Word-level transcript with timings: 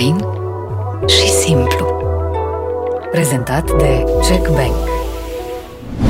Fain 0.00 0.18
și 1.08 1.28
simplu. 1.28 1.86
Prezentat 3.10 3.76
de 3.76 4.04
Check 4.28 4.48
Bank. 4.48 4.74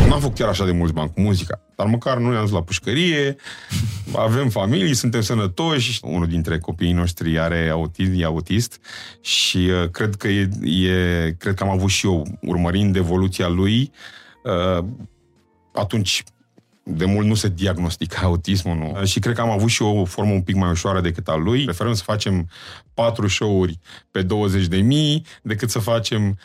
N-am 0.09 0.21
făcut 0.21 0.37
chiar 0.37 0.49
așa 0.49 0.65
de 0.65 0.73
mulți 0.73 0.93
bani 0.93 1.13
cu 1.15 1.21
muzica, 1.21 1.61
dar 1.77 1.87
măcar 1.87 2.19
nu 2.19 2.31
ne-am 2.31 2.43
dus 2.43 2.53
la 2.53 2.63
pușcărie, 2.63 3.37
avem 4.15 4.49
familii, 4.49 4.95
suntem 4.95 5.21
sănătoși. 5.21 6.01
Unul 6.03 6.27
dintre 6.27 6.59
copiii 6.59 6.93
noștri 6.93 7.39
are 7.39 7.69
autism, 7.69 8.13
e 8.17 8.25
autist 8.25 8.81
și 9.21 9.57
uh, 9.57 9.89
cred 9.89 10.15
că 10.15 10.29
e, 10.29 10.49
e, 10.63 11.35
cred 11.39 11.55
că 11.55 11.63
am 11.63 11.71
avut 11.71 11.91
și 11.91 12.07
eu, 12.07 12.27
urmărind 12.41 12.97
evoluția 12.97 13.49
lui, 13.49 13.93
uh, 14.45 14.85
atunci 15.73 16.25
de 16.97 17.05
mult 17.05 17.27
nu 17.27 17.35
se 17.35 17.49
diagnostica 17.49 18.21
autismul, 18.23 18.77
nu? 18.77 19.05
Și 19.05 19.21
cred 19.21 19.35
că 19.35 19.41
am 19.41 19.51
avut 19.51 19.69
și 19.69 19.83
eu 19.83 19.99
o 19.99 20.05
formă 20.05 20.33
un 20.33 20.43
pic 20.43 20.55
mai 20.55 20.71
ușoară 20.71 21.01
decât 21.01 21.29
al 21.29 21.43
lui. 21.43 21.65
Preferăm 21.65 21.95
să 21.95 22.03
facem 22.03 22.49
patru 22.95 23.29
show-uri 23.29 23.79
pe 24.11 24.23
20 24.23 24.67
de 24.67 24.77
mii 24.77 25.27
decât 25.43 25.71
să 25.71 25.79
facem 25.79 26.39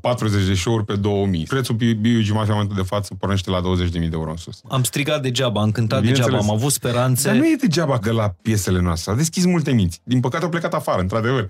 40 0.00 0.46
de 0.46 0.54
show-uri 0.54 0.84
pe 0.84 0.96
2000. 0.96 1.44
Prețul 1.48 1.74
Biugi 1.74 2.32
Mafia 2.32 2.52
în 2.52 2.58
momentul 2.58 2.76
de 2.76 2.82
față 2.82 3.14
pornește 3.18 3.50
la 3.50 3.60
20.000 3.60 3.90
de 3.90 4.08
euro 4.12 4.30
în 4.30 4.36
sus. 4.36 4.60
Am 4.68 4.82
strigat 4.82 5.22
degeaba, 5.22 5.60
am 5.60 5.70
cântat 5.70 6.02
degeaba, 6.02 6.36
am 6.36 6.50
avut 6.50 6.72
speranțe. 6.72 7.28
Dar 7.28 7.36
nu 7.36 7.46
e 7.46 7.56
degeaba 7.60 7.98
că 7.98 8.12
la 8.12 8.34
piesele 8.42 8.80
noastre. 8.80 9.12
A 9.12 9.14
deschis 9.14 9.44
multe 9.44 9.72
minți. 9.72 10.00
Din 10.04 10.20
păcate 10.20 10.44
au 10.44 10.50
plecat 10.50 10.74
afară, 10.74 11.00
într-adevăr. 11.00 11.48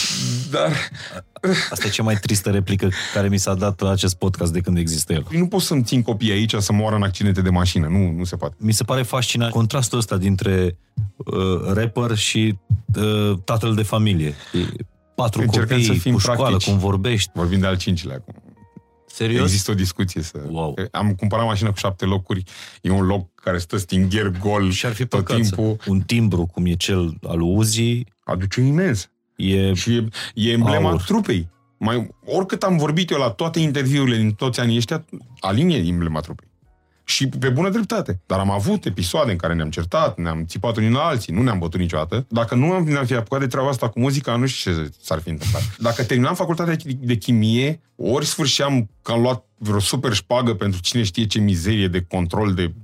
Dar... 0.50 0.72
Asta 1.70 1.86
e 1.86 1.90
cea 1.90 2.02
mai 2.02 2.16
tristă 2.16 2.50
replică 2.50 2.88
care 3.14 3.28
mi 3.28 3.38
s-a 3.38 3.54
dat 3.54 3.80
la 3.80 3.90
acest 3.90 4.14
podcast 4.14 4.52
de 4.52 4.60
când 4.60 4.78
există 4.78 5.12
el. 5.12 5.26
Nu 5.30 5.46
pot 5.46 5.60
să-mi 5.60 5.82
țin 5.82 6.02
copiii 6.02 6.32
aici 6.32 6.54
să 6.54 6.72
moară 6.72 6.96
în 6.96 7.02
accidente 7.02 7.42
de 7.42 7.50
mașină. 7.50 7.86
Nu, 7.86 8.12
nu 8.16 8.24
se 8.24 8.36
poate. 8.36 8.54
Mi 8.58 8.72
se 8.72 8.84
pare 8.84 9.02
fascinant 9.02 9.52
contrastul 9.52 9.98
ăsta 9.98 10.16
dintre 10.16 10.78
uh, 11.16 11.72
rapper 11.72 12.16
și 12.16 12.58
uh, 12.96 13.38
tatăl 13.44 13.74
de 13.74 13.82
familie 13.82 14.34
patru 15.22 15.40
Încercăm 15.40 15.76
copii, 15.76 15.94
să 15.94 16.00
fim 16.00 16.12
cu 16.12 16.18
școală, 16.18 16.42
practici. 16.42 16.68
cum 16.68 16.78
vorbești. 16.78 17.30
Vorbim 17.34 17.60
de 17.60 17.66
al 17.66 17.76
cincilea 17.76 18.16
acum. 18.16 18.34
Serios? 19.06 19.42
Există 19.42 19.70
o 19.70 19.74
discuție. 19.74 20.22
Să... 20.22 20.38
Wow. 20.48 20.74
Am 20.90 21.14
cumpărat 21.14 21.46
mașină 21.46 21.70
cu 21.70 21.76
șapte 21.76 22.04
locuri, 22.04 22.42
e 22.82 22.90
un 22.90 23.06
loc 23.06 23.34
care 23.34 23.58
stă 23.58 23.76
stingher 23.76 24.30
gol 24.40 24.70
și 24.70 24.86
ar 24.86 24.92
fi 24.92 25.06
tot 25.06 25.26
timpul. 25.26 25.76
Un 25.86 26.00
timbru, 26.00 26.46
cum 26.46 26.66
e 26.66 26.74
cel 26.74 27.18
al 27.28 27.40
Uzi, 27.40 28.04
aduce 28.24 28.60
imens. 28.60 29.10
E... 29.36 29.74
Și 29.74 29.94
e, 29.94 30.08
e 30.34 30.50
emblema 30.50 30.90
aur. 30.90 31.02
trupei. 31.02 31.48
Mai, 31.78 32.08
oricât 32.24 32.62
am 32.62 32.76
vorbit 32.76 33.10
eu 33.10 33.18
la 33.18 33.30
toate 33.30 33.60
interviurile 33.60 34.16
din 34.16 34.30
toți 34.30 34.60
anii 34.60 34.76
ăștia, 34.76 35.04
Alin 35.40 35.68
e 35.68 35.76
emblema 35.76 36.20
trupei. 36.20 36.47
Și 37.08 37.28
pe 37.28 37.48
bună 37.48 37.70
dreptate. 37.70 38.20
Dar 38.26 38.38
am 38.38 38.50
avut 38.50 38.84
episoade 38.84 39.30
în 39.30 39.36
care 39.36 39.54
ne-am 39.54 39.70
certat, 39.70 40.18
ne-am 40.18 40.44
țipat 40.44 40.76
unii 40.76 40.90
la 40.90 41.00
alții, 41.00 41.32
nu 41.32 41.42
ne-am 41.42 41.58
bătut 41.58 41.80
niciodată. 41.80 42.26
Dacă 42.28 42.54
nu 42.54 42.72
am, 42.72 42.84
ne-am 42.84 43.04
fi 43.04 43.14
apucat 43.14 43.40
de 43.40 43.46
treaba 43.46 43.68
asta 43.68 43.88
cu 43.88 44.00
muzica, 44.00 44.36
nu 44.36 44.46
știu 44.46 44.72
ce 44.72 44.90
s-ar 45.00 45.20
fi 45.20 45.28
întâmplat. 45.28 45.62
Dacă 45.78 46.04
terminam 46.04 46.34
facultatea 46.34 46.76
de 47.00 47.16
chimie, 47.16 47.80
ori 47.96 48.26
sfârșeam 48.26 48.90
că 49.02 49.12
am 49.12 49.20
luat 49.20 49.44
vreo 49.58 49.78
super 49.78 50.12
șpagă 50.12 50.54
pentru 50.54 50.80
cine 50.80 51.02
știe 51.02 51.26
ce 51.26 51.38
mizerie 51.38 51.88
de 51.88 52.00
control 52.08 52.54
de 52.54 52.74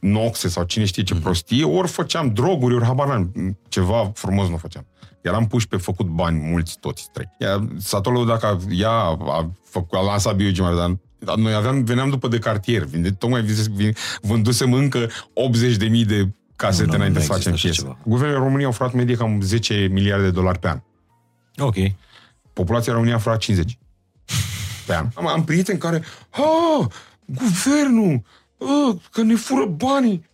noxe 0.00 0.48
sau 0.48 0.64
cine 0.64 0.84
știe 0.84 1.02
ce 1.02 1.14
mhm. 1.14 1.22
prostie, 1.22 1.64
ori 1.64 1.88
făceam 1.88 2.32
droguri, 2.32 2.74
ori 2.74 2.84
habar 2.84 3.28
ceva 3.68 4.10
frumos 4.14 4.48
nu 4.48 4.56
făceam. 4.56 4.86
Eram 5.20 5.46
puși 5.46 5.68
pe 5.68 5.76
făcut 5.76 6.06
bani 6.06 6.40
mulți 6.40 6.78
toți 6.80 7.08
trei. 7.12 7.28
Ea, 7.38 7.68
Satolul, 7.78 8.26
dacă 8.26 8.58
ea 8.70 8.90
a, 8.90 9.18
a, 9.20 9.50
făcut, 9.64 9.98
a 9.98 10.02
lansat 10.02 10.36
biogemar, 10.36 10.74
dar 10.74 10.88
dar 10.88 10.98
noi 11.36 11.54
aveam, 11.54 11.84
veneam 11.84 12.10
după 12.10 12.28
de 12.28 12.38
cartier, 12.38 12.84
vinde, 12.84 13.10
tocmai 13.10 13.44
vândusem 14.20 14.72
încă 14.72 15.06
80.000 15.06 16.06
de 16.06 16.28
casete 16.56 16.88
nu, 16.88 16.94
înainte 16.94 17.20
să 17.20 17.26
facem 17.26 17.54
piese. 17.54 17.96
Guvernul 18.04 18.38
României 18.38 18.64
au 18.64 18.72
furat 18.72 18.92
medie 18.92 19.16
cam 19.16 19.40
10 19.40 19.88
miliarde 19.90 20.24
de 20.24 20.30
dolari 20.30 20.58
pe 20.58 20.68
an. 20.68 20.80
Ok. 21.56 21.74
Populația 22.52 22.92
României 22.92 23.16
a 23.16 23.18
furat 23.18 23.38
50 23.38 23.78
pe 24.86 24.94
an. 24.94 25.08
Am, 25.14 25.26
am 25.26 25.44
prieteni 25.44 25.78
care, 25.78 26.02
ah, 26.30 26.86
guvernul, 27.24 28.22
ah, 28.58 28.96
că 29.12 29.22
ne 29.22 29.34
fură 29.34 29.64
banii. 29.64 30.24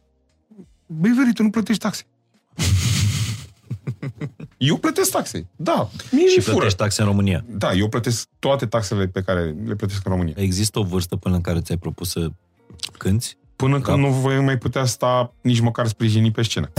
Băi, 0.87 1.11
veri, 1.11 1.33
tu 1.33 1.43
nu 1.43 1.51
plătești 1.51 1.83
taxe. 1.83 2.03
Eu 4.65 4.77
plătesc 4.77 5.11
taxe. 5.11 5.49
Da. 5.57 5.89
Mie 6.11 6.27
și 6.27 6.35
plătești 6.35 6.51
fură. 6.51 6.71
taxe 6.71 7.01
în 7.03 7.07
România. 7.09 7.45
Da, 7.49 7.73
eu 7.73 7.89
plătesc 7.89 8.29
toate 8.39 8.67
taxele 8.67 9.07
pe 9.07 9.23
care 9.23 9.55
le 9.65 9.75
plătesc 9.75 10.01
în 10.05 10.11
România. 10.11 10.35
Există 10.37 10.79
o 10.79 10.83
vârstă 10.83 11.17
până 11.17 11.35
în 11.35 11.41
care 11.41 11.61
ți-ai 11.61 11.79
propus 11.79 12.11
să 12.11 12.29
cânti? 12.99 13.37
Până 13.57 13.79
da. 13.79 13.83
când 13.83 13.99
nu 13.99 14.09
voi 14.09 14.41
mai 14.41 14.59
putea 14.59 14.85
sta 14.85 15.35
nici 15.41 15.61
măcar 15.61 15.87
sprijini 15.87 16.31
pe 16.31 16.43
scenă. 16.43 16.71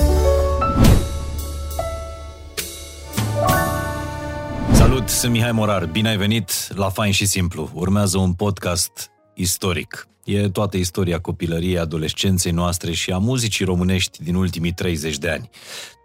Salut, 4.71 5.09
sunt 5.09 5.31
Mihai 5.31 5.51
Morar. 5.51 5.85
Bine 5.85 6.09
ai 6.09 6.17
venit 6.17 6.51
la 6.75 6.89
Fain 6.89 7.11
și 7.11 7.25
Simplu. 7.25 7.71
Urmează 7.73 8.17
un 8.17 8.33
podcast 8.33 9.11
istoric. 9.33 10.07
E 10.23 10.49
toată 10.49 10.77
istoria 10.77 11.19
copilăriei, 11.19 11.77
adolescenței 11.77 12.51
noastre 12.51 12.91
și 12.91 13.11
a 13.11 13.17
muzicii 13.17 13.65
românești 13.65 14.23
din 14.23 14.35
ultimii 14.35 14.71
30 14.71 15.17
de 15.17 15.29
ani. 15.29 15.49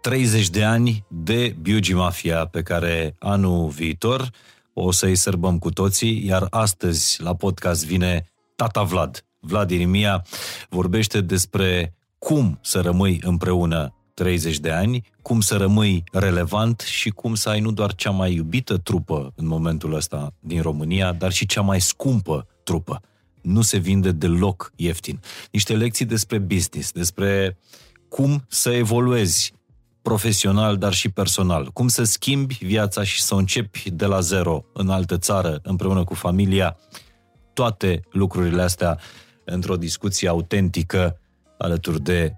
30 0.01 0.49
de 0.49 0.63
ani 0.63 1.05
de 1.07 1.55
Biugi 1.61 1.93
Mafia 1.93 2.45
pe 2.45 2.61
care 2.61 3.15
anul 3.19 3.67
viitor 3.67 4.29
o 4.73 4.91
să-i 4.91 5.15
sărbăm 5.15 5.59
cu 5.59 5.69
toții, 5.69 6.25
iar 6.25 6.47
astăzi 6.49 7.21
la 7.21 7.35
podcast 7.35 7.85
vine 7.85 8.25
Tata 8.55 8.83
Vlad. 8.83 9.25
Vlad 9.39 9.71
Irimia 9.71 10.25
vorbește 10.69 11.21
despre 11.21 11.93
cum 12.17 12.59
să 12.61 12.81
rămâi 12.81 13.19
împreună 13.23 13.93
30 14.13 14.57
de 14.57 14.71
ani, 14.71 15.01
cum 15.21 15.41
să 15.41 15.57
rămâi 15.57 16.03
relevant 16.11 16.79
și 16.79 17.09
cum 17.09 17.35
să 17.35 17.49
ai 17.49 17.59
nu 17.59 17.71
doar 17.71 17.95
cea 17.95 18.11
mai 18.11 18.33
iubită 18.33 18.77
trupă 18.77 19.33
în 19.35 19.47
momentul 19.47 19.93
ăsta 19.93 20.33
din 20.39 20.61
România, 20.61 21.11
dar 21.11 21.31
și 21.31 21.45
cea 21.45 21.61
mai 21.61 21.81
scumpă 21.81 22.47
trupă 22.63 23.01
nu 23.41 23.61
se 23.61 23.77
vinde 23.77 24.11
deloc 24.11 24.71
ieftin. 24.75 25.19
Niște 25.51 25.75
lecții 25.75 26.05
despre 26.05 26.37
business, 26.37 26.91
despre 26.91 27.57
cum 28.09 28.45
să 28.47 28.71
evoluezi 28.71 29.53
profesional, 30.01 30.77
dar 30.77 30.93
și 30.93 31.09
personal. 31.09 31.69
Cum 31.73 31.87
să 31.87 32.03
schimbi 32.03 32.57
viața 32.61 33.03
și 33.03 33.21
să 33.21 33.35
începi 33.35 33.89
de 33.91 34.05
la 34.05 34.19
zero 34.19 34.65
în 34.73 34.89
altă 34.89 35.17
țară, 35.17 35.59
împreună 35.63 36.03
cu 36.03 36.13
familia. 36.13 36.77
Toate 37.53 38.01
lucrurile 38.11 38.61
astea 38.61 38.99
într-o 39.43 39.77
discuție 39.77 40.27
autentică 40.27 41.19
alături 41.57 42.01
de 42.01 42.35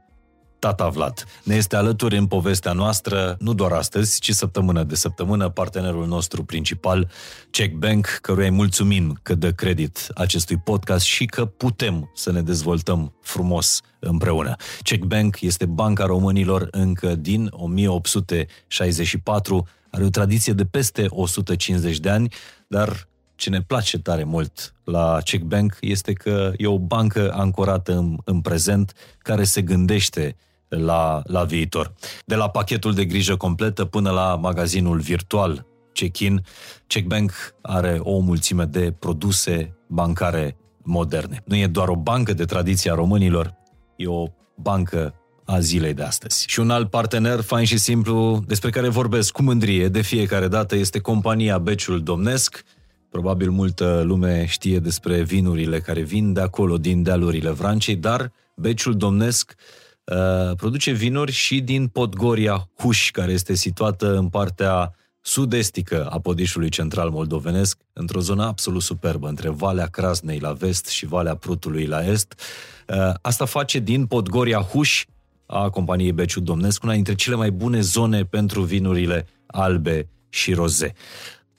Tata 0.62 0.88
Vlad. 0.88 1.26
Ne 1.44 1.56
este 1.56 1.76
alături 1.76 2.18
în 2.18 2.28
povestea 2.28 2.72
noastră, 2.72 3.36
nu 3.40 3.54
doar 3.54 3.72
astăzi, 3.72 4.20
ci 4.20 4.32
săptămână 4.32 4.84
de 4.84 4.96
săptămână, 4.96 5.50
partenerul 5.50 6.08
nostru 6.08 6.44
principal, 6.44 7.10
Check 7.52 7.74
Bank, 7.74 8.08
căruia 8.22 8.48
îi 8.48 8.54
mulțumim 8.54 9.20
că 9.24 9.36
dă 9.36 9.52
credit 9.52 10.08
acestui 10.16 10.58
podcast 10.58 11.06
și 11.06 11.26
că 11.26 11.46
putem 11.46 12.12
să 12.16 12.32
ne 12.32 12.42
dezvoltăm 12.42 13.14
frumos 13.22 13.82
împreună. 14.00 14.56
Check 14.84 15.04
Bank 15.04 15.42
este 15.42 15.66
banca 15.66 16.06
românilor 16.06 16.68
încă 16.72 17.16
din 17.16 17.50
1864, 17.52 19.68
are 19.92 20.04
o 20.04 20.10
tradiție 20.10 20.54
de 20.54 20.66
peste 20.66 21.06
150 21.10 22.00
de 22.00 22.10
ani, 22.10 22.34
dar 22.68 23.08
ce 23.36 23.50
ne 23.50 23.62
place 23.62 24.00
tare 24.00 24.24
mult 24.24 24.74
la 24.84 25.18
Check 25.24 25.44
Bank 25.44 25.78
este 25.80 26.14
că 26.14 26.52
e 26.58 26.68
o 26.68 26.80
bancă 26.80 27.34
ancorată 27.34 27.98
în, 27.98 28.18
în 28.24 28.42
prezent 28.42 28.94
care 29.18 29.44
se 29.44 29.62
gândește 29.62 30.36
la, 30.76 31.22
la 31.26 31.44
viitor. 31.44 31.94
De 32.26 32.36
la 32.36 32.50
pachetul 32.50 32.94
de 32.94 33.06
grijă 33.06 33.36
completă 33.36 33.86
până 33.86 34.10
la 34.10 34.36
magazinul 34.36 35.00
virtual 35.00 35.66
check-in, 35.94 36.44
Checkbank 36.88 37.32
are 37.62 38.00
o 38.04 38.20
mulțime 38.20 38.64
de 38.64 38.94
produse 39.00 39.78
bancare 39.88 40.58
moderne. 40.84 41.44
Nu 41.46 41.56
e 41.56 41.68
doar 41.68 41.88
o 41.88 41.96
bancă 41.96 42.34
de 42.34 42.46
tradiție 42.46 42.92
a 42.92 42.96
românilor, 42.96 43.54
e 43.96 44.08
o 44.08 44.26
bancă 44.56 45.16
a 45.46 45.60
zilei 45.60 45.94
de 45.94 46.04
astăzi. 46.04 46.46
Și 46.48 46.60
un 46.60 46.70
alt 46.70 46.90
partener 46.90 47.42
fain 47.42 47.66
și 47.66 47.78
simplu 47.78 48.44
despre 48.48 48.70
care 48.70 48.90
vorbesc 48.90 49.32
cu 49.32 49.44
mândrie 49.44 49.88
de 49.88 50.02
fiecare 50.02 50.48
dată 50.48 50.76
este 50.76 51.00
compania 51.00 51.58
Beciul 51.58 52.04
Domnesc. 52.04 52.64
Probabil 53.10 53.50
multă 53.50 54.02
lume 54.06 54.46
știe 54.46 54.80
despre 54.80 55.24
vinurile 55.24 55.80
care 55.80 56.02
vin 56.02 56.34
de 56.34 56.42
acolo, 56.42 56.78
din 56.78 57.04
dealurile 57.04 57.50
Vrancei, 57.50 57.96
dar 57.96 58.32
Beciul 58.56 58.98
Domnesc 58.98 59.56
Uh, 60.04 60.56
produce 60.56 60.92
vinuri 60.92 61.32
și 61.32 61.62
din 61.62 61.88
Podgoria 61.88 62.70
Huș, 62.78 63.12
care 63.12 63.32
este 63.32 63.54
situată 63.54 64.18
în 64.18 64.30
partea 64.30 64.96
sud-estică 65.22 66.06
a 66.06 66.20
podișului 66.20 66.70
central 66.70 67.10
moldovenesc, 67.10 67.78
într-o 67.94 68.20
zonă 68.20 68.44
absolut 68.44 68.82
superbă, 68.82 69.28
între 69.28 69.50
Valea 69.50 69.86
Crasnei 69.86 70.40
la 70.40 70.52
vest 70.52 70.88
și 70.88 71.06
Valea 71.06 71.36
Prutului 71.36 71.86
la 71.86 72.06
est. 72.06 72.42
Uh, 72.88 73.14
asta 73.22 73.46
face 73.46 73.80
din 73.80 74.06
Podgoria 74.06 74.60
Huș, 74.60 75.06
a 75.46 75.70
companiei 75.70 76.12
Beciu 76.12 76.40
Domnesc, 76.40 76.84
una 76.84 76.94
dintre 76.94 77.16
cele 77.16 77.36
mai 77.36 77.52
bune 77.52 77.82
zone 77.82 78.24
pentru 78.24 78.62
vinurile 78.62 79.28
albe 79.46 80.10
și 80.30 80.54
roze. 80.54 80.94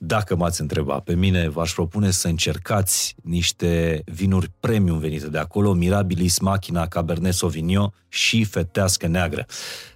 Dacă 0.04 0.36
m-ați 0.36 0.60
întrebat 0.60 1.02
pe 1.02 1.14
mine, 1.14 1.48
v-aș 1.48 1.72
propune 1.72 2.10
să 2.10 2.28
încercați 2.28 3.14
niște 3.22 4.02
vinuri 4.04 4.50
premium 4.60 4.98
venite 4.98 5.28
de 5.28 5.38
acolo, 5.38 5.72
Mirabilis 5.72 6.38
Machina 6.38 6.86
Cabernet 6.86 7.34
Sauvignon 7.34 7.92
și 8.08 8.44
Fetească 8.44 9.06
Neagră. 9.06 9.46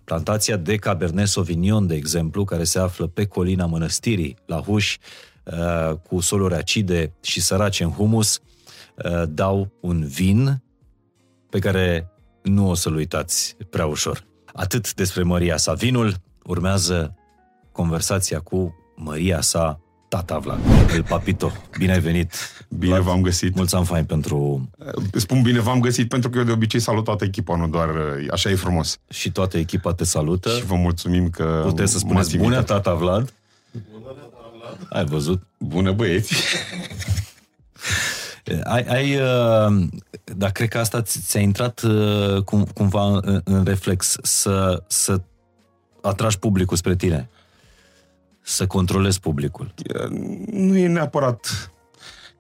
Plantația 0.05 0.57
de 0.57 0.77
Cabernet 0.77 1.27
Sauvignon, 1.27 1.87
de 1.87 1.95
exemplu, 1.95 2.45
care 2.45 2.65
se 2.65 2.79
află 2.79 3.07
pe 3.07 3.25
colina 3.25 3.67
mănăstirii, 3.67 4.37
la 4.47 4.61
Huș, 4.61 4.97
uh, 5.45 5.97
cu 6.09 6.21
soluri 6.21 6.55
acide 6.55 7.13
și 7.23 7.41
sărace 7.41 7.85
în 7.85 7.91
humus, 7.91 8.41
uh, 9.05 9.23
dau 9.29 9.73
un 9.81 10.07
vin 10.07 10.63
pe 11.51 11.59
care 11.59 12.11
nu 12.43 12.69
o 12.69 12.75
să-l 12.75 12.95
uitați 12.95 13.57
prea 13.71 13.87
ușor. 13.87 14.27
Atât 14.53 14.95
despre 14.95 15.23
Maria 15.23 15.57
sa. 15.57 15.73
Vinul 15.73 16.15
urmează 16.45 17.15
conversația 17.73 18.41
cu 18.41 18.75
Maria 18.97 19.41
sa, 19.41 19.81
tata 20.09 20.39
Vlad, 20.39 20.61
el 20.95 21.03
Papito. 21.03 21.53
Bine 21.79 21.93
ai 21.93 22.01
venit! 22.01 22.33
Bine 22.69 22.93
Vlad, 22.93 23.03
v-am 23.05 23.23
găsit! 23.23 23.55
Mulți 23.55 23.75
am 23.75 23.85
fain 23.85 24.05
pentru... 24.05 24.69
Spun 25.13 25.43
bine 25.43 25.61
v-am 25.61 25.81
găsit 25.81 26.09
pentru 26.09 26.31
că 26.31 26.39
eu 26.39 26.45
de 26.45 26.53
obicei 26.53 26.81
salut 26.81 27.05
toată 27.05 27.25
echipa, 27.25 27.57
nu 27.57 27.69
doar 27.69 27.89
așa 28.31 28.51
e 28.51 28.55
frumos. 28.55 28.99
Și 29.09 29.33
toată 29.33 29.59
echipa 29.59 29.93
te 29.93 30.05
salută. 30.05 30.51
Și 30.51 30.65
vă 30.65 30.75
mulțumim 30.75 31.31
că 31.31 31.63
Puteți 31.65 31.93
să 31.93 31.99
spuneți 31.99 32.37
bună 32.37 32.63
tata 32.63 32.95
Vlad? 32.95 33.33
Bună 33.93 34.13
tata 34.15 34.53
Vlad! 34.59 34.87
Ai 34.91 35.05
văzut? 35.05 35.43
Bună 35.59 35.93
băieți! 35.93 36.35
Ai, 38.65 38.83
ai 38.83 39.15
uh, 39.15 39.87
dar 40.37 40.53
cred 40.53 40.69
că 40.69 40.79
asta 40.79 41.03
ți-a 41.03 41.41
intrat 41.41 41.83
uh, 41.83 42.43
cum, 42.43 42.65
cumva 42.75 43.07
în, 43.07 43.41
în 43.45 43.65
reflex 43.65 44.17
să, 44.23 44.83
să 44.87 45.21
atragi 46.03 46.39
publicul 46.39 46.77
spre 46.77 46.97
tine 46.97 47.29
să 48.49 48.67
controlezi 48.67 49.21
publicul? 49.21 49.75
Nu 50.51 50.77
e 50.77 50.87
neapărat... 50.87 51.71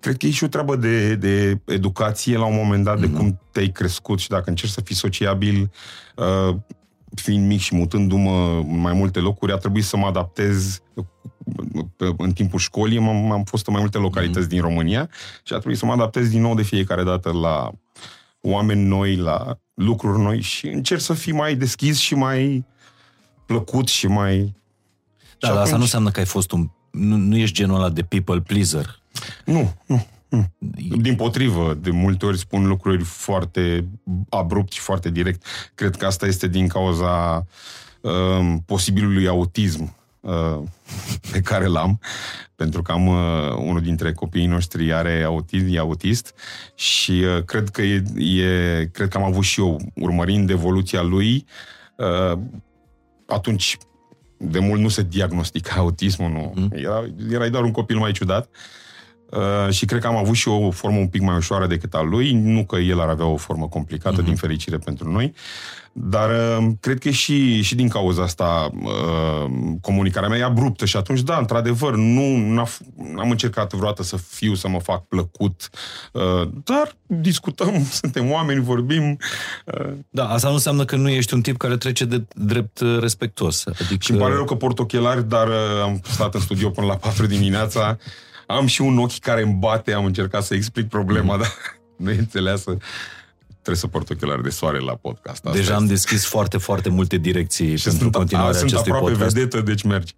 Cred 0.00 0.16
că 0.16 0.26
e 0.26 0.30
și 0.30 0.44
o 0.44 0.48
treabă 0.48 0.76
de, 0.76 1.14
de 1.14 1.60
educație 1.64 2.36
la 2.36 2.44
un 2.44 2.54
moment 2.54 2.84
dat, 2.84 2.96
mm-hmm. 2.96 3.00
de 3.00 3.06
mhm. 3.06 3.16
cum 3.16 3.40
te-ai 3.52 3.68
crescut 3.68 4.18
și 4.18 4.28
dacă 4.28 4.50
încerci 4.50 4.72
să 4.72 4.80
fii 4.80 4.94
sociabil, 4.94 5.70
uh, 6.16 6.56
fiind 7.14 7.46
mic 7.46 7.60
și 7.60 7.74
mutându-mă 7.74 8.62
în 8.66 8.78
mai 8.78 8.92
multe 8.92 9.18
locuri, 9.18 9.52
a 9.52 9.56
trebuit 9.56 9.84
să 9.84 9.96
mă 9.96 10.06
adaptez 10.06 10.82
în 12.16 12.32
timpul 12.32 12.58
școlii, 12.58 12.98
am, 12.98 13.30
am 13.30 13.44
fost 13.44 13.66
în 13.66 13.72
mai 13.72 13.82
multe 13.82 13.98
localități 13.98 14.46
mm-hmm. 14.46 14.50
din 14.50 14.60
România 14.60 15.08
și 15.42 15.52
a 15.52 15.56
trebuit 15.56 15.78
să 15.78 15.86
mă 15.86 15.92
adaptez 15.92 16.28
din 16.28 16.40
nou 16.40 16.54
de 16.54 16.62
fiecare 16.62 17.02
dată 17.02 17.32
la 17.32 17.70
oameni 18.40 18.84
noi, 18.84 19.16
la 19.16 19.58
lucruri 19.74 20.22
noi 20.22 20.40
și 20.40 20.66
încerc 20.68 21.00
să 21.00 21.12
fii 21.12 21.32
mai 21.32 21.54
deschis 21.54 21.98
și 21.98 22.14
mai 22.14 22.64
plăcut 23.46 23.88
și 23.88 24.06
mai 24.06 24.54
da, 25.38 25.48
dar 25.48 25.56
asta 25.56 25.76
nu 25.76 25.82
înseamnă 25.82 26.10
că 26.10 26.20
ai 26.20 26.26
fost 26.26 26.52
un... 26.52 26.68
Nu, 26.90 27.16
nu 27.16 27.36
ești 27.36 27.54
genul 27.54 27.76
ăla 27.76 27.90
de 27.90 28.02
people 28.02 28.40
pleaser. 28.40 29.00
Nu, 29.44 29.74
nu. 29.86 30.06
nu. 30.28 30.46
Din 30.96 31.14
potrivă, 31.14 31.74
de 31.80 31.90
multe 31.90 32.26
ori 32.26 32.38
spun 32.38 32.66
lucruri 32.66 33.02
foarte 33.02 33.88
abrupt 34.28 34.72
și 34.72 34.80
foarte 34.80 35.10
direct. 35.10 35.44
Cred 35.74 35.96
că 35.96 36.06
asta 36.06 36.26
este 36.26 36.48
din 36.48 36.68
cauza 36.68 37.46
uh, 38.00 38.54
posibilului 38.66 39.26
autism 39.26 39.96
uh, 40.20 40.58
pe 41.32 41.40
care 41.40 41.66
l-am, 41.66 42.00
pentru 42.56 42.82
că 42.82 42.92
am 42.92 43.06
uh, 43.06 43.56
unul 43.56 43.80
dintre 43.80 44.12
copiii 44.12 44.46
noștri 44.46 44.92
are 44.92 45.22
autism, 45.22 45.66
e 45.68 45.78
autist 45.78 46.34
și 46.74 47.12
uh, 47.12 47.42
cred 47.44 47.68
că 47.68 47.82
e, 47.82 48.02
e, 48.16 48.88
cred 48.92 49.08
că 49.08 49.16
am 49.16 49.24
avut 49.24 49.44
și 49.44 49.60
eu, 49.60 49.80
urmărind 49.94 50.50
evoluția 50.50 51.02
lui, 51.02 51.46
uh, 51.96 52.38
atunci 53.26 53.78
de 54.36 54.58
mult 54.58 54.80
nu 54.80 54.88
se 54.88 55.02
diagnostica 55.02 55.74
autismul, 55.76 56.30
nu. 56.30 56.52
Mm. 56.54 56.68
Era, 56.72 57.04
erai 57.30 57.50
doar 57.50 57.64
un 57.64 57.70
copil 57.70 57.98
mai 57.98 58.12
ciudat. 58.12 58.48
Uh, 58.48 58.85
și 59.70 59.84
cred 59.84 60.00
că 60.00 60.06
am 60.06 60.16
avut 60.16 60.34
și 60.34 60.48
o 60.48 60.70
formă 60.70 60.98
un 60.98 61.08
pic 61.08 61.20
mai 61.20 61.36
ușoară 61.36 61.66
decât 61.66 61.94
a 61.94 62.02
lui, 62.02 62.32
nu 62.32 62.64
că 62.64 62.76
el 62.76 63.00
ar 63.00 63.08
avea 63.08 63.26
o 63.26 63.36
formă 63.36 63.68
complicată, 63.68 64.22
mm-hmm. 64.22 64.24
din 64.24 64.36
fericire 64.36 64.76
pentru 64.76 65.10
noi, 65.10 65.34
dar 65.98 66.30
uh, 66.30 66.66
cred 66.80 66.98
că 66.98 67.10
și, 67.10 67.62
și 67.62 67.74
din 67.74 67.88
cauza 67.88 68.22
asta 68.22 68.70
uh, 68.82 69.50
comunicarea 69.80 70.28
mea 70.28 70.38
e 70.38 70.42
abruptă 70.42 70.84
și 70.84 70.96
atunci, 70.96 71.20
da, 71.20 71.36
într-adevăr, 71.36 71.94
nu 71.94 72.22
am 73.18 73.30
încercat 73.30 73.72
vreodată 73.72 74.02
să 74.02 74.16
fiu, 74.16 74.54
să 74.54 74.68
mă 74.68 74.80
fac 74.80 75.04
plăcut, 75.04 75.68
uh, 76.12 76.48
dar 76.64 76.96
discutăm, 77.06 77.84
suntem 78.00 78.30
oameni, 78.30 78.60
vorbim. 78.60 79.18
Uh. 79.64 79.92
Da, 80.10 80.28
asta 80.28 80.48
nu 80.48 80.54
înseamnă 80.54 80.84
că 80.84 80.96
nu 80.96 81.08
ești 81.08 81.34
un 81.34 81.40
tip 81.40 81.56
care 81.56 81.76
trece 81.76 82.04
de 82.04 82.24
drept 82.34 82.80
uh, 82.80 82.98
respectuos. 83.00 83.66
Adică... 83.66 83.96
Și 84.00 84.10
îmi 84.10 84.20
pare 84.20 84.34
rău 84.34 84.44
că 84.44 84.54
port 84.54 84.78
ochelari, 84.78 85.28
dar 85.28 85.48
uh, 85.48 85.82
am 85.82 86.00
stat 86.02 86.34
în 86.34 86.40
studio 86.40 86.70
până 86.70 86.86
la 86.86 86.96
4 86.96 87.26
dimineața, 87.26 87.98
am 88.46 88.66
și 88.66 88.80
un 88.80 88.98
ochi 88.98 89.18
care 89.18 89.42
îmi 89.42 89.54
bate, 89.54 89.92
am 89.92 90.04
încercat 90.04 90.42
să 90.42 90.54
explic 90.54 90.88
problema, 90.88 91.34
mm. 91.34 91.40
dar 91.40 91.52
nu 91.96 92.10
e 92.10 92.18
înțeleasă 92.18 92.76
trebuie 93.66 93.76
să 93.76 93.86
port 93.86 94.10
ochelari 94.10 94.42
de 94.42 94.50
soare 94.50 94.78
la 94.78 94.94
podcast. 94.94 95.44
Asta 95.44 95.58
Deja 95.58 95.74
am 95.74 95.86
deschis 95.86 96.26
foarte, 96.26 96.58
foarte 96.58 96.88
multe 96.88 97.16
direcții 97.16 97.76
și 97.76 97.82
pentru 97.82 98.02
sunt, 98.02 98.14
continuarea 98.14 98.50
a, 98.50 98.56
acestui 98.56 98.70
sunt 98.70 98.86
aproape 98.86 99.10
podcast. 99.10 99.34
vedetă, 99.34 99.60
deci 99.60 99.82
mergi. 99.82 100.14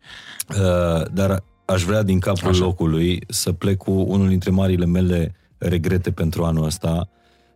Uh, 0.49 1.11
dar 1.13 1.45
aș 1.65 1.83
vrea 1.83 2.03
din 2.03 2.19
capul 2.19 2.49
Așa. 2.49 2.59
locului 2.59 3.25
să 3.29 3.53
plec 3.53 3.77
cu 3.77 3.91
unul 3.91 4.29
dintre 4.29 4.51
marile 4.51 4.87
mele 4.87 5.35
regrete 5.59 6.11
pentru 6.11 6.45
anul 6.45 6.65
ăsta. 6.65 7.09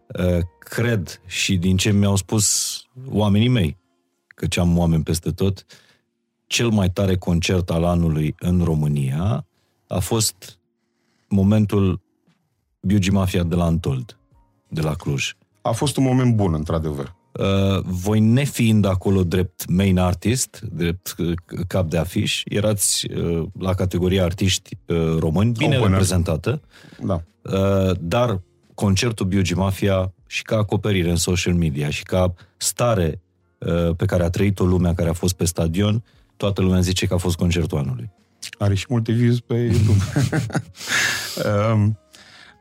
Uh, 0.06 0.38
cred 0.58 1.20
și 1.26 1.56
din 1.56 1.76
ce 1.76 1.90
mi-au 1.90 2.16
spus 2.16 2.76
oamenii 3.08 3.48
mei, 3.48 3.76
ce 4.48 4.60
am 4.60 4.78
oameni 4.78 5.02
peste 5.02 5.30
tot, 5.30 5.66
cel 6.46 6.68
mai 6.68 6.90
tare 6.90 7.16
concert 7.16 7.70
al 7.70 7.84
anului 7.84 8.34
în 8.38 8.60
România 8.64 9.46
a 9.86 9.98
fost 9.98 10.58
momentul 11.32 12.00
Biugi 12.81 13.11
Mafia 13.11 13.43
de 13.43 13.55
la 13.55 13.64
Antold, 13.64 14.19
de 14.69 14.81
la 14.81 14.94
Cluj. 14.94 15.37
A 15.62 15.70
fost 15.70 15.96
un 15.96 16.05
moment 16.05 16.34
bun, 16.34 16.55
într-adevăr. 16.55 17.14
Uh, 17.32 17.81
voi 17.84 18.20
nefiind 18.20 18.84
acolo 18.84 19.25
drept 19.25 19.69
main 19.69 19.99
artist, 19.99 20.61
drept 20.73 21.14
uh, 21.19 21.32
cap 21.67 21.88
de 21.88 21.99
afiș, 21.99 22.43
erați 22.44 23.11
uh, 23.11 23.46
la 23.58 23.75
categoria 23.75 24.25
artiști 24.25 24.76
uh, 24.87 25.17
români, 25.19 25.52
bine 25.52 25.76
Open 25.76 25.90
reprezentată, 25.90 26.61
da. 27.00 27.23
uh, 27.43 27.90
dar 28.00 28.40
concertul 28.75 29.26
Biugi 29.26 29.55
Mafia 29.55 30.12
și 30.26 30.43
ca 30.43 30.56
acoperire 30.56 31.11
în 31.11 31.17
social 31.17 31.55
media 31.55 31.90
și 31.90 32.02
ca 32.02 32.35
stare 32.56 33.20
uh, 33.58 33.94
pe 33.96 34.05
care 34.05 34.23
a 34.23 34.31
trăit-o 34.31 34.64
lumea 34.64 34.94
care 34.94 35.08
a 35.08 35.12
fost 35.12 35.35
pe 35.35 35.44
stadion, 35.44 36.05
toată 36.37 36.62
lumea 36.62 36.81
zice 36.81 37.06
că 37.06 37.14
a 37.14 37.17
fost 37.17 37.37
concertul 37.37 37.78
anului. 37.78 38.11
Are 38.58 38.74
și 38.74 38.86
multe 38.88 39.12
views 39.12 39.40
pe 39.40 39.54
YouTube. 39.54 40.02
um, 41.72 41.98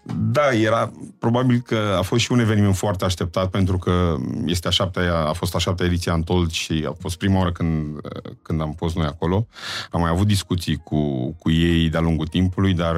da, 0.32 0.54
era 0.54 0.92
probabil 1.20 1.62
că 1.62 1.96
a 1.98 2.02
fost 2.02 2.22
și 2.22 2.32
un 2.32 2.40
eveniment 2.40 2.76
foarte 2.76 3.06
așteptat 3.06 3.50
pentru 3.50 3.78
că 3.78 4.16
este 4.46 4.68
a 4.68 4.72
șaptea, 4.72 5.16
a 5.16 5.34
fost 5.34 5.56
a 5.56 5.58
șaptea 5.58 5.86
ediție 5.86 6.12
Antold 6.12 6.52
și 6.52 6.86
a 6.88 6.96
fost 7.00 7.18
prima 7.18 7.38
oară 7.38 7.52
când, 7.52 8.00
când 8.42 8.62
am 8.62 8.74
fost 8.78 8.96
noi 8.96 9.06
acolo. 9.06 9.48
Am 9.92 10.02
mai 10.02 10.10
avut 10.10 10.28
discuții 10.28 10.78
cu, 10.78 11.32
cu 11.32 11.52
ei 11.52 11.90
de-a 11.90 12.00
lungul 12.00 12.28
timpului, 12.28 12.74
dar 12.74 12.96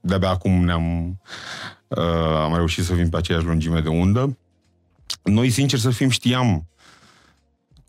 de-abia 0.00 0.30
acum 0.30 0.64
ne-am 0.64 1.18
uh, 1.88 2.42
am 2.42 2.54
reușit 2.54 2.84
să 2.84 2.94
fim 2.94 3.08
pe 3.08 3.16
aceeași 3.16 3.46
lungime 3.46 3.80
de 3.80 3.88
undă. 3.88 4.38
Noi, 5.22 5.50
sincer 5.50 5.78
să 5.78 5.90
fim, 5.90 6.08
știam 6.08 6.68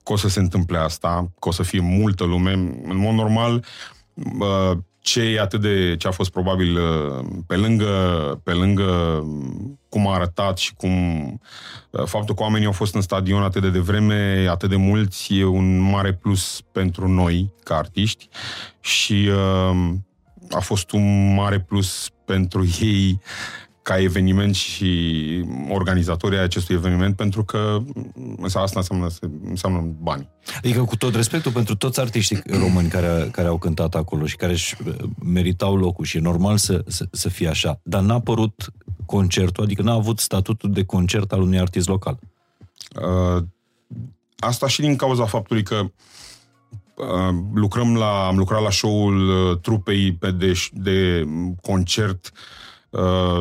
că 0.07 0.13
o 0.13 0.15
să 0.15 0.29
se 0.29 0.39
întâmple 0.39 0.77
asta, 0.77 1.31
că 1.39 1.47
o 1.47 1.51
să 1.51 1.63
fie 1.63 1.79
multă 1.79 2.23
lume. 2.23 2.51
În 2.83 2.97
mod 2.97 3.13
normal, 3.13 3.65
uh, 4.13 4.77
ce 4.99 5.21
e 5.21 5.39
atât 5.39 5.61
de, 5.61 5.95
ce 5.97 6.07
a 6.07 6.11
fost 6.11 6.31
probabil 6.31 6.77
uh, 6.77 7.25
pe 7.47 7.55
lângă, 7.55 7.91
pe 8.43 8.51
lângă 8.51 9.23
cum 9.89 10.07
a 10.07 10.13
arătat 10.13 10.57
și 10.57 10.73
cum 10.75 10.91
uh, 11.89 12.03
faptul 12.05 12.35
că 12.35 12.43
oamenii 12.43 12.65
au 12.65 12.71
fost 12.71 12.95
în 12.95 13.01
stadion 13.01 13.41
atât 13.41 13.61
de 13.61 13.69
devreme, 13.69 14.47
atât 14.49 14.69
de 14.69 14.75
mulți, 14.75 15.37
e 15.37 15.45
un 15.45 15.77
mare 15.77 16.13
plus 16.13 16.61
pentru 16.71 17.07
noi 17.07 17.53
ca 17.63 17.75
artiști 17.75 18.27
și 18.79 19.29
uh, 19.31 19.93
a 20.51 20.59
fost 20.59 20.91
un 20.91 21.33
mare 21.33 21.59
plus 21.59 22.09
pentru 22.25 22.65
ei 22.81 23.19
ca 23.87 23.99
eveniment 23.99 24.55
și 24.55 25.43
organizatorii 25.69 26.37
acestui 26.37 26.75
eveniment, 26.75 27.15
pentru 27.15 27.43
că 27.43 27.77
asta 28.53 28.71
înseamnă, 28.75 29.07
înseamnă 29.49 29.95
bani. 30.01 30.29
Adică 30.57 30.83
cu 30.83 30.95
tot 30.95 31.15
respectul 31.15 31.51
pentru 31.51 31.75
toți 31.75 31.99
artiștii 31.99 32.41
români 32.59 32.89
care, 32.89 33.29
care 33.31 33.47
au 33.47 33.57
cântat 33.57 33.95
acolo 33.95 34.25
și 34.25 34.35
care 34.35 34.51
își 34.51 34.75
uh, 34.85 34.95
meritau 35.23 35.75
locul 35.75 36.05
și 36.05 36.17
e 36.17 36.19
normal 36.19 36.57
să, 36.57 36.83
să, 36.87 37.07
să 37.11 37.29
fie 37.29 37.47
așa, 37.47 37.79
dar 37.83 38.01
n-a 38.01 38.13
apărut 38.13 38.73
concertul, 39.05 39.63
adică 39.63 39.81
n-a 39.81 39.93
avut 39.93 40.19
statutul 40.19 40.71
de 40.71 40.83
concert 40.83 41.31
al 41.31 41.41
unui 41.41 41.59
artist 41.59 41.87
local. 41.87 42.19
Uh, 42.95 43.43
asta 44.37 44.67
și 44.67 44.81
din 44.81 44.95
cauza 44.95 45.25
faptului 45.25 45.63
că 45.63 45.75
uh, 45.75 47.35
lucrăm 47.53 47.95
la, 47.95 48.27
am 48.27 48.37
lucrat 48.37 48.61
la 48.61 48.71
show-ul 48.71 49.29
uh, 49.29 49.57
trupei 49.59 50.13
pe 50.13 50.31
de, 50.31 50.53
de 50.71 51.27
concert 51.61 52.31
uh, 52.33 52.39
Uh, 52.39 52.66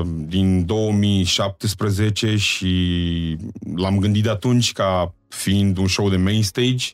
din 0.06 0.66
2017 0.66 2.36
și 2.36 3.36
l-am 3.76 3.98
gândit 3.98 4.22
de 4.22 4.30
atunci 4.30 4.72
ca 4.72 5.14
fiind 5.28 5.76
un 5.76 5.86
show 5.86 6.08
de 6.10 6.16
main 6.16 6.42
stage, 6.42 6.86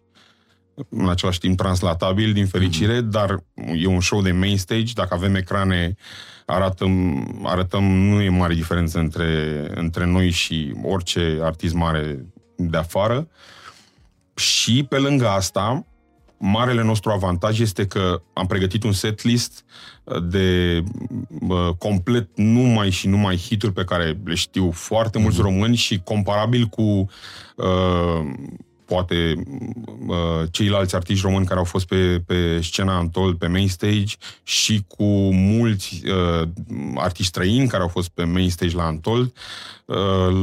în 0.88 1.08
același 1.08 1.38
timp 1.38 1.56
translatabil, 1.56 2.32
din 2.32 2.46
fericire, 2.46 2.98
mm-hmm. 2.98 3.10
dar 3.10 3.44
e 3.74 3.86
un 3.86 4.00
show 4.00 4.22
de 4.22 4.32
main 4.32 4.58
stage, 4.58 4.92
dacă 4.94 5.14
avem 5.14 5.34
ecrane, 5.34 5.94
arătăm, 6.46 7.24
arătăm 7.42 7.84
nu 7.84 8.20
e 8.20 8.28
mare 8.28 8.54
diferență 8.54 8.98
între, 8.98 9.64
între 9.74 10.06
noi 10.06 10.30
și 10.30 10.74
orice 10.82 11.38
artist 11.42 11.74
mare 11.74 12.26
de 12.56 12.76
afară. 12.76 13.28
Și 14.34 14.86
pe 14.88 14.98
lângă 14.98 15.28
asta, 15.28 15.86
marele 16.44 16.82
nostru 16.82 17.10
avantaj 17.10 17.60
este 17.60 17.86
că 17.86 18.22
am 18.32 18.46
pregătit 18.46 18.84
un 18.84 18.92
setlist 18.92 19.64
de 20.22 20.82
uh, 21.48 21.68
complet 21.78 22.28
numai 22.34 22.90
și 22.90 23.08
numai 23.08 23.36
hituri 23.36 23.72
pe 23.72 23.84
care 23.84 24.18
le 24.24 24.34
știu 24.34 24.70
foarte 24.70 25.18
mulți 25.18 25.38
mm-hmm. 25.38 25.42
români 25.42 25.76
și 25.76 26.00
comparabil 26.04 26.64
cu 26.64 26.82
uh, 27.56 28.30
poate 28.92 29.34
uh, 30.06 30.16
ceilalți 30.50 30.94
artiști 30.94 31.26
români 31.26 31.46
care 31.46 31.58
au 31.58 31.64
fost 31.64 31.86
pe, 31.86 32.22
pe 32.26 32.60
scena 32.62 32.96
Antold, 32.96 33.38
pe 33.38 33.46
main 33.46 33.68
stage 33.68 34.14
și 34.42 34.84
cu 34.88 35.04
mulți 35.34 36.02
uh, 36.06 36.48
artiști 36.94 37.30
străini 37.30 37.68
care 37.68 37.82
au 37.82 37.88
fost 37.88 38.08
pe 38.08 38.24
main 38.24 38.50
stage 38.50 38.76
la 38.76 38.84
Antold, 38.84 39.32
uh, 39.84 39.96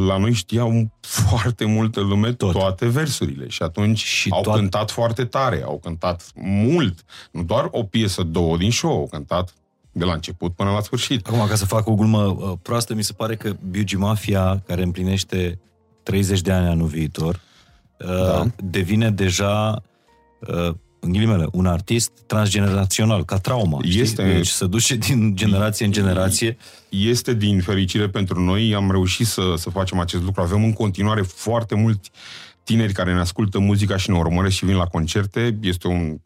la 0.07 0.17
noi 0.17 0.33
știau 0.33 0.91
foarte 0.99 1.65
multă 1.65 1.99
lume 1.99 2.33
Tot. 2.33 2.51
toate 2.51 2.87
versurile 2.87 3.47
și 3.47 3.63
atunci 3.63 4.03
și 4.03 4.29
au 4.31 4.41
toat... 4.41 4.57
cântat 4.57 4.91
foarte 4.91 5.25
tare, 5.25 5.61
au 5.65 5.79
cântat 5.83 6.31
mult, 6.35 7.05
nu 7.31 7.43
doar 7.43 7.67
o 7.71 7.83
piesă, 7.83 8.23
două 8.23 8.57
din 8.57 8.71
show, 8.71 8.91
au 8.91 9.07
cântat 9.11 9.53
de 9.91 10.05
la 10.05 10.13
început 10.13 10.55
până 10.55 10.71
la 10.71 10.81
sfârșit. 10.81 11.27
Acum, 11.27 11.47
ca 11.47 11.55
să 11.55 11.65
fac 11.65 11.87
o 11.87 11.95
glumă 11.95 12.23
uh, 12.23 12.53
proastă, 12.61 12.93
mi 12.93 13.03
se 13.03 13.13
pare 13.13 13.35
că 13.35 13.55
Biugi 13.69 13.95
Mafia, 13.95 14.63
care 14.67 14.83
împlinește 14.83 15.59
30 16.03 16.41
de 16.41 16.51
ani 16.51 16.67
anul 16.67 16.87
viitor, 16.87 17.39
da. 18.05 18.39
Uh, 18.39 18.45
devine 18.63 19.09
deja 19.09 19.83
uh, 20.39 20.73
în 20.99 21.11
ghilimele, 21.11 21.47
un 21.51 21.65
artist 21.65 22.11
transgenerațional, 22.25 23.25
ca 23.25 23.37
trauma. 23.37 23.79
Este, 23.81 24.23
Deci 24.23 24.47
se 24.47 24.65
duce 24.65 24.95
din 24.95 25.35
generație 25.35 25.85
în 25.85 25.91
generație. 25.91 26.57
Este 26.89 27.33
din 27.33 27.61
fericire 27.61 28.09
pentru 28.09 28.41
noi, 28.41 28.75
am 28.75 28.91
reușit 28.91 29.27
să, 29.27 29.53
să 29.55 29.69
facem 29.69 29.99
acest 29.99 30.23
lucru. 30.23 30.41
Avem 30.41 30.63
în 30.63 30.73
continuare 30.73 31.21
foarte 31.21 31.75
mulți 31.75 32.11
tineri 32.63 32.93
care 32.93 33.13
ne 33.13 33.19
ascultă 33.19 33.59
muzica 33.59 33.97
și 33.97 34.09
ne 34.09 34.17
urmăresc 34.17 34.55
și 34.55 34.65
vin 34.65 34.75
la 34.75 34.85
concerte. 34.85 35.57
Este 35.61 35.87
un... 35.87 36.17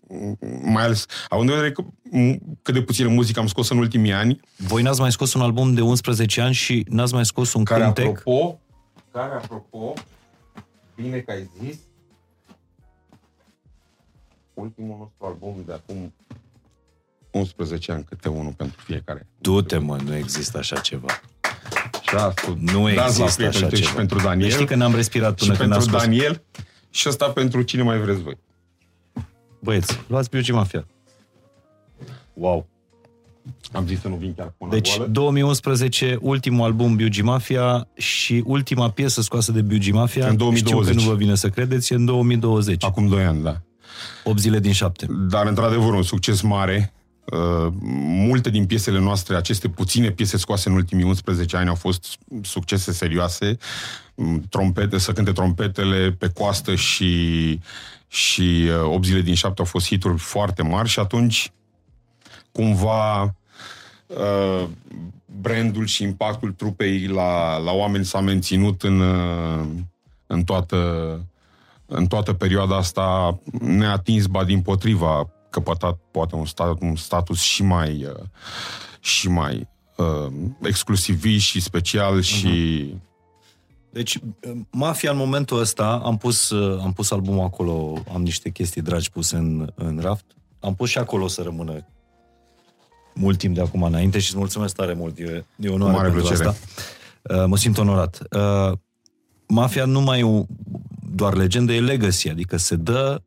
mai 0.63 0.83
ales, 0.83 1.05
având 1.29 1.49
în 1.49 1.55
vedere 1.55 1.71
că, 1.71 1.83
cât 2.61 2.73
de 2.73 2.81
puțină 2.81 3.07
muzică 3.07 3.39
am 3.39 3.47
scos 3.47 3.69
în 3.69 3.77
ultimii 3.77 4.13
ani. 4.13 4.39
Voi 4.57 4.81
n-ați 4.81 4.99
mai 4.99 5.11
scos 5.11 5.33
un 5.33 5.41
album 5.41 5.73
de 5.73 5.81
11 5.81 6.41
ani 6.41 6.53
și 6.53 6.85
n-ați 6.89 7.13
mai 7.13 7.25
scos 7.25 7.53
un 7.53 7.63
care, 7.63 7.83
cântec? 7.83 8.05
Apropo, 8.05 8.59
care, 9.11 9.33
apropo, 9.33 9.93
Bine 10.95 11.19
că 11.19 11.31
ai 11.31 11.49
zis. 11.61 11.77
Ultimul 14.53 14.97
nostru 14.97 15.25
album 15.25 15.63
de 15.65 15.73
acum 15.73 16.13
11 17.31 17.91
ani, 17.91 18.03
câte 18.03 18.29
unul 18.29 18.51
pentru 18.51 18.81
fiecare. 18.81 19.27
Du-te, 19.39 19.77
mă, 19.77 19.97
nu 19.97 20.15
există 20.15 20.57
așa 20.57 20.79
ceva. 20.79 21.21
Și 22.01 22.15
asta, 22.15 22.53
nu 22.59 22.89
există 22.89 23.45
așa 23.45 23.67
ceva. 23.69 23.75
Și 23.75 23.93
pentru 23.93 24.19
Daniel. 24.19 24.49
Știi 24.49 24.65
că 24.65 24.75
n-am 24.75 24.95
respirat 24.95 25.35
până 25.35 25.53
și 25.53 25.59
când 25.59 25.71
pentru 25.71 25.89
spus. 25.89 26.01
Daniel 26.01 26.43
și 26.89 27.07
asta 27.07 27.31
pentru 27.31 27.61
cine 27.61 27.81
mai 27.81 27.99
vreți 27.99 28.21
voi. 28.21 28.37
Băieți, 29.59 29.99
luați 30.07 30.29
Biugi 30.29 30.51
Mafia. 30.51 30.87
Wow. 32.33 32.67
Am 33.71 33.87
zis 33.87 34.01
să 34.01 34.07
nu 34.07 34.15
vin 34.15 34.33
chiar 34.33 34.53
până 34.57 34.71
Deci, 34.71 34.95
goală. 34.95 35.11
2011, 35.11 36.17
ultimul 36.21 36.65
album 36.65 36.95
Biugi 36.95 37.21
Mafia 37.21 37.87
și 37.95 38.43
ultima 38.45 38.89
piesă 38.89 39.21
scoasă 39.21 39.51
de 39.51 39.61
Biugi 39.61 39.91
Mafia. 39.91 40.27
În 40.27 40.37
2020. 40.37 40.87
Știu 40.87 41.01
că 41.01 41.05
nu 41.05 41.11
vă 41.11 41.23
vine 41.23 41.35
să 41.35 41.49
credeți, 41.49 41.93
e 41.93 41.95
în 41.95 42.05
2020. 42.05 42.83
Acum 42.83 43.07
2 43.07 43.23
ani, 43.23 43.43
da. 43.43 43.61
8 44.23 44.39
zile 44.39 44.59
din 44.59 44.71
7. 44.71 45.05
Dar, 45.09 45.47
într-adevăr, 45.47 45.93
un 45.93 46.03
succes 46.03 46.41
mare. 46.41 46.93
Uh, 47.25 47.73
multe 48.05 48.49
din 48.49 48.65
piesele 48.65 48.99
noastre, 48.99 49.35
aceste 49.35 49.67
puține 49.69 50.11
piese 50.11 50.37
scoase 50.37 50.69
în 50.69 50.75
ultimii 50.75 51.03
11 51.03 51.57
ani, 51.57 51.69
au 51.69 51.75
fost 51.75 52.17
succese 52.41 52.91
serioase. 52.91 53.57
Mm, 54.15 54.43
Trompete, 54.49 54.97
să 54.97 55.11
cânte 55.11 55.31
trompetele 55.31 56.11
pe 56.11 56.29
coastă 56.29 56.75
și, 56.75 57.59
și 58.07 58.69
uh, 58.83 58.93
8 58.93 59.05
zile 59.05 59.21
din 59.21 59.33
7 59.33 59.53
au 59.57 59.65
fost 59.65 59.85
hituri 59.87 60.17
foarte 60.17 60.63
mari 60.63 60.89
și 60.89 60.99
atunci 60.99 61.51
cumva 62.53 63.35
uh, 64.07 64.67
brandul 65.41 65.85
și 65.85 66.03
impactul 66.03 66.51
trupei 66.51 67.07
la, 67.07 67.57
la 67.57 67.71
oameni 67.71 68.05
s-a 68.05 68.19
menținut 68.19 68.83
în, 68.83 68.99
uh, 68.99 69.65
în, 70.27 70.43
toată, 70.43 71.19
în 71.85 72.07
toată 72.07 72.33
perioada 72.33 72.77
asta 72.77 73.39
neatins, 73.61 74.25
ba 74.25 74.43
din 74.43 74.61
potriva, 74.61 75.17
a 75.17 75.29
căpătat 75.49 75.99
poate 76.11 76.35
un, 76.35 76.45
stat, 76.45 76.81
un 76.81 76.95
status 76.95 77.39
și 77.39 77.63
mai, 77.63 78.05
uh, 78.05 78.25
și 78.99 79.29
mai 79.29 79.67
uh, 79.95 80.33
exclusivist 80.61 81.45
și 81.45 81.61
special 81.61 82.19
uh-huh. 82.19 82.25
și 82.25 82.95
Deci, 83.89 84.19
Mafia, 84.69 85.11
în 85.11 85.17
momentul 85.17 85.59
ăsta, 85.59 86.01
am 86.03 86.17
pus, 86.17 86.49
uh, 86.49 86.81
am 86.83 86.93
pus 86.93 87.11
albumul 87.11 87.43
acolo, 87.43 88.03
am 88.13 88.21
niște 88.21 88.49
chestii 88.49 88.81
dragi 88.81 89.11
puse 89.11 89.35
în, 89.35 89.71
în 89.75 89.99
raft. 90.01 90.25
Am 90.59 90.75
pus 90.75 90.89
și 90.89 90.97
acolo 90.97 91.27
să 91.27 91.41
rămână 91.41 91.85
mult 93.13 93.37
timp 93.37 93.55
de 93.55 93.61
acum 93.61 93.83
înainte 93.83 94.19
și 94.19 94.27
îți 94.29 94.37
mulțumesc 94.37 94.75
tare 94.75 94.93
mult. 94.93 95.17
E, 95.17 95.45
e 95.55 95.69
onoare 95.69 95.95
Mare 95.95 96.07
pentru 96.09 96.27
plăcere. 96.27 96.49
asta. 96.49 96.61
Uh, 97.35 97.43
mă 97.47 97.57
simt 97.57 97.77
onorat. 97.77 98.19
Uh, 98.31 98.71
Mafia 99.47 99.85
nu 99.85 100.01
mai 100.01 100.19
e 100.19 100.23
o- 100.23 100.45
doar 101.15 101.33
legendă, 101.33 101.73
e 101.73 101.79
legacy, 101.79 102.29
adică 102.29 102.57
se 102.57 102.75
dă 102.75 103.21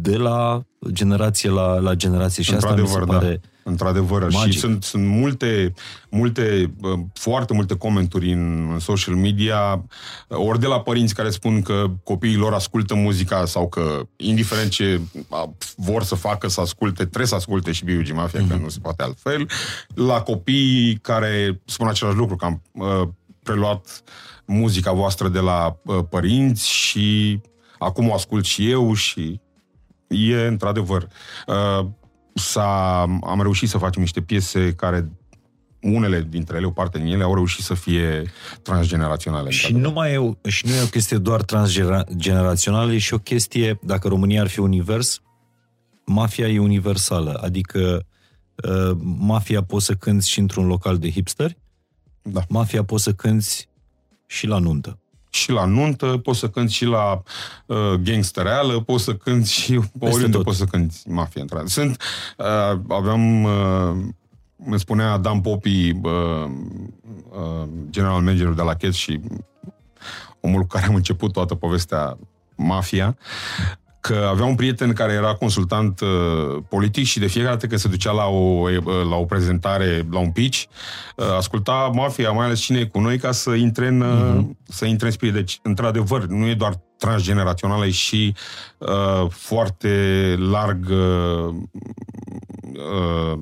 de 0.00 0.16
la 0.16 0.62
generație 0.90 1.50
la, 1.50 1.78
la 1.78 1.94
generație 1.94 2.42
și 2.42 2.54
asta 2.54 2.74
mi 2.74 2.74
se 2.76 2.80
Într-adevăr, 2.82 3.18
pare... 3.18 3.40
da. 3.42 3.48
Într-adevăr. 3.64 4.22
magic. 4.22 4.52
Și 4.52 4.58
sunt, 4.58 4.84
sunt 4.84 5.06
multe, 5.06 5.74
multe, 6.10 6.72
uh, 6.80 6.98
foarte 7.14 7.52
multe 7.52 7.76
comentarii 7.76 8.32
în 8.32 8.62
în 8.72 8.78
social 8.78 9.14
media, 9.14 9.84
uh, 10.28 10.38
ori 10.38 10.60
de 10.60 10.66
la 10.66 10.80
părinți 10.80 11.14
care 11.14 11.30
spun 11.30 11.62
că 11.62 11.90
copiii 12.04 12.36
lor 12.36 12.52
ascultă 12.52 12.94
muzica 12.94 13.44
sau 13.44 13.68
că, 13.68 14.06
indiferent 14.16 14.70
ce 14.70 15.00
uh, 15.28 15.42
vor 15.76 16.02
să 16.02 16.14
facă 16.14 16.48
să 16.48 16.60
asculte, 16.60 17.04
trebuie 17.04 17.26
să 17.26 17.34
asculte 17.34 17.72
și 17.72 17.84
B.U.G. 17.84 18.12
Mafia, 18.12 18.40
mm-hmm. 18.40 18.48
că 18.48 18.56
nu 18.56 18.68
se 18.68 18.78
poate 18.82 19.02
altfel, 19.02 19.48
la 19.94 20.20
copiii 20.20 20.96
care 20.96 21.60
spun 21.64 21.88
același 21.88 22.16
lucru, 22.16 22.36
că 22.36 22.44
am 22.44 22.62
uh, 22.72 23.08
preluat 23.42 24.02
muzica 24.44 24.92
voastră 24.92 25.28
de 25.28 25.38
la 25.38 25.76
uh, 25.84 25.98
părinți 26.10 26.70
și 26.70 27.40
acum 27.78 28.08
o 28.08 28.14
ascult 28.14 28.44
și 28.44 28.70
eu 28.70 28.94
și 28.94 29.40
e 30.08 30.46
într-adevăr. 30.46 31.08
Uh, 31.46 31.86
s-a, 32.34 33.00
am 33.22 33.42
reușit 33.42 33.68
să 33.68 33.78
facem 33.78 34.00
niște 34.02 34.20
piese 34.20 34.72
care 34.74 35.12
unele 35.80 36.26
dintre 36.28 36.56
ele, 36.56 36.66
o 36.66 36.70
parte 36.70 36.98
din 36.98 37.06
ele, 37.06 37.22
au 37.22 37.34
reușit 37.34 37.64
să 37.64 37.74
fie 37.74 38.30
transgeneraționale. 38.62 39.50
Și 39.50 39.64
într-adevăr. 39.64 39.92
nu, 39.92 39.98
mai 40.00 40.12
e, 40.12 40.16
o- 40.18 40.48
și 40.48 40.66
nu 40.66 40.72
e 40.74 40.82
o 40.82 40.86
chestie 40.86 41.16
doar 41.18 41.42
transgenerațională, 41.42 42.92
e 42.92 42.98
și 42.98 43.14
o 43.14 43.18
chestie, 43.18 43.78
dacă 43.82 44.08
România 44.08 44.40
ar 44.40 44.48
fi 44.48 44.60
univers, 44.60 45.20
mafia 46.04 46.48
e 46.48 46.58
universală. 46.58 47.40
Adică 47.42 48.06
uh, 48.68 48.96
mafia 49.18 49.62
poți 49.62 49.84
să 49.84 49.94
cânti 49.94 50.28
și 50.28 50.38
într-un 50.38 50.66
local 50.66 50.98
de 50.98 51.10
hipsteri, 51.10 51.56
Da. 52.22 52.40
mafia 52.48 52.84
poți 52.84 53.02
să 53.02 53.12
cânti 53.12 53.68
și 54.26 54.46
la 54.46 54.58
nuntă. 54.58 54.98
Și 55.34 55.50
la 55.50 55.64
nuntă, 55.64 56.06
poți 56.06 56.38
să 56.38 56.48
cânti 56.48 56.72
și 56.72 56.84
la 56.84 57.22
uh, 57.66 57.92
gangstereală, 57.92 58.80
poți 58.80 59.04
să 59.04 59.14
cânti 59.14 59.50
și 59.52 59.80
oriunde 59.98 60.36
tot. 60.36 60.44
poți 60.44 60.58
să 60.58 60.64
cânti 60.64 60.96
mafia. 61.08 61.40
într-adevăr. 61.40 61.70
Sunt, 61.70 62.02
uh, 62.38 62.80
aveam, 62.88 63.42
uh, 63.42 63.94
îmi 64.64 64.78
spunea 64.78 65.16
Dan 65.16 65.40
Popi, 65.40 65.90
uh, 66.02 66.50
uh, 67.30 67.68
general 67.90 68.20
managerul 68.20 68.54
de 68.54 68.62
la 68.62 68.74
Chet 68.74 68.92
și 68.92 69.20
omul 70.40 70.60
cu 70.60 70.66
care 70.66 70.86
am 70.86 70.94
început 70.94 71.32
toată 71.32 71.54
povestea 71.54 72.18
mafia, 72.56 73.16
că 74.02 74.26
avea 74.30 74.44
un 74.44 74.54
prieten 74.54 74.92
care 74.92 75.12
era 75.12 75.34
consultant 75.34 76.00
uh, 76.00 76.62
politic 76.68 77.04
și 77.04 77.18
de 77.18 77.26
fiecare 77.26 77.52
dată 77.52 77.66
când 77.66 77.80
se 77.80 77.88
ducea 77.88 78.12
la 78.12 78.24
o, 78.24 78.68
uh, 78.68 78.84
la 79.08 79.16
o 79.16 79.24
prezentare, 79.24 80.06
la 80.10 80.18
un 80.18 80.30
pitch, 80.30 80.62
uh, 81.16 81.24
asculta 81.36 81.90
mafia, 81.94 82.30
mai 82.30 82.46
ales 82.46 82.60
cine 82.60 82.78
e 82.78 82.84
cu 82.84 83.00
noi, 83.00 83.18
ca 83.18 83.32
să 83.32 83.50
intre 83.50 83.86
în, 83.86 84.00
uh, 84.00 84.44
să 84.68 84.84
intre 84.84 85.06
în 85.06 85.12
spirit. 85.12 85.34
Deci, 85.34 85.58
într-adevăr, 85.62 86.24
nu 86.24 86.48
e 86.48 86.54
doar 86.54 86.80
transgenerațională, 86.98 87.86
e 87.86 87.90
și 87.90 88.34
uh, 88.78 89.30
foarte 89.30 90.34
larg 90.38 90.88
uh, 90.90 91.54
uh, 92.72 93.38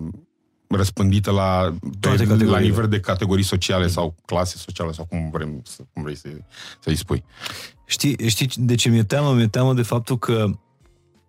răspândită 0.77 1.31
la, 1.31 1.75
Toate 2.01 2.17
pe, 2.17 2.23
la 2.25 2.31
categoriile. 2.31 2.61
nivel 2.69 2.89
de 2.89 3.01
categorii 3.01 3.45
sociale 3.45 3.87
sau 3.87 4.15
clase 4.25 4.57
sociale 4.57 4.93
sau 4.93 5.05
cum, 5.05 5.31
vrem, 5.31 5.61
să- 5.65 5.83
cum 5.93 6.03
vrei 6.03 6.17
să, 6.17 6.29
să-i 6.81 6.95
spui. 6.97 7.25
Știi, 7.87 8.29
știi 8.29 8.49
de 8.57 8.75
ce 8.75 8.89
mi-e 8.89 9.03
teamă? 9.05 9.33
Mi-e 9.33 9.47
teamă 9.49 9.75
de 9.75 9.83
faptul 9.83 10.19
că 10.19 10.51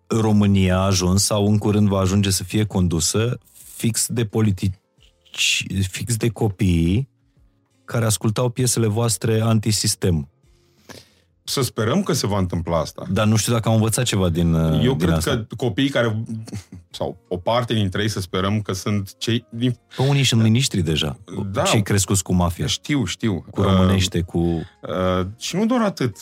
România 0.06 0.76
a 0.78 0.84
ajuns 0.84 1.24
sau 1.24 1.46
în 1.48 1.58
curând 1.58 1.88
va 1.88 1.98
ajunge 1.98 2.30
să 2.30 2.44
fie 2.44 2.64
condusă 2.64 3.38
fix 3.74 4.06
de 4.08 4.24
politici, 4.24 5.64
fix 5.88 6.16
de 6.16 6.28
copiii 6.28 7.08
care 7.84 8.04
ascultau 8.04 8.48
piesele 8.48 8.86
voastre 8.86 9.40
antisistem. 9.40 10.28
Să 11.44 11.62
sperăm 11.62 12.02
că 12.02 12.12
se 12.12 12.26
va 12.26 12.38
întâmpla 12.38 12.78
asta. 12.78 13.06
Dar 13.10 13.26
nu 13.26 13.36
știu 13.36 13.52
dacă 13.52 13.68
am 13.68 13.74
învățat 13.74 14.04
ceva 14.04 14.28
din 14.28 14.54
Eu 14.54 14.78
din 14.80 14.96
cred 14.96 15.12
asta. 15.12 15.30
că 15.30 15.54
copiii 15.56 15.88
care, 15.88 16.24
sau 16.90 17.16
o 17.28 17.36
parte 17.36 17.74
dintre 17.74 18.02
ei, 18.02 18.08
să 18.08 18.20
sperăm 18.20 18.60
că 18.60 18.72
sunt 18.72 19.18
cei 19.18 19.46
din... 19.50 19.76
Că 19.96 20.02
unii 20.02 20.24
sunt 20.24 20.42
miniștri 20.42 20.80
deja. 20.80 21.18
Da. 21.52 21.62
Cei 21.62 21.82
crescuți 21.82 22.22
cu 22.22 22.34
mafia. 22.34 22.66
Știu, 22.66 23.04
știu. 23.04 23.44
Cu 23.50 23.62
românește, 23.62 24.20
cu... 24.20 24.38
Uh, 24.38 25.26
și 25.38 25.56
nu 25.56 25.66
doar 25.66 25.82
atât. 25.82 26.16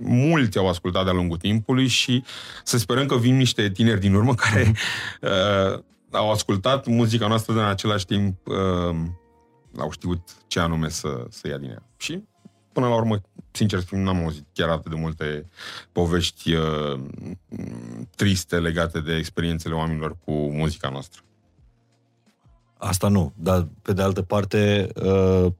Mulți 0.00 0.58
au 0.58 0.68
ascultat 0.68 1.04
de-a 1.04 1.12
lungul 1.12 1.36
timpului 1.36 1.86
și 1.86 2.24
să 2.64 2.78
sperăm 2.78 3.06
că 3.06 3.16
vin 3.16 3.36
niște 3.36 3.70
tineri 3.70 4.00
din 4.00 4.14
urmă 4.14 4.34
care 4.34 4.72
uh, 5.22 5.80
au 6.10 6.30
ascultat 6.30 6.86
muzica 6.86 7.26
noastră, 7.26 7.54
dar 7.54 7.64
în 7.64 7.70
același 7.70 8.06
timp 8.06 8.46
uh, 8.46 8.96
au 9.78 9.90
știut 9.90 10.20
ce 10.46 10.60
anume 10.60 10.88
să, 10.88 11.26
să 11.28 11.48
ia 11.48 11.56
din 11.56 11.70
ea. 11.70 11.82
Și 11.96 12.22
până 12.76 12.88
la 12.88 12.94
urmă, 12.94 13.20
sincer 13.50 13.80
spun, 13.80 14.02
n-am 14.02 14.22
auzit 14.22 14.44
chiar 14.52 14.68
atât 14.68 14.90
de 14.90 14.98
multe 15.00 15.48
povești 15.92 16.54
uh, 16.54 17.00
triste 18.16 18.58
legate 18.58 19.00
de 19.00 19.14
experiențele 19.14 19.74
oamenilor 19.74 20.16
cu 20.24 20.32
muzica 20.32 20.88
noastră. 20.88 21.20
Asta 22.78 23.08
nu, 23.08 23.32
dar 23.36 23.68
pe 23.82 23.92
de 23.92 24.02
altă 24.02 24.22
parte 24.22 24.88
uh, 24.94 25.52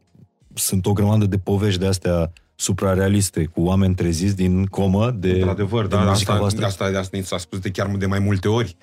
sunt 0.55 0.87
o 0.87 0.93
grămadă 0.93 1.25
de 1.27 1.39
povești 1.39 1.81
de 1.81 1.87
astea 1.87 2.33
suprarealiste 2.55 3.45
cu 3.45 3.63
oameni 3.63 3.95
treziți 3.95 4.37
din 4.37 4.67
comă 4.67 5.11
de, 5.11 5.31
Într-adevăr, 5.31 5.87
de 5.87 5.97
da, 5.97 6.03
muzica 6.03 6.33
asta, 6.33 6.39
voastră. 6.39 6.65
asta, 6.67 6.85
asta 6.85 7.19
s-a 7.23 7.39
spus 7.39 7.59
de 7.59 7.71
chiar 7.71 7.97
de 7.97 8.07
mai 8.07 8.19
multe 8.19 8.49
ori. 8.49 8.77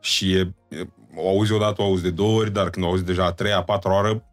Și 0.00 0.32
e, 0.32 0.54
e, 0.68 0.88
o 1.16 1.28
auzi 1.28 1.52
odată, 1.52 1.82
o 1.82 1.84
auzi 1.84 2.02
de 2.02 2.10
două 2.10 2.38
ori, 2.38 2.52
dar 2.52 2.70
când 2.70 2.84
o 2.84 2.88
auzi 2.88 3.04
deja 3.04 3.24
a 3.24 3.32
treia, 3.32 3.56
a 3.56 3.62
patra 3.62 3.92
oară 3.92 4.24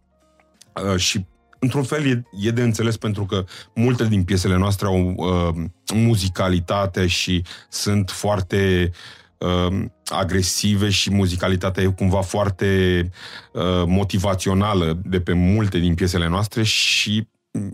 uh, 0.94 0.96
și 0.96 1.26
într-un 1.64 1.84
fel 1.84 2.06
e, 2.06 2.24
e 2.48 2.52
de 2.52 2.62
înțeles 2.62 2.98
pentru 2.98 3.26
că 3.26 3.44
multe 3.76 4.08
din 4.08 4.24
piesele 4.24 4.58
noastre 4.58 4.88
au 4.88 5.14
uh, 5.18 5.64
muzicalitate 5.94 7.08
și 7.08 7.44
sunt 7.70 8.10
foarte 8.10 8.92
uh, 9.38 9.84
agresive 10.06 10.90
și 10.90 11.12
muzicalitatea 11.12 11.84
e 11.84 11.88
cumva 11.88 12.22
foarte 12.22 13.10
uh, 13.54 13.84
motivațională 13.86 15.02
de 15.06 15.22
pe 15.22 15.34
multe 15.34 15.78
din 15.80 15.94
piesele 15.94 16.28
noastre 16.28 16.64
și 16.64 17.28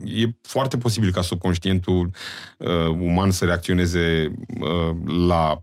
e 0.03 0.25
foarte 0.41 0.77
posibil 0.77 1.11
ca 1.11 1.21
subconștientul 1.21 2.09
uh, 2.57 2.87
uman 2.87 3.31
să 3.31 3.45
reacționeze 3.45 4.33
uh, 4.59 4.95
la 5.27 5.61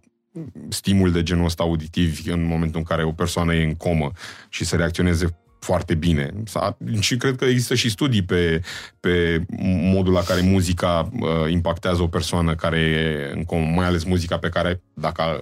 stimul 0.69 1.11
de 1.13 1.23
genul 1.23 1.45
ăsta 1.45 1.63
auditiv 1.63 2.21
în 2.27 2.45
momentul 2.47 2.79
în 2.79 2.85
care 2.85 3.05
o 3.05 3.13
persoană 3.13 3.55
e 3.55 3.65
în 3.65 3.75
comă 3.75 4.11
și 4.49 4.65
să 4.65 4.77
reacționeze 4.77 5.39
foarte 5.65 5.95
bine. 5.95 6.31
S-a- 6.45 6.77
Și 7.01 7.17
cred 7.17 7.37
că 7.37 7.45
există 7.45 7.75
și 7.75 7.91
studii 7.91 8.23
pe, 8.23 8.61
pe 9.01 9.45
modul 9.93 10.13
la 10.13 10.23
care 10.23 10.41
muzica 10.41 11.09
uh, 11.21 11.51
impactează 11.51 12.03
o 12.03 12.07
persoană 12.07 12.55
care 12.55 12.79
e 12.79 13.33
în 13.37 13.45
comă, 13.45 13.67
mai 13.75 13.87
ales 13.87 14.05
muzica 14.05 14.39
pe 14.39 14.49
care, 14.49 14.83
dacă 14.95 15.23
a, 15.23 15.41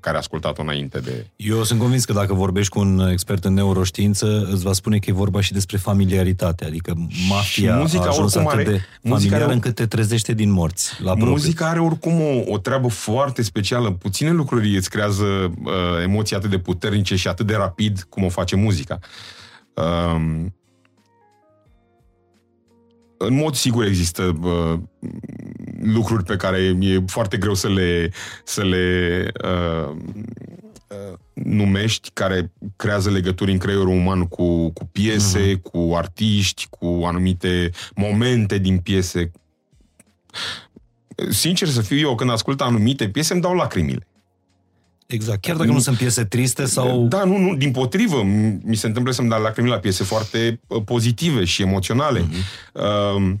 care 0.00 0.16
a 0.16 0.18
ascultat-o 0.18 0.62
înainte 0.62 0.98
de... 0.98 1.26
Eu 1.36 1.62
sunt 1.62 1.80
convins 1.80 2.04
că 2.04 2.12
dacă 2.12 2.34
vorbești 2.34 2.72
cu 2.72 2.78
un 2.78 3.08
expert 3.10 3.44
în 3.44 3.54
neuroștiință, 3.54 4.48
îți 4.52 4.62
va 4.62 4.72
spune 4.72 4.98
că 4.98 5.10
e 5.10 5.12
vorba 5.12 5.40
și 5.40 5.52
despre 5.52 5.76
familiaritate, 5.76 6.64
adică 6.64 6.94
mafia 7.28 7.76
muzica 7.76 8.04
a 8.04 8.08
ajuns 8.08 8.34
oricum 8.34 8.52
atât 8.52 8.66
are- 8.66 8.76
de 8.76 8.84
muzica 9.02 9.10
familiară 9.10 9.44
are- 9.44 9.52
încât 9.52 9.74
te 9.74 9.86
trezește 9.86 10.32
din 10.32 10.50
morți 10.50 11.02
la 11.02 11.10
propriu. 11.10 11.30
Muzica 11.30 11.68
are 11.68 11.80
oricum 11.80 12.20
o, 12.20 12.52
o 12.52 12.58
treabă 12.58 12.88
foarte 12.88 13.42
specială. 13.42 13.90
Puține 13.90 14.30
lucruri 14.30 14.76
îți 14.76 14.90
creează 14.90 15.24
uh, 15.24 16.02
emoții 16.02 16.36
atât 16.36 16.50
de 16.50 16.58
puternice 16.58 17.16
și 17.16 17.28
atât 17.28 17.46
de 17.46 17.54
rapid 17.54 18.06
cum 18.08 18.24
o 18.24 18.28
face 18.28 18.56
muzica. 18.56 18.98
Um, 19.74 20.54
în 23.16 23.34
mod 23.34 23.54
sigur 23.54 23.84
există 23.84 24.38
uh, 24.42 24.78
lucruri 25.84 26.24
pe 26.24 26.36
care 26.36 26.76
e 26.80 27.02
foarte 27.06 27.36
greu 27.36 27.54
să 27.54 27.68
le, 27.68 28.10
să 28.44 28.64
le 28.64 29.26
uh, 29.44 29.96
uh, 30.88 31.18
numești, 31.32 32.10
care 32.12 32.52
creează 32.76 33.10
legături 33.10 33.52
în 33.52 33.58
creierul 33.58 33.88
uman 33.88 34.26
cu, 34.26 34.70
cu 34.70 34.84
piese, 34.92 35.56
uh-huh. 35.56 35.62
cu 35.62 35.92
artiști, 35.96 36.66
cu 36.70 37.02
anumite 37.04 37.70
momente 37.94 38.58
din 38.58 38.78
piese. 38.78 39.30
Sincer 41.30 41.68
să 41.68 41.80
fiu 41.80 41.96
eu, 41.96 42.14
când 42.14 42.30
ascult 42.30 42.60
anumite 42.60 43.08
piese, 43.08 43.32
îmi 43.32 43.42
dau 43.42 43.54
lacrimile. 43.54 44.06
Exact, 45.06 45.40
chiar 45.40 45.56
dacă 45.56 45.70
nu 45.70 45.78
sunt 45.78 45.96
piese 45.96 46.24
triste 46.24 46.64
sau... 46.64 47.06
Da, 47.06 47.24
nu, 47.24 47.36
nu, 47.38 47.54
din 47.54 47.70
potrivă, 47.70 48.22
m- 48.22 48.62
mi 48.62 48.76
se 48.76 48.86
întâmplă 48.86 49.12
să-mi 49.12 49.28
dau 49.28 49.42
lacrimi 49.42 49.68
la 49.68 49.78
piese 49.78 50.04
foarte 50.04 50.60
uh, 50.66 50.82
pozitive 50.84 51.44
și 51.44 51.62
emoționale. 51.62 52.20
Mm-hmm. 52.20 52.72
Uh, 52.72 53.32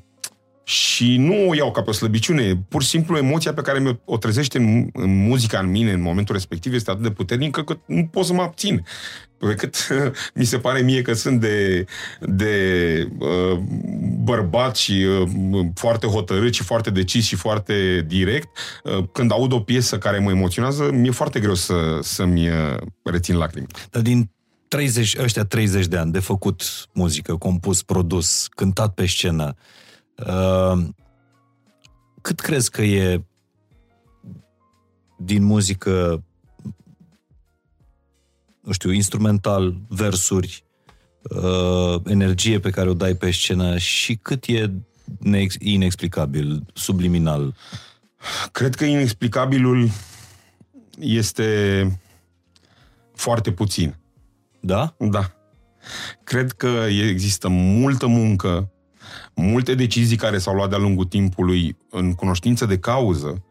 și 0.64 1.16
nu 1.16 1.48
o 1.48 1.54
iau 1.54 1.70
ca 1.70 1.82
pe 1.82 1.90
o 1.90 1.92
slăbiciune, 1.92 2.64
pur 2.68 2.82
și 2.82 2.88
simplu 2.88 3.16
emoția 3.16 3.52
pe 3.52 3.60
care 3.60 3.78
mi 3.78 4.00
o 4.04 4.16
trezește 4.16 4.58
în, 4.58 4.88
în 4.92 5.26
muzica 5.26 5.58
în 5.58 5.70
mine 5.70 5.92
în 5.92 6.00
momentul 6.00 6.34
respectiv 6.34 6.74
este 6.74 6.90
atât 6.90 7.02
de 7.02 7.10
puternică 7.10 7.62
că 7.62 7.78
nu 7.86 8.04
pot 8.04 8.24
să 8.24 8.32
mă 8.32 8.42
abțin. 8.42 8.84
Pe 9.38 9.54
cât 9.54 9.88
mi 10.34 10.44
se 10.44 10.58
pare 10.58 10.80
mie 10.80 11.02
că 11.02 11.12
sunt 11.12 11.40
de, 11.40 11.84
de 12.20 13.08
uh, 13.18 13.58
bărbat 14.22 14.76
și 14.76 14.92
uh, 14.92 15.66
foarte 15.74 16.06
hotărât 16.06 16.54
și 16.54 16.62
foarte 16.62 16.90
decis 16.90 17.24
și 17.24 17.36
foarte 17.36 18.04
direct, 18.08 18.48
uh, 18.84 19.04
când 19.12 19.32
aud 19.32 19.52
o 19.52 19.60
piesă 19.60 19.98
care 19.98 20.18
mă 20.18 20.30
emoționează, 20.30 20.90
mi-e 20.92 21.10
foarte 21.10 21.40
greu 21.40 21.54
să, 21.54 21.98
să-mi 22.02 22.48
uh, 22.48 22.76
rețin 23.02 23.36
lacrimi. 23.36 23.66
Dar 23.90 24.02
din 24.02 24.30
30, 24.68 25.16
ăștia 25.18 25.44
30 25.44 25.86
de 25.86 25.96
ani 25.96 26.12
de 26.12 26.18
făcut 26.18 26.62
muzică, 26.92 27.36
compus, 27.36 27.82
produs, 27.82 28.46
cântat 28.50 28.94
pe 28.94 29.06
scenă, 29.06 29.54
uh, 29.56 29.82
cât 32.20 32.40
crezi 32.40 32.70
că 32.70 32.82
e 32.82 33.24
din 35.16 35.42
muzică, 35.42 36.24
nu 38.60 38.72
știu, 38.72 38.90
instrumental, 38.90 39.76
versuri, 39.88 40.64
uh, 41.22 42.00
energie 42.06 42.60
pe 42.60 42.70
care 42.70 42.88
o 42.88 42.94
dai 42.94 43.14
pe 43.14 43.30
scenă 43.30 43.78
și 43.78 44.16
cât 44.16 44.44
e 44.46 44.70
neex- 45.18 45.56
inexplicabil, 45.58 46.66
subliminal? 46.72 47.54
Cred 48.52 48.74
că 48.74 48.84
inexplicabilul 48.84 49.90
este 50.98 52.00
foarte 53.14 53.52
puțin. 53.52 53.96
Da? 54.60 54.94
Da. 54.98 55.32
Cred 56.24 56.52
că 56.52 56.86
există 56.88 57.48
multă 57.48 58.06
muncă, 58.06 58.70
multe 59.34 59.74
decizii 59.74 60.16
care 60.16 60.38
s-au 60.38 60.54
luat 60.54 60.68
de-a 60.68 60.78
lungul 60.78 61.04
timpului 61.04 61.76
în 61.90 62.14
cunoștință 62.14 62.66
de 62.66 62.78
cauză, 62.78 63.44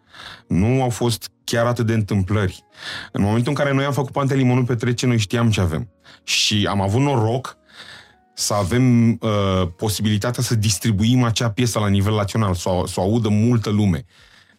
nu 0.48 0.82
au 0.82 0.90
fost 0.90 1.32
chiar 1.44 1.66
atât 1.66 1.86
de 1.86 1.94
întâmplări. 1.94 2.64
În 3.12 3.22
momentul 3.24 3.50
în 3.50 3.58
care 3.58 3.74
noi 3.74 3.86
am 3.86 3.94
făcut 3.94 4.12
Pantelimonul 4.12 4.66
Petrece, 4.66 5.06
noi 5.06 5.18
știam 5.18 5.52
ce 5.52 5.62
avem. 5.62 5.90
Și 6.24 6.68
am 6.70 6.82
avut 6.82 7.02
noroc 7.02 7.58
să 8.34 8.54
avem 8.54 9.12
uh, 9.12 9.68
posibilitatea 9.78 10.44
să 10.44 10.56
distribuim 10.56 11.24
acea 11.24 11.52
piesă 11.52 11.80
la 11.80 11.88
nivel 11.88 12.14
național, 12.14 12.54
să 12.54 12.70
o, 12.70 12.86
să 12.86 13.00
o 13.00 13.04
audă 13.04 13.30
multă 13.30 13.70
lume. 13.70 14.06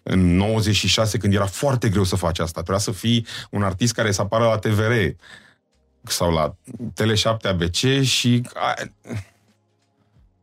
În 0.03 0.37
96, 0.37 1.19
când 1.19 1.35
era 1.35 1.47
foarte 1.47 1.89
greu 1.89 2.05
să 2.05 2.17
faci 2.17 2.39
asta, 2.39 2.61
trebuia 2.61 2.79
să 2.79 2.91
fii 2.91 3.27
un 3.51 3.63
artist 3.63 3.95
care 3.95 4.11
să 4.11 4.21
apară 4.21 4.45
la 4.45 4.59
TVR 4.59 4.93
sau 6.03 6.33
la 6.33 6.57
Tele7 6.93 7.49
ABC 7.49 8.03
și 8.03 8.43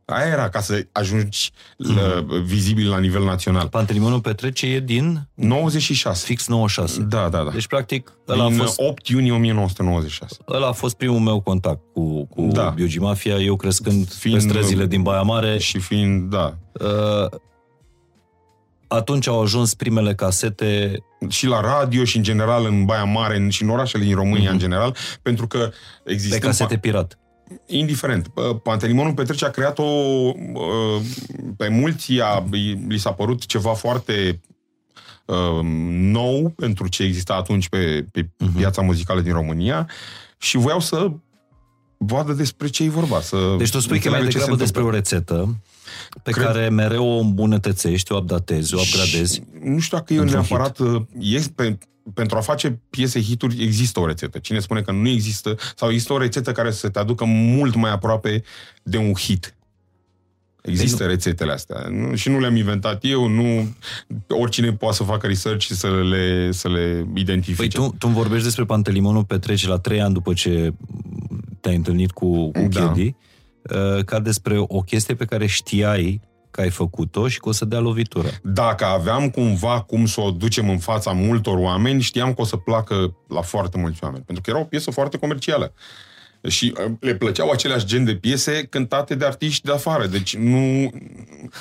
aia, 0.04 0.22
aia 0.22 0.32
era 0.32 0.48
ca 0.48 0.60
să 0.60 0.86
ajungi 0.92 1.50
la, 1.76 2.24
vizibil 2.44 2.88
la 2.88 2.98
nivel 2.98 3.24
național. 3.24 3.68
Pantelimonul 3.68 4.20
Petrece 4.20 4.66
e 4.66 4.80
din 4.80 5.28
96. 5.34 6.24
fix 6.26 6.46
96. 6.48 7.00
Da, 7.02 7.28
da, 7.28 7.42
da. 7.42 7.50
Deci, 7.50 7.66
practic, 7.66 8.12
ăla 8.28 8.44
a 8.44 8.48
Din 8.48 8.56
fost 8.56 8.74
8 8.80 9.08
iunie 9.08 9.32
1996. 9.32 10.36
Ăla 10.48 10.66
a 10.68 10.72
fost 10.72 10.94
primul 10.96 11.18
meu 11.20 11.40
contact 11.40 11.80
cu, 11.94 12.26
cu 12.26 12.42
da. 12.52 12.62
Da. 12.62 12.68
Biogi 12.68 12.98
Mafia, 12.98 13.34
eu 13.36 13.56
crescând 13.56 14.12
Fiind- 14.12 14.42
pe 14.42 14.48
străzile 14.48 14.86
din 14.86 15.02
Baia 15.02 15.22
Mare. 15.22 15.58
Și 15.58 15.78
fiind, 15.78 16.30
da, 16.30 16.56
Uh, 16.72 17.38
atunci 18.88 19.26
au 19.28 19.40
ajuns 19.42 19.74
primele 19.74 20.14
casete, 20.14 20.98
și 21.28 21.46
la 21.46 21.60
radio 21.60 22.04
și 22.04 22.16
în 22.16 22.22
general 22.22 22.64
în 22.66 22.84
Baia 22.84 23.04
Mare 23.04 23.36
în- 23.36 23.48
și 23.48 23.62
în 23.62 23.68
orașele 23.68 24.04
din 24.04 24.14
România 24.14 24.42
Mhm. 24.44 24.52
în 24.52 24.58
general, 24.58 24.96
pentru 25.22 25.46
că 25.46 25.58
pe 26.04 26.12
există... 26.12 26.38
casete 26.38 26.76
pirat. 26.76 27.18
Indiferent. 27.66 28.28
P- 28.28 28.62
Pantelimonul 28.62 29.14
Petrece 29.14 29.44
a 29.44 29.50
creat-o 29.50 29.82
uh, 29.82 31.02
pe 31.56 31.68
mulți, 31.68 32.12
a, 32.20 32.44
li 32.88 32.98
s-a 32.98 33.12
părut 33.12 33.46
ceva 33.46 33.72
foarte 33.72 34.40
uh, 35.26 35.60
nou 35.90 36.52
pentru 36.56 36.88
ce 36.88 37.02
exista 37.02 37.34
atunci 37.34 37.68
pe, 37.68 38.06
pe 38.12 38.28
Mhm. 38.38 38.56
piața 38.56 38.82
muzicală 38.82 39.20
din 39.20 39.32
România 39.32 39.88
și 40.38 40.56
voiau 40.56 40.80
să 40.80 41.10
vadă 41.98 42.32
despre 42.32 42.68
ce 42.68 42.84
e 42.84 42.88
vorba. 42.88 43.20
Să 43.20 43.54
Deci 43.58 43.70
tu 43.70 43.80
spui 43.80 43.98
că 44.00 44.08
e 44.08 44.10
mai 44.10 44.20
înțeleagă 44.20 44.28
ce 44.30 44.38
degrabă 44.38 44.56
se 44.56 44.62
despre 44.62 44.82
o 44.82 44.86
întâmplă. 44.86 45.16
rețetă 45.16 45.60
pe 46.22 46.30
Cred- 46.30 46.44
care 46.44 46.68
mereu 46.68 47.06
o 47.06 47.18
îmbunătățești, 47.18 48.12
o 48.12 48.16
updatezi, 48.16 48.74
o 48.74 48.78
upgradezi. 48.80 49.34
Și 49.34 49.42
Nu 49.64 49.78
știu 49.78 49.96
dacă 49.96 50.12
e 50.14 50.18
Într-un 50.18 50.38
neapărat... 50.48 50.78
uh, 50.78 51.02
Este, 51.18 51.78
pentru 52.14 52.36
a 52.36 52.40
face 52.40 52.80
piese 52.90 53.22
hituri 53.22 53.62
există 53.62 54.00
o 54.00 54.06
rețetă. 54.06 54.38
Cine 54.38 54.58
spune 54.58 54.80
că 54.80 54.92
nu 54.92 55.08
există, 55.08 55.56
sau 55.76 55.90
există 55.90 56.12
o 56.12 56.18
rețetă 56.18 56.52
care 56.52 56.70
să 56.70 56.88
te 56.88 56.98
aducă 56.98 57.24
mult 57.24 57.74
mai 57.74 57.90
aproape 57.90 58.42
de 58.82 58.96
un 58.96 59.14
hit. 59.14 59.56
Există 60.62 61.06
rețetele 61.06 61.52
astea. 61.52 61.86
Nu, 61.90 62.14
și 62.14 62.28
nu 62.28 62.38
le-am 62.38 62.56
inventat 62.56 63.04
eu, 63.04 63.26
nu 63.26 63.74
oricine 64.28 64.72
poate 64.72 64.96
să 64.96 65.02
facă 65.02 65.26
research 65.26 65.64
și 65.64 65.74
să 65.74 66.02
le, 66.02 66.50
să 66.52 66.68
le 66.68 67.06
identifice. 67.14 67.78
Păi 67.78 67.88
tu, 67.88 67.94
tu 67.98 68.06
vorbești 68.06 68.44
despre 68.44 68.64
Pantelimonul 68.64 69.24
Petrece 69.24 69.68
la 69.68 69.78
trei 69.78 70.00
ani 70.00 70.14
după 70.14 70.32
ce 70.32 70.72
te-ai 71.60 71.74
întâlnit 71.74 72.10
cu, 72.10 72.50
cu 72.50 72.68
da. 72.70 72.92
Chedi, 72.92 73.14
uh, 73.62 74.04
ca 74.04 74.20
despre 74.20 74.58
o 74.58 74.80
chestie 74.80 75.14
pe 75.14 75.24
care 75.24 75.46
știai 75.46 76.20
că 76.52 76.60
ai 76.60 76.70
făcut-o 76.70 77.28
și 77.28 77.40
că 77.40 77.48
o 77.48 77.52
să 77.52 77.64
dea 77.64 77.78
lovitură. 77.78 78.28
Dacă 78.42 78.84
aveam 78.84 79.30
cumva 79.30 79.80
cum 79.80 80.06
să 80.06 80.20
o 80.20 80.30
ducem 80.30 80.68
în 80.68 80.78
fața 80.78 81.12
multor 81.12 81.58
oameni, 81.58 82.00
știam 82.00 82.34
că 82.34 82.40
o 82.40 82.44
să 82.44 82.56
placă 82.56 83.16
la 83.28 83.40
foarte 83.40 83.78
mulți 83.78 84.04
oameni. 84.04 84.24
Pentru 84.24 84.42
că 84.42 84.50
era 84.50 84.58
o 84.58 84.64
piesă 84.64 84.90
foarte 84.90 85.18
comercială. 85.18 85.72
Și 86.48 86.74
uh, 86.86 86.92
le 87.00 87.14
plăceau 87.14 87.50
aceleași 87.50 87.86
gen 87.86 88.04
de 88.04 88.14
piese 88.14 88.66
cântate 88.70 89.14
de 89.14 89.24
artiști 89.24 89.66
de 89.66 89.72
afară. 89.72 90.06
Deci 90.06 90.36
nu... 90.36 90.90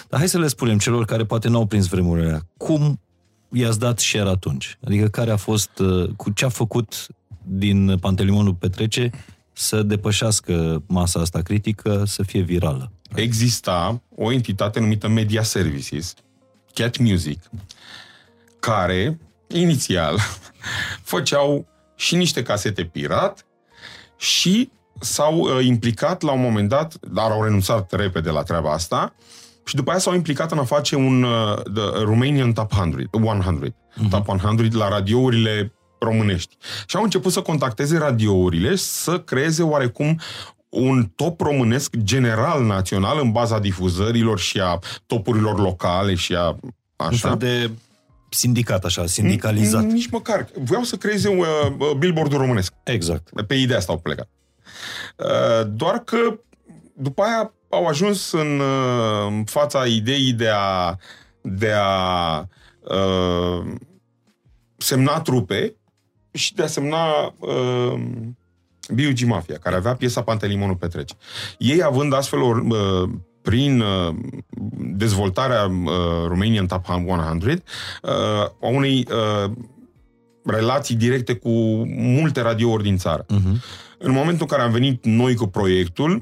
Dar 0.10 0.20
hai 0.20 0.30
să 0.30 0.40
le 0.40 0.48
spunem 0.48 0.78
celor 0.78 1.06
care 1.06 1.26
poate 1.26 1.48
n-au 1.48 1.66
prins 1.66 1.88
vremurile 1.88 2.28
alea. 2.28 2.48
Cum 2.58 3.00
i-ați 3.50 3.80
dat 3.80 4.00
share 4.00 4.30
atunci? 4.30 4.78
Adică 4.86 5.08
care 5.08 5.32
a 5.32 5.38
fost, 5.38 5.80
uh, 5.80 6.10
cu 6.16 6.30
ce 6.30 6.46
a 6.46 6.50
făcut 6.50 7.08
din 7.44 7.98
Pantelimonul 7.98 8.54
Petrece 8.54 9.10
să 9.54 9.84
depășească 9.84 10.84
masa 10.88 11.20
asta 11.20 11.42
critică, 11.42 12.04
să 12.06 12.24
fie 12.24 12.42
virală? 12.42 12.92
Exista 13.16 14.02
o 14.16 14.32
entitate 14.32 14.80
numită 14.80 15.08
Media 15.08 15.44
Services, 15.44 16.14
Cat 16.74 16.98
Music, 16.98 17.40
care, 18.60 19.20
inițial, 19.48 20.18
făceau 21.12 21.68
și 21.96 22.16
niște 22.16 22.44
casete 22.44 22.84
pirat 22.84 23.46
și 24.18 24.72
s-au 25.00 25.38
uh, 25.38 25.66
implicat 25.66 26.22
la 26.22 26.32
un 26.32 26.42
moment 26.42 26.70
dat, 26.70 27.00
dar 27.12 27.32
au 27.32 27.44
renunțat 27.44 27.92
repede 27.92 28.30
la 28.30 28.44
treaba 28.44 28.72
asta, 28.72 29.14
și 29.66 29.76
după 29.76 29.90
aia 29.90 30.00
s-au 30.00 30.14
implicat 30.14 30.52
în 30.52 30.58
a 30.58 30.64
face 30.64 30.96
un 30.96 31.24
uh, 31.24 31.56
the 31.74 32.04
Romanian 32.04 32.54
Top 32.54 32.72
100, 32.72 33.08
100 33.12 33.68
uh-huh. 33.68 34.10
Top 34.10 34.28
100 34.28 34.78
la 34.78 34.88
radiourile 34.88 35.74
românești. 36.00 36.58
Și 36.86 36.96
au 36.96 37.04
început 37.04 37.32
să 37.32 37.42
contacteze 37.42 37.98
radiourile 37.98 38.76
să 38.76 39.20
creeze 39.20 39.64
oarecum 39.64 40.20
un 40.72 41.12
top 41.16 41.42
românesc 41.42 41.96
general 41.96 42.66
național 42.66 43.20
în 43.22 43.32
baza 43.32 43.60
difuzărilor 43.60 44.40
și 44.40 44.60
a 44.60 44.80
topurilor 45.06 45.60
locale 45.60 46.16
și 46.16 46.36
a 46.36 46.56
așa. 46.96 47.10
Un 47.12 47.18
fel 47.18 47.38
de 47.38 47.72
sindicat, 48.30 48.86
așa, 48.86 49.06
sindicalizat. 49.06 49.84
Nici 49.84 50.10
măcar. 50.10 50.48
Vreau 50.64 50.84
să 50.84 50.96
creeze 50.96 51.30
un 51.30 51.38
uh, 51.38 51.92
billboard 51.98 52.32
românesc. 52.32 52.74
Exact. 52.84 53.46
Pe 53.48 53.56
ideea 53.56 53.78
asta 53.78 53.92
au 53.92 53.98
plecat. 53.98 54.30
Uh, 55.18 55.68
doar 55.74 56.00
că 56.00 56.40
după 56.94 57.22
aia 57.22 57.54
au 57.70 57.86
ajuns 57.86 58.32
în 58.32 58.60
uh, 58.60 59.42
fața 59.46 59.86
ideii 59.86 60.34
de 60.34 60.50
a, 60.54 60.96
de 61.42 61.72
a 61.76 62.40
uh, 62.80 63.74
semna 64.78 65.22
trupe 65.22 65.76
și 66.32 66.54
de 66.54 66.64
a 66.64 66.68
semna 66.68 67.34
uh, 67.40 68.02
B.U.G. 68.94 69.24
Mafia, 69.26 69.58
care 69.58 69.76
avea 69.76 69.96
piesa 69.96 70.22
Pantelimonul 70.22 70.76
Petrece. 70.76 71.14
Ei 71.58 71.84
având 71.84 72.14
astfel 72.14 72.42
o, 72.42 72.58
uh, 72.64 73.10
prin 73.42 73.82
uh, 73.82 74.16
dezvoltarea 74.78 75.66
uh, 75.66 75.92
Romanian 76.28 76.66
Top 76.66 76.86
100 76.90 77.46
uh, 77.46 78.12
a 78.62 78.68
unei 78.68 79.08
uh, 79.12 79.52
relații 80.44 80.96
directe 80.96 81.34
cu 81.34 81.50
multe 81.88 82.42
radiouri 82.42 82.84
din 82.84 82.98
țară. 82.98 83.26
Uh-huh. 83.26 83.62
În 83.98 84.12
momentul 84.12 84.42
în 84.42 84.48
care 84.48 84.62
am 84.62 84.72
venit 84.72 85.06
noi 85.06 85.36
cu 85.36 85.48
proiectul, 85.48 86.22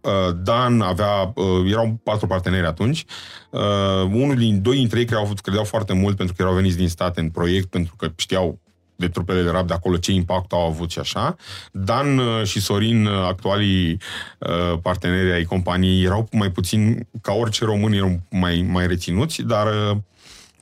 uh, 0.00 0.36
Dan 0.42 0.80
avea, 0.80 1.32
uh, 1.34 1.70
erau 1.70 2.00
patru 2.02 2.26
parteneri 2.26 2.66
atunci, 2.66 3.04
uh, 3.50 3.60
unul 4.02 4.36
din, 4.36 4.62
doi 4.62 4.76
dintre 4.76 4.98
ei 4.98 5.04
credeau, 5.04 5.32
credeau 5.42 5.64
foarte 5.64 5.92
mult 5.92 6.16
pentru 6.16 6.34
că 6.34 6.42
erau 6.42 6.54
veniți 6.54 6.76
din 6.76 6.88
state 6.88 7.20
în 7.20 7.30
proiect, 7.30 7.68
pentru 7.68 7.94
că 7.96 8.12
știau 8.16 8.58
de 8.96 9.08
trupele 9.08 9.42
de 9.42 9.50
rap 9.50 9.66
de 9.66 9.74
acolo, 9.74 9.96
ce 9.96 10.12
impact 10.12 10.52
au 10.52 10.66
avut 10.66 10.90
și 10.90 10.98
așa. 10.98 11.36
Dan 11.72 12.18
uh, 12.18 12.44
și 12.44 12.60
Sorin, 12.60 13.06
uh, 13.06 13.24
actualii 13.26 14.00
uh, 14.38 14.78
parteneri 14.82 15.32
ai 15.32 15.44
companiei, 15.44 16.04
erau 16.04 16.28
mai 16.32 16.50
puțin, 16.50 17.08
ca 17.22 17.32
orice 17.32 17.64
români, 17.64 17.96
erau 17.96 18.20
mai, 18.30 18.66
mai 18.70 18.86
reținuți, 18.86 19.42
dar 19.42 19.66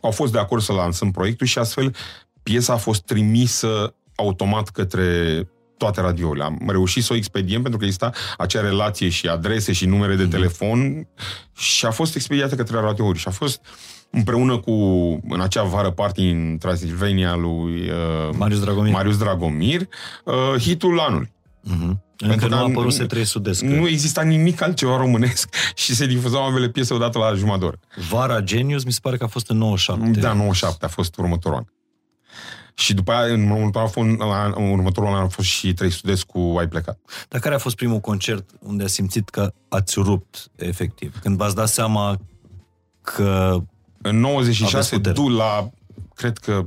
au 0.00 0.10
fost 0.10 0.32
de 0.32 0.38
acord 0.38 0.62
să 0.62 0.72
lansăm 0.72 1.10
proiectul 1.10 1.46
și 1.46 1.58
astfel 1.58 1.94
piesa 2.42 2.72
a 2.72 2.76
fost 2.76 3.02
trimisă 3.02 3.94
automat 4.14 4.68
către 4.68 5.48
toate 5.76 6.00
radiourile. 6.00 6.44
Am 6.44 6.62
reușit 6.66 7.02
să 7.04 7.12
o 7.12 7.16
expediem 7.16 7.62
pentru 7.62 7.78
că 7.78 7.84
exista 7.84 8.10
acea 8.38 8.60
relație 8.60 9.08
și 9.08 9.28
adrese 9.28 9.72
și 9.72 9.86
numere 9.86 10.14
de 10.14 10.26
mm-hmm. 10.26 10.30
telefon 10.30 11.08
și 11.56 11.86
a 11.86 11.90
fost 11.90 12.14
expediată 12.14 12.54
către 12.54 12.80
radiouri 12.80 13.18
și 13.18 13.28
a 13.28 13.30
fost 13.30 13.60
uh, 13.60 14.01
împreună 14.12 14.59
cu, 14.59 14.72
în 15.29 15.40
acea 15.40 15.62
vară, 15.62 15.90
party 15.90 16.29
în 16.29 16.57
Transilvania 16.59 17.35
lui 17.35 17.90
uh, 17.90 18.35
Marius 18.37 18.61
Dragomir, 18.61 18.92
Marius 18.92 19.18
Dragomir 19.18 19.81
uh, 20.25 20.61
hitul 20.61 21.01
anului. 21.01 21.33
Uh-huh. 21.64 21.96
Încă 22.18 22.46
nu 22.46 22.57
a 22.57 22.59
apărut 22.59 22.92
se 22.92 23.05
trei 23.05 23.25
sudesc. 23.25 23.62
Nu 23.62 23.88
exista 23.88 24.22
nimic 24.22 24.62
altceva 24.62 24.96
românesc 24.96 25.55
și 25.83 25.94
se 25.94 26.07
difuzau 26.07 26.44
ambele 26.44 26.68
piese 26.68 26.94
odată 26.94 27.18
la 27.18 27.35
jumătate 27.35 27.79
Vara 28.09 28.40
Genius 28.40 28.85
mi 28.85 28.92
se 28.92 28.98
pare 29.03 29.16
că 29.16 29.25
a 29.25 29.27
fost 29.27 29.51
în 29.51 29.57
97. 29.57 30.20
Da, 30.20 30.33
97 30.33 30.85
a 30.85 30.88
fost 30.88 31.16
următorul 31.16 31.57
an. 31.57 31.64
Și 32.75 32.94
după 32.94 33.12
aia, 33.12 33.33
în 33.33 33.51
următorul 33.51 34.16
an, 34.20 34.53
în 34.57 34.70
următorul 34.70 35.09
an 35.09 35.22
a 35.22 35.29
fost 35.29 35.48
și 35.48 35.72
trei 35.72 35.90
sudesc 35.90 36.27
cu 36.27 36.55
Ai 36.59 36.68
plecat. 36.68 36.98
Dar 37.29 37.40
care 37.40 37.55
a 37.55 37.59
fost 37.59 37.77
primul 37.77 37.98
concert 37.98 38.51
unde 38.59 38.85
a 38.85 38.87
simțit 38.87 39.29
că 39.29 39.53
ați 39.68 39.94
rupt, 39.98 40.51
efectiv? 40.57 41.18
Când 41.22 41.37
v-ați 41.37 41.55
dat 41.55 41.68
seama 41.68 42.20
că 43.03 43.59
în 44.02 44.20
96, 44.20 44.98
du 44.98 45.28
la, 45.28 45.70
cred 46.14 46.38
că, 46.38 46.66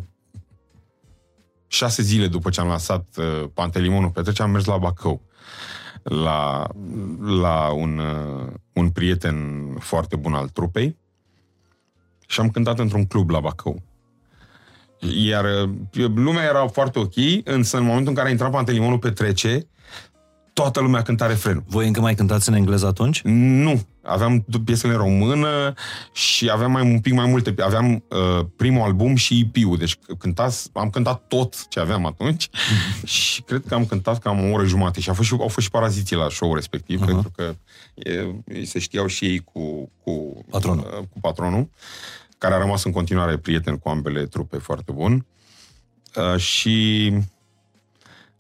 șase 1.67 2.02
zile 2.02 2.28
după 2.28 2.50
ce 2.50 2.60
am 2.60 2.67
lansat 2.67 3.06
uh, 3.17 3.50
Pantelimonul 3.54 4.10
Petrece, 4.10 4.41
am 4.41 4.52
mers 4.52 4.65
la 4.65 4.78
Bacău 4.78 5.21
la, 6.04 6.67
la 7.19 7.71
un, 7.71 7.98
uh, 7.98 8.54
un 8.74 8.89
prieten 8.89 9.67
foarte 9.80 10.15
bun 10.15 10.34
al 10.34 10.48
trupei 10.48 10.98
și 12.28 12.39
am 12.39 12.50
cântat 12.50 12.80
într-un 12.80 13.06
club 13.06 13.30
la 13.30 13.39
Bacău. 13.39 13.82
Iar 15.00 15.45
uh, 15.45 16.10
lumea 16.15 16.43
era 16.43 16.67
foarte 16.67 17.00
ok, 17.00 17.13
însă 17.43 17.78
în 17.78 17.84
momentul 17.84 18.10
în 18.10 18.15
care 18.15 18.28
a 18.28 18.32
intrat 18.32 18.52
Pantelimonul 18.52 19.00
Petrece, 19.00 19.67
toată 20.54 20.80
lumea 20.80 21.02
cânta 21.02 21.28
refrenul. 21.28 21.63
Voi 21.67 21.88
încă 21.88 22.02
mai 22.02 22.15
cântați 22.15 22.50
în 22.50 22.56
engleză 22.56 22.86
atunci? 22.86 23.21
Nu. 23.24 23.82
Aveam 24.06 24.46
piesele 24.65 24.94
în 24.94 25.00
română 25.00 25.74
și 26.12 26.50
aveam 26.50 26.72
mai 26.72 26.91
un 26.91 27.00
pic 27.00 27.13
mai 27.13 27.26
multe. 27.26 27.54
Aveam 27.62 28.04
uh, 28.10 28.46
primul 28.56 28.82
album 28.82 29.15
și 29.15 29.39
EP-ul. 29.39 29.78
Deci 29.78 29.98
cântați, 30.18 30.70
am 30.74 30.89
cântat 30.89 31.28
tot 31.28 31.68
ce 31.68 31.80
aveam 31.80 32.06
atunci 32.06 32.48
mm-hmm. 32.48 33.04
și 33.15 33.41
cred 33.41 33.63
că 33.68 33.74
am 33.74 33.86
cântat 33.86 34.20
cam 34.20 34.50
o 34.50 34.54
oră 34.54 34.65
jumate. 34.65 35.00
Și 35.00 35.10
au 35.10 35.15
fost 35.15 35.28
și, 35.28 35.34
au 35.39 35.48
fost 35.48 35.65
și 35.65 35.72
paraziții 35.72 36.15
la 36.15 36.30
show 36.30 36.54
respectiv, 36.54 37.02
uh-huh. 37.02 37.06
pentru 37.06 37.32
că 37.36 37.56
e, 37.94 38.65
se 38.65 38.80
știau 38.80 39.08
și 39.08 39.26
ei 39.26 39.39
cu, 39.39 39.91
cu, 40.04 40.46
patronul. 40.50 40.86
Uh, 41.00 41.08
cu 41.10 41.20
patronul, 41.20 41.70
care 42.38 42.54
a 42.54 42.58
rămas 42.58 42.84
în 42.84 42.91
continuare 42.91 43.38
prieten 43.38 43.78
cu 43.78 43.89
ambele 43.89 44.26
trupe 44.26 44.58
foarte 44.58 44.91
bun. 44.91 45.26
Uh, 46.15 46.39
și 46.39 47.12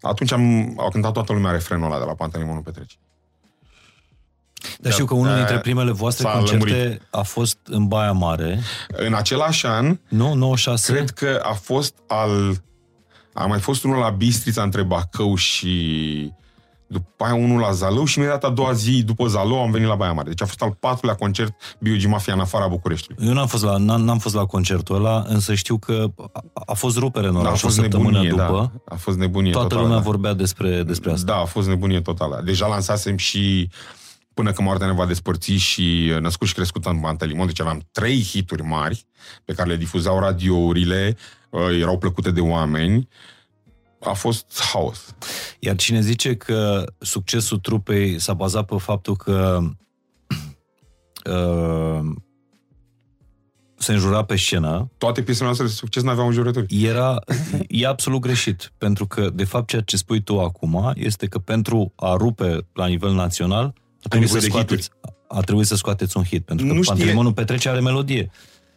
atunci 0.01 0.31
am, 0.31 0.73
au 0.79 0.89
cântat 0.89 1.13
toată 1.13 1.33
lumea 1.33 1.51
refrenul 1.51 1.85
ăla 1.85 1.99
de 1.99 2.05
la 2.05 2.13
Pantelimonul 2.13 2.61
Petreci. 2.61 2.97
Dar 4.79 4.91
știu 4.91 5.05
că 5.05 5.13
unul 5.13 5.35
dintre 5.35 5.59
primele 5.59 5.91
voastre 5.91 6.29
concerte 6.33 6.67
lămurit. 6.67 7.01
a 7.11 7.21
fost 7.21 7.57
în 7.63 7.87
Baia 7.87 8.11
Mare. 8.11 8.59
În 8.87 9.13
același 9.13 9.65
an, 9.65 9.99
nu, 10.07 10.33
96? 10.33 10.93
cred 10.93 11.09
că 11.09 11.41
a 11.43 11.53
fost 11.53 11.93
al... 12.07 12.63
A 13.33 13.45
mai 13.45 13.59
fost 13.59 13.83
unul 13.83 13.97
la 13.97 14.09
Bistrița 14.09 14.63
între 14.63 14.83
Bacău 14.83 15.35
și 15.35 16.33
după 16.87 17.23
aia 17.23 17.33
unul 17.33 17.59
la 17.59 17.71
Zalău 17.71 18.05
și 18.05 18.17
imediat 18.17 18.43
a 18.43 18.49
doua 18.49 18.73
zi 18.73 19.03
după 19.03 19.27
Zalău 19.27 19.61
am 19.61 19.71
venit 19.71 19.87
la 19.87 19.95
Baia 19.95 20.11
Mare. 20.11 20.27
Deci 20.29 20.41
a 20.41 20.45
fost 20.45 20.61
al 20.61 20.77
patrulea 20.79 21.15
concert 21.15 21.77
Biogi 21.79 22.07
Mafia 22.07 22.33
în 22.33 22.39
afara 22.39 22.67
Bucureștiului. 22.67 23.27
Eu 23.27 23.33
n-am 23.33 23.47
fost 23.47 23.63
la, 23.63 23.77
n-am, 23.77 24.01
n-am 24.01 24.17
fost 24.17 24.35
la 24.35 24.45
concertul 24.45 24.95
ăla, 24.95 25.25
însă 25.27 25.53
știu 25.53 25.77
că 25.77 26.05
a, 26.33 26.43
a 26.65 26.73
fost 26.73 26.97
rupere 26.97 27.27
în 27.27 27.35
oraș 27.35 27.45
da, 27.45 27.51
a 27.51 27.55
fost 27.55 27.77
o 27.77 27.81
săptămână 27.81 28.21
nebunie, 28.21 28.37
da. 28.37 28.45
după. 28.45 28.71
Da. 28.85 28.95
A 28.95 28.97
fost 28.97 29.17
nebunie 29.17 29.51
Toată 29.51 29.67
totală, 29.67 29.87
lumea 29.87 30.01
da. 30.01 30.09
vorbea 30.09 30.33
despre, 30.33 30.83
despre 30.83 31.11
asta. 31.11 31.25
Da, 31.25 31.39
a 31.39 31.45
fost 31.45 31.67
nebunie 31.67 32.01
totală. 32.01 32.41
Deja 32.45 32.67
lansasem 32.67 33.17
și 33.17 33.69
până 34.35 34.51
când 34.51 34.67
moartea 34.67 34.87
ne 34.87 34.93
va 34.93 35.05
despărți 35.05 35.51
și 35.51 36.13
născut 36.19 36.47
și 36.47 36.53
crescut 36.53 36.85
în 36.85 36.99
Pantelimon, 36.99 37.45
deci 37.45 37.61
aveam 37.61 37.87
trei 37.91 38.23
hituri 38.23 38.63
mari 38.63 39.05
pe 39.45 39.53
care 39.53 39.69
le 39.69 39.75
difuzau 39.75 40.19
radiourile, 40.19 41.17
uh, 41.49 41.79
erau 41.79 41.97
plăcute 41.97 42.31
de 42.31 42.41
oameni 42.41 43.07
a 43.99 44.13
fost 44.13 44.61
haos. 44.71 45.15
Iar 45.59 45.75
cine 45.75 46.01
zice 46.01 46.35
că 46.35 46.83
succesul 46.97 47.57
trupei 47.57 48.19
s-a 48.19 48.33
bazat 48.33 48.65
pe 48.65 48.75
faptul 48.77 49.15
că 49.15 49.59
uh, 51.31 51.99
se 53.77 53.91
înjura 53.91 54.23
pe 54.23 54.35
scenă... 54.35 54.91
Toate 54.97 55.21
piesele 55.21 55.45
noastre 55.45 55.65
de 55.67 55.71
succes 55.71 56.03
n-aveau 56.03 56.27
înjurături. 56.27 56.83
Era, 56.85 57.19
e 57.67 57.87
absolut 57.87 58.21
greșit, 58.21 58.71
pentru 58.77 59.07
că, 59.07 59.29
de 59.33 59.43
fapt, 59.43 59.67
ceea 59.67 59.81
ce 59.81 59.97
spui 59.97 60.21
tu 60.21 60.39
acum 60.39 60.91
este 60.95 61.27
că 61.27 61.39
pentru 61.39 61.93
a 61.95 62.13
rupe 62.13 62.67
la 62.73 62.87
nivel 62.87 63.13
național, 63.13 63.73
trebuie 64.09 64.29
să 64.29 64.39
scoateți, 64.39 64.89
a 65.27 65.39
trebuit 65.41 65.67
să 65.67 65.75
scoateți 65.75 66.17
un 66.17 66.23
hit? 66.23 66.45
Pentru 66.45 66.65
că 66.65 66.71
Nu 66.71 66.77
nu 66.77 66.83
știe- 66.83 66.95
Panteleimon 66.95 67.33
Petrece 67.33 67.69
are 67.69 67.79
melodie. 67.79 68.31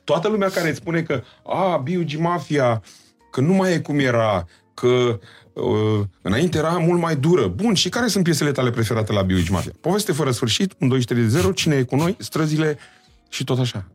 toată 0.05 0.29
lumea 0.29 0.49
care 0.51 0.69
îți 0.69 0.79
spune 0.79 1.03
că 1.03 1.23
a, 1.47 1.77
B.U.G. 1.77 2.15
Mafia, 2.19 2.83
că 3.31 3.41
nu 3.41 3.53
mai 3.53 3.73
e 3.73 3.79
cum 3.79 3.99
era, 3.99 4.47
că 4.75 5.19
uh, 5.53 6.01
înainte 6.23 6.59
era 6.59 6.71
mult 6.79 7.01
mai 7.01 7.17
dură. 7.17 7.47
Bun, 7.47 7.75
și 7.75 7.89
care 7.89 8.07
sunt 8.07 8.25
piesele 8.25 8.53
tale 8.53 8.71
preferate 8.71 9.13
la 9.13 9.23
B.U.G. 9.23 9.49
Mafia? 9.49 9.73
Poveste 9.81 10.13
fără 10.13 10.31
sfârșit, 10.31 10.75
un 10.81 10.89
2 10.89 11.03
3 11.05 11.29
0, 11.29 11.53
cine 11.53 11.75
e 11.77 11.83
cu 11.83 11.97
noi, 11.97 12.17
străzile 12.19 12.79
și 13.29 13.45
tot 13.45 13.59
așa. 13.59 13.89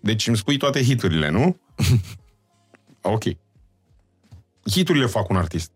Deci 0.00 0.26
îmi 0.26 0.36
spui 0.36 0.56
toate 0.56 0.82
hiturile, 0.82 1.28
nu? 1.30 1.60
ok. 3.02 3.22
Hiturile 4.70 5.06
fac 5.06 5.28
un 5.28 5.36
artist. 5.36 5.70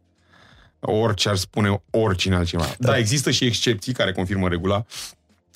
Orice 0.86 1.28
ar 1.28 1.36
spune 1.36 1.82
oricine 1.90 2.34
altcineva. 2.34 2.74
Da. 2.78 2.90
da, 2.90 2.98
există 2.98 3.30
și 3.30 3.44
excepții 3.44 3.92
care 3.92 4.12
confirmă 4.12 4.48
regula 4.48 4.84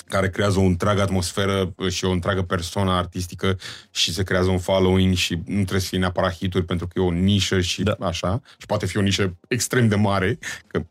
care 0.08 0.30
creează 0.30 0.58
o 0.58 0.62
întreagă 0.62 1.00
atmosferă 1.00 1.74
și 1.88 2.04
o 2.04 2.10
întreagă 2.10 2.42
persoană 2.42 2.90
artistică 2.90 3.58
și 3.90 4.12
se 4.12 4.22
creează 4.22 4.50
un 4.50 4.58
following 4.58 5.14
și 5.14 5.34
nu 5.34 5.54
trebuie 5.54 5.80
să 5.80 5.86
fie 5.86 5.98
neapărat 5.98 6.34
hituri 6.34 6.64
pentru 6.64 6.86
că 6.86 7.00
e 7.00 7.04
o 7.04 7.10
nișă 7.10 7.60
și 7.60 7.82
Da. 7.82 7.96
da. 7.98 8.06
așa. 8.06 8.40
Și 8.58 8.66
poate 8.66 8.86
fi 8.86 8.96
o 8.96 9.00
nișă 9.00 9.36
extrem 9.48 9.88
de 9.88 9.94
mare, 9.94 10.38
că 10.66 10.82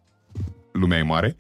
lumea 0.71 0.97
e 0.97 1.03
mare, 1.03 1.35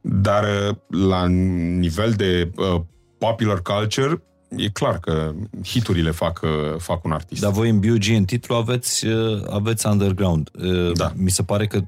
dar 0.00 0.44
uh, 0.44 0.76
la 0.86 1.26
nivel 1.26 2.12
de 2.12 2.50
uh, 2.56 2.80
popular 3.18 3.62
culture 3.62 4.22
e 4.56 4.68
clar 4.68 4.98
că 4.98 5.32
hiturile 5.64 6.10
fac, 6.10 6.40
uh, 6.42 6.50
fac 6.78 7.04
un 7.04 7.12
artist. 7.12 7.40
Dar 7.40 7.50
voi 7.50 7.68
în 7.68 7.80
BUG, 7.80 8.04
în 8.08 8.24
titlu, 8.24 8.54
aveți, 8.54 9.06
uh, 9.06 9.42
aveți 9.50 9.86
underground. 9.86 10.50
Uh, 10.52 10.92
Da. 10.92 11.12
Mi 11.16 11.30
se 11.30 11.42
pare 11.42 11.66
că... 11.66 11.80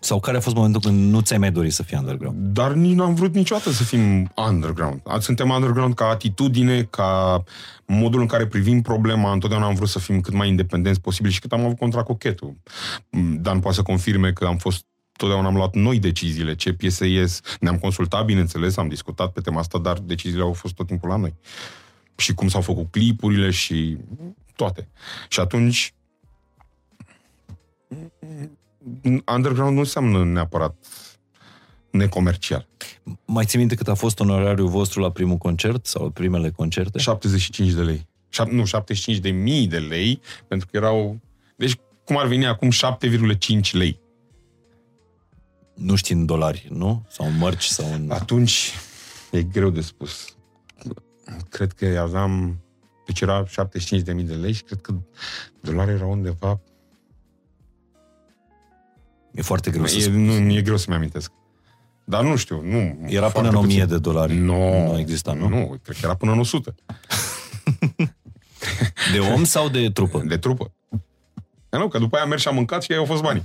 Sau 0.00 0.20
care 0.20 0.36
a 0.36 0.40
fost 0.40 0.54
momentul 0.54 0.80
când 0.80 1.10
nu 1.10 1.20
ți-ai 1.20 1.38
mai 1.38 1.52
dorit 1.52 1.72
să 1.72 1.82
fii 1.82 1.96
underground? 1.96 2.36
Dar 2.52 2.72
nici 2.72 2.94
n-am 2.94 3.14
vrut 3.14 3.34
niciodată 3.34 3.70
să 3.70 3.84
fim 3.84 4.30
underground. 4.48 5.02
Suntem 5.18 5.50
underground 5.50 5.94
ca 5.94 6.04
atitudine, 6.04 6.82
ca 6.82 7.42
modul 7.86 8.20
în 8.20 8.26
care 8.26 8.46
privim 8.46 8.82
problema. 8.82 9.32
Întotdeauna 9.32 9.66
am 9.66 9.74
vrut 9.74 9.88
să 9.88 9.98
fim 9.98 10.20
cât 10.20 10.34
mai 10.34 10.48
independenți 10.48 11.00
posibil 11.00 11.30
și 11.30 11.40
cât 11.40 11.52
am 11.52 11.64
avut 11.64 11.78
contra 11.78 12.02
cochetul. 12.02 12.56
Dan 13.40 13.60
poate 13.60 13.76
să 13.76 13.82
confirme 13.82 14.32
că 14.32 14.44
am 14.44 14.56
fost 14.56 14.84
totdeauna 15.16 15.48
am 15.48 15.54
luat 15.54 15.74
noi 15.74 15.98
deciziile, 15.98 16.54
ce 16.54 16.72
piese 16.72 17.06
ies. 17.06 17.40
Ne-am 17.60 17.78
consultat, 17.78 18.24
bineînțeles, 18.24 18.76
am 18.76 18.88
discutat 18.88 19.32
pe 19.32 19.40
tema 19.40 19.58
asta, 19.58 19.78
dar 19.78 19.98
deciziile 19.98 20.42
au 20.42 20.52
fost 20.52 20.74
tot 20.74 20.86
timpul 20.86 21.08
la 21.08 21.16
noi. 21.16 21.34
Și 22.16 22.34
cum 22.34 22.48
s-au 22.48 22.60
făcut 22.60 22.90
clipurile 22.90 23.50
și 23.50 23.96
toate. 24.56 24.88
Și 25.28 25.40
atunci 25.40 25.94
underground 29.34 29.74
nu 29.74 29.78
înseamnă 29.78 30.24
neapărat 30.24 30.74
necomercial. 31.90 32.68
Mai 33.24 33.44
ții 33.44 33.58
minte 33.58 33.74
cât 33.74 33.88
a 33.88 33.94
fost 33.94 34.20
onorariul 34.20 34.68
vostru 34.68 35.00
la 35.00 35.10
primul 35.10 35.36
concert 35.36 35.86
sau 35.86 36.04
la 36.04 36.10
primele 36.10 36.50
concerte? 36.50 36.98
75 36.98 37.72
de 37.72 37.82
lei. 37.82 38.06
Șap- 38.28 38.50
nu, 38.50 38.64
75 38.64 39.18
de 39.18 39.30
mii 39.30 39.66
de 39.66 39.78
lei, 39.78 40.20
pentru 40.48 40.68
că 40.70 40.76
erau... 40.76 41.20
Deci, 41.56 41.76
cum 42.04 42.18
ar 42.18 42.26
veni 42.26 42.46
acum 42.46 42.70
7,5 42.70 43.70
lei. 43.72 44.00
Nu 45.74 45.94
știi 45.94 46.14
în 46.14 46.26
dolari, 46.26 46.68
nu? 46.70 47.06
Sau 47.08 47.26
în 47.26 47.36
mărci 47.36 47.64
sau 47.64 47.92
în... 47.92 48.10
Atunci, 48.10 48.72
e 49.30 49.42
greu 49.42 49.70
de 49.70 49.80
spus. 49.80 50.36
Cred 51.48 51.72
că 51.72 51.98
aveam... 52.00 52.60
Deci 53.06 53.20
era 53.20 53.44
75 53.46 54.02
de 54.02 54.12
mii 54.12 54.24
de 54.24 54.34
lei 54.34 54.52
și 54.52 54.62
cred 54.62 54.80
că 54.80 54.94
dolari 55.60 55.90
era 55.90 56.06
undeva... 56.06 56.60
E 59.38 59.42
foarte 59.42 59.70
greu 59.70 59.86
să 59.86 59.96
E, 59.96 60.00
spun. 60.00 60.24
nu, 60.24 60.52
e 60.52 60.62
greu 60.62 60.76
să-mi 60.76 60.96
amintesc. 60.96 61.32
Dar 62.04 62.22
nu 62.22 62.36
știu, 62.36 62.62
nu... 62.64 62.98
Era 63.06 63.28
foarte 63.28 63.48
până 63.48 63.48
în 63.48 63.54
1000 63.64 63.74
puțin. 63.74 63.88
de 63.88 63.98
dolari. 63.98 64.34
Nu, 64.34 64.86
Nu 64.92 64.98
exista, 64.98 65.32
nu? 65.32 65.48
Nu, 65.48 65.78
cred 65.82 65.96
că 65.96 66.00
era 66.04 66.14
până 66.14 66.32
în 66.32 66.38
100. 66.38 66.74
De 69.12 69.18
om 69.18 69.44
sau 69.44 69.68
de 69.68 69.90
trupă? 69.90 70.22
De 70.26 70.36
trupă. 70.36 70.72
Dar 71.68 71.80
nu, 71.80 71.88
că 71.88 71.98
după 71.98 72.14
aia 72.14 72.24
am 72.24 72.28
mers 72.30 72.42
și 72.42 72.48
am 72.48 72.54
mâncat 72.54 72.82
și 72.82 72.92
ei 72.92 72.98
au 72.98 73.04
fost 73.04 73.22
banii. 73.22 73.42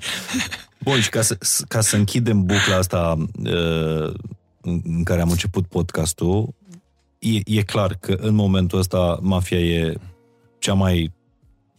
Bun, 0.80 1.02
și 1.02 1.10
ca 1.10 1.22
să, 1.22 1.38
ca 1.68 1.82
să 1.82 1.96
închidem 1.96 2.46
bucla 2.46 2.76
asta 2.76 3.16
uh, 3.44 4.14
în 4.62 4.82
în 4.84 5.04
care 5.04 5.22
am 5.22 5.30
început 5.30 5.68
podcastul, 5.68 6.54
e, 7.20 7.40
e 7.58 7.62
clar 7.64 7.94
că 8.00 8.12
în 8.14 8.36
momentul 8.36 8.80
ăsta 8.80 9.20
mafia 9.22 9.60
e 9.60 9.96
cea 10.60 10.74
mai 10.74 11.12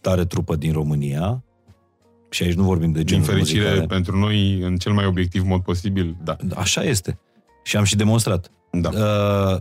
tare 0.01 0.25
trupă 0.25 0.57
din 0.57 0.73
România 0.73 1.43
și 2.35 2.43
aici 2.43 2.55
nu 2.55 2.63
vorbim 2.63 2.93
de 2.93 2.99
Din 2.99 3.07
genul 3.07 3.25
fericire, 3.25 3.61
muzicale. 3.65 3.87
pentru 3.87 4.17
noi, 4.19 4.61
în 4.61 4.77
cel 4.77 4.93
mai 4.93 5.07
obiectiv 5.07 5.43
mod 5.45 5.63
posibil, 5.63 6.17
da. 6.23 6.37
Așa 6.55 6.83
este. 6.83 7.19
Și 7.63 7.77
am 7.77 7.85
și 7.85 7.97
demonstrat. 7.97 8.51
Da, 8.71 8.89
Uh, 8.89 9.61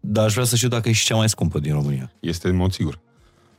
dar 0.00 0.24
aș 0.24 0.32
vrea 0.32 0.44
să 0.44 0.56
știu 0.56 0.68
dacă 0.68 0.88
e 0.88 0.92
și 0.92 1.04
cea 1.04 1.16
mai 1.16 1.28
scumpă 1.28 1.58
din 1.58 1.72
România. 1.72 2.12
este 2.20 2.48
în 2.48 2.56
mod 2.56 2.72
sigur. 2.72 3.00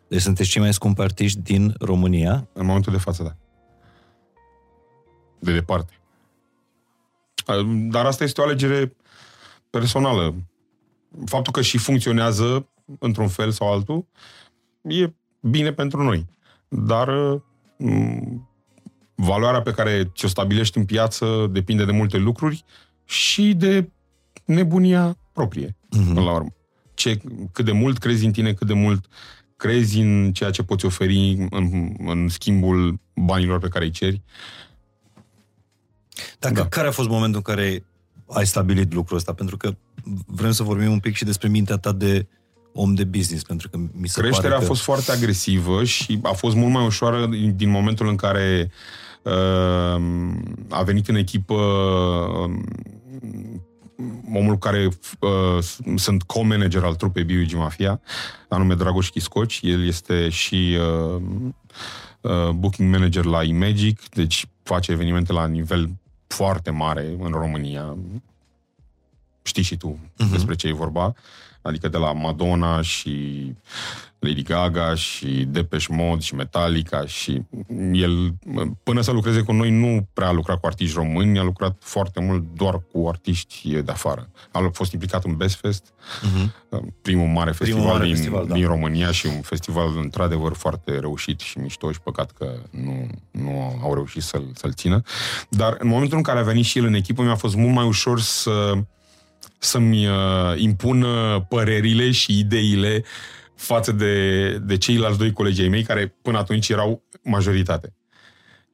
Deci 0.08 0.22
sunteți 0.22 0.50
cei 0.50 0.62
mai 0.62 0.74
scumpi 0.74 1.02
artiști 1.02 1.39
din 1.39 1.76
România. 1.80 2.48
În 2.54 2.65
momentul 2.65 2.91
de 2.91 2.98
față, 3.00 3.24
da. 3.24 3.36
De 5.39 5.54
departe. 5.54 5.94
Dar 7.89 8.06
asta 8.06 8.24
este 8.24 8.41
o 8.41 8.44
alegere 8.44 8.96
personală. 9.70 10.36
Faptul 11.26 11.54
că 11.54 11.62
și 11.62 11.78
funcționează 11.78 12.67
într-un 13.00 13.28
fel 13.28 13.52
sau 13.52 13.72
altul 13.72 14.06
e 14.82 15.13
bine 15.41 15.72
pentru 15.74 16.04
noi. 16.04 16.26
Dar 16.67 17.10
m, 17.10 17.44
valoarea 19.15 19.62
pe 19.62 19.72
care 19.72 20.12
ți-o 20.15 20.28
stabilești 20.28 20.78
în 20.78 20.86
piață 20.86 21.48
depinde 21.52 21.86
de 21.86 21.91
multe 21.91 22.17
lucruri 22.17 22.63
și 23.06 23.54
de 23.54 23.89
nebunia 24.46 25.17
proprie, 25.34 25.76
Mhm. 25.89 26.08
până 26.13 26.22
la 26.22 26.34
urmă. 26.34 26.54
Ce, 26.94 27.22
cât 27.52 27.65
de 27.65 27.72
mult 27.72 27.98
crezi 27.98 28.26
în 28.26 28.32
tine, 28.32 28.54
cât 28.54 28.67
de 28.67 28.74
mult 28.74 29.06
crezi 29.56 30.00
în 30.00 30.32
ceea 30.34 30.50
ce 30.50 30.63
poți 30.63 30.86
oferi 30.86 31.48
în, 31.50 31.96
în 32.06 32.28
schimbul 32.30 33.00
banilor 33.15 33.60
pe 33.60 33.67
care 33.67 33.86
îi 33.86 33.91
ceri. 33.91 34.22
Dacă, 36.39 36.54
Da. 36.54 36.67
Care 36.67 36.88
a 36.88 36.91
fost 36.91 37.10
momentul 37.10 37.41
în 37.46 37.56
care 37.56 37.84
ai 38.28 38.46
stabilit 38.46 38.94
lucrul 38.94 39.17
ăsta? 39.17 39.34
Pentru 39.34 39.58
că 39.58 39.76
vrem 40.26 40.52
să 40.52 40.63
vorbim 40.63 40.91
un 40.91 41.00
pic 41.00 41.15
și 41.15 41.24
despre 41.26 41.48
mintea 41.48 41.76
ta 41.78 41.91
de 41.91 42.28
om 42.74 42.94
de 42.94 43.04
business, 43.04 43.44
pentru 43.44 43.70
că 43.70 43.78
mi 43.78 44.08
se 44.08 44.22
Creșterea 44.22 44.50
pare 44.50 44.62
a 44.62 44.68
că... 44.68 44.74
fost 44.74 44.82
foarte 44.82 45.12
agresivă 45.12 45.84
și 45.84 46.20
a 46.22 46.32
fost 46.32 46.56
mult 46.56 46.74
mai 46.74 46.86
ușoară 46.86 47.26
din, 47.26 47.56
din 47.56 47.70
momentul 47.70 48.08
în 48.08 48.16
care 48.16 48.72
uh, 49.22 50.02
a 50.70 50.84
venit 50.84 51.08
în 51.08 51.16
echipă 51.16 51.54
uh, 51.54 52.52
omul 54.34 54.58
care 54.58 54.90
uh, 55.20 55.64
sunt 55.96 56.24
co-manager 56.24 56.84
al 56.84 56.96
trupei 56.96 57.24
B.U.G. 57.24 57.54
Mafia, 57.54 58.02
anume 58.50 58.76
Dragoș 58.76 59.10
Chiscoci. 59.10 59.60
El 59.64 59.88
este 59.88 60.30
și 60.30 60.78
uh, 61.16 61.22
uh, 62.22 62.50
booking 62.50 62.92
manager 62.92 63.26
la 63.26 63.44
Imagic, 63.44 64.10
deci 64.10 64.46
face 64.64 64.92
evenimente 64.92 65.34
la 65.34 65.48
nivel 65.48 65.90
foarte 66.28 66.72
mare 66.72 67.16
în 67.20 67.32
România. 67.32 67.98
Știi 69.42 69.64
și 69.64 69.78
tu 69.78 70.00
uh-huh. 70.00 70.32
despre 70.32 70.56
ce 70.56 70.68
e 70.68 70.74
vorba. 70.74 71.14
Adică 71.62 71.88
de 71.88 71.97
la 71.97 72.12
Madonna 72.12 72.82
și 72.82 73.45
Lady 74.21 74.41
Gaga 74.41 74.95
și 74.95 75.28
Depeche 75.47 75.93
Mode 75.93 76.21
și 76.21 76.36
Metallica 76.36 77.06
și 77.06 77.41
el, 77.91 78.34
până 78.84 79.02
să 79.02 79.12
lucreze 79.12 79.41
cu 79.41 79.52
noi, 79.52 79.69
nu 79.69 80.08
prea 80.13 80.28
a 80.28 80.32
lucrat 80.32 80.60
cu 80.60 80.67
artiști 80.67 80.95
români, 80.95 81.39
a 81.39 81.43
lucrat 81.43 81.76
foarte 81.80 82.19
mult 82.19 82.43
doar 82.56 82.82
cu 82.91 83.08
artiști 83.08 83.82
de 83.82 83.91
afară. 83.91 84.30
A 84.52 84.69
fost 84.74 84.91
implicat 84.91 85.24
în 85.24 85.36
Best 85.36 85.56
Fest, 85.56 85.93
uh-huh. 85.93 86.80
primul 87.02 87.28
mare 87.28 87.52
festival, 87.52 87.84
mare 87.84 88.06
din, 88.06 88.15
festival, 88.15 88.45
da. 88.47 88.54
din 88.54 88.65
România 88.65 89.12
și 89.12 89.26
un 89.26 89.41
festival 89.41 89.97
într-adevăr 89.97 90.54
foarte 90.54 91.00
reușit 91.00 91.39
și 91.39 91.60
mișto 91.60 91.91
și 91.91 92.02
păcat 92.02 92.32
că 92.32 92.60
nu, 92.69 93.08
nu 93.32 93.80
au 93.84 93.93
reușit 93.93 94.21
să-l, 94.21 94.52
să-l 94.54 94.74
țină. 94.74 95.02
Dar 95.50 95.76
în 95.80 95.88
momentul 95.88 96.17
în 96.17 96.24
care 96.24 96.39
a 96.39 96.43
venit 96.43 96.65
și 96.65 96.78
el 96.78 96.86
în 96.86 96.93
echipă, 96.93 97.21
mi-a 97.21 97.36
fost 97.36 97.56
mult 97.56 97.74
mai 97.74 97.86
ușor 97.86 98.19
să 98.19 98.74
să-mi 99.63 100.08
uh, 100.08 100.13
impună 100.56 101.45
părerile 101.50 102.12
și 102.12 102.39
ideile 102.39 103.04
față 103.56 103.91
de, 103.91 104.50
de 104.58 104.78
ceilalți 104.78 105.17
doi 105.17 105.34
colegi 105.34 105.62
ai 105.62 105.67
mei, 105.67 105.84
care 105.84 106.15
până 106.21 106.38
atunci 106.38 106.69
erau 106.69 107.04
majoritate. 107.24 107.93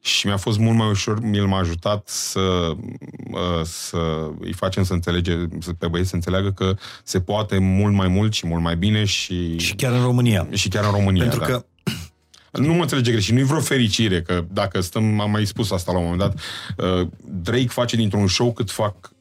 Și 0.00 0.26
mi-a 0.26 0.36
fost 0.36 0.58
mult 0.58 0.76
mai 0.76 0.88
ușor, 0.88 1.18
el 1.32 1.46
m-a 1.46 1.58
ajutat 1.58 2.08
să, 2.08 2.72
uh, 3.30 3.62
să 3.64 4.30
îi 4.40 4.52
facem 4.52 4.82
să 4.82 4.92
înțelege, 4.92 5.36
să, 5.60 5.72
pe 5.72 5.88
băieți 5.88 6.08
să 6.08 6.14
înțeleagă 6.14 6.52
că 6.52 6.74
se 7.04 7.20
poate 7.20 7.58
mult 7.58 7.94
mai 7.94 8.08
mult 8.08 8.32
și 8.32 8.46
mult 8.46 8.62
mai 8.62 8.76
bine 8.76 9.04
și, 9.04 9.58
Și 9.58 9.74
chiar 9.74 9.92
în 9.92 10.02
România. 10.02 10.48
și 10.52 10.68
chiar 10.68 10.84
în 10.84 10.90
România. 10.90 11.22
Pentru 11.22 11.40
da. 11.40 11.46
că 11.46 11.66
Nu 12.62 12.72
mă 12.72 12.82
înțelege 12.82 13.10
greșit, 13.10 13.34
nu-i 13.34 13.42
vreo 13.42 13.60
fericire, 13.60 14.22
că 14.22 14.44
dacă 14.50 14.80
stăm, 14.80 15.20
am 15.20 15.30
mai 15.30 15.44
spus 15.44 15.70
asta 15.70 15.92
la 15.92 15.98
un 15.98 16.04
moment 16.04 16.20
dat, 16.20 16.40
uh, 16.76 17.08
Drake 17.24 17.66
face 17.66 17.96
dintr-un 17.96 18.26
show 18.26 18.52
cât 18.52 18.70
fac 18.70 19.16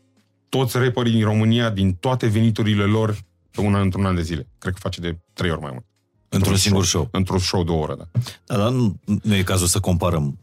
toți 0.58 0.78
rapperii 0.78 1.12
din 1.12 1.24
România, 1.24 1.70
din 1.70 1.94
toate 1.94 2.28
veniturile 2.28 2.84
lor, 2.84 3.18
pe 3.52 3.62
un 3.62 3.76
an, 3.76 3.82
într-un 3.82 4.06
an 4.06 4.16
de 4.16 4.22
zile. 4.22 4.48
Cred 4.58 4.74
că 4.74 4.80
face 4.80 5.02
de 5.02 5.18
trei 5.34 5.52
ori 5.52 5.62
mai 5.62 5.70
mult. 5.72 5.86
într-un 6.30 6.56
singur 6.56 6.86
show. 6.86 7.08
Într-un 7.12 7.40
show 7.40 7.64
de 7.64 7.72
o 7.72 7.78
oră, 7.78 7.96
da. 7.96 8.20
Da, 8.46 8.58
dar 8.58 8.72
nu, 8.72 9.00
nu 9.24 9.36
e 9.36 9.44
cazul 9.44 9.68
să 9.68 9.80
comparăm. 9.80 10.40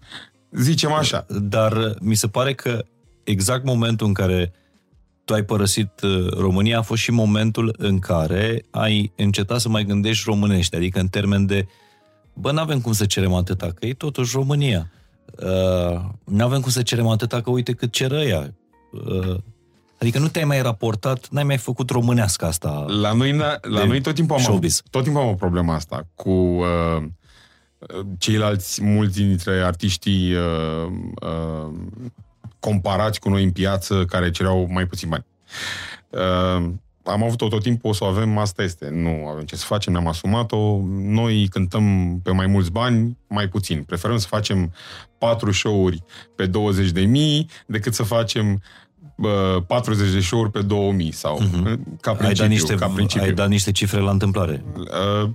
Zicem 0.50 0.92
așa. 0.92 1.26
Dar 1.28 1.72
uh, 1.72 1.94
mi 2.00 2.14
se 2.14 2.28
pare 2.28 2.54
că 2.54 2.84
exact 3.24 3.64
momentul 3.64 4.06
în 4.06 4.12
care 4.12 4.52
tu 5.24 5.32
ai 5.32 5.42
părăsit 5.42 6.00
uh, 6.02 6.30
România 6.30 6.78
a 6.78 6.82
fost 6.82 7.02
și 7.02 7.10
momentul 7.10 7.74
în 7.78 7.98
care 7.98 8.64
ai 8.70 9.12
încetat 9.16 9.60
să 9.60 9.68
mai 9.68 9.84
gândești 9.84 10.24
românești, 10.26 10.76
adică 10.76 11.00
în 11.00 11.08
termen 11.08 11.46
de 11.46 11.66
bă, 12.34 12.52
n-avem 12.52 12.80
cum 12.80 12.92
să 12.92 13.04
cerem 13.04 13.32
atâta, 13.32 13.72
că 13.72 13.86
e 13.86 13.94
totuși 13.94 14.36
România. 14.36 14.90
Uh, 15.42 16.00
n-avem 16.24 16.60
cum 16.60 16.70
să 16.70 16.82
cerem 16.82 17.06
atâta, 17.06 17.40
că 17.40 17.50
uite 17.50 17.72
cât 17.72 17.92
cer 17.92 18.10
ăia. 18.10 18.54
Uh, 18.92 19.36
adică 20.04 20.18
nu 20.18 20.28
te-ai 20.28 20.44
mai 20.44 20.62
raportat, 20.62 21.28
n-ai 21.30 21.44
mai 21.44 21.56
făcut 21.56 21.90
românească 21.90 22.44
asta. 22.44 22.84
La 22.88 23.12
noi, 23.12 23.36
la 23.62 23.84
noi 23.84 24.00
tot 24.00 24.14
timpul 24.14 24.36
am 24.36 24.42
showbiz. 24.42 24.82
tot 24.90 25.02
timpul 25.02 25.20
am 25.20 25.28
o 25.28 25.34
problemă 25.34 25.72
asta 25.72 26.06
cu 26.14 26.30
uh, 26.30 27.02
ceilalți 28.18 28.82
mulți 28.82 29.20
dintre 29.20 29.62
artiștii 29.62 30.34
uh, 30.34 30.86
uh, 31.22 31.74
comparați 32.60 33.20
cu 33.20 33.28
noi 33.28 33.44
în 33.44 33.50
piață 33.50 34.04
care 34.04 34.30
cereau 34.30 34.68
mai 34.70 34.86
puțin 34.86 35.08
bani. 35.08 35.24
Uh, 36.08 36.70
am 37.04 37.22
avut-o 37.22 37.48
tot 37.48 37.62
timpul, 37.62 37.90
o 37.90 37.92
să 37.92 38.04
o 38.04 38.06
avem, 38.06 38.38
asta 38.38 38.62
este. 38.62 38.88
Nu 38.90 39.26
avem 39.26 39.44
ce 39.44 39.56
să 39.56 39.64
facem, 39.64 39.92
ne-am 39.92 40.06
asumat-o. 40.06 40.80
Noi 40.88 41.48
cântăm 41.50 42.18
pe 42.22 42.30
mai 42.30 42.46
mulți 42.46 42.70
bani, 42.70 43.18
mai 43.28 43.48
puțin. 43.48 43.82
Preferăm 43.82 44.18
să 44.18 44.26
facem 44.26 44.72
patru 45.18 45.52
show-uri 45.52 46.02
pe 46.36 46.46
20 46.46 46.90
de 46.90 47.00
mii 47.00 47.48
decât 47.66 47.94
să 47.94 48.02
facem 48.02 48.62
uh, 49.16 49.62
40 49.66 50.12
de 50.12 50.20
show-uri 50.20 50.50
pe 50.50 50.62
2000 50.62 51.12
sau 51.12 51.40
uh-huh. 51.40 51.78
ca 52.00 52.14
principiu. 52.14 52.26
Ai 52.26 52.34
dat, 52.34 52.48
niște, 52.48 52.74
ca 52.74 52.86
principiu. 52.86 53.26
ai 53.26 53.32
dat 53.32 53.48
niște 53.48 53.72
cifre 53.72 54.00
la 54.00 54.10
întâmplare. 54.10 54.64
Uh, 54.76 55.30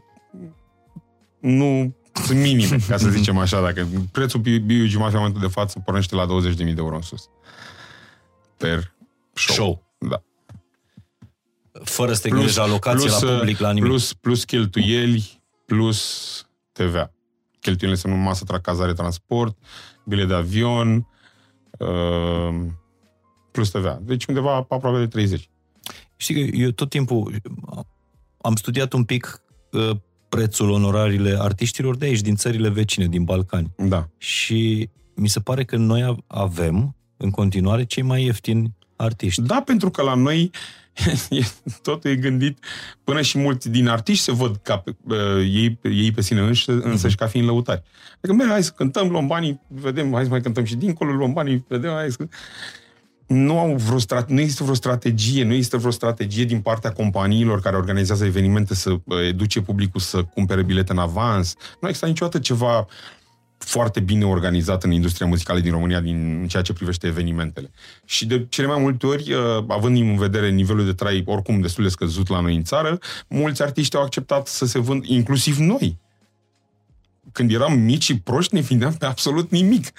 nu 1.40 1.96
sunt 2.26 2.40
minime, 2.40 2.78
ca 2.88 2.98
să 2.98 3.10
zicem 3.18 3.38
așa. 3.38 3.62
Dacă 3.62 3.88
prețul 4.12 4.40
Biugi 4.40 4.98
Mafia 4.98 5.18
în 5.18 5.24
momentul 5.24 5.42
de 5.42 5.48
față 5.48 5.80
pornește 5.86 6.16
la 6.16 6.26
20.000 6.26 6.56
de 6.56 6.74
euro 6.78 6.96
în 6.96 7.02
sus. 7.02 7.30
Per 8.58 8.94
show. 9.34 9.56
show. 9.56 9.84
Da. 9.98 10.24
Fără 11.84 12.14
să 12.14 12.22
te 12.22 12.28
plus, 12.28 12.40
gândești 12.40 12.60
la 12.60 12.68
locație, 12.68 13.08
plus, 13.08 13.22
la 13.22 13.38
public, 13.38 13.60
la 13.60 13.72
nimic. 13.72 13.90
Plus, 13.90 14.14
plus 14.14 14.44
cheltuieli, 14.44 15.42
plus 15.66 16.48
TVA. 16.72 17.12
Cheltuielile 17.60 18.02
sunt 18.02 18.16
masă, 18.16 18.44
cazare, 18.62 18.94
transport, 18.94 19.58
bilet 20.06 20.28
de 20.28 20.34
avion, 20.34 21.08
uh, 21.80 22.66
plus 23.60 23.70
TVA. 23.70 24.00
Deci 24.02 24.26
undeva 24.26 24.56
aproape 24.56 25.00
de 25.00 25.08
30. 25.08 25.50
Știi 26.16 26.36
că 26.36 26.56
eu 26.56 26.70
tot 26.72 26.90
timpul 26.90 27.42
am 28.42 28.56
studiat 28.56 28.94
un 28.94 29.04
pic 29.04 29.42
uh, 29.72 29.90
prețul 30.30 30.70
onorariile 30.70 31.38
artiștilor 31.40 31.98
de 31.98 32.06
aici, 32.06 32.22
din 32.22 32.36
țările 32.36 32.70
vecine, 32.70 33.08
din 33.08 33.24
Balcani. 33.24 33.72
Da. 33.78 34.10
Și 34.18 34.90
mi 35.14 35.28
se 35.28 35.40
pare 35.40 35.64
că 35.64 35.78
noi 35.78 36.24
avem, 36.28 36.96
în 37.18 37.30
continuare, 37.30 37.84
cei 37.84 38.04
mai 38.04 38.24
ieftini 38.24 38.76
artiști. 38.96 39.42
Da, 39.42 39.62
pentru 39.62 39.90
că 39.90 40.02
la 40.02 40.14
noi 40.14 40.52
totul 41.82 42.10
e 42.10 42.16
gândit, 42.16 42.66
până 43.04 43.22
și 43.22 43.38
mulți 43.38 43.70
din 43.70 43.88
artiști 43.88 44.24
se 44.24 44.32
văd 44.32 44.60
ca 44.64 44.84
uh, 44.86 45.18
ei, 45.38 45.80
ei 45.84 46.12
pe 46.12 46.22
sine 46.22 46.40
înși, 46.40 46.70
însăși 46.70 47.16
ca 47.16 47.28
fiind 47.28 47.48
lăutari. 47.48 47.82
Adică, 48.16 48.34
merg, 48.34 48.50
hai 48.50 48.64
să 48.64 48.72
cântăm, 48.76 49.10
luăm 49.10 49.28
banii, 49.28 49.62
vedem, 49.68 50.14
hai 50.14 50.24
să 50.24 50.30
mai 50.30 50.42
cântăm 50.42 50.64
și 50.64 50.76
dincolo, 50.76 51.12
luăm 51.12 51.34
banii, 51.34 51.66
vedem, 51.68 51.92
hai 51.92 52.12
să 52.12 52.28
nu, 53.30 53.60
au 53.60 53.76
vreo 53.76 53.98
strate- 53.98 54.34
nu 54.34 54.40
există 54.40 54.64
vreo 54.64 54.76
strategie, 54.76 55.44
nu 55.44 55.54
există 55.54 55.78
vreo 55.78 55.92
strategie 55.92 56.44
din 56.44 56.62
partea 56.62 56.92
companiilor 56.92 57.62
care 57.62 57.76
organizează 57.76 58.26
evenimente 58.26 58.76
să 58.76 58.96
educe 59.28 59.62
publicul 59.62 60.00
să 60.00 60.24
cumpere 60.24 60.64
bilete 60.64 60.92
în 60.92 60.98
avans. 60.98 61.56
Nu 61.82 61.88
există 61.88 62.08
niciodată 62.08 62.40
ceva 62.40 62.88
foarte 63.58 64.00
bine 64.00 64.26
organizat 64.26 64.84
în 64.84 64.92
industria 64.92 65.28
muzicală 65.28 65.60
din 65.60 65.72
România 65.72 66.00
din 66.00 66.48
ceea 66.48 66.64
ce 66.64 66.74
privește 66.74 67.08
evenimentele. 67.08 67.72
Și 68.06 68.26
de 68.26 68.46
cele 68.50 68.68
mai 68.68 68.80
multe 68.80 69.06
ori, 69.06 69.34
uh, 69.34 69.64
având 69.68 69.98
în 69.98 70.18
vedere 70.18 70.50
nivelul 70.50 70.86
de 70.86 70.94
trai 70.94 71.24
oricum 71.26 71.62
destul 71.62 71.84
de 71.84 71.90
scăzut 71.90 72.30
la 72.30 72.40
noi 72.40 72.56
în 72.56 72.64
țară, 72.64 73.00
mulți 73.28 73.62
artiști 73.62 73.96
au 73.96 74.02
acceptat 74.02 74.48
să 74.48 74.66
se 74.66 74.80
vând, 74.80 75.06
inclusiv 75.06 75.58
noi. 75.58 75.98
Când 77.32 77.52
eram 77.52 77.80
mici 77.80 78.04
și 78.04 78.20
proști, 78.20 78.56
ne 78.56 78.62
vindeam 78.62 78.94
pe 78.94 79.06
absolut 79.06 79.52
nimic 79.52 79.92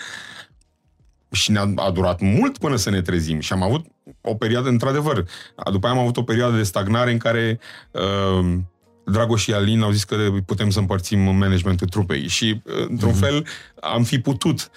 și 1.31 1.51
ne-a 1.51 1.73
a 1.77 1.91
durat 1.91 2.21
mult 2.21 2.59
până 2.59 2.77
să 2.77 2.91
ne 2.91 3.03
trezim 3.03 3.41
și 3.41 3.53
am 3.53 3.63
avut 3.63 3.87
o 4.21 4.35
perioadă, 4.35 4.69
într-adevăr, 4.69 5.25
după 5.71 5.87
aia 5.87 5.97
am 5.97 6.03
avut 6.03 6.17
o 6.17 6.23
perioadă 6.23 6.57
de 6.57 6.63
stagnare 6.63 7.13
în 7.13 7.19
care 7.19 7.61
uh, 7.91 8.59
Dragoș 9.05 9.43
și 9.43 9.53
Alin 9.53 9.83
au 9.83 9.91
zis 9.91 10.05
că 10.05 10.17
putem 10.47 10.71
să 10.71 10.79
împărțim 10.79 11.21
managementul 11.21 11.87
trupei 11.87 12.29
și, 12.29 12.63
uh, 12.65 12.87
într-un 12.89 13.13
mm-hmm. 13.13 13.19
fel, 13.19 13.47
am 13.81 14.03
fi 14.03 14.19
putut, 14.19 14.71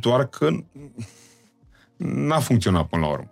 doar 0.00 0.26
că 0.26 0.48
n-a 1.96 2.38
funcționat 2.38 2.86
până 2.86 3.02
la 3.02 3.08
urmă. 3.08 3.30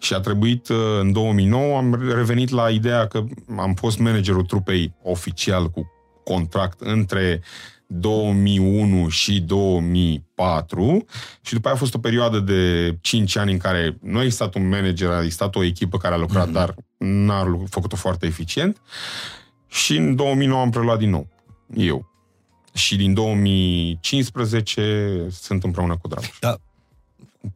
Și 0.00 0.14
a 0.14 0.20
trebuit, 0.20 0.68
uh, 0.68 0.76
în 1.00 1.12
2009, 1.12 1.76
am 1.76 2.12
revenit 2.14 2.50
la 2.50 2.70
ideea 2.70 3.06
că 3.06 3.24
am 3.58 3.74
fost 3.74 3.98
managerul 3.98 4.42
trupei 4.42 4.94
oficial 5.02 5.70
cu 5.70 5.92
contract 6.34 6.80
între 6.80 7.40
uh, 7.40 7.78
2001 7.90 9.08
și 9.08 9.40
2004 9.40 11.04
și 11.40 11.52
după 11.52 11.66
aia 11.66 11.76
a 11.76 11.78
fost 11.78 11.94
o 11.94 11.98
perioadă 11.98 12.38
de 12.38 12.96
5 13.00 13.36
ani 13.36 13.52
în 13.52 13.58
care 13.58 13.98
nu 14.00 14.18
a 14.18 14.22
existat 14.22 14.54
un 14.54 14.68
manager, 14.68 15.10
a 15.10 15.22
existat 15.22 15.56
o 15.56 15.62
echipă 15.62 15.98
care 15.98 16.14
a 16.14 16.18
lucrat, 16.18 16.48
mm-hmm. 16.48 16.52
dar 16.52 16.74
n-a 16.96 17.60
făcut-o 17.68 17.96
foarte 17.96 18.26
eficient 18.26 18.80
și 19.66 19.96
în 19.96 20.16
2009 20.16 20.60
am 20.60 20.70
preluat 20.70 20.98
din 20.98 21.10
nou, 21.10 21.28
eu. 21.74 22.10
Și 22.72 22.96
din 22.96 23.14
2015 23.14 25.26
sunt 25.30 25.64
împreună 25.64 25.96
cu 25.96 26.08
Dragoș. 26.08 26.38
Da. 26.40 26.56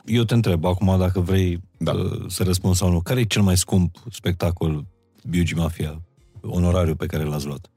Eu 0.05 0.23
te 0.23 0.35
întreb 0.35 0.65
acum 0.65 0.99
dacă 0.99 1.21
vrei 1.21 1.61
da. 1.77 1.93
Uh, 1.93 2.25
să 2.29 2.43
răspunzi 2.43 2.79
sau 2.79 2.91
nu. 2.91 3.01
Care 3.01 3.21
e 3.21 3.25
cel 3.25 3.43
mai 3.43 3.57
scump 3.57 3.97
spectacol 4.11 4.87
Biugi 5.29 5.55
Mafia, 5.55 6.03
onorariu 6.41 6.95
pe 6.95 7.07
care 7.07 7.25
l-ați 7.25 7.47
luat 7.47 7.72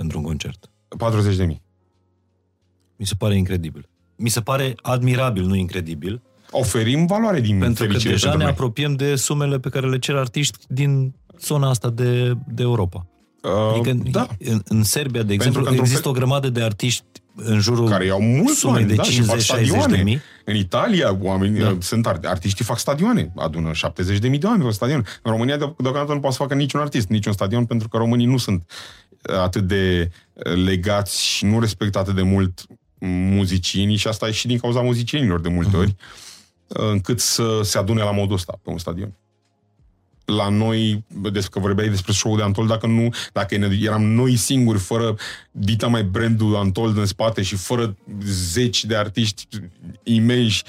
pentru 0.00 0.18
un 0.18 0.24
concert? 0.24 0.70
40 0.98 1.36
de 1.36 1.44
mii. 1.44 1.62
Mi 2.96 3.06
se 3.06 3.14
pare 3.18 3.36
incredibil. 3.36 3.88
Mi 4.16 4.28
se 4.28 4.40
pare 4.40 4.74
admirabil, 4.82 5.44
nu 5.44 5.54
incredibil. 5.54 6.22
Oferim 6.50 7.06
valoare 7.06 7.40
din 7.40 7.58
Pentru 7.58 7.86
că 7.86 7.92
deja 7.92 8.08
pentru 8.08 8.28
ne 8.28 8.36
noi. 8.36 8.52
apropiem 8.52 8.94
de 8.94 9.14
sumele 9.14 9.58
pe 9.58 9.68
care 9.68 9.88
le 9.88 9.98
cer 9.98 10.16
artiști 10.16 10.58
din 10.68 11.14
zona 11.40 11.68
asta 11.68 11.90
de, 11.90 12.32
de 12.46 12.62
Europa. 12.62 13.06
Uh, 13.42 13.50
adică 13.74 14.10
da. 14.10 14.26
în, 14.38 14.60
în 14.64 14.82
Serbia, 14.82 15.22
de 15.22 15.32
exemplu, 15.32 15.68
există 15.70 16.02
fel... 16.02 16.10
o 16.10 16.14
grămadă 16.14 16.50
de 16.50 16.62
artiști 16.62 17.04
în 17.34 17.60
jurul 17.60 17.88
care 17.88 18.04
iau 18.04 18.20
mult 18.20 18.54
sumei 18.54 18.84
de 18.84 18.94
da, 18.94 19.02
50-60 19.02 19.90
de 19.90 20.02
mii. 20.02 20.20
În 20.44 20.54
Italia, 20.54 21.18
oameni, 21.20 21.58
da. 21.58 21.76
sunt 21.80 22.06
artiștii 22.06 22.64
fac 22.64 22.78
stadioane, 22.78 23.32
adună 23.36 23.72
70 23.72 24.18
de 24.18 24.28
mii 24.28 24.38
de 24.38 24.46
oameni 24.46 24.64
pe 24.64 24.70
stadion. 24.70 25.06
În 25.22 25.30
România, 25.30 25.56
deocamdată, 25.56 26.12
nu 26.12 26.20
poate 26.20 26.36
să 26.36 26.42
facă 26.42 26.54
niciun 26.54 26.80
artist, 26.80 27.08
niciun 27.08 27.32
stadion, 27.32 27.64
pentru 27.64 27.88
că 27.88 27.96
românii 27.96 28.26
nu 28.26 28.36
sunt 28.36 28.64
atât 29.22 29.66
de 29.66 30.10
legați 30.64 31.22
și 31.22 31.44
nu 31.44 31.60
respectă 31.60 31.98
atât 31.98 32.14
de 32.14 32.22
mult 32.22 32.66
muzicienii 33.06 33.96
și 33.96 34.08
asta 34.08 34.28
e 34.28 34.30
și 34.30 34.46
din 34.46 34.58
cauza 34.58 34.80
muzicienilor 34.80 35.40
de 35.40 35.48
multe 35.48 35.76
uh-huh. 35.76 35.80
ori, 35.80 35.96
încât 36.66 37.20
să 37.20 37.60
se 37.62 37.78
adune 37.78 38.02
la 38.02 38.10
modul 38.10 38.34
ăsta 38.34 38.58
pe 38.62 38.70
un 38.70 38.78
stadion. 38.78 39.14
La 40.24 40.48
noi, 40.48 41.04
despre 41.32 41.50
că 41.50 41.58
vorbeai 41.58 41.88
despre 41.88 42.12
show 42.12 42.36
de 42.36 42.42
Antol, 42.42 42.66
dacă 42.66 42.86
nu, 42.86 43.14
dacă 43.32 43.54
eram 43.80 44.02
noi 44.02 44.36
singuri, 44.36 44.78
fără 44.78 45.16
dita 45.50 45.86
mai 45.86 46.02
brandul 46.02 46.56
Antol 46.56 46.98
în 46.98 47.06
spate 47.06 47.42
și 47.42 47.56
fără 47.56 47.96
zeci 48.24 48.84
de 48.84 48.96
artiști 48.96 49.46
imensi, 50.02 50.62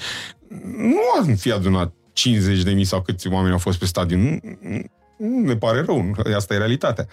nu 0.76 1.00
am 1.20 1.34
fi 1.34 1.52
adunat 1.52 1.92
50 2.12 2.62
de 2.62 2.70
mii 2.70 2.84
sau 2.84 3.02
câți 3.02 3.28
oameni 3.28 3.52
au 3.52 3.58
fost 3.58 3.78
pe 3.78 3.86
stadion. 3.86 4.20
Nu, 4.60 4.82
nu 5.16 5.46
ne 5.46 5.56
pare 5.56 5.80
rău, 5.80 6.14
asta 6.36 6.54
e 6.54 6.56
realitatea. 6.56 7.06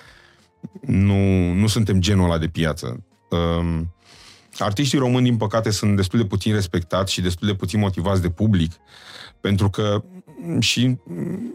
Nu, 0.82 1.54
nu 1.54 1.68
suntem 1.68 2.00
genul 2.00 2.26
ăla 2.26 2.38
de 2.38 2.48
piață. 2.48 3.04
Um, 3.30 3.94
Artiștii 4.58 4.98
români, 4.98 5.24
din 5.24 5.38
păcate, 5.38 5.70
sunt 5.70 5.96
destul 5.96 6.20
de 6.20 6.26
puțin 6.26 6.54
respectați 6.54 7.14
și 7.14 7.22
destul 7.22 7.48
de 7.48 7.54
puțin 7.54 7.80
motivați 7.80 8.22
de 8.22 8.30
public, 8.30 8.72
pentru 9.42 9.70
că 9.70 10.04
și 10.60 10.98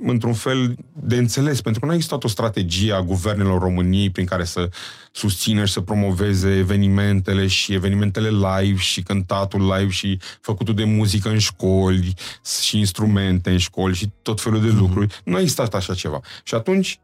într-un 0.02 0.32
fel 0.32 0.76
de 0.92 1.16
înțeles, 1.16 1.60
pentru 1.60 1.80
că 1.80 1.86
nu 1.86 1.92
a 1.92 1.94
existat 1.94 2.24
o 2.24 2.28
strategie 2.28 2.92
a 2.92 3.02
guvernelor 3.02 3.60
României 3.60 4.10
prin 4.10 4.26
care 4.26 4.44
să 4.44 4.68
susțină 5.12 5.64
și 5.64 5.72
să 5.72 5.80
promoveze 5.80 6.56
evenimentele 6.56 7.46
și 7.46 7.72
evenimentele 7.72 8.28
live 8.28 8.78
și 8.78 9.02
cântatul 9.02 9.74
live 9.76 9.90
și 9.90 10.18
făcutul 10.40 10.74
de 10.74 10.84
muzică 10.84 11.28
în 11.28 11.38
școli 11.38 12.14
și 12.62 12.78
instrumente 12.78 13.50
în 13.50 13.58
școli 13.58 13.94
și 13.94 14.10
tot 14.22 14.40
felul 14.40 14.60
de 14.60 14.68
mm-hmm. 14.68 14.78
lucruri. 14.78 15.20
Nu 15.24 15.36
a 15.36 15.40
existat 15.40 15.74
așa 15.74 15.94
ceva. 15.94 16.20
Și 16.42 16.54
atunci 16.54 17.00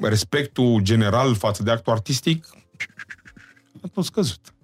respectul 0.00 0.80
general 0.80 1.34
față 1.34 1.62
de 1.62 1.70
actul 1.70 1.92
artistic 1.92 2.46
a 3.82 3.88
tot 3.94 4.04
scăzut. 4.04 4.54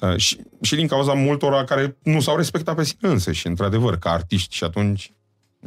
Uh, 0.00 0.16
și, 0.16 0.40
și 0.60 0.74
din 0.74 0.86
cauza 0.86 1.12
multora 1.12 1.64
care 1.64 1.96
nu 2.02 2.20
s-au 2.20 2.36
respectat 2.36 2.76
pe 2.76 2.84
sine 2.84 3.10
însă 3.10 3.32
și 3.32 3.46
într-adevăr, 3.46 3.98
ca 3.98 4.10
artiști 4.10 4.54
și 4.54 4.64
atunci 4.64 5.12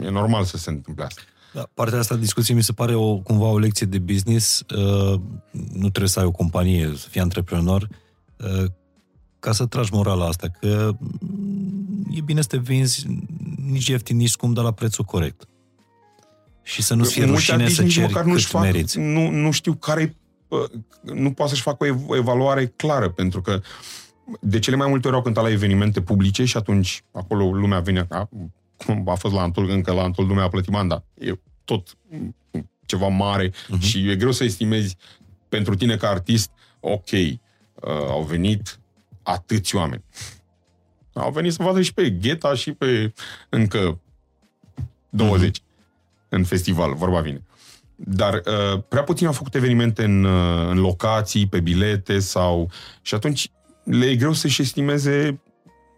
e 0.02 0.10
normal 0.10 0.44
să 0.44 0.58
se 0.58 0.70
întâmple 0.70 1.04
asta. 1.04 1.22
Da, 1.54 1.70
partea 1.74 2.00
asta 2.00 2.16
discuției 2.16 2.58
mi 2.58 2.64
se 2.64 2.74
pare 2.74 2.96
o, 2.96 3.18
cumva 3.18 3.46
o 3.46 3.58
lecție 3.58 3.86
de 3.86 4.00
business. 4.00 4.64
Uh, 4.76 5.20
nu 5.52 5.90
trebuie 5.90 6.08
să 6.08 6.20
ai 6.20 6.26
o 6.26 6.32
companie, 6.32 6.94
să 6.96 7.08
fii 7.10 7.22
antreprenor, 7.22 7.88
uh, 8.38 8.66
ca 9.40 9.52
să 9.52 9.66
tragi 9.66 9.94
morala 9.94 10.26
asta, 10.26 10.48
că 10.60 10.92
e 12.12 12.22
bine 12.22 12.42
să 12.42 12.48
te 12.48 12.58
vinzi 12.58 13.06
nici 13.66 13.88
ieftin, 13.88 14.18
nici 14.18 14.30
scump, 14.30 14.56
dar 14.56 14.64
la 14.64 14.72
prețul 14.72 15.04
corect. 15.04 15.48
Și 16.64 16.82
să 16.82 16.94
nu-ți 16.94 17.14
fie 17.14 17.26
Mulți 17.26 17.38
rușine 17.38 17.56
artiști 17.56 17.76
să 17.76 17.82
nici 17.82 17.94
ceri 17.94 18.06
măcar 18.06 18.24
cât 18.24 18.32
nu-și 18.32 18.46
fac, 18.46 18.62
meriți. 18.62 19.00
nu, 19.00 19.30
nu 19.30 19.52
știu 19.52 19.74
care 19.74 20.16
nu 21.02 21.32
poate 21.32 21.52
să-și 21.52 21.64
facă 21.64 21.84
o 21.84 21.86
ev- 21.86 22.10
o 22.10 22.16
evaluare 22.16 22.66
clară, 22.76 23.10
pentru 23.10 23.42
că 23.42 23.62
de 24.40 24.60
cele 24.60 24.76
mai 24.76 24.88
multe 24.88 25.08
ori 25.08 25.16
au 25.16 25.22
cântat 25.22 25.44
la 25.44 25.50
evenimente 25.50 26.02
publice 26.02 26.46
și 26.46 26.58
atunci 26.58 27.04
acolo 27.12 27.52
lumea 27.52 27.80
vine, 27.80 28.06
a, 28.10 28.30
cum 28.86 29.10
a 29.10 29.16
fost 29.16 29.34
la 29.34 29.42
Antul, 29.42 29.70
încă 29.70 29.92
la 29.92 30.04
Antul 30.04 30.28
lumea 30.28 30.44
a 30.44 30.50
plătit 30.50 30.72
banda. 30.72 31.04
E 31.14 31.34
tot 31.64 31.98
ceva 32.86 33.08
mare 33.08 33.50
uh-huh. 33.50 33.80
și 33.80 34.10
e 34.10 34.16
greu 34.16 34.32
să 34.32 34.44
estimezi 34.44 34.98
pentru 35.50 35.76
tine 35.76 35.98
ca 35.98 36.10
artist, 36.10 36.52
ok, 36.80 37.12
uh, 37.12 37.40
au 38.08 38.24
venit 38.24 38.80
atâți 39.24 39.76
oameni. 39.76 40.04
Au 41.14 41.32
venit 41.32 41.54
să 41.54 41.64
vadă 41.64 41.82
și 41.82 41.94
pe 41.94 42.10
Gheta 42.10 42.54
și 42.54 42.72
pe 42.72 43.14
încă 43.50 44.00
20 45.10 45.58
uh-huh. 45.58 45.71
În 46.34 46.44
festival, 46.44 46.94
vorba 46.94 47.20
vine. 47.20 47.44
Dar 47.96 48.34
uh, 48.34 48.84
prea 48.88 49.04
puțin 49.04 49.28
au 49.28 49.34
făcut 49.34 49.56
evenimente 49.56 50.04
în, 50.04 50.24
uh, 50.24 50.68
în 50.70 50.80
locații, 50.80 51.48
pe 51.48 51.60
bilete 51.60 52.20
sau... 52.20 52.70
Și 53.02 53.16
atunci 53.16 53.52
le 53.84 54.06
e 54.06 54.16
greu 54.16 54.34
să-și 54.34 54.62
estimeze 54.62 55.42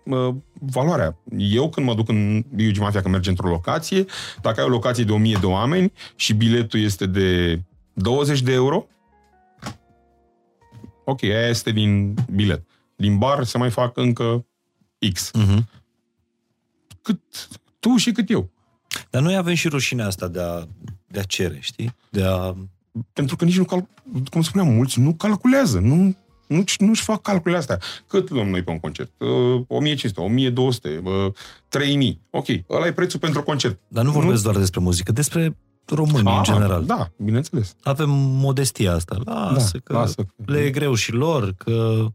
uh, 0.03 0.36
valoarea. 0.59 1.17
Eu 1.38 1.69
când 1.69 1.86
mă 1.86 1.95
duc 1.95 2.09
în 2.09 2.45
Biugi 2.55 2.79
Mafia, 2.79 3.01
când 3.01 3.13
merge 3.13 3.29
într-o 3.29 3.49
locație, 3.49 4.05
dacă 4.41 4.59
ai 4.59 4.65
o 4.65 4.69
locație 4.69 5.03
de 5.03 5.11
1000 5.11 5.38
de 5.39 5.45
oameni 5.45 5.93
și 6.15 6.34
biletul 6.34 6.79
este 6.79 7.05
de 7.05 7.61
20 7.93 8.41
de 8.41 8.51
euro, 8.51 8.88
ok, 11.05 11.23
aia 11.23 11.47
este 11.47 11.71
din 11.71 12.15
bilet. 12.31 12.65
Din 12.95 13.17
bar 13.17 13.43
se 13.43 13.57
mai 13.57 13.69
fac 13.69 13.97
încă 13.97 14.45
X. 15.13 15.31
Mhm. 15.34 15.69
Cât 17.01 17.19
tu 17.79 17.95
și 17.95 18.11
cât 18.11 18.29
eu. 18.29 18.53
Dar 19.10 19.22
noi 19.22 19.36
avem 19.36 19.54
și 19.54 19.68
rușinea 19.68 20.06
asta 20.08 20.28
de 20.28 20.41
a, 20.41 20.64
de 21.08 21.20
a 21.20 21.24
cere, 21.24 21.58
știi? 21.62 21.96
De 22.10 22.24
a... 22.24 22.56
Pentru 23.14 23.36
că 23.36 23.46
nici 23.46 23.58
nu, 23.58 23.64
cal- 23.64 23.88
cum 24.32 24.41
spuneam, 24.41 24.74
mulți 24.74 25.00
nu 25.00 25.14
calculează, 25.14 25.80
nu, 25.80 26.16
nu, 26.48 26.64
nu-și 26.78 27.04
fac 27.04 27.22
calculele 27.22 27.60
astea. 27.60 27.80
Cât 28.08 28.30
luăm 28.30 28.48
noi 28.48 28.64
pe 28.64 28.72
un 28.72 28.80
concert? 28.80 29.12
Uh, 29.18 29.62
1500, 29.68 30.20
1200, 30.22 31.02
uh, 31.04 31.34
3000. 31.68 32.22
Ok, 32.30 32.46
ăla 32.70 32.86
e 32.88 32.91
prețul 32.91 33.20
pentru 33.20 33.44
concert. 33.44 33.80
Dar 33.88 34.04
nu 34.04 34.12
vorbesc 34.12 34.44
doar 34.44 34.58
despre 34.58 34.80
muzică, 34.80 35.12
despre 35.12 35.58
români 35.86 36.28
Ah, 36.28 36.36
în 36.38 36.44
general. 36.44 36.86
Da, 36.86 37.10
bineînțeles. 37.18 37.76
Avem 37.84 38.10
modestia 38.20 38.94
asta. 38.94 39.18
Lasă, 39.26 39.72
Da, 39.74 39.80
că 39.84 39.94
lasă. 39.94 40.26
le 40.46 40.60
e 40.60 40.70
greu 40.70 40.94
și 40.94 41.12
lor, 41.12 41.54
că... 41.58 42.06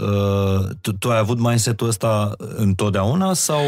Uh, 0.00 0.68
tu, 0.80 0.92
tu 0.92 1.10
ai 1.10 1.18
avut 1.18 1.38
mindset-ul 1.38 1.88
ăsta 1.88 2.32
întotdeauna 2.56 3.32
sau 3.32 3.60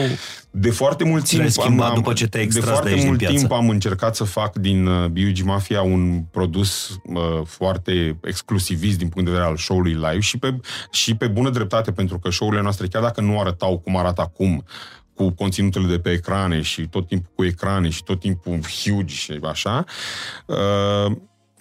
De 0.50 0.70
foarte 0.70 1.04
mult 1.04 1.24
Ți 1.24 1.36
l-ai 1.36 1.48
timp 1.48 1.62
schimbat 1.62 1.94
după 1.94 2.12
ce 2.12 2.26
te-ai 2.26 2.46
de 2.46 2.48
extras 2.48 2.66
de 2.66 2.72
foarte 2.72 2.88
aici 2.88 2.98
din 2.98 3.06
mult 3.06 3.18
piață? 3.18 3.36
timp 3.36 3.52
am 3.52 3.68
încercat 3.68 4.16
să 4.16 4.24
fac 4.24 4.56
din 4.56 4.86
uh, 4.86 5.06
B.U.G. 5.06 5.42
Mafia 5.42 5.82
un 5.82 6.22
produs 6.30 6.88
uh, 6.88 7.46
foarte 7.46 8.18
exclusivist 8.22 8.98
din 8.98 9.08
punct 9.08 9.28
de 9.28 9.32
vedere 9.32 9.50
al 9.50 9.56
show-ului 9.56 9.92
live 9.92 10.20
și 10.20 10.38
pe, 10.38 10.56
și 10.90 11.14
pe 11.14 11.26
bună 11.26 11.50
dreptate, 11.50 11.92
pentru 11.92 12.18
că 12.18 12.30
show-urile 12.30 12.62
noastre, 12.62 12.86
chiar 12.86 13.02
dacă 13.02 13.20
nu 13.20 13.40
arătau 13.40 13.78
cum 13.78 13.96
arată 13.96 14.20
acum, 14.20 14.64
cu 15.14 15.30
conținutul 15.30 15.88
de 15.88 15.98
pe 15.98 16.10
ecrane 16.10 16.60
și 16.60 16.86
tot 16.86 17.06
timpul 17.06 17.32
cu 17.34 17.44
ecrane 17.44 17.88
și 17.88 18.02
tot 18.02 18.20
timpul 18.20 18.60
huge 18.82 19.14
și 19.14 19.38
așa, 19.42 19.84
uh, 20.46 21.12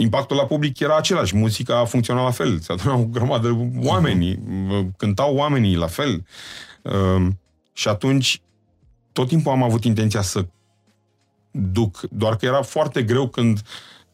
impactul 0.01 0.35
la 0.37 0.45
public 0.45 0.79
era 0.79 0.97
același. 0.97 1.35
Muzica 1.35 1.85
funcționa 1.85 2.23
la 2.23 2.31
fel. 2.31 2.59
Se 2.59 2.71
adunau 2.71 3.01
o 3.01 3.05
grămadă 3.05 3.47
de 3.47 3.87
oameni, 3.87 4.31
uh, 4.31 4.85
cântau 4.97 5.35
oamenii 5.35 5.75
la 5.75 5.87
fel. 5.87 6.25
Uh, 6.81 7.27
și 7.73 7.87
atunci 7.87 8.41
tot 9.11 9.27
timpul 9.27 9.51
am 9.51 9.63
avut 9.63 9.83
intenția 9.83 10.21
să 10.21 10.45
duc, 11.51 11.99
doar 12.11 12.35
că 12.35 12.45
era 12.45 12.61
foarte 12.61 13.03
greu 13.03 13.27
când 13.27 13.61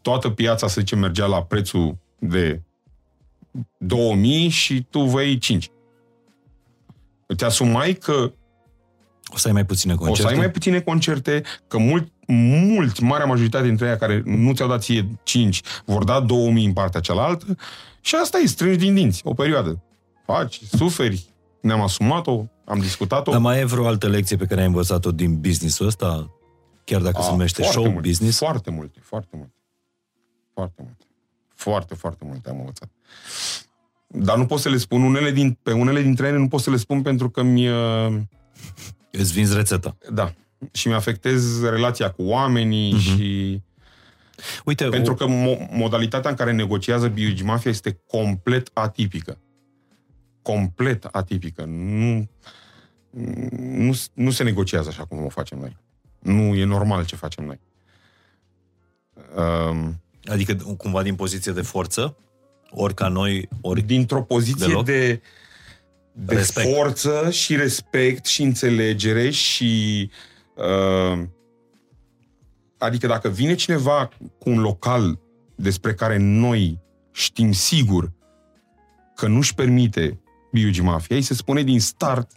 toată 0.01 0.29
piața, 0.29 0.67
să 0.67 0.79
zicem, 0.79 0.99
mergea 0.99 1.25
la 1.25 1.43
prețul 1.43 1.97
de 2.19 2.61
2000 3.77 4.49
și 4.49 4.85
tu 4.89 4.99
vei 4.99 5.37
5. 5.37 5.69
Îți 7.25 7.43
asumai 7.43 7.93
că 7.93 8.31
o 9.35 9.37
să 9.37 9.47
ai 9.47 9.53
mai 9.53 9.65
puține 9.65 9.95
concerte? 9.95 10.21
o 10.21 10.25
să 10.25 10.33
ai 10.33 10.39
mai 10.39 10.51
puține 10.51 10.79
concerte, 10.79 11.43
că 11.67 11.77
mult, 11.77 12.11
mulți, 12.27 13.03
marea 13.03 13.25
majoritate 13.25 13.67
dintre 13.67 13.87
ei 13.87 13.97
care 13.97 14.21
nu 14.25 14.53
ți-au 14.53 14.67
dat 14.67 14.81
ție 14.81 15.07
5, 15.23 15.61
vor 15.85 16.03
da 16.03 16.19
2000 16.19 16.65
în 16.65 16.73
partea 16.73 16.99
cealaltă 16.99 17.57
și 18.01 18.15
asta 18.15 18.37
e 18.37 18.45
strângi 18.45 18.77
din 18.77 18.93
dinți, 18.93 19.21
o 19.23 19.33
perioadă. 19.33 19.83
Faci, 20.25 20.61
suferi, 20.77 21.25
ne-am 21.61 21.81
asumat-o, 21.81 22.45
am 22.65 22.79
discutat-o. 22.79 23.31
Dar 23.31 23.39
mai 23.39 23.59
e 23.59 23.65
vreo 23.65 23.87
altă 23.87 24.07
lecție 24.07 24.37
pe 24.37 24.45
care 24.45 24.61
ai 24.61 24.67
învățat-o 24.67 25.11
din 25.11 25.39
business-ul 25.39 25.87
ăsta? 25.87 26.29
Chiar 26.83 27.01
dacă 27.01 27.21
se 27.21 27.27
A, 27.27 27.31
numește 27.31 27.61
foarte 27.61 27.79
show 27.79 27.91
multe, 27.91 28.07
business? 28.07 28.37
Foarte 28.37 28.71
multe, 28.71 28.99
foarte 29.03 29.35
multe. 29.37 29.53
Foarte 30.53 30.81
multe. 30.81 31.05
Foarte, 31.55 31.95
foarte 31.95 32.25
multe 32.27 32.49
am 32.49 32.57
învățat. 32.59 32.89
Dar 34.07 34.37
nu 34.37 34.45
pot 34.45 34.59
să 34.59 34.69
le 34.69 34.77
spun, 34.77 35.01
unele 35.01 35.31
din, 35.31 35.57
pe 35.63 35.71
unele 35.71 36.01
dintre 36.01 36.27
ele 36.27 36.37
nu 36.37 36.47
pot 36.47 36.61
să 36.61 36.69
le 36.69 36.77
spun 36.77 37.01
pentru 37.01 37.29
că 37.29 37.41
mi 37.43 37.69
uh, 37.69 38.15
Îți 39.17 39.33
vinzi 39.33 39.55
rețeta. 39.55 39.97
da, 40.11 40.33
și 40.71 40.87
mi-afectez 40.87 41.63
relația 41.63 42.11
cu 42.11 42.23
oamenii 42.23 42.93
Mhm. 42.93 43.01
uh-huh. 43.01 43.15
și... 43.17 43.61
Uite, 44.65 44.85
Pentru 44.85 45.11
o, 45.11 45.15
că 45.15 45.25
mo- 45.25 45.69
modalitatea 45.71 46.29
în 46.29 46.35
care 46.35 46.51
negociază 46.51 47.07
Biugi 47.07 47.43
Mafia 47.43 47.71
este 47.71 47.99
complet 48.07 48.69
atipică. 48.73 49.37
Complet 50.41 51.03
atipică. 51.11 51.63
Nu, 51.67 52.27
nu, 53.59 53.95
nu 54.13 54.31
se 54.31 54.43
negociază 54.43 54.89
așa 54.89 55.05
cum 55.05 55.25
o 55.25 55.29
facem 55.29 55.57
noi. 55.59 55.77
Nu 56.19 56.55
e 56.55 56.63
normal 56.63 57.05
ce 57.05 57.15
facem 57.15 57.45
noi. 57.45 57.59
Um, 59.37 60.01
adică 60.25 60.55
cumva 60.77 61.03
din 61.03 61.15
poziție 61.15 61.51
de 61.51 61.61
forță, 61.61 62.17
ori 62.69 62.93
ca 62.93 63.07
noi, 63.07 63.49
ori... 63.61 63.81
dintr-o 63.81 64.21
poziție 64.21 64.67
Deloc? 64.67 64.85
de, 64.85 65.21
de 66.17 66.35
Respect. 66.35 66.73
forță 66.73 67.29
și 67.31 67.55
respect 67.55 68.25
și 68.25 68.41
înțelegere 68.41 69.29
și 69.29 70.09
uh, 70.55 71.23
adică 72.77 73.07
dacă 73.07 73.29
vine 73.29 73.55
cineva 73.55 74.09
cu 74.39 74.49
un 74.49 74.59
local 74.59 75.19
despre 75.55 75.93
care 75.93 76.17
noi 76.17 76.79
știm 77.11 77.51
sigur 77.51 78.11
că 79.15 79.27
nu-și 79.27 79.55
permite 79.55 80.19
Biugi 80.51 80.81
Mafia, 80.81 81.15
îi 81.15 81.21
se 81.21 81.33
spune 81.33 81.63
din 81.63 81.79
start 81.79 82.31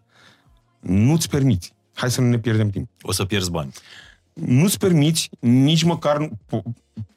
nu-ți 0.81 1.29
permiți. 1.29 1.75
Hai 1.95 2.11
să 2.11 2.21
nu 2.21 2.29
ne 2.29 2.39
pierdem 2.39 2.71
timp. 2.71 2.91
O 3.03 3.13
să 3.13 3.25
pierzi 3.25 3.51
bani. 3.51 3.73
Nu-ți 4.47 4.79
permiți 4.79 5.31
nici 5.39 5.83
măcar, 5.83 6.29
po- 6.29 6.63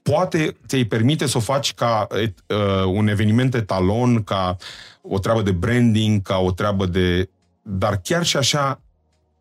poate 0.01 0.57
ți-ai 0.67 0.83
permite 0.83 1.25
să 1.25 1.37
o 1.37 1.41
faci 1.41 1.73
ca 1.73 2.07
et, 2.11 2.43
uh, 2.47 2.85
un 2.85 3.07
eveniment 3.07 3.53
etalon, 3.53 4.23
ca 4.23 4.57
o 5.01 5.19
treabă 5.19 5.41
de 5.41 5.51
branding, 5.51 6.21
ca 6.21 6.37
o 6.37 6.51
treabă 6.51 6.85
de... 6.85 7.29
Dar 7.61 7.97
chiar 7.97 8.25
și 8.25 8.37
așa 8.37 8.81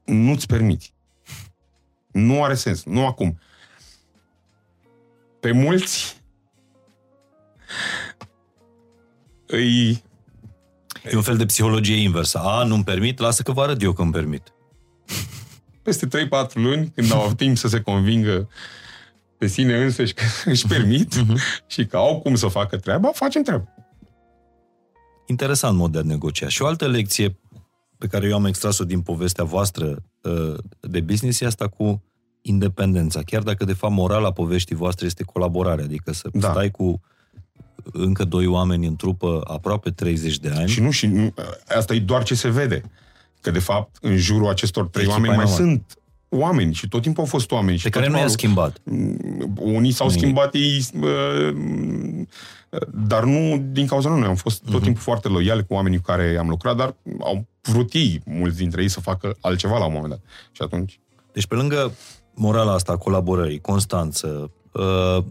nu-ți 0.05 0.47
permiți. 0.47 0.93
Nu 2.13 2.45
are 2.45 2.55
sens. 2.55 2.85
Nu 2.85 3.07
acum. 3.07 3.39
Pe 5.41 5.53
mulți 5.53 6.21
îi... 9.47 10.03
E 11.11 11.17
un 11.17 11.23
fel 11.23 11.37
de 11.37 11.45
psihologie 11.45 11.97
inversă. 11.97 12.39
A, 12.39 12.65
nu-mi 12.65 12.85
permit, 12.85 13.19
lasă 13.19 13.43
că 13.43 13.53
vă 13.53 13.63
arăt 13.63 13.83
eu 13.83 13.93
că 13.93 14.03
îmi 14.03 14.13
permit. 14.13 14.53
Peste 15.91 16.27
3-4 16.29 16.53
luni, 16.55 16.93
când 16.95 17.13
au 17.13 17.33
timp 17.37 17.57
să 17.57 17.69
se 17.69 17.81
convingă 17.81 18.49
pe 19.39 19.47
sine 19.47 19.77
însăși 19.85 20.15
că 20.15 20.23
își 20.51 20.67
permit 20.67 21.25
și 21.73 21.87
că 21.87 21.97
au 21.97 22.21
cum 22.21 22.35
să 22.35 22.47
facă 22.47 22.77
treaba, 22.77 23.11
facem 23.15 23.43
treaba. 23.43 23.65
Interesant 25.27 25.77
mod 25.77 25.93
de 25.93 25.99
a 25.99 26.03
negocia. 26.03 26.49
Și 26.49 26.63
o 26.63 26.67
altă 26.67 26.87
lecție 26.89 27.37
pe 27.99 28.07
care 28.07 28.29
eu 28.29 28.35
am 28.35 28.45
extras-o 28.45 28.85
din 28.85 29.01
povestea 29.01 29.45
voastră 29.45 30.03
uh, 30.21 30.55
de 30.81 31.01
business 31.01 31.41
e 31.41 31.47
asta 31.47 31.69
cu 31.69 32.03
independența. 32.43 33.21
Chiar 33.23 33.43
dacă, 33.43 33.65
de 33.65 33.73
fapt, 33.73 33.93
morala 33.95 34.33
poveștii 34.33 34.77
voastre 34.77 35.07
este 35.07 35.23
colaborarea, 35.23 35.85
adică 35.85 36.13
să 36.13 36.29
Da. 36.33 36.51
stai 36.51 36.71
cu 36.71 37.01
încă 37.93 38.25
doi 38.25 38.47
oameni 38.47 38.87
în 38.87 38.97
trupă 38.97 39.41
aproape 39.45 39.91
30 39.91 40.39
de 40.39 40.53
ani. 40.57 40.69
Și 40.69 40.81
nu, 40.81 40.91
și 40.91 41.07
nu, 41.07 41.35
asta 41.77 41.95
e 41.95 41.99
doar 42.01 42.23
ce 42.23 42.35
se 42.35 42.49
vede. 42.49 42.83
Că, 43.41 43.51
de 43.51 43.59
fapt, 43.59 43.97
în 44.01 44.17
jurul 44.17 44.49
acestor 44.49 44.87
trei 44.89 45.05
Echipa 45.05 45.17
oameni 45.21 45.35
e 45.35 45.37
mai 45.37 45.45
mai 45.47 45.55
mare. 45.61 45.71
sunt 45.71 45.95
oameni 46.29 46.75
și 46.75 46.89
tot 46.89 47.03
timpul 47.03 47.23
au 47.23 47.29
fost 47.29 47.51
oameni. 47.51 47.77
Și 47.77 47.83
pe 47.83 47.89
care 47.91 48.05
tot 48.05 48.15
nu 48.15 48.21
i-a 48.21 48.27
timpul 48.27 48.63
au- 48.63 48.73
schimbat. 48.75 49.63
Unii 49.75 49.93
s-au 49.93 50.07
Unii. 50.07 50.19
schimbat 50.21 50.55
ei, 50.55 50.85
uh, 51.03 52.25
dar 53.07 53.25
nu 53.25 53.63
din 53.73 53.87
cauza 53.87 54.09
noi. 54.09 54.23
Am 54.29 54.35
fost 54.35 54.63
tot 54.71 54.83
timpul 54.83 55.01
foarte 55.03 55.29
loiali 55.29 55.67
cu 55.67 55.75
oamenii 55.75 55.99
cu 55.99 56.05
care 56.05 56.37
am 56.39 56.49
lucrat, 56.49 56.77
dar 56.77 56.95
au 57.21 57.47
vrut 57.63 57.93
ei, 57.93 58.21
mulți 58.25 58.57
dintre 58.57 58.83
ei, 58.83 58.89
să 58.89 59.01
facă 59.01 59.37
altceva 59.41 59.79
la 59.79 59.85
un 59.87 59.93
moment 59.93 60.11
dat. 60.11 60.21
Și 60.53 60.63
atunci, 60.63 61.01
Deci, 61.33 61.47
pe 61.47 61.55
lângă 61.55 61.93
morala 62.35 62.73
asta, 62.73 62.97
colaborării, 62.97 63.61
constanță, 63.61 64.51
uh, 64.73 65.25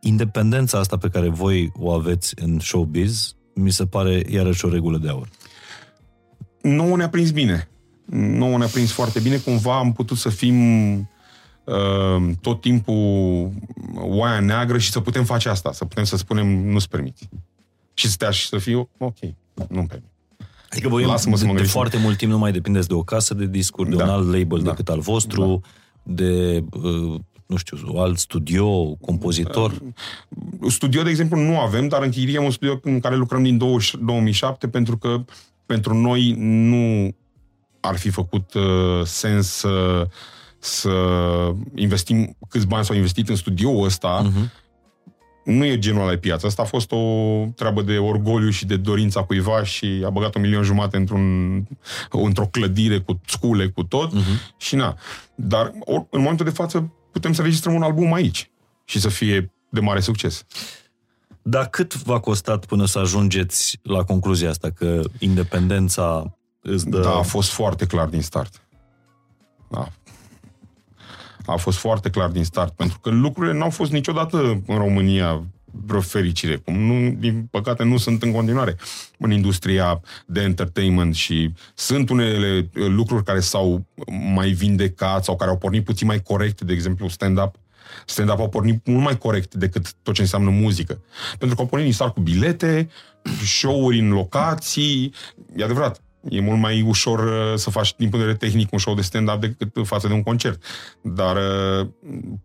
independența 0.00 0.78
asta 0.78 0.96
pe 0.96 1.08
care 1.08 1.28
voi 1.28 1.72
o 1.78 1.90
aveți 1.92 2.34
în 2.42 2.58
showbiz, 2.58 3.34
mi 3.54 3.70
se 3.70 3.86
pare 3.86 4.24
iarăși 4.30 4.64
o 4.64 4.68
regulă 4.68 4.98
de 4.98 5.08
aur. 5.08 5.28
Nouă 6.74 6.96
ne-a 6.96 7.08
prins 7.08 7.30
bine. 7.30 7.68
nu 8.04 8.56
ne-a 8.56 8.66
prins 8.66 8.90
foarte 8.92 9.20
bine, 9.20 9.36
cumva 9.36 9.78
am 9.78 9.92
putut 9.92 10.16
să 10.16 10.28
fim 10.28 10.56
uh, 11.64 12.30
tot 12.40 12.60
timpul 12.60 13.50
oaia 13.94 14.40
neagră 14.40 14.78
și 14.78 14.90
să 14.90 15.00
putem 15.00 15.24
face 15.24 15.48
asta, 15.48 15.72
să 15.72 15.84
putem 15.84 16.04
să 16.04 16.16
spunem 16.16 16.46
nu-ți 16.68 16.88
permiți. 16.88 17.28
Și 17.94 18.08
să 18.08 18.14
te 18.18 18.30
și 18.30 18.46
să 18.48 18.58
fiu, 18.58 18.88
ok, 18.98 19.16
nu-mi 19.68 19.86
permit. 19.86 20.10
Adică 20.70 20.88
voi 20.88 21.04
Lasă-mă 21.04 21.36
să 21.36 21.40
de, 21.42 21.46
mă 21.46 21.52
de 21.52 21.58
gândesc. 21.58 21.70
foarte 21.70 21.96
mult 21.98 22.16
timp 22.16 22.30
nu 22.32 22.38
mai 22.38 22.52
depindeți 22.52 22.88
de 22.88 22.94
o 22.94 23.02
casă 23.02 23.34
de 23.34 23.46
discuri, 23.46 23.90
de 23.90 23.96
Da. 23.96 24.04
un 24.04 24.10
alt 24.10 24.26
label 24.26 24.62
Da. 24.62 24.70
decât 24.70 24.88
al 24.88 25.00
vostru, 25.00 25.60
de, 26.02 26.64
uh, 26.72 27.20
nu 27.46 27.56
știu, 27.56 27.76
alt 27.96 28.18
studio, 28.18 28.94
compozitor. 28.94 29.82
Studio, 30.68 31.02
de 31.02 31.10
exemplu, 31.10 31.38
nu 31.40 31.58
avem, 31.58 31.88
dar 31.88 32.02
închiriem 32.02 32.44
un 32.44 32.50
studio 32.50 32.80
în 32.82 33.00
care 33.00 33.16
lucrăm 33.16 33.42
din 33.42 33.58
20 33.58 33.94
2007 34.00 34.68
pentru 34.68 34.98
că 34.98 35.24
pentru 35.68 35.94
noi 35.94 36.34
nu 36.38 37.14
ar 37.80 37.96
fi 37.98 38.10
făcut 38.10 38.54
uh, 38.54 39.04
sens 39.04 39.46
să, 39.48 40.06
să 40.58 40.90
investim 41.74 42.36
câți 42.48 42.66
bani 42.66 42.84
s-au 42.84 42.96
investit 42.96 43.28
în 43.28 43.36
studioul 43.36 43.84
ăsta. 43.84 44.20
Mhm. 44.24 44.50
Nu 45.44 45.64
e 45.64 45.78
genul 45.78 46.00
ăla 46.00 46.10
de 46.10 46.16
piață. 46.18 46.46
Asta 46.46 46.62
a 46.62 46.64
fost 46.64 46.92
o 46.92 46.98
treabă 47.54 47.82
de 47.82 47.98
orgoliu 47.98 48.50
și 48.50 48.66
de 48.66 48.76
dorința 48.76 49.22
cuiva 49.22 49.64
și 49.64 50.02
a 50.04 50.10
băgat 50.10 50.34
un 50.34 50.40
milion 50.42 50.62
jumate 50.62 50.96
într-un, 50.96 51.66
într-o 52.10 52.46
clădire 52.46 52.98
cu 52.98 53.20
scule, 53.26 53.68
cu 53.68 53.82
tot 53.82 54.12
Mhm. 54.12 54.54
și 54.56 54.74
na. 54.74 54.96
Dar 55.34 55.72
or, 55.80 56.06
în 56.10 56.20
momentul 56.20 56.44
de 56.44 56.50
față 56.52 56.92
putem 57.12 57.32
să 57.32 57.42
registrăm 57.42 57.74
un 57.74 57.82
album 57.82 58.12
aici 58.12 58.50
și 58.84 59.00
să 59.00 59.08
fie 59.08 59.52
de 59.68 59.80
mare 59.80 60.00
succes. 60.00 60.44
Dar 61.50 61.68
cât 61.68 61.94
v-a 61.94 62.20
costat 62.20 62.64
până 62.66 62.86
să 62.86 62.98
ajungeți 62.98 63.78
la 63.82 64.04
concluzia 64.04 64.48
asta 64.48 64.70
că 64.70 65.00
independența 65.18 66.36
îți 66.62 66.88
dă... 66.88 67.00
Da, 67.00 67.10
a 67.10 67.22
fost 67.22 67.50
foarte 67.50 67.86
clar 67.86 68.08
din 68.08 68.22
start. 68.22 68.62
Da. 69.70 69.88
A 71.46 71.56
fost 71.56 71.78
foarte 71.78 72.10
clar 72.10 72.30
din 72.30 72.44
start, 72.44 72.72
pentru 72.72 72.98
că 72.98 73.10
lucrurile 73.10 73.58
n-au 73.58 73.70
fost 73.70 73.90
niciodată 73.90 74.62
în 74.66 74.76
România 74.76 75.42
vreo 75.86 76.00
fericire, 76.00 76.56
cum 76.56 76.74
nu, 76.78 77.16
din 77.18 77.48
păcate 77.50 77.84
nu 77.84 77.96
sunt 77.96 78.22
în 78.22 78.32
continuare 78.32 78.76
în 79.18 79.30
industria 79.30 80.00
de 80.26 80.40
entertainment 80.40 81.14
și 81.14 81.52
sunt 81.74 82.08
unele 82.10 82.70
uh, 82.74 82.86
lucruri 82.86 83.24
care 83.24 83.40
s-au 83.40 83.86
mai 84.34 84.50
vindecat 84.50 85.24
sau 85.24 85.36
care 85.36 85.50
au 85.50 85.58
pornit 85.58 85.84
puțin 85.84 86.06
mai 86.06 86.22
corect, 86.22 86.60
de 86.60 86.72
exemplu 86.72 87.08
stand-up. 87.08 87.54
Stand-up 88.06 88.38
au 88.38 88.48
pornit 88.48 88.86
mult 88.86 89.02
mai 89.02 89.18
corect 89.18 89.54
decât 89.54 89.94
tot 90.02 90.14
ce 90.14 90.20
înseamnă 90.20 90.50
muzică. 90.50 91.00
Pentru 91.38 91.56
că 91.56 91.62
au 91.62 91.68
pornit 91.68 91.86
din 91.86 91.94
start 91.94 92.14
cu 92.14 92.20
bilete, 92.20 92.88
show-uri 93.44 93.98
în 93.98 94.08
locații, 94.08 95.14
e 95.56 95.64
adevărat, 95.64 96.02
E 96.30 96.40
mult 96.40 96.58
mai 96.58 96.82
ușor 96.82 97.18
uh, 97.18 97.54
să 97.54 97.70
faci 97.70 97.94
din 97.96 98.08
punct 98.08 98.24
de 98.24 98.30
vedere 98.30 98.50
tehnic 98.50 98.72
un 98.72 98.78
show 98.78 98.94
de 98.94 99.02
stand-up 99.02 99.40
decât 99.40 99.86
față 99.86 100.06
de 100.06 100.12
un 100.12 100.22
concert. 100.22 100.64
Dar 101.00 101.36
uh, 101.36 101.88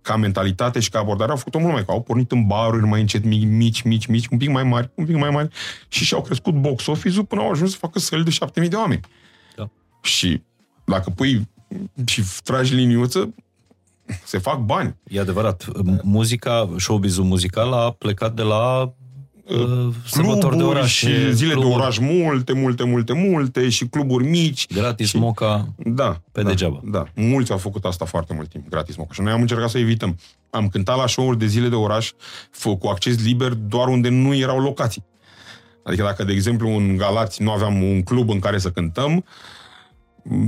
ca 0.02 0.16
mentalitate 0.16 0.80
și 0.80 0.90
ca 0.90 1.00
abordare 1.00 1.32
au 1.32 1.38
făcut-o 1.38 1.60
mult 1.60 1.74
mai 1.74 1.86
ca. 1.86 1.94
Au 1.94 2.02
pornit 2.02 2.32
în 2.32 2.48
baruri 2.48 2.86
mai 2.86 3.00
încet, 3.00 3.24
mici, 3.24 3.48
mici, 3.48 3.82
mici, 3.82 4.06
mici, 4.06 4.28
un 4.28 4.38
pic 4.38 4.50
mai 4.50 4.64
mari, 4.64 4.92
un 4.96 5.06
pic 5.06 5.16
mai 5.16 5.30
mari 5.30 5.48
și 5.88 6.04
și-au 6.04 6.22
crescut 6.22 6.54
box 6.54 6.86
office-ul 6.86 7.26
până 7.26 7.42
au 7.42 7.50
ajuns 7.50 7.72
să 7.72 7.78
facă 7.78 8.00
săli 8.00 8.24
de 8.24 8.30
7000 8.30 8.70
de 8.70 8.76
oameni. 8.76 9.02
Da. 9.56 9.70
Și 10.02 10.42
dacă 10.86 11.10
pui 11.10 11.50
și 12.06 12.24
tragi 12.44 12.74
liniuță, 12.74 13.34
se 14.26 14.38
fac 14.38 14.60
bani. 14.60 14.96
E 15.08 15.20
adevărat. 15.20 15.66
Muzica, 16.04 16.70
showbiz-ul 16.78 17.24
muzical 17.24 17.74
a 17.74 17.92
plecat 17.92 18.34
de 18.34 18.42
la 18.42 18.94
uh, 19.44 19.94
sărbători 20.06 20.40
de 20.40 20.48
Cluburi 20.48 20.78
oraș. 20.78 20.94
și 20.94 21.34
zile 21.34 21.52
cluburi 21.52 21.76
de 21.76 21.82
oraș 21.82 21.98
multe, 21.98 22.54
multe, 22.54 22.84
multe, 22.84 23.14
multe 23.14 23.70
și 23.70 23.86
cluburi 23.86 24.26
mici. 24.28 24.68
Gratis, 24.74 25.08
și, 25.08 25.18
moca. 25.18 25.74
Da. 25.78 26.22
Pe 26.32 26.42
da, 26.42 26.50
degeaba. 26.50 26.80
Da. 26.84 27.04
Mulți 27.16 27.52
au 27.52 27.58
făcut 27.58 27.86
asta 27.86 28.06
foarte 28.06 28.34
mult 28.34 28.50
timp, 28.50 28.70
gratis 28.70 28.96
moca. 28.96 29.14
Și 29.14 29.22
noi 29.22 29.32
am 29.32 29.42
încercat 29.42 29.70
să 29.70 29.78
evităm. 29.78 30.18
Am 30.50 30.68
cântat 30.68 30.98
la 30.98 31.08
show-uri 31.08 31.38
de 31.40 31.46
zile 31.46 31.70
de 31.70 31.76
oraș 31.76 32.12
fă- 32.52 32.78
cu 32.80 32.88
acces 32.88 33.24
liber 33.24 33.54
doar 33.54 33.88
unde 33.88 34.10
nu 34.10 34.36
erau 34.36 34.60
locații. 34.60 35.04
Adică 35.84 36.04
dacă, 36.04 36.24
de 36.24 36.32
exemplu, 36.34 36.70
în 36.70 36.98
Galați 36.98 37.42
nu 37.42 37.52
aveam 37.52 37.82
un 37.84 38.04
club 38.04 38.30
în 38.30 38.40
care 38.40 38.58
să 38.58 38.70
cântăm 38.72 39.24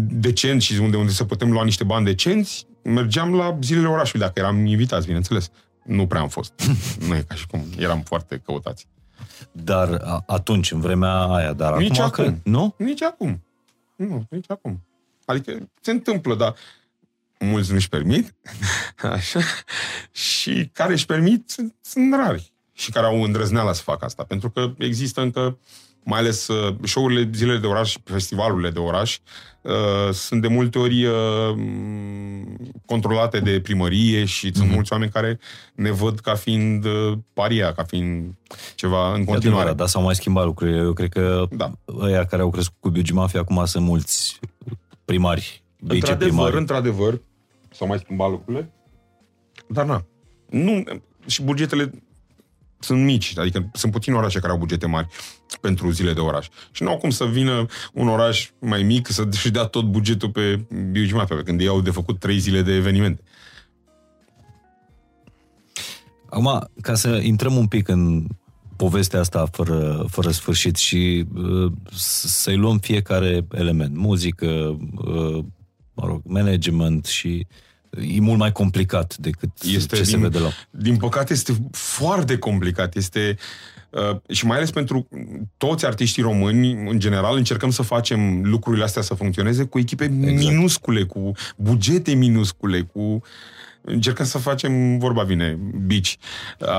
decent 0.09 0.61
și 0.61 0.79
unde, 0.79 0.97
unde 0.97 1.11
să 1.11 1.23
putem 1.23 1.51
lua 1.51 1.63
niște 1.63 1.83
bani 1.83 2.05
decenți, 2.05 2.67
mergeam 2.85 3.35
la 3.35 3.57
zilele 3.61 3.87
orașului, 3.87 4.25
dacă 4.25 4.39
eram 4.39 4.65
invitați, 4.65 5.05
bineînțeles. 5.05 5.49
Nu 5.83 6.07
prea 6.07 6.21
am 6.21 6.27
fost. 6.27 6.53
nu 7.07 7.15
e 7.15 7.25
ca 7.27 7.35
și 7.35 7.47
cum 7.47 7.65
eram 7.77 8.01
foarte 8.01 8.41
căutați. 8.45 8.87
Dar 9.51 10.01
a, 10.03 10.23
atunci, 10.25 10.71
în 10.71 10.79
vremea 10.79 11.13
aia, 11.13 11.53
dar 11.53 11.77
Nici 11.77 11.99
acum, 11.99 12.23
acum. 12.23 12.41
Că, 12.43 12.49
nu? 12.49 12.75
Nici 12.77 13.01
acum. 13.01 13.43
Nu, 13.95 14.25
nici 14.29 14.51
acum. 14.51 14.83
Adică 15.25 15.69
se 15.81 15.91
întâmplă, 15.91 16.35
dar 16.35 16.55
mulți 17.39 17.73
nu-și 17.73 17.89
permit. 17.89 18.35
Așa. 19.13 19.39
Și 20.11 20.69
care 20.73 20.93
își 20.93 21.05
permit 21.05 21.49
sunt, 21.49 21.75
sunt 21.81 22.13
rari. 22.13 22.53
Și 22.73 22.91
care 22.91 23.05
au 23.05 23.23
îndrăzneala 23.23 23.73
să 23.73 23.81
facă 23.81 24.05
asta. 24.05 24.23
Pentru 24.23 24.49
că 24.49 24.73
există 24.77 25.21
încă, 25.21 25.57
mai 26.05 26.19
ales 26.19 26.47
uh, 26.47 26.75
show-urile 26.83 27.29
zilele 27.33 27.59
de 27.59 27.67
oraș 27.67 27.89
și 27.89 27.97
festivalurile 28.03 28.69
de 28.69 28.79
oraș, 28.79 29.17
uh, 29.61 29.73
sunt 30.13 30.41
de 30.41 30.47
multe 30.47 30.79
ori 30.79 31.05
uh, 31.05 31.13
m, 31.55 32.57
controlate 32.85 33.39
de 33.39 33.59
primărie 33.59 34.25
și 34.25 34.51
sunt 34.55 34.69
mulți 34.69 34.91
oameni 34.93 35.11
care 35.11 35.39
ne 35.75 35.91
văd 35.91 36.19
ca 36.19 36.35
fiind 36.35 36.85
uh, 36.85 37.13
paria, 37.33 37.73
ca 37.73 37.83
fiind 37.83 38.33
ceva 38.75 39.13
în 39.13 39.21
E 39.21 39.23
continuare. 39.23 39.47
adevărat, 39.47 39.75
dar 39.75 39.87
s-au 39.87 40.01
mai 40.03 40.15
schimbat 40.15 40.45
lucrurile. 40.45 40.77
Eu 40.77 40.93
cred 40.93 41.09
că 41.09 41.45
Da. 41.51 41.71
ăia 41.99 42.25
care 42.25 42.41
au 42.41 42.49
crescut 42.49 42.77
cu 42.79 42.89
Biugi 42.89 43.13
Mafia 43.13 43.39
acum 43.39 43.65
sunt 43.65 43.85
mulți 43.85 44.39
primari, 45.05 45.63
Într-adevăr, 45.79 46.15
viceprimari. 46.17 46.57
într-adevăr, 46.57 47.21
s-au 47.71 47.87
mai 47.87 47.97
schimbat 47.97 48.29
lucrurile, 48.29 48.69
dar 49.67 49.85
na. 49.85 50.05
Nu, 50.49 50.83
și 51.25 51.41
bugetele 51.41 51.91
sunt 52.79 53.03
mici, 53.03 53.37
adică 53.37 53.69
sunt 53.73 53.91
puțini 53.91 54.15
orașe 54.15 54.39
care 54.39 54.51
au 54.51 54.57
bugete 54.57 54.85
mari 54.85 55.07
pentru 55.61 55.91
zile 55.91 56.13
de 56.13 56.19
oraș. 56.19 56.47
Și 56.71 56.83
nu 56.83 56.89
au 56.89 56.97
cum 56.97 57.09
să 57.09 57.25
vină 57.25 57.65
un 57.93 58.07
oraș 58.07 58.49
mai 58.59 58.83
mic 58.83 59.07
să-și 59.07 59.51
dea 59.51 59.63
tot 59.63 59.83
bugetul 59.83 60.29
pe 60.29 60.65
Biugi 60.91 61.13
Mafia, 61.13 61.35
pe 61.35 61.41
când 61.41 61.61
ei 61.61 61.67
au 61.67 61.81
de 61.81 61.89
făcut 61.89 62.19
trei 62.19 62.37
zile 62.37 62.61
de 62.61 62.73
evenimente. 62.73 63.21
Acum, 66.29 66.69
ca 66.81 66.95
să 66.95 67.19
intrăm 67.23 67.55
un 67.55 67.67
pic 67.67 67.87
în 67.87 68.27
povestea 68.75 69.19
asta 69.19 69.45
fără, 69.51 70.05
fără 70.09 70.31
sfârșit 70.31 70.75
și 70.75 71.25
uh, 71.35 71.71
să-i 72.25 72.55
luăm 72.55 72.77
fiecare 72.77 73.47
element, 73.51 73.95
muzică, 73.95 74.79
uh, 74.95 75.43
mă 75.93 76.05
rog, 76.05 76.21
management 76.23 77.05
și 77.05 77.47
e 78.01 78.19
mult 78.19 78.39
mai 78.39 78.51
complicat 78.51 79.17
decât 79.17 79.49
Este 79.63 79.95
ce 79.95 80.03
se 80.03 80.11
din, 80.11 80.21
vede 80.21 80.39
la... 80.39 80.49
din 80.69 80.97
păcate 80.97 81.33
este 81.33 81.53
foarte 81.71 82.37
complicat. 82.37 82.95
Este 82.95 83.37
uh, 83.89 84.35
și 84.35 84.45
mai 84.45 84.57
ales 84.57 84.71
pentru 84.71 85.07
toți 85.57 85.85
artiștii 85.85 86.23
români, 86.23 86.89
în 86.89 86.99
general, 86.99 87.35
încercăm 87.35 87.69
să 87.69 87.81
facem 87.81 88.43
lucrurile 88.43 88.83
astea 88.83 89.01
să 89.01 89.13
funcționeze 89.13 89.63
cu 89.63 89.79
echipe 89.79 90.03
exact. 90.03 90.37
minuscule, 90.37 91.03
cu 91.03 91.31
bugete 91.57 92.13
minuscule, 92.13 92.81
cu 92.81 93.21
încercăm 93.81 94.25
să 94.25 94.37
facem, 94.37 94.97
vorba 94.97 95.23
vine, 95.23 95.59
bici, 95.85 96.17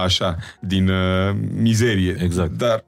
așa, 0.02 0.36
din 0.60 0.88
uh, 0.88 1.36
mizerie. 1.54 2.16
Exact. 2.22 2.50
Dar 2.50 2.84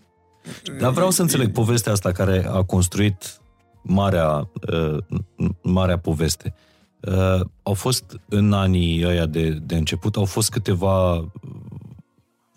Dar 0.81 0.93
vreau 0.93 1.11
să 1.11 1.23
înțeleg 1.23 1.53
povestea 1.53 1.93
asta 1.93 2.13
care 2.13 2.47
a 2.47 2.63
construit 2.63 3.41
marea, 3.83 4.51
uh, 4.73 4.99
marea 5.63 5.99
poveste. 5.99 6.55
Uh, 7.01 7.41
au 7.63 7.75
fost 7.75 8.21
în 8.29 8.53
anii 8.53 9.05
ăia 9.07 9.27
de, 9.27 9.51
de 9.51 9.77
început, 9.77 10.17
au 10.17 10.25
fost 10.25 10.51
câteva 10.51 11.29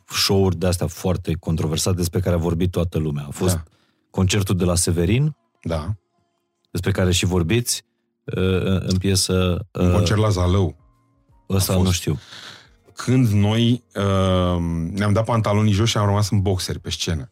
show-uri 0.07 0.55
de 0.57 0.67
astea 0.67 0.87
foarte 0.87 1.33
controversate 1.33 1.95
despre 1.95 2.19
care 2.19 2.35
a 2.35 2.39
vorbit 2.39 2.71
toată 2.71 2.97
lumea. 2.97 3.23
A 3.27 3.31
fost 3.31 3.55
Da. 3.55 3.63
concertul 4.09 4.55
de 4.55 4.63
la 4.63 4.75
Severin, 4.75 5.35
da, 5.63 5.93
despre 6.71 6.91
care 6.91 7.11
și 7.11 7.25
vorbiți 7.25 7.83
uh, 8.25 8.81
în 8.87 8.97
piesă. 8.97 9.65
un 9.73 9.85
Uh, 9.85 9.93
concert 9.93 10.19
la 10.19 10.29
Zalău. 10.29 10.75
ăsta 11.49 11.71
a 11.71 11.75
fost. 11.75 11.87
nu 11.87 11.91
știu. 11.93 12.17
când 12.93 13.27
noi 13.27 13.83
uh, 13.95 14.57
ne-am 14.91 15.13
dat 15.13 15.25
pantalonii 15.25 15.73
jos 15.73 15.89
și 15.89 15.97
am 15.97 16.05
rămas 16.05 16.29
în 16.29 16.41
boxeri 16.41 16.79
pe 16.79 16.89
scenă. 16.89 17.31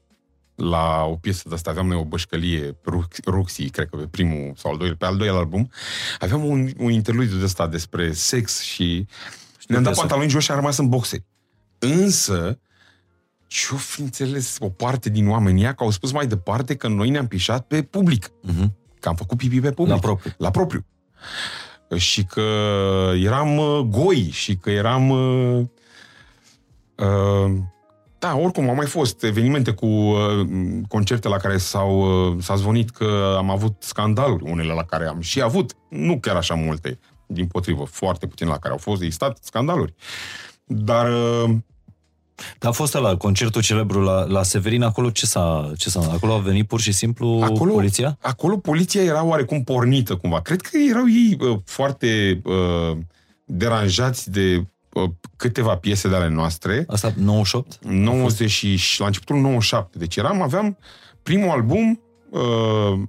La 0.59 1.03
o 1.03 1.15
piesă 1.15 1.49
de 1.49 1.55
asta 1.55 1.69
aveam 1.69 1.87
noi 1.87 1.97
o 1.97 2.03
bășcălie, 2.03 2.77
Rux- 2.83 3.23
Ruxii, 3.25 3.69
cred 3.69 3.89
că 3.89 3.97
pe 3.97 4.07
primul 4.07 4.53
sau 4.55 4.71
al 4.71 4.77
doilea, 4.77 4.95
pe 4.99 5.05
al 5.05 5.17
doilea 5.17 5.37
album, 5.37 5.71
aveam 6.19 6.45
un, 6.45 6.69
un 6.77 6.91
interludiu 6.91 7.37
de 7.37 7.43
ăsta 7.43 7.67
despre 7.67 8.11
sex 8.11 8.61
și 8.61 9.07
ne-am 9.67 9.83
dat 9.83 9.93
piesă. 9.93 9.99
pantalonii 9.99 10.29
jos 10.29 10.43
și 10.43 10.51
am 10.51 10.57
rămas 10.57 10.77
în 10.77 10.89
boxeri. 10.89 11.23
Însă, 11.79 12.59
ce-o 13.47 13.77
fi 13.77 14.01
înțeles 14.01 14.57
o 14.59 14.69
parte 14.69 15.09
din 15.09 15.29
oamenii 15.29 15.63
ăia 15.63 15.73
că 15.73 15.83
au 15.83 15.89
spus 15.89 16.11
mai 16.11 16.27
departe 16.27 16.75
că 16.75 16.87
noi 16.87 17.09
ne-am 17.09 17.27
pișat 17.27 17.67
pe 17.67 17.81
public. 17.81 18.27
Uh-huh. 18.27 18.67
Că 18.99 19.09
am 19.09 19.15
făcut 19.15 19.37
pipi 19.37 19.59
pe 19.59 19.71
public. 19.71 19.93
La 19.93 19.99
propriu. 19.99 20.33
La 20.37 20.51
propriu. 20.51 20.85
Și 21.95 22.23
că 22.23 22.41
eram 23.15 23.57
uh, 23.57 23.79
goi 23.79 24.29
și 24.31 24.55
că 24.55 24.69
eram 24.69 25.09
uh, 25.09 25.65
uh, 26.95 27.51
Da, 28.19 28.37
oricum, 28.37 28.69
au 28.69 28.75
mai 28.75 28.85
fost 28.85 29.23
evenimente 29.23 29.71
cu 29.71 29.85
uh, 29.85 30.47
concerte 30.87 31.27
la 31.27 31.37
care 31.37 31.57
s-au, 31.57 31.99
uh, 31.99 32.43
s-a 32.43 32.55
zvonit 32.55 32.89
că 32.89 33.35
am 33.37 33.49
avut 33.49 33.75
scandaluri, 33.79 34.51
unele 34.51 34.73
la 34.73 34.83
care 34.83 35.07
am 35.07 35.19
și 35.19 35.41
avut, 35.41 35.75
nu 35.89 36.19
chiar 36.19 36.35
așa 36.35 36.53
multe, 36.53 36.99
din 37.27 37.47
potrivă, 37.47 37.83
foarte 37.83 38.27
puțin 38.27 38.47
la 38.47 38.57
care 38.57 38.73
au 38.73 38.79
fost 38.79 39.01
existat 39.01 39.37
scandaluri. 39.41 39.93
Dar 40.63 41.09
uh, 41.09 41.49
Dar 42.59 42.69
a 42.69 42.73
fost 42.73 42.93
la 42.93 43.17
concertul 43.17 43.61
celebru 43.61 44.01
la, 44.01 44.23
la 44.23 44.43
Severin, 44.43 44.83
acolo 44.83 45.09
ce 45.09 45.25
s-a, 45.25 45.71
ce 45.77 45.89
s-a... 45.89 45.99
Acolo 46.11 46.33
a 46.33 46.37
venit 46.37 46.67
pur 46.67 46.79
și 46.79 46.91
simplu 46.91 47.39
acolo, 47.43 47.73
poliția? 47.73 48.17
Acolo 48.21 48.57
poliția 48.57 49.03
era 49.03 49.23
oarecum 49.23 49.63
pornită 49.63 50.15
cumva. 50.15 50.41
Cred 50.41 50.61
că 50.61 50.77
erau 50.89 51.07
ei 51.07 51.37
uh, 51.39 51.57
foarte 51.65 52.41
uh, 52.43 52.97
deranjați 53.45 54.31
de 54.31 54.55
uh, 54.55 54.65
câteva 55.35 55.75
piese 55.75 56.09
de 56.09 56.15
ale 56.15 56.29
noastre. 56.29 56.83
Asta 56.87 57.13
98? 57.17 57.79
90 57.81 58.49
și 58.49 58.99
la 58.99 59.05
începutul 59.05 59.35
97. 59.35 59.97
Deci 59.97 60.15
eram, 60.15 60.41
aveam 60.41 60.77
primul 61.23 61.49
album, 61.49 62.01
uh, 62.29 62.99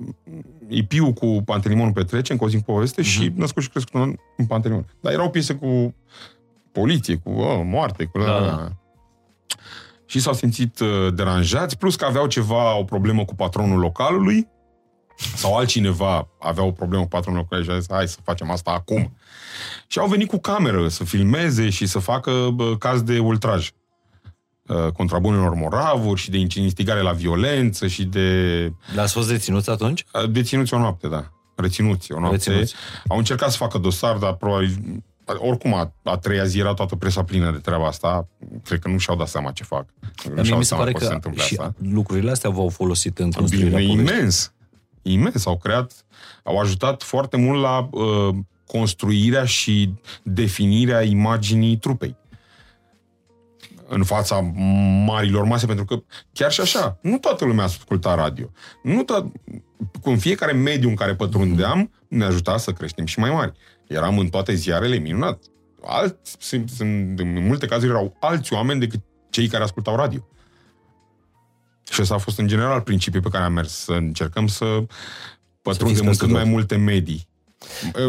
EP-ul 0.68 1.12
cu 1.12 1.43
Pantelimonul 1.45 1.93
Petrece, 1.93 2.32
încă 2.32 2.45
o 2.45 2.49
zi 2.49 2.55
în 2.55 2.61
poveste, 2.61 3.03
uh-huh. 3.03 3.05
și 3.05 3.32
Născut 3.34 3.62
și 3.62 3.68
Crescut 3.68 4.03
în, 4.03 4.14
în 4.36 4.47
Pantelimon. 4.47 4.86
Dar 5.01 5.12
erau 5.12 5.30
piese 5.30 5.55
cu 5.55 5.95
poliție, 6.72 7.16
cu 7.16 7.30
oh, 7.30 7.61
moarte, 7.64 8.05
cu... 8.05 8.18
Da, 8.18 8.41
da. 8.41 8.68
Și 10.07 10.20
s-au 10.20 10.32
simțit 10.32 10.80
uh, 10.80 11.14
deranjați, 11.14 11.78
plus 11.78 11.97
că 11.97 12.05
aveau 12.05 12.26
ceva, 12.26 12.78
o 12.78 12.84
problemă 12.84 13.24
cu 13.24 13.34
patronul 13.34 13.78
localului, 13.78 14.49
sau 15.34 15.56
altcineva 15.56 16.28
avea 16.40 16.62
o 16.64 16.70
problemă 16.70 17.02
cu 17.02 17.08
patronul 17.08 17.38
localului 17.40 17.70
și 17.70 17.76
a 17.76 17.80
zis, 17.80 17.90
hai 17.90 18.08
să 18.08 18.18
facem 18.24 18.50
asta 18.50 18.70
acum. 18.70 19.16
Și 19.86 19.98
au 19.98 20.06
venit 20.08 20.28
cu 20.28 20.38
cameră 20.38 20.88
să 20.88 21.04
filmeze 21.04 21.70
și 21.70 21.86
să 21.86 21.98
facă 21.98 22.50
bă, 22.54 22.76
caz 22.76 23.02
de 23.02 23.18
ultraj 23.18 23.70
uh, 24.66 24.92
contra 24.92 25.18
bunelor 25.18 25.54
moravuri 25.54 26.20
și 26.20 26.30
de 26.30 26.38
instigare 26.54 27.00
la 27.00 27.12
violență 27.12 27.86
și 27.86 28.04
de 28.04 28.66
Dar 28.94 29.04
ați 29.04 29.12
fost 29.12 29.28
deținuți 29.28 29.70
atunci? 29.70 30.04
uh, 30.12 30.30
deținuți 30.30 30.74
o 30.74 30.78
noapte, 30.78 31.08
da. 31.08 31.30
Reținuți 31.56 32.12
o 32.12 32.20
noapte. 32.20 32.36
Reținuți. 32.36 32.74
Au 33.08 33.18
încercat 33.18 33.50
să 33.50 33.56
facă 33.56 33.78
dosar, 33.78 34.16
dar 34.16 34.34
probabil 34.34 35.02
oricum 35.38 35.74
a, 35.74 35.94
a 36.04 36.16
treia 36.16 36.44
zi 36.44 36.58
era 36.58 36.74
toată 36.74 36.96
presa 36.96 37.24
plină 37.24 37.50
de 37.50 37.58
treaba 37.58 37.86
asta. 37.86 38.28
Cred 38.64 38.78
că 38.78 38.88
nu 38.88 38.98
și-au 38.98 39.16
dat 39.16 39.28
seama 39.28 39.50
ce 39.50 39.64
fac. 39.64 39.84
Nu 40.00 40.10
Dar 40.24 40.34
mie 40.34 40.44
și-au 40.44 40.58
mi 40.58 40.64
se 40.64 40.68
seama 40.68 40.82
pare 40.84 40.94
că 40.96 40.98
o 40.98 41.00
să 41.00 41.06
se 41.06 41.10
că 41.10 41.16
întâmple 41.16 41.42
și 41.42 41.56
asta. 41.58 41.74
lucrurile 41.94 42.30
astea 42.30 42.50
v-au 42.50 42.68
folosit 42.68 43.18
în 43.18 43.30
construirea 43.30 43.78
Bine, 43.78 43.90
poveștii. 43.92 44.14
imens. 44.16 44.52
Imens. 45.03 45.46
Au 45.46 45.59
creat, 45.59 46.05
au 46.42 46.59
ajutat 46.59 47.03
foarte 47.03 47.36
mult 47.36 47.61
la 47.61 47.88
uh, 47.90 48.34
construirea 48.66 49.44
și 49.44 49.94
definirea 50.22 51.03
imaginii 51.03 51.76
trupei 51.76 52.16
în 53.92 54.05
fața 54.05 54.40
marilor 55.07 55.44
mase, 55.44 55.66
pentru 55.66 55.84
că 55.84 56.03
chiar 56.32 56.53
și 56.53 56.61
așa, 56.61 56.98
nu 57.03 57.18
toată 57.18 57.44
lumea 57.44 57.64
asculta 57.64 58.14
radio. 58.14 58.51
Nu 58.82 59.05
to- 59.05 59.32
cu 60.01 60.11
în 60.11 60.18
fiecare 60.18 60.53
mediu 60.53 60.88
în 60.88 60.94
care 60.94 61.14
pătrundeam, 61.14 61.92
ne 62.09 62.24
ajuta 62.24 62.57
să 62.57 62.72
creștem 62.72 63.05
și 63.05 63.18
mai 63.18 63.30
mari. 63.30 63.53
Eram 63.86 64.18
în 64.18 64.28
toate 64.28 64.55
ziarele 64.55 64.96
minunat. 64.96 65.42
Alți, 65.84 66.36
sunt, 66.38 66.68
sunt, 66.68 67.18
în 67.18 67.46
multe 67.46 67.66
cazuri 67.66 67.90
erau 67.90 68.16
alți 68.20 68.53
oameni 68.53 68.80
decât 68.80 69.01
cei 69.30 69.48
care 69.48 69.62
ascultau 69.62 69.96
radio. 69.96 70.26
Și 71.91 72.01
ăsta 72.03 72.14
a 72.14 72.18
fost 72.18 72.38
în 72.38 72.47
general 72.47 72.80
principiul 72.80 73.22
pe 73.22 73.28
care 73.28 73.45
am 73.45 73.53
mers, 73.53 73.72
să 73.72 73.93
încercăm 73.93 74.47
să 74.47 74.64
pătrundem 75.62 76.01
în 76.01 76.07
peste 76.09 76.24
cât 76.24 76.32
mai 76.32 76.43
tot. 76.43 76.51
multe 76.51 76.76
medii. 76.76 77.28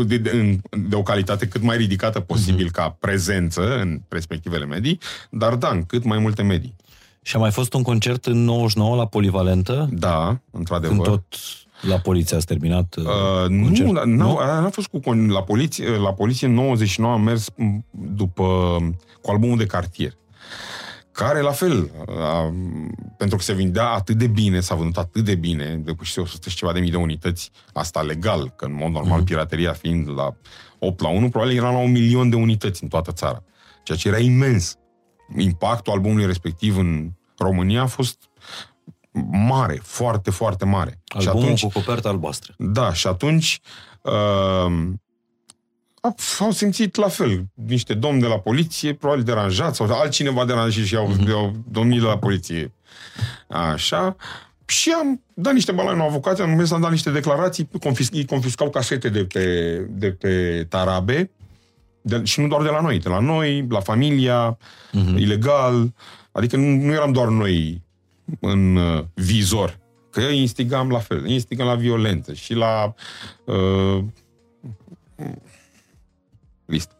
De, 0.05 0.17
de, 0.17 0.29
în- 0.29 0.59
de 0.89 0.95
o 0.95 1.03
calitate 1.03 1.47
cât 1.47 1.61
mai 1.61 1.77
ridicată 1.77 2.19
posibil 2.19 2.65
Mhm. 2.65 2.73
ca 2.73 2.97
prezență 2.99 3.79
în 3.79 4.01
respectivele 4.09 4.65
medii, 4.65 4.99
dar 5.29 5.55
da, 5.55 5.69
în 5.69 5.83
cât 5.83 6.03
mai 6.03 6.17
multe 6.17 6.41
medii. 6.41 6.75
Și 7.21 7.35
a 7.35 7.39
mai 7.39 7.51
fost 7.51 7.73
un 7.73 7.81
concert 7.81 8.25
în 8.25 8.43
99 8.43 8.95
la 8.95 9.05
Polivalentă, 9.07 9.89
Da, 9.91 10.25
când 10.25 10.39
într-adevăr. 10.51 11.07
tot 11.07 11.23
la 11.81 11.97
poliție 11.97 12.35
ați 12.37 12.45
terminat 12.45 12.95
uh, 12.95 13.03
Uh, 13.05 13.49
nu, 13.49 13.63
concert. 13.63 13.91
la- 13.91 14.03
n-au, 14.05 14.37
aia 14.37 14.59
n-a 14.59 14.69
fost 14.69 14.87
cu 14.87 14.99
con- 14.99 15.27
la 15.27 15.43
poliție, 15.43 15.89
la 15.97 16.13
poliție 16.13 16.47
în 16.47 16.53
99 16.53 17.13
am 17.13 17.21
mers 17.21 17.49
m, 17.55 17.85
după 17.91 18.43
cu 19.21 19.31
albumul 19.31 19.57
de 19.57 19.65
cartier. 19.65 20.11
Care, 21.11 21.41
la 21.41 21.51
fel, 21.51 21.91
a, 22.07 22.53
pentru 23.17 23.37
că 23.37 23.43
se 23.43 23.53
vindea 23.53 23.89
atât 23.89 24.17
de 24.17 24.27
bine, 24.27 24.59
s-a 24.59 24.75
vândut 24.75 24.97
atât 24.97 25.23
de 25.23 25.35
bine, 25.35 25.75
depășise 25.75 26.21
100 26.21 26.49
și 26.49 26.55
ceva 26.55 26.73
de 26.73 26.79
mii 26.79 26.91
de 26.91 26.97
unități, 26.97 27.51
asta 27.73 28.01
legal, 28.01 28.53
că 28.55 28.65
în 28.65 28.73
mod 28.73 28.91
normal, 28.91 29.23
pirateria 29.23 29.73
fiind 29.73 30.09
la 30.09 30.35
8 30.79 31.01
la 31.01 31.09
1, 31.09 31.29
probabil 31.29 31.57
era 31.57 31.71
la 31.71 31.77
un 31.77 31.91
milion 31.91 32.29
de 32.29 32.35
unități 32.35 32.83
în 32.83 32.89
toată 32.89 33.11
țara. 33.11 33.43
Ceea 33.83 33.97
ce 33.97 34.07
era 34.07 34.19
imens. 34.19 34.75
Impactul 35.37 35.93
albumului 35.93 36.25
respectiv 36.25 36.77
în 36.77 37.11
România 37.37 37.81
a 37.81 37.85
fost 37.85 38.29
mare, 39.31 39.79
foarte, 39.83 40.31
foarte 40.31 40.65
mare. 40.65 41.01
Albumul 41.05 41.55
cu 41.55 41.67
coperta 41.67 42.09
albastră. 42.09 42.53
Da, 42.57 42.93
și 42.93 43.07
atunci 43.07 43.59
uh, 44.01 44.89
au 46.39 46.51
simțit 46.51 46.95
la 46.95 47.07
fel 47.07 47.45
niște 47.53 47.93
domni 47.93 48.21
de 48.21 48.27
la 48.27 48.39
poliție, 48.39 48.93
probabil 48.93 49.23
deranjați, 49.23 49.77
sau 49.77 49.87
altcineva 49.91 50.45
deranjat 50.45 50.85
și 50.85 50.95
au, 50.95 51.07
Mhm. 51.07 51.31
au 51.31 51.55
domnii 51.71 51.99
de 51.99 52.05
la 52.05 52.17
poliție. 52.17 52.71
Așa. 53.47 54.15
Și 54.65 54.91
am 54.99 55.21
dat 55.33 55.53
niște 55.53 55.71
bani 55.71 55.87
la 55.87 55.93
un 55.93 55.99
avocat, 56.01 56.39
am 56.39 56.49
mers 56.49 56.67
să 56.67 56.73
am 56.73 56.81
dat 56.81 56.91
niște 56.91 57.09
declarații, 57.11 57.69
confisc, 57.81 58.13
ei 58.15 58.25
confiscau 58.25 58.69
casete 58.69 59.09
de 59.09 59.25
pe, 59.25 59.75
de 59.89 60.11
pe 60.11 60.65
tarabe, 60.69 61.31
de, 62.01 62.21
și 62.23 62.39
nu 62.41 62.47
doar 62.47 62.61
de 62.61 62.69
la 62.69 62.81
noi, 62.81 62.99
de 62.99 63.09
la 63.09 63.19
noi, 63.19 63.65
la 63.69 63.79
familia, 63.79 64.57
Mhm. 64.91 65.17
ilegal, 65.17 65.93
adică 66.31 66.57
nu, 66.57 66.65
nu 66.85 66.91
eram 66.91 67.11
doar 67.11 67.27
noi 67.27 67.81
în 68.39 68.75
uh, 68.75 69.03
vizor, 69.13 69.79
că 70.09 70.19
eu 70.21 70.31
instigam 70.31 70.89
la 70.89 70.99
fel, 70.99 71.29
instigam 71.29 71.67
la 71.67 71.75
violență 71.75 72.33
și 72.33 72.53
la 72.53 72.93
uh, 73.45 74.03
listă. 76.71 76.95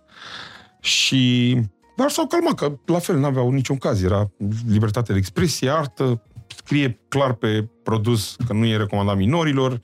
Și 0.79 1.55
dar 1.95 2.09
s-au 2.09 2.27
calmat, 2.27 2.53
că 2.53 2.77
la 2.85 2.99
fel 2.99 3.17
n-aveau 3.17 3.51
niciun 3.51 3.77
caz, 3.77 4.03
era 4.03 4.31
libertate 4.67 5.11
de 5.11 5.17
expresie, 5.17 5.69
artă, 5.69 6.21
scrie 6.55 6.99
clar 7.07 7.33
pe 7.33 7.69
produs 7.83 8.35
că 8.47 8.53
nu 8.53 8.65
e 8.65 8.77
recomandat 8.77 9.17
minorilor. 9.17 9.79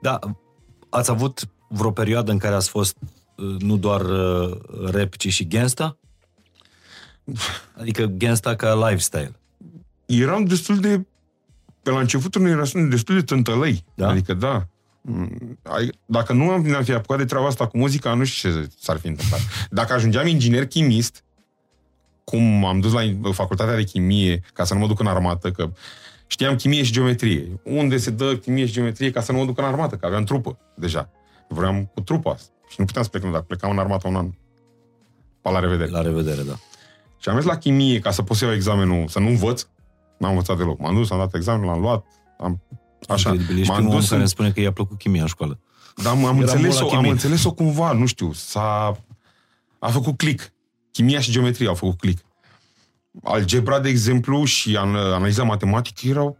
Da, 0.00 0.18
ați 0.88 1.10
avut 1.10 1.48
vreo 1.68 1.90
perioadă 1.90 2.30
în 2.30 2.38
care 2.38 2.54
ați 2.54 2.68
fost 2.68 2.96
uh, 3.36 3.60
nu 3.60 3.76
doar 3.76 4.00
uh, 4.00 4.58
rap, 4.90 5.16
ci 5.16 5.32
și 5.32 5.46
gangsta? 5.46 5.98
Adică 7.80 8.04
gangsta 8.04 8.56
ca 8.56 8.88
lifestyle. 8.88 9.40
Eram 10.06 10.44
destul 10.44 10.78
de 10.78 11.06
pe 11.82 11.90
la 11.90 12.00
începutul 12.00 12.42
nu 12.42 12.48
eram 12.48 12.88
destul 12.88 13.14
de 13.14 13.22
tântălăi. 13.22 13.84
Da? 13.94 14.08
Adică 14.08 14.34
da. 14.34 14.66
Mm, 15.10 15.58
ai- 15.62 15.92
Dacă 16.06 16.32
nu 16.32 16.50
am, 16.50 16.60
ne-am 16.60 16.82
fi 16.82 16.92
apucat 16.92 17.18
de 17.18 17.24
treaba 17.24 17.46
asta 17.46 17.66
cu 17.66 17.78
muzica, 17.78 18.14
nu 18.14 18.24
știu 18.24 18.50
ce 18.50 18.68
s-ar 18.80 18.98
fi 18.98 19.06
întâmplat. 19.06 19.40
Dacă 19.70 19.92
ajungeam 19.92 20.26
inginer 20.26 20.66
chimist, 20.66 21.24
cum 22.24 22.64
am 22.64 22.80
dus 22.80 22.92
la 22.92 23.00
facultatea 23.32 23.76
de 23.76 23.82
chimie 23.84 24.42
ca 24.52 24.64
să 24.64 24.74
nu 24.74 24.80
mă 24.80 24.86
duc 24.86 25.00
în 25.00 25.06
armată, 25.06 25.50
că 25.50 25.72
știam 26.26 26.56
chimie 26.56 26.82
și 26.82 26.92
geometrie. 26.92 27.60
Unde 27.64 27.96
se 27.96 28.10
dă 28.10 28.36
chimie 28.36 28.66
și 28.66 28.72
geometrie 28.72 29.10
ca 29.10 29.20
să 29.20 29.32
nu 29.32 29.38
mă 29.38 29.44
duc 29.44 29.58
în 29.58 29.64
armată, 29.64 29.96
că 29.96 30.06
aveam 30.06 30.24
trupă 30.24 30.58
deja. 30.74 31.10
Vreau 31.48 31.90
cu 31.94 32.00
trupa 32.00 32.30
asta. 32.30 32.52
Și 32.68 32.74
nu 32.78 32.84
puteam 32.84 33.04
să 33.04 33.10
plec, 33.10 33.22
dacă 33.22 33.44
plecam 33.46 33.70
în 33.70 33.78
armată 33.78 34.08
un 34.08 34.16
an. 34.16 34.30
Pa 35.40 35.50
la 35.50 35.58
revedere. 35.58 35.90
La 35.90 36.02
revedere, 36.02 36.42
da. 36.42 36.54
Și 37.18 37.28
am 37.28 37.34
mers 37.34 37.46
la 37.46 37.58
chimie 37.58 37.98
ca 37.98 38.10
să 38.10 38.22
pot 38.22 38.36
să 38.36 38.44
iau 38.44 38.54
examenul, 38.54 39.08
să 39.08 39.18
nu 39.18 39.28
învăț. 39.28 39.66
N-am 40.18 40.30
învățat 40.30 40.56
deloc. 40.56 40.78
M-am 40.78 40.94
dus, 40.94 41.10
am 41.10 41.18
dat 41.18 41.34
examenul, 41.34 41.66
l-am 41.66 41.80
luat. 41.80 42.04
Am, 42.38 42.62
așa. 43.08 43.28
Incredibil. 43.30 43.58
Ești 43.58 43.70
M-am 43.70 43.76
primul 43.76 43.94
om 43.94 44.00
dus 44.00 44.08
care 44.08 44.20
în, 44.20 44.20
îmi 44.20 44.30
spune 44.30 44.50
că 44.50 44.60
i-a 44.60 44.72
plăcut 44.72 44.98
chimia 44.98 45.22
în 45.22 45.28
școală. 45.28 45.58
dar 46.02 46.12
am, 46.12 46.18
am 46.18 46.24
Eram 46.24 46.34
bun 46.34 46.42
înțeles-o, 46.42 46.78
la 46.78 46.90
am 46.90 46.96
chimie. 46.96 47.10
înțeles-o 47.10 47.52
cumva, 47.52 47.92
nu 47.92 48.06
știu, 48.06 48.32
s-a... 48.32 48.98
A 49.78 49.88
făcut 49.88 50.16
click. 50.16 50.52
Chimia 50.92 51.20
și 51.20 51.30
geometria 51.30 51.68
au 51.68 51.74
făcut 51.74 51.98
click. 51.98 52.24
Algebra, 53.22 53.80
de 53.80 53.88
exemplu, 53.88 54.44
și 54.44 54.76
an, 54.76 54.94
analiza 54.94 55.42
matematică 55.42 56.08
erau... 56.08 56.38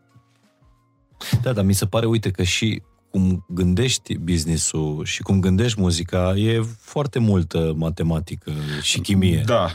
Da, 1.43 1.53
dar 1.53 1.65
mi 1.65 1.73
se 1.73 1.87
pare, 1.87 2.07
uite, 2.07 2.31
că 2.31 2.43
și 2.43 2.83
cum 3.11 3.45
gândești 3.49 4.19
business-ul 4.19 5.05
și 5.05 5.23
cum 5.23 5.41
gândești 5.41 5.81
muzica, 5.81 6.37
e 6.37 6.63
foarte 6.81 7.19
multă 7.19 7.73
matematică 7.77 8.53
și 8.83 9.01
chimie. 9.01 9.43
Da. 9.47 9.71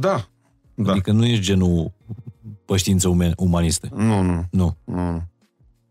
Da. 0.00 0.28
Da. 0.74 0.90
Adică 0.90 1.12
nu 1.12 1.26
ești 1.26 1.44
genul 1.44 1.92
pe 2.70 2.76
științe 2.76 3.08
ume- 3.08 3.32
umaniste. 3.36 3.88
Nu, 3.94 4.22
nu, 4.22 4.44
Nu. 4.50 4.76
nu, 4.84 5.22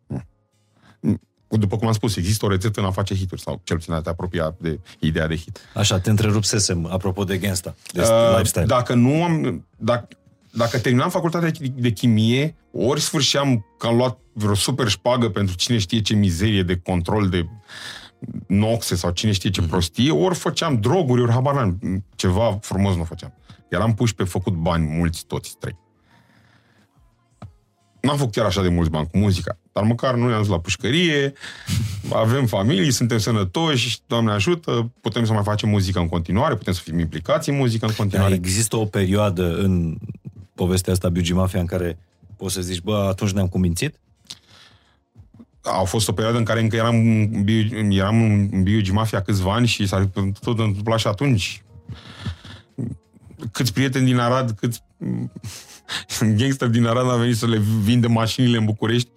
nu. 0.07 0.21
nu. 0.99 1.17
După 1.57 1.77
cum 1.77 1.87
am 1.87 1.93
spus, 1.93 2.15
există 2.15 2.45
o 2.45 2.49
rețetă 2.49 2.79
în 2.79 2.85
a 2.85 2.91
face 2.91 3.15
hituri, 3.15 3.41
sau 3.41 3.61
cel 3.63 3.75
puțin 3.77 3.93
a 3.93 4.01
te 4.01 4.09
apropia 4.09 4.55
de 4.59 4.79
ideea 4.99 5.27
de 5.27 5.35
hit. 5.35 5.59
Așa, 5.73 5.99
te 5.99 6.09
întrerupsesem, 6.09 6.85
apropo 6.85 7.23
de 7.23 7.37
gangsta, 7.37 7.75
de 7.93 8.01
Uh, 8.01 8.29
lifestyle. 8.31 8.65
Dacă 8.65 8.93
nu 8.93 9.23
am... 9.23 9.65
Dacă, 9.77 10.07
dacă 10.51 10.79
terminam 10.79 11.09
facultatea 11.09 11.49
de- 11.51 11.73
de 11.75 11.91
chimie, 11.91 12.55
ori 12.71 13.01
sfârșeam 13.01 13.65
că 13.77 13.87
am 13.87 13.95
luat 13.95 14.17
vreo 14.33 14.53
super 14.55 14.87
șpagă 14.87 15.29
pentru 15.29 15.55
cine 15.55 15.77
știe 15.77 16.01
ce 16.01 16.13
mizerie 16.15 16.63
de 16.63 16.75
control 16.77 17.29
de 17.29 17.45
noxe 18.47 18.95
sau 18.95 19.11
cine 19.11 19.31
știe 19.31 19.49
ce 19.49 19.61
prostie, 19.61 20.11
ori 20.11 20.35
făceam 20.35 20.79
droguri, 20.79 21.21
ori 21.21 21.31
habar 21.31 21.53
n-am. 21.55 22.03
Ceva 22.15 22.57
frumos 22.61 22.95
nu 22.95 23.03
făceam. 23.03 23.33
Eram 23.69 23.93
puși 23.93 24.15
pe 24.15 24.23
făcut 24.23 24.53
bani 24.53 24.85
mulți, 24.87 25.25
toți 25.25 25.55
trei. 25.59 25.75
N-am 28.01 28.17
făcut 28.17 28.33
chiar 28.33 28.45
așa 28.45 28.61
de 28.61 28.69
mulți 28.69 28.89
bani 28.89 29.07
cu 29.11 29.17
muzica, 29.17 29.57
dar 29.71 29.83
măcar 29.83 30.15
nu 30.15 30.27
ne-am 30.27 30.39
dus 30.39 30.49
la 30.49 30.59
pușcărie, 30.59 31.33
avem 32.11 32.45
familii, 32.45 32.91
suntem 32.91 33.17
sănătoși, 33.17 33.99
Doamne 34.07 34.31
ajută, 34.31 34.91
putem 35.01 35.25
să 35.25 35.33
mai 35.33 35.43
facem 35.43 35.69
muzică 35.69 35.99
în 35.99 36.07
continuare, 36.07 36.55
putem 36.55 36.73
să 36.73 36.81
fim 36.83 36.99
implicați 36.99 37.49
în 37.49 37.55
muzică 37.55 37.85
în 37.85 37.93
continuare. 37.97 38.29
Dar 38.29 38.39
există 38.39 38.75
o 38.75 38.85
perioadă 38.85 39.55
în 39.55 39.97
povestea 40.55 40.93
asta 40.93 41.09
Biugi 41.09 41.33
Mafia 41.33 41.59
în 41.59 41.65
care 41.65 41.97
poți 42.35 42.53
să 42.53 42.61
zici, 42.61 42.81
bă, 42.81 43.05
atunci 43.09 43.31
ne-am 43.31 43.47
cumințit? 43.47 43.99
a 45.61 45.83
fost 45.83 46.07
o 46.07 46.11
perioadă 46.11 46.37
în 46.37 46.43
care 46.43 46.59
încă 46.59 46.75
eram, 46.75 46.95
eram 47.89 48.21
în 48.21 48.63
Biugi 48.63 48.91
Mafia 48.91 49.21
câțiva 49.21 49.53
ani 49.53 49.67
și 49.67 49.87
s-a 49.87 50.09
tot 50.41 50.59
întâmplat 50.59 50.99
și 50.99 51.07
atunci. 51.07 51.63
Câți 53.51 53.73
prieteni 53.73 54.05
din 54.05 54.17
Arad, 54.17 54.51
câți 54.51 54.83
gangster 56.39 56.67
din 56.67 56.85
Arad 56.85 57.09
a 57.09 57.15
venit 57.15 57.37
să 57.37 57.47
le 57.47 57.61
vinde 57.83 58.07
mașinile 58.07 58.57
în 58.57 58.65
București. 58.65 59.09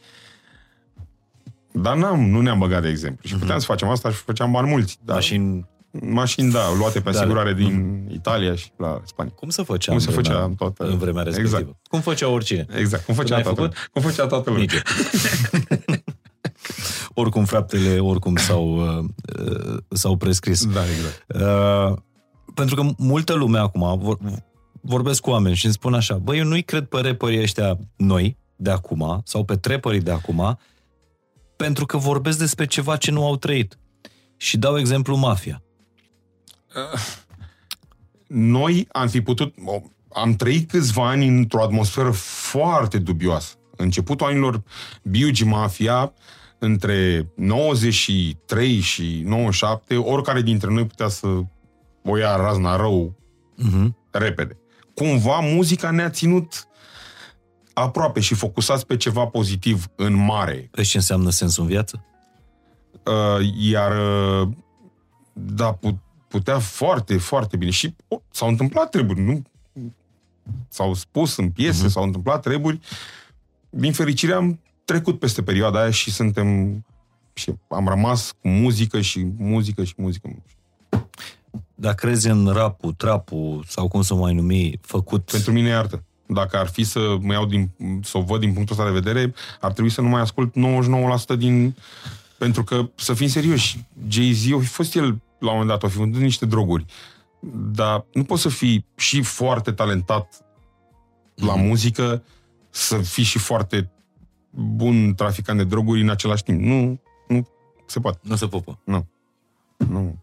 Dar 1.73 1.97
n-am, 1.97 2.20
nu 2.20 2.41
ne-am 2.41 2.59
băgat 2.59 2.83
de 2.83 2.89
exemplu. 2.89 3.29
Și 3.29 3.35
puteam 3.35 3.57
mm-hmm. 3.57 3.61
să 3.61 3.66
facem 3.66 3.89
asta 3.89 4.11
și 4.11 4.16
făceam 4.16 4.51
bani 4.51 4.68
mulți. 4.68 4.99
Dar... 5.05 5.14
Mașini 5.14 5.70
Mașini, 6.01 6.51
da, 6.51 6.73
luate 6.79 7.01
pe 7.01 7.11
da. 7.11 7.18
asigurare 7.18 7.53
da. 7.53 7.59
din 7.59 8.05
mm-hmm. 8.09 8.12
Italia 8.12 8.55
și 8.55 8.73
la 8.77 9.01
Spania. 9.05 9.33
Cum 9.37 9.49
să 9.49 9.62
făcea, 9.62 9.91
cum 9.91 10.01
se 10.01 10.11
făcea 10.11 10.43
în, 10.45 10.55
toată... 10.55 10.85
în 10.85 10.99
vremea 10.99 11.23
respectivă? 11.23 11.59
Exact. 11.59 11.77
Cum 11.89 12.01
făcea 12.01 12.29
oricine? 12.29 12.66
Exact, 12.79 13.05
cum 13.05 13.14
făcea, 13.14 13.41
toată, 13.41 13.61
făcut? 13.61 13.91
cum 13.93 14.03
făcea 14.03 14.27
toată 14.27 14.51
lumea. 14.51 14.66
oricum 17.14 17.45
faptele, 17.45 17.99
oricum 17.99 18.37
s-au, 18.37 18.77
uh, 18.77 19.05
uh, 19.49 19.77
s-au 19.89 20.16
prescris. 20.16 20.66
Da, 20.66 20.81
exact. 20.81 21.25
Uh, 21.27 21.99
pentru 22.55 22.75
că 22.75 22.83
multă 22.97 23.33
lume 23.33 23.59
acum, 23.59 23.99
vor, 23.99 24.18
vorbesc 24.83 25.20
cu 25.20 25.30
oameni 25.30 25.55
și 25.55 25.64
îmi 25.64 25.74
spun 25.74 25.95
așa, 25.95 26.14
băi, 26.14 26.39
eu 26.39 26.45
nu-i 26.45 26.62
cred 26.62 26.85
pe 26.85 27.01
reperii 27.01 27.41
ăștia 27.41 27.78
noi, 27.97 28.37
de 28.57 28.70
acum, 28.70 29.22
sau 29.24 29.45
pe 29.45 29.57
trepării 29.57 30.01
de 30.01 30.11
acum, 30.11 30.59
pentru 31.57 31.87
că 31.87 31.97
vorbesc 31.97 32.39
despre 32.39 32.66
ceva 32.66 32.97
ce 32.97 33.11
nu 33.11 33.26
au 33.26 33.37
trăit. 33.37 33.78
Și 34.37 34.59
dau 34.59 34.78
exemplu 34.78 35.16
mafia. 35.16 35.62
Uh, 36.76 37.01
noi 38.26 38.89
am 38.93 39.09
fi 39.09 39.20
putut, 39.20 39.55
am 40.12 40.37
trăit 40.37 40.70
câțiva 40.70 41.09
ani 41.09 41.26
într-o 41.26 41.62
atmosferă 41.62 42.11
foarte 42.11 42.99
dubioasă. 42.99 43.55
Începutul 43.76 44.26
anilor 44.26 44.62
Biugi 45.03 45.45
Mafia, 45.45 46.12
între 46.59 47.30
93 47.37 48.80
și 48.80 49.22
97, 49.24 49.97
oricare 49.97 50.43
dintre 50.43 50.70
noi 50.70 50.87
putea 50.87 51.09
să 51.09 51.26
o 52.05 52.16
ia 52.16 52.37
razna 52.37 52.76
rău 52.76 53.16
uh-huh. 53.59 53.87
repede. 54.11 54.62
Cumva 54.95 55.40
muzica 55.40 55.90
ne-a 55.90 56.11
ținut 56.11 56.66
aproape 57.72 58.20
și 58.20 58.34
focusați 58.34 58.86
pe 58.86 58.97
ceva 58.97 59.26
pozitiv 59.26 59.86
în 59.95 60.14
mare. 60.14 60.68
Pe 60.70 60.82
ce 60.82 60.97
înseamnă 60.97 61.30
sensul 61.30 61.62
în 61.62 61.68
viață? 61.68 62.05
Uh, 63.05 63.53
iar 63.59 63.93
uh, 64.40 64.49
da, 65.32 65.78
putea 66.28 66.59
foarte, 66.59 67.18
foarte 67.18 67.57
bine. 67.57 67.70
Și 67.70 67.95
oh, 68.09 68.20
s-au 68.30 68.49
întâmplat 68.49 68.90
treburi, 68.90 69.20
nu? 69.20 69.43
S-au 70.68 70.95
spus 70.95 71.36
în 71.36 71.51
piese, 71.51 71.84
uh-huh. 71.84 71.90
s-au 71.90 72.03
întâmplat 72.03 72.43
treburi. 72.43 72.80
Din 73.70 73.93
fericire 73.93 74.32
am 74.32 74.61
trecut 74.84 75.18
peste 75.18 75.43
perioada 75.43 75.80
aia 75.80 75.90
și 75.90 76.11
suntem 76.11 76.78
și 77.32 77.53
am 77.68 77.88
rămas 77.88 78.32
cu 78.40 78.49
muzică 78.49 79.01
și 79.01 79.26
muzică 79.36 79.84
și 79.84 79.95
muzică. 79.97 80.28
Dacă 81.83 82.07
crezi 82.07 82.28
în 82.28 82.47
rapul, 82.47 82.93
trapul 82.93 83.64
sau 83.68 83.89
cum 83.89 84.03
să 84.03 84.14
o 84.14 84.18
mai 84.18 84.35
numi, 84.35 84.78
făcut... 84.80 85.30
Pentru 85.30 85.53
mine 85.53 85.68
e 85.68 85.76
artă. 85.76 86.05
Dacă 86.26 86.57
ar 86.57 86.66
fi 86.66 86.85
să 86.85 87.16
mă 87.20 87.33
iau 87.33 87.47
din, 87.47 87.70
să 88.03 88.18
o 88.18 88.22
văd 88.22 88.41
din 88.41 88.53
punctul 88.53 88.76
ăsta 88.78 88.93
de 88.93 88.99
vedere, 89.01 89.35
ar 89.61 89.72
trebui 89.72 89.91
să 89.91 90.01
nu 90.01 90.09
mai 90.09 90.20
ascult 90.20 90.55
99% 91.35 91.37
din... 91.39 91.76
Pentru 92.39 92.64
că, 92.64 92.91
să 92.95 93.14
fim 93.14 93.28
serioși, 93.28 93.85
Jay-Z 94.09 94.53
a 94.53 94.59
fost 94.59 94.95
el, 94.95 95.05
la 95.39 95.51
un 95.51 95.59
moment 95.59 95.68
dat, 95.68 95.83
a 95.83 95.89
fi 95.89 95.97
vândut 95.97 96.20
niște 96.20 96.47
droguri. 96.47 96.85
Dar 97.72 98.05
nu 98.12 98.24
poți 98.24 98.43
să 98.43 98.49
fii 98.49 98.87
și 98.97 99.22
foarte 99.22 99.72
talentat 99.72 100.45
la 101.35 101.55
mm. 101.55 101.66
muzică, 101.66 102.22
să 102.70 102.97
fii 102.97 103.24
și 103.24 103.39
foarte 103.39 103.91
bun 104.51 105.14
traficant 105.14 105.59
de 105.59 105.64
droguri 105.64 106.01
în 106.01 106.11
același 106.11 106.43
timp. 106.43 106.61
Nu, 106.61 107.01
nu 107.28 107.47
se 107.87 108.01
poate. 108.01 108.18
Nu 108.22 108.37
se 108.37 108.47
pupă. 108.47 108.78
Nu. 108.85 109.07
Nu. 109.76 110.22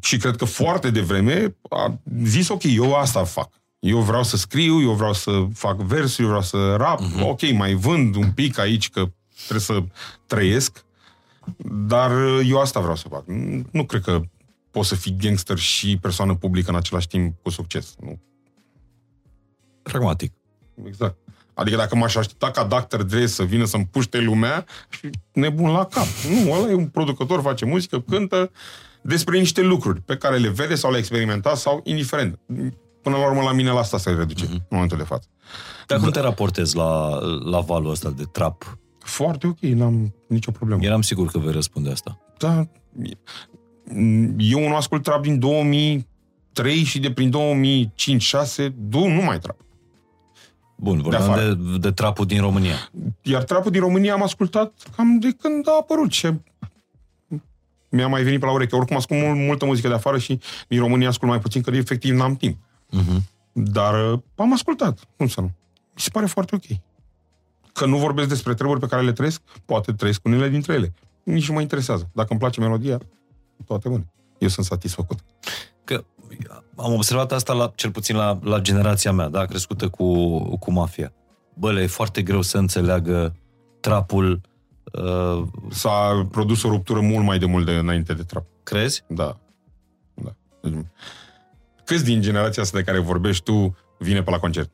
Și 0.00 0.16
cred 0.16 0.36
că 0.36 0.44
foarte 0.44 0.90
devreme 0.90 1.56
a 1.70 1.98
zis, 2.24 2.48
ok, 2.48 2.62
eu 2.62 2.94
asta 2.94 3.24
fac. 3.24 3.52
Eu 3.78 3.98
vreau 3.98 4.22
să 4.22 4.36
scriu, 4.36 4.80
eu 4.80 4.92
vreau 4.92 5.12
să 5.12 5.46
fac 5.54 5.76
versuri, 5.76 6.22
eu 6.22 6.26
vreau 6.26 6.42
să 6.42 6.74
rap, 6.76 7.00
uh-huh. 7.00 7.20
ok, 7.20 7.52
mai 7.52 7.74
vând 7.74 8.14
un 8.14 8.32
pic 8.32 8.58
aici 8.58 8.90
că 8.90 9.10
trebuie 9.36 9.60
să 9.60 9.82
trăiesc, 10.26 10.84
dar 11.66 12.10
eu 12.46 12.60
asta 12.60 12.80
vreau 12.80 12.96
să 12.96 13.08
fac. 13.08 13.24
Nu 13.70 13.84
cred 13.84 14.02
că 14.02 14.20
poți 14.70 14.88
să 14.88 14.94
fii 14.94 15.16
gangster 15.20 15.58
și 15.58 15.98
persoană 16.00 16.34
publică 16.34 16.70
în 16.70 16.76
același 16.76 17.08
timp 17.08 17.36
cu 17.42 17.50
succes. 17.50 17.94
Nu. 18.00 18.20
Pragmatic. 19.82 20.32
Exact. 20.86 21.16
Adică 21.54 21.76
dacă 21.76 21.96
m-aș 21.96 22.14
aștepta 22.14 22.50
ca 22.50 22.64
Dr. 22.64 23.02
Dre 23.02 23.26
să 23.26 23.42
vină 23.44 23.64
să-mi 23.64 23.86
puște 23.86 24.18
lumea, 24.18 24.64
și 24.88 25.10
nebun 25.32 25.70
la 25.70 25.84
cap. 25.84 26.06
Nu, 26.28 26.52
ăla 26.52 26.70
e 26.70 26.74
un 26.74 26.86
producător, 26.86 27.40
face 27.40 27.64
muzică, 27.64 28.00
cântă 28.00 28.50
despre 29.06 29.38
niște 29.38 29.62
lucruri 29.62 30.00
pe 30.00 30.16
care 30.16 30.36
le 30.36 30.48
vede 30.48 30.74
sau 30.74 30.90
le-a 30.90 30.98
experimentat 30.98 31.56
sau 31.56 31.80
indiferent. 31.84 32.38
Până 33.02 33.16
la 33.16 33.26
urmă, 33.26 33.42
la 33.42 33.52
mine 33.52 33.70
la 33.70 33.78
asta 33.78 33.98
se 33.98 34.10
reduce 34.10 34.46
uh-huh. 34.46 34.50
în 34.50 34.60
momentul 34.68 34.98
de 34.98 35.04
față. 35.04 35.28
Dar 35.86 35.98
cum 35.98 36.10
te 36.10 36.20
raportezi 36.20 36.76
la, 36.76 37.18
la 37.44 37.60
valul 37.60 37.90
ăsta 37.90 38.10
de 38.10 38.22
trap? 38.32 38.78
Foarte 38.98 39.46
ok, 39.46 39.58
n-am 39.58 40.14
nicio 40.28 40.50
problemă. 40.50 40.84
Eram 40.84 41.02
sigur 41.02 41.26
că 41.26 41.38
vei 41.38 41.52
răspunde 41.52 41.90
asta. 41.90 42.18
Da. 42.38 42.68
Eu 44.38 44.68
nu 44.68 44.76
ascult 44.76 45.02
trap 45.02 45.22
din 45.22 45.38
2003 45.38 46.82
și 46.82 46.98
de 46.98 47.10
prin 47.10 47.30
2005-6 47.30 48.72
nu 48.90 49.22
mai 49.24 49.38
trap. 49.38 49.56
Bun, 50.76 51.02
vorbeam 51.02 51.34
de, 51.36 51.54
de, 51.54 51.78
de 51.78 51.90
trapul 51.90 52.26
din 52.26 52.40
România. 52.40 52.90
Iar 53.22 53.42
trapul 53.42 53.70
din 53.70 53.80
România 53.80 54.12
am 54.12 54.22
ascultat 54.22 54.72
cam 54.96 55.18
de 55.18 55.30
când 55.40 55.68
a 55.68 55.76
apărut 55.80 56.12
și 56.12 56.26
mi-a 57.94 58.08
mai 58.08 58.22
venit 58.22 58.40
pe 58.40 58.46
la 58.46 58.52
ureche. 58.52 58.76
Oricum 58.76 58.96
ascult 58.96 59.20
mult, 59.20 59.38
multă 59.38 59.64
muzică 59.64 59.88
de 59.88 59.94
afară 59.94 60.18
și 60.18 60.40
din 60.68 60.78
România 60.78 61.08
ascult 61.08 61.30
mai 61.30 61.40
puțin, 61.40 61.62
că 61.62 61.70
efectiv 61.70 62.14
n-am 62.14 62.36
timp. 62.36 62.56
Uh-huh. 62.90 63.22
Dar 63.52 64.12
uh, 64.12 64.18
am 64.36 64.52
ascultat, 64.52 64.98
cum 65.16 65.28
să 65.28 65.40
nu. 65.40 65.46
Mi 65.94 66.00
se 66.00 66.10
pare 66.12 66.26
foarte 66.26 66.54
ok. 66.54 66.78
Că 67.72 67.86
nu 67.86 67.96
vorbesc 67.96 68.28
despre 68.28 68.54
treburi 68.54 68.80
pe 68.80 68.86
care 68.86 69.02
le 69.02 69.12
trăiesc, 69.12 69.40
poate 69.64 69.92
trăiesc 69.92 70.24
unele 70.24 70.48
dintre 70.48 70.74
ele. 70.74 70.92
Nici 71.22 71.48
nu 71.48 71.54
mă 71.54 71.60
interesează. 71.60 72.10
Dacă 72.12 72.28
îmi 72.30 72.40
place 72.40 72.60
melodia, 72.60 73.00
toate 73.66 73.88
bune. 73.88 74.12
Eu 74.38 74.48
sunt 74.48 74.66
satisfăcut. 74.66 75.18
Că 75.84 76.04
am 76.76 76.92
observat 76.92 77.32
asta 77.32 77.52
la, 77.52 77.72
cel 77.74 77.90
puțin 77.90 78.16
la, 78.16 78.38
la 78.42 78.60
generația 78.60 79.12
mea, 79.12 79.28
da, 79.28 79.44
crescută 79.44 79.88
cu, 79.88 80.38
cu 80.56 80.72
mafia. 80.72 81.12
Bă, 81.54 81.72
le 81.72 81.82
e 81.82 81.86
foarte 81.86 82.22
greu 82.22 82.42
să 82.42 82.58
înțeleagă 82.58 83.34
trapul. 83.80 84.40
Uh... 84.92 85.42
S-a 85.70 86.26
produs 86.30 86.62
o 86.62 86.68
ruptură 86.68 87.00
mult 87.00 87.24
mai 87.24 87.38
de 87.38 87.46
mult 87.46 87.64
de 87.64 87.72
înainte 87.72 88.14
de 88.14 88.22
trap. 88.22 88.46
Crezi? 88.62 89.04
Da. 89.06 89.40
da. 90.14 90.34
Deci, 90.60 90.74
câți 91.84 92.04
din 92.04 92.20
generația 92.20 92.62
asta 92.62 92.78
de 92.78 92.84
care 92.84 92.98
vorbești 92.98 93.42
tu 93.42 93.76
vine 93.98 94.22
pe 94.22 94.30
la 94.30 94.38
concert? 94.38 94.70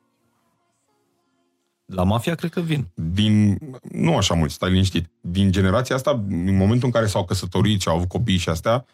La 1.87 2.03
mafia 2.03 2.35
cred 2.35 2.51
că 2.51 2.61
vin. 2.61 2.87
Din, 2.95 3.59
nu 3.93 4.17
așa 4.17 4.35
mult, 4.35 4.51
stai 4.51 4.71
liniștit. 4.71 5.11
Din 5.21 5.51
generația 5.51 5.95
asta, 5.95 6.11
în 6.29 6.57
momentul 6.57 6.87
în 6.87 6.93
care 6.93 7.07
s-au 7.07 7.25
căsătorit 7.25 7.81
și 7.81 7.89
au 7.89 7.97
avut 7.97 8.09
copii 8.09 8.37
și 8.37 8.49
astea, 8.49 8.87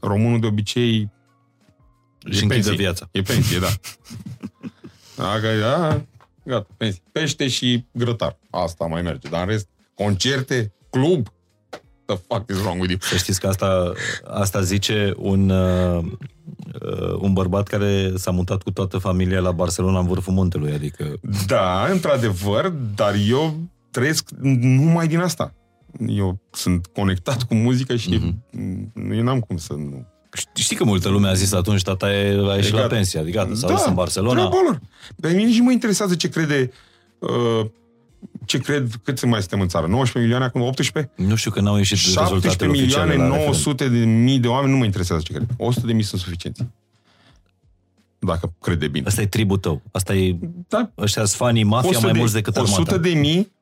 românul 0.00 0.40
de 0.40 0.46
obicei 0.46 1.10
și 2.30 2.42
închide 2.42 2.74
viața. 2.74 3.08
E 3.12 3.22
pensie, 3.22 3.58
da. 3.58 3.68
Dacă, 5.16 5.58
da, 5.60 6.04
gata, 6.44 6.66
pensie. 6.76 7.02
Pește 7.12 7.48
și 7.48 7.86
grătar. 7.92 8.38
Asta 8.50 8.84
mai 8.84 9.02
merge. 9.02 9.28
Dar 9.28 9.40
în 9.40 9.48
rest, 9.48 9.68
concerte, 10.02 10.72
club, 10.90 11.28
the 12.06 12.16
fuck 12.28 12.50
is 12.50 12.56
wrong 12.56 12.80
with 12.80 12.90
you? 12.90 12.98
Să 13.00 13.16
știți 13.16 13.40
că 13.40 13.46
asta, 13.46 13.92
asta 14.30 14.60
zice 14.60 15.12
un, 15.16 15.48
uh, 15.48 16.04
un 17.20 17.32
bărbat 17.32 17.68
care 17.68 18.12
s-a 18.16 18.30
mutat 18.30 18.62
cu 18.62 18.70
toată 18.70 18.98
familia 18.98 19.40
la 19.40 19.50
Barcelona 19.50 19.98
în 19.98 20.06
vârful 20.06 20.32
muntelui, 20.32 20.72
adică... 20.72 21.12
Da, 21.46 21.86
într-adevăr, 21.90 22.68
dar 22.94 23.14
eu 23.28 23.54
trăiesc 23.90 24.30
numai 24.60 25.08
din 25.08 25.18
asta. 25.18 25.54
Eu 26.06 26.40
sunt 26.50 26.86
conectat 26.86 27.42
cu 27.42 27.54
muzica 27.54 27.96
și 27.96 28.18
mm-hmm. 28.18 29.14
eu 29.16 29.22
n-am 29.22 29.40
cum 29.40 29.56
să 29.56 29.72
nu 29.72 30.06
Știi 30.54 30.76
că 30.76 30.84
multă 30.84 31.08
lume 31.08 31.28
a 31.28 31.32
zis 31.32 31.52
atunci, 31.52 31.82
tata 31.82 32.12
e, 32.12 32.50
a 32.50 32.54
ieșit 32.54 32.72
la 32.72 32.86
pensie, 32.86 33.20
adică 33.20 33.50
s-a 33.52 33.66
da, 33.66 33.72
dus 33.72 33.84
în 33.84 33.94
Barcelona. 33.94 34.42
lor. 34.42 34.80
Pe 35.20 35.28
mine 35.28 35.48
nici 35.48 35.60
mă 35.60 35.70
interesează 35.70 36.14
ce 36.14 36.28
crede 36.28 36.70
uh, 37.18 37.66
ce 38.50 38.58
cred, 38.58 39.00
cât 39.02 39.18
se 39.18 39.26
mai 39.26 39.38
suntem 39.38 39.60
în 39.60 39.68
țară? 39.68 39.86
19 39.86 40.18
milioane, 40.18 40.44
acum 40.44 40.60
18? 40.60 41.12
Nu 41.16 41.34
știu 41.34 41.50
că 41.50 41.60
n-au 41.60 41.76
ieșit 41.76 41.96
17 41.96 42.34
rezultatele 42.34 42.70
milioane, 42.70 43.10
oficiale 43.10 43.30
la 43.30 43.36
900 43.36 43.88
de 43.88 44.04
mii 44.04 44.38
de 44.38 44.48
oameni, 44.48 44.72
nu 44.72 44.78
mă 44.78 44.84
interesează 44.84 45.22
ce 45.26 45.32
cred. 45.32 45.46
100 45.56 45.86
de 45.86 45.92
mii 45.92 46.02
sunt 46.02 46.20
suficienți. 46.20 46.66
Dacă 48.18 48.52
crede 48.60 48.88
bine. 48.88 49.06
Asta 49.06 49.20
e 49.20 49.26
tribul 49.26 49.56
tău. 49.56 49.82
Asta 49.92 50.14
e... 50.14 50.36
Da, 50.68 50.90
Ăștia 50.98 51.24
sunt 51.24 51.38
fanii 51.38 51.62
mafia 51.62 51.88
100 51.88 52.04
mai 52.04 52.12
de, 52.12 52.18
mulți 52.18 52.34
decât 52.34 52.56
100 52.56 52.80
armata. 52.80 52.98
de 52.98 53.10
mii 53.10 53.52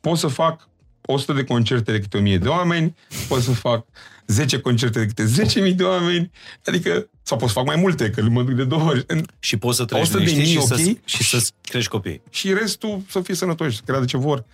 pot 0.00 0.18
să 0.18 0.26
fac 0.26 0.68
100 1.06 1.32
de 1.32 1.44
concerte 1.44 1.92
de 1.92 2.00
câte 2.00 2.16
1000 2.16 2.38
de 2.38 2.48
oameni, 2.48 2.94
pot 3.28 3.42
să 3.42 3.50
fac 3.50 3.86
10 4.26 4.58
concerte 4.58 4.98
de 4.98 5.06
câte 5.06 5.24
10.000 5.70 5.74
de 5.76 5.82
oameni, 5.82 6.30
adică, 6.66 7.08
sau 7.22 7.36
pot 7.38 7.48
să 7.48 7.54
fac 7.54 7.66
mai 7.66 7.76
multe, 7.76 8.10
că 8.10 8.22
mă 8.22 8.42
duc 8.42 8.54
de 8.54 8.64
două 8.64 8.82
ori. 8.82 9.04
În- 9.06 9.24
Și 9.38 9.56
poți 9.56 9.76
să 9.76 9.84
trăiești 9.84 10.14
100 10.14 10.28
de 10.28 10.30
liniștit 10.36 10.54
mii, 10.54 10.62
și, 10.62 10.84
să, 10.84 10.90
ok? 10.90 11.06
și 11.06 11.40
să 11.40 11.50
crești 11.62 11.90
copii. 11.90 12.22
Și 12.30 12.52
restul 12.52 13.02
să 13.10 13.20
fie 13.20 13.34
sănătoși, 13.34 13.76
să 13.76 13.82
creadă 13.86 14.04
ce 14.04 14.16
vor. 14.16 14.44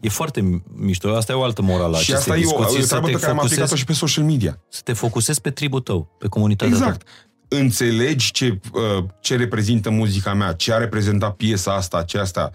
E 0.00 0.08
foarte 0.08 0.62
mișto. 0.74 1.14
Asta 1.16 1.32
e 1.32 1.34
o 1.34 1.42
altă 1.42 1.62
morală. 1.62 1.96
a 1.96 2.00
și 2.00 2.12
acestei 2.12 2.32
asta 2.32 2.46
e 2.48 2.54
o, 2.54 2.58
discuții, 2.58 2.78
o 2.78 2.80
să 2.82 2.86
treabă 2.88 3.06
te 3.06 3.12
pe 3.12 3.18
care 3.18 3.30
am 3.30 3.36
focusezi- 3.36 3.52
aplicat-o 3.60 3.76
și 3.76 3.84
pe 3.84 3.92
social 3.92 4.24
media. 4.24 4.58
Să 4.68 4.80
te 4.84 4.92
focusezi 4.92 5.40
pe 5.40 5.50
tribul 5.50 5.80
tău, 5.80 6.16
pe 6.18 6.28
comunitatea 6.28 6.74
Exact. 6.76 7.02
ta. 7.02 7.10
Înțelegi 7.56 8.30
ce, 8.30 8.60
uh, 8.72 9.04
ce 9.20 9.36
reprezintă 9.36 9.90
muzica 9.90 10.34
mea, 10.34 10.52
ce 10.52 10.72
a 10.72 10.76
reprezentat 10.78 11.36
piesa 11.36 11.74
asta, 11.74 12.02
ce 12.02 12.18
asta 12.18 12.52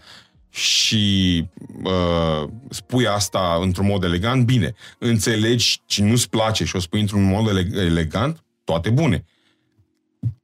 și 0.54 1.46
uh, 1.84 2.50
spui 2.70 3.08
asta 3.08 3.58
într-un 3.62 3.86
mod 3.86 4.04
elegant, 4.04 4.46
bine. 4.46 4.74
Înțelegi 4.98 5.82
ce 5.86 6.04
nu-ți 6.04 6.30
place 6.30 6.66
și 6.66 6.76
o 6.76 6.80
spui 6.80 7.00
într-un 7.00 7.24
mod 7.24 7.48
ele- 7.48 7.82
elegant, 7.82 8.44
toate 8.64 8.90
bune. 8.90 9.26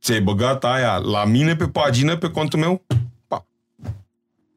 Ți-ai 0.01 0.21
băgat 0.21 0.63
aia 0.63 0.97
la 0.97 1.25
mine 1.25 1.55
pe 1.55 1.67
pagină, 1.67 2.17
pe 2.17 2.29
contul 2.29 2.59
meu? 2.59 2.85
Pa. 3.27 3.45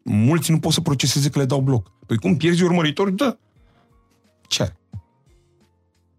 Mulți 0.03 0.51
nu 0.51 0.59
pot 0.59 0.73
să 0.73 0.81
proceseze 0.81 1.31
că 1.31 1.39
le 1.39 1.45
dau 1.45 1.61
bloc. 1.61 1.93
Păi 2.07 2.17
cum 2.17 2.37
pierzi 2.37 2.63
urmăritori? 2.63 3.13
Da. 3.13 3.39
Ce 4.49 4.63
are? 4.63 4.77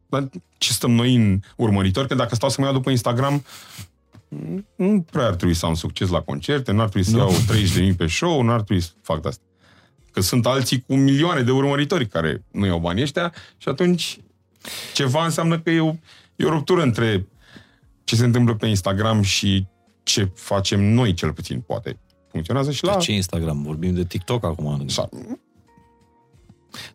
Dar 0.09 0.29
ce 0.57 0.71
stăm 0.71 0.91
noi 0.91 1.15
în 1.15 1.39
urmăritori? 1.57 2.07
Că 2.07 2.15
dacă 2.15 2.35
stau 2.35 2.49
să 2.49 2.55
mă 2.59 2.65
iau 2.65 2.75
după 2.75 2.89
Instagram, 2.89 3.43
nu 4.75 5.01
prea 5.11 5.25
ar 5.25 5.35
trebui 5.35 5.53
să 5.53 5.65
am 5.65 5.73
succes 5.73 6.09
la 6.09 6.21
concerte, 6.21 6.71
nu 6.71 6.81
ar 6.81 6.89
trebui 6.89 7.09
să 7.09 7.17
iau 7.17 7.31
30.000 7.91 7.95
pe 7.97 8.07
show, 8.07 8.41
nu 8.41 8.51
ar 8.51 8.61
trebui 8.61 8.83
să 8.83 8.91
fac 9.01 9.21
de 9.21 9.27
asta. 9.27 9.43
Că 10.11 10.21
sunt 10.21 10.45
alții 10.45 10.81
cu 10.87 10.95
milioane 10.95 11.41
de 11.41 11.51
urmăritori 11.51 12.07
care 12.07 12.43
nu 12.51 12.65
iau 12.65 12.79
banii 12.79 13.03
ăștia 13.03 13.33
și 13.57 13.69
atunci 13.69 14.17
ceva 14.93 15.23
înseamnă 15.25 15.59
că 15.59 15.69
e 15.69 15.79
o, 15.79 15.93
e 16.35 16.45
o 16.45 16.49
ruptură 16.49 16.81
între 16.81 17.27
ce 18.03 18.15
se 18.15 18.25
întâmplă 18.25 18.55
pe 18.55 18.67
Instagram 18.67 19.21
și 19.21 19.65
ce 20.03 20.31
facem 20.35 20.83
noi, 20.83 21.13
cel 21.13 21.33
puțin, 21.33 21.59
poate. 21.59 21.99
Funcționează 22.31 22.71
și 22.71 22.83
la... 22.83 22.91
De 22.93 22.97
ce 22.97 23.11
Instagram? 23.11 23.63
Vorbim 23.63 23.93
de 23.93 24.03
TikTok 24.03 24.43
acum. 24.43 24.85
Sa- 24.87 25.09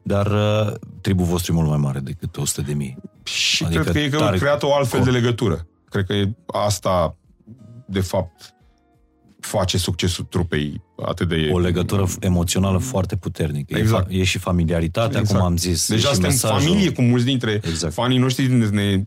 Dar 0.03 0.27
uh, 0.27 0.75
tribul 1.01 1.25
vostru 1.25 1.53
e 1.53 1.55
mult 1.55 1.69
mai 1.69 1.77
mare 1.79 1.99
decât 1.99 2.37
100 2.37 2.61
de 2.63 2.73
mii. 2.73 2.97
Și 3.23 3.65
Adică 3.65 3.81
cred 3.83 3.93
că 3.95 3.99
e 4.01 4.09
că 4.09 4.17
tare- 4.17 4.39
creat 4.39 4.63
o 4.63 4.75
altfel 4.75 5.01
cor- 5.01 5.05
de 5.11 5.11
legătură. 5.19 5.67
Cred 5.91 6.05
că 6.07 6.13
e 6.13 6.33
asta, 6.47 7.17
de 7.89 8.01
fapt, 8.01 8.55
face 9.41 9.79
succesul 9.79 10.25
trupei 10.25 10.83
atât 11.07 11.29
de... 11.29 11.49
O 11.53 11.59
legătură 11.59 12.07
f- 12.07 12.21
emoțională 12.21 12.79
foarte 12.79 13.17
puternică. 13.17 13.77
E 13.77 13.81
Exact. 13.81 14.07
fa- 14.09 14.13
E, 14.15 14.23
și 14.25 14.39
familiaritatea, 14.39 15.21
Exact. 15.21 15.39
cum 15.39 15.49
am 15.49 15.57
zis. 15.57 15.89
e 15.89 15.95
Deja 15.95 16.07
și 16.09 16.13
suntem 16.15 16.31
mesajul. 16.31 16.69
familie 16.69 16.93
cu 16.93 17.03
mulți 17.03 17.25
dintre 17.25 17.61
Exact. 17.65 17.93
fanii 17.93 18.19
noștri. 18.19 18.47
Ne, 18.47 18.69
ne, 18.69 19.05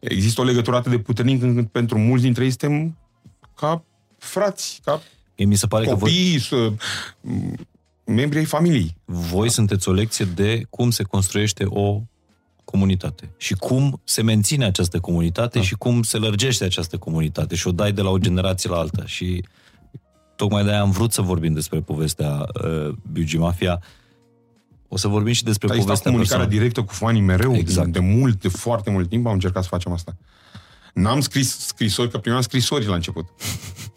există 0.00 0.40
o 0.40 0.44
legătură 0.44 0.76
atât 0.76 0.90
de 0.90 0.98
puternică 0.98 1.44
încât 1.44 1.70
pentru 1.70 1.98
mulți 1.98 2.22
dintre 2.24 2.44
ei 2.44 2.50
suntem 2.50 2.96
ca 3.56 3.84
frați, 4.18 4.80
ca 4.84 5.02
Mie 5.36 5.46
mi 5.48 5.54
se 5.56 5.66
pare 5.66 5.84
că 5.86 5.94
voi, 5.94 6.10
copii, 6.10 6.38
să, 6.40 6.72
membri 8.04 8.38
ai 8.38 8.44
familiei. 8.44 8.96
voi 9.04 9.50
sunteți 9.50 9.88
o 9.88 9.92
lecție 9.92 10.24
de 10.24 10.62
cum 10.70 10.90
se 10.90 11.02
construiește 11.02 11.64
o 11.68 12.00
comunitate 12.70 13.30
și 13.36 13.54
cum 13.54 14.00
se 14.04 14.22
menține 14.22 14.64
această 14.64 15.00
comunitate 15.00 15.58
Da. 15.58 15.64
și 15.64 15.74
cum 15.74 16.02
se 16.02 16.16
lărgește 16.18 16.64
această 16.64 16.96
comunitate 16.96 17.54
și 17.54 17.68
o 17.68 17.72
dai 17.72 17.92
de 17.92 18.02
la 18.02 18.10
o 18.10 18.18
generație 18.18 18.70
la 18.70 18.76
alta. 18.76 19.02
Și 19.06 19.44
tocmai 20.36 20.64
de-aia 20.64 20.80
am 20.80 20.90
vrut 20.90 21.12
să 21.12 21.22
vorbim 21.22 21.52
despre 21.52 21.80
povestea 21.80 22.46
uh, 22.64 22.88
Biugi 23.12 23.36
Mafia. 23.38 23.82
O 24.88 24.96
să 24.96 25.08
vorbim 25.08 25.32
și 25.32 25.44
despre 25.44 25.66
Dar 25.66 25.76
există 25.76 25.92
povestea 25.92 26.10
comunicarea 26.10 26.46
personală. 26.46 26.70
directă 26.70 26.82
cu 26.82 27.04
fanii 27.04 27.20
mereu, 27.20 27.56
Exact. 27.56 27.88
de 27.92 27.98
mult, 27.98 28.40
de 28.40 28.48
foarte 28.48 28.90
mult 28.90 29.08
timp 29.08 29.26
am 29.26 29.32
încercat 29.32 29.62
să 29.62 29.68
facem 29.68 29.92
asta. 29.92 30.16
N-am 30.94 31.20
scris 31.20 31.58
scrisori, 31.58 32.10
că 32.10 32.18
primeam 32.18 32.42
scrisori 32.42 32.86
la 32.86 32.94
început. 32.94 33.28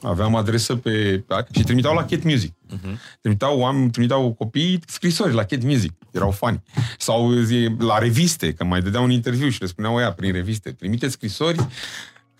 Aveam 0.01 0.35
adresă 0.35 0.75
pe... 0.75 1.23
și 1.51 1.63
trimiteau 1.63 1.93
la 1.93 2.05
Cat 2.05 2.23
Music. 2.23 2.51
Uh-huh. 2.51 2.97
Trimiteau, 3.21 3.59
oameni, 3.59 3.91
trimiteau 3.91 4.33
copii 4.33 4.79
scrisori 4.87 5.33
la 5.33 5.43
Cat 5.43 5.63
Music. 5.63 5.91
Erau 6.11 6.31
fani. 6.31 6.63
Sau 6.97 7.33
zi, 7.33 7.75
la 7.79 7.97
reviste, 7.97 8.53
că 8.53 8.63
mai 8.63 8.81
dădeau 8.81 9.03
un 9.03 9.11
interviu 9.11 9.49
și 9.49 9.61
le 9.61 9.67
spuneau 9.67 9.99
ea 9.99 10.11
prin 10.11 10.31
reviste. 10.31 10.71
Trimiteți 10.71 11.13
scrisori 11.13 11.67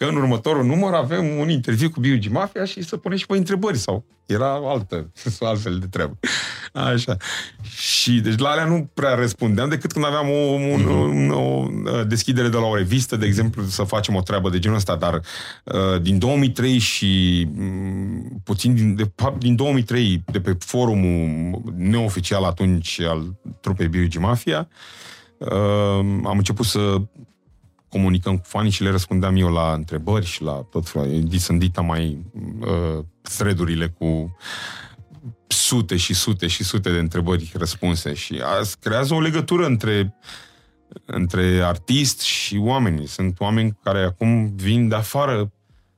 că 0.04 0.10
în 0.10 0.16
următorul 0.16 0.66
număr 0.66 0.94
avem 0.94 1.38
un 1.38 1.50
interviu 1.50 1.90
cu 1.90 2.00
B.U.G. 2.00 2.28
Mafia 2.32 2.66
și 2.66 2.82
să 2.82 2.98
puneți 2.98 3.22
și 3.22 3.28
pe 3.28 3.38
întrebări 3.38 3.78
sau 3.78 4.06
era 4.26 4.60
altă, 4.64 5.12
altfel 5.40 5.80
de 5.80 5.86
treabă. 5.86 6.18
Așa. 6.74 7.18
Și 7.76 8.12
deci 8.12 8.40
la 8.40 8.50
alea 8.50 8.66
nu 8.66 8.90
prea 8.94 9.14
răspundeam 9.14 9.70
decât 9.70 9.92
când 9.92 10.06
aveam 10.06 10.30
o, 10.30 10.34
un, 10.34 11.30
o, 11.32 11.40
o 11.40 11.68
deschidere 12.04 12.48
de 12.48 12.58
la 12.58 12.66
o 12.66 12.76
revistă, 12.76 13.16
de 13.16 13.26
exemplu, 13.26 13.64
să 13.64 13.84
facem 13.84 14.16
o 14.16 14.22
treabă 14.22 14.50
de 14.50 14.60
genul 14.60 14.78
ăsta, 14.78 14.96
dar 14.96 15.22
uh, 15.64 16.02
din 16.02 16.20
2003 16.20 16.78
și 16.78 17.44
mm, 17.54 18.42
puțin 18.44 18.76
din, 18.76 18.96
de 18.96 19.12
fapt 19.16 19.40
din 19.40 19.56
2003 19.56 20.24
de 20.32 20.40
pe 20.40 20.58
forumul 20.60 21.62
neoficial 21.76 22.44
atunci 22.44 23.00
al 23.00 23.36
trupei 23.62 23.88
B.U.G. 23.88 24.16
Mafia 24.16 24.68
uh, 25.38 25.50
am 26.24 26.38
început 26.38 26.66
să 26.66 27.02
comunicăm 27.94 28.38
cu 28.38 28.44
fanii 28.48 28.72
și 28.72 28.84
le 28.84 28.90
răspundeam 28.90 29.36
eu 29.36 29.52
la 29.52 29.74
întrebări 29.74 30.26
și 30.26 30.42
la 30.42 30.68
tot 30.72 30.90
felul. 30.90 31.28
Sunt 31.38 31.60
dita 31.60 31.82
mai 31.82 32.26
uh, 32.60 33.04
thread-urile 33.22 33.88
cu 33.88 34.38
sute 35.48 35.96
și 35.98 36.14
sute 36.14 36.48
și 36.48 36.64
sute 36.64 36.92
de 36.92 37.00
întrebări 37.00 37.52
răspunse 37.56 38.14
și 38.14 38.42
a, 38.44 38.62
creează 38.80 39.14
o 39.14 39.20
legătură 39.20 39.66
între 39.66 40.16
între 41.06 41.62
artist 41.64 42.20
și 42.22 42.58
oameni. 42.58 43.08
Sunt 43.08 43.40
oameni 43.40 43.78
care 43.84 44.04
acum 44.04 44.56
vin 44.56 44.88
de 44.88 44.96
afară 44.96 45.52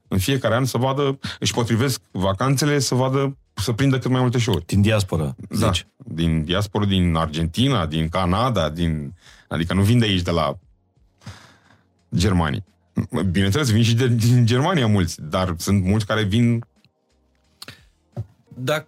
în 0.07 0.17
fiecare 0.17 0.55
an 0.55 0.65
să 0.65 0.77
vadă, 0.77 1.19
își 1.39 1.53
potrivesc 1.53 2.01
vacanțele 2.11 2.79
să 2.79 2.95
vadă, 2.95 3.37
să 3.53 3.71
prindă 3.71 3.99
cât 3.99 4.11
mai 4.11 4.21
multe 4.21 4.39
show-uri. 4.39 4.65
Din 4.65 4.81
diaspora, 4.81 5.35
Da, 5.59 5.71
zici. 5.71 5.87
din 5.97 6.43
diaspora, 6.43 6.85
din 6.85 7.15
Argentina, 7.15 7.85
din 7.85 8.09
Canada, 8.09 8.69
din... 8.69 9.13
Adică 9.47 9.73
nu 9.73 9.81
vin 9.81 9.99
de 9.99 10.05
aici, 10.05 10.21
de 10.21 10.31
la 10.31 10.57
Germania. 12.15 12.65
Bineînțeles, 13.31 13.69
vin 13.71 13.83
și 13.83 13.95
de, 13.95 14.07
din 14.07 14.45
Germania 14.45 14.87
mulți, 14.87 15.21
dar 15.21 15.55
sunt 15.57 15.83
mulți 15.83 16.05
care 16.05 16.23
vin... 16.23 16.65
Dar 18.57 18.87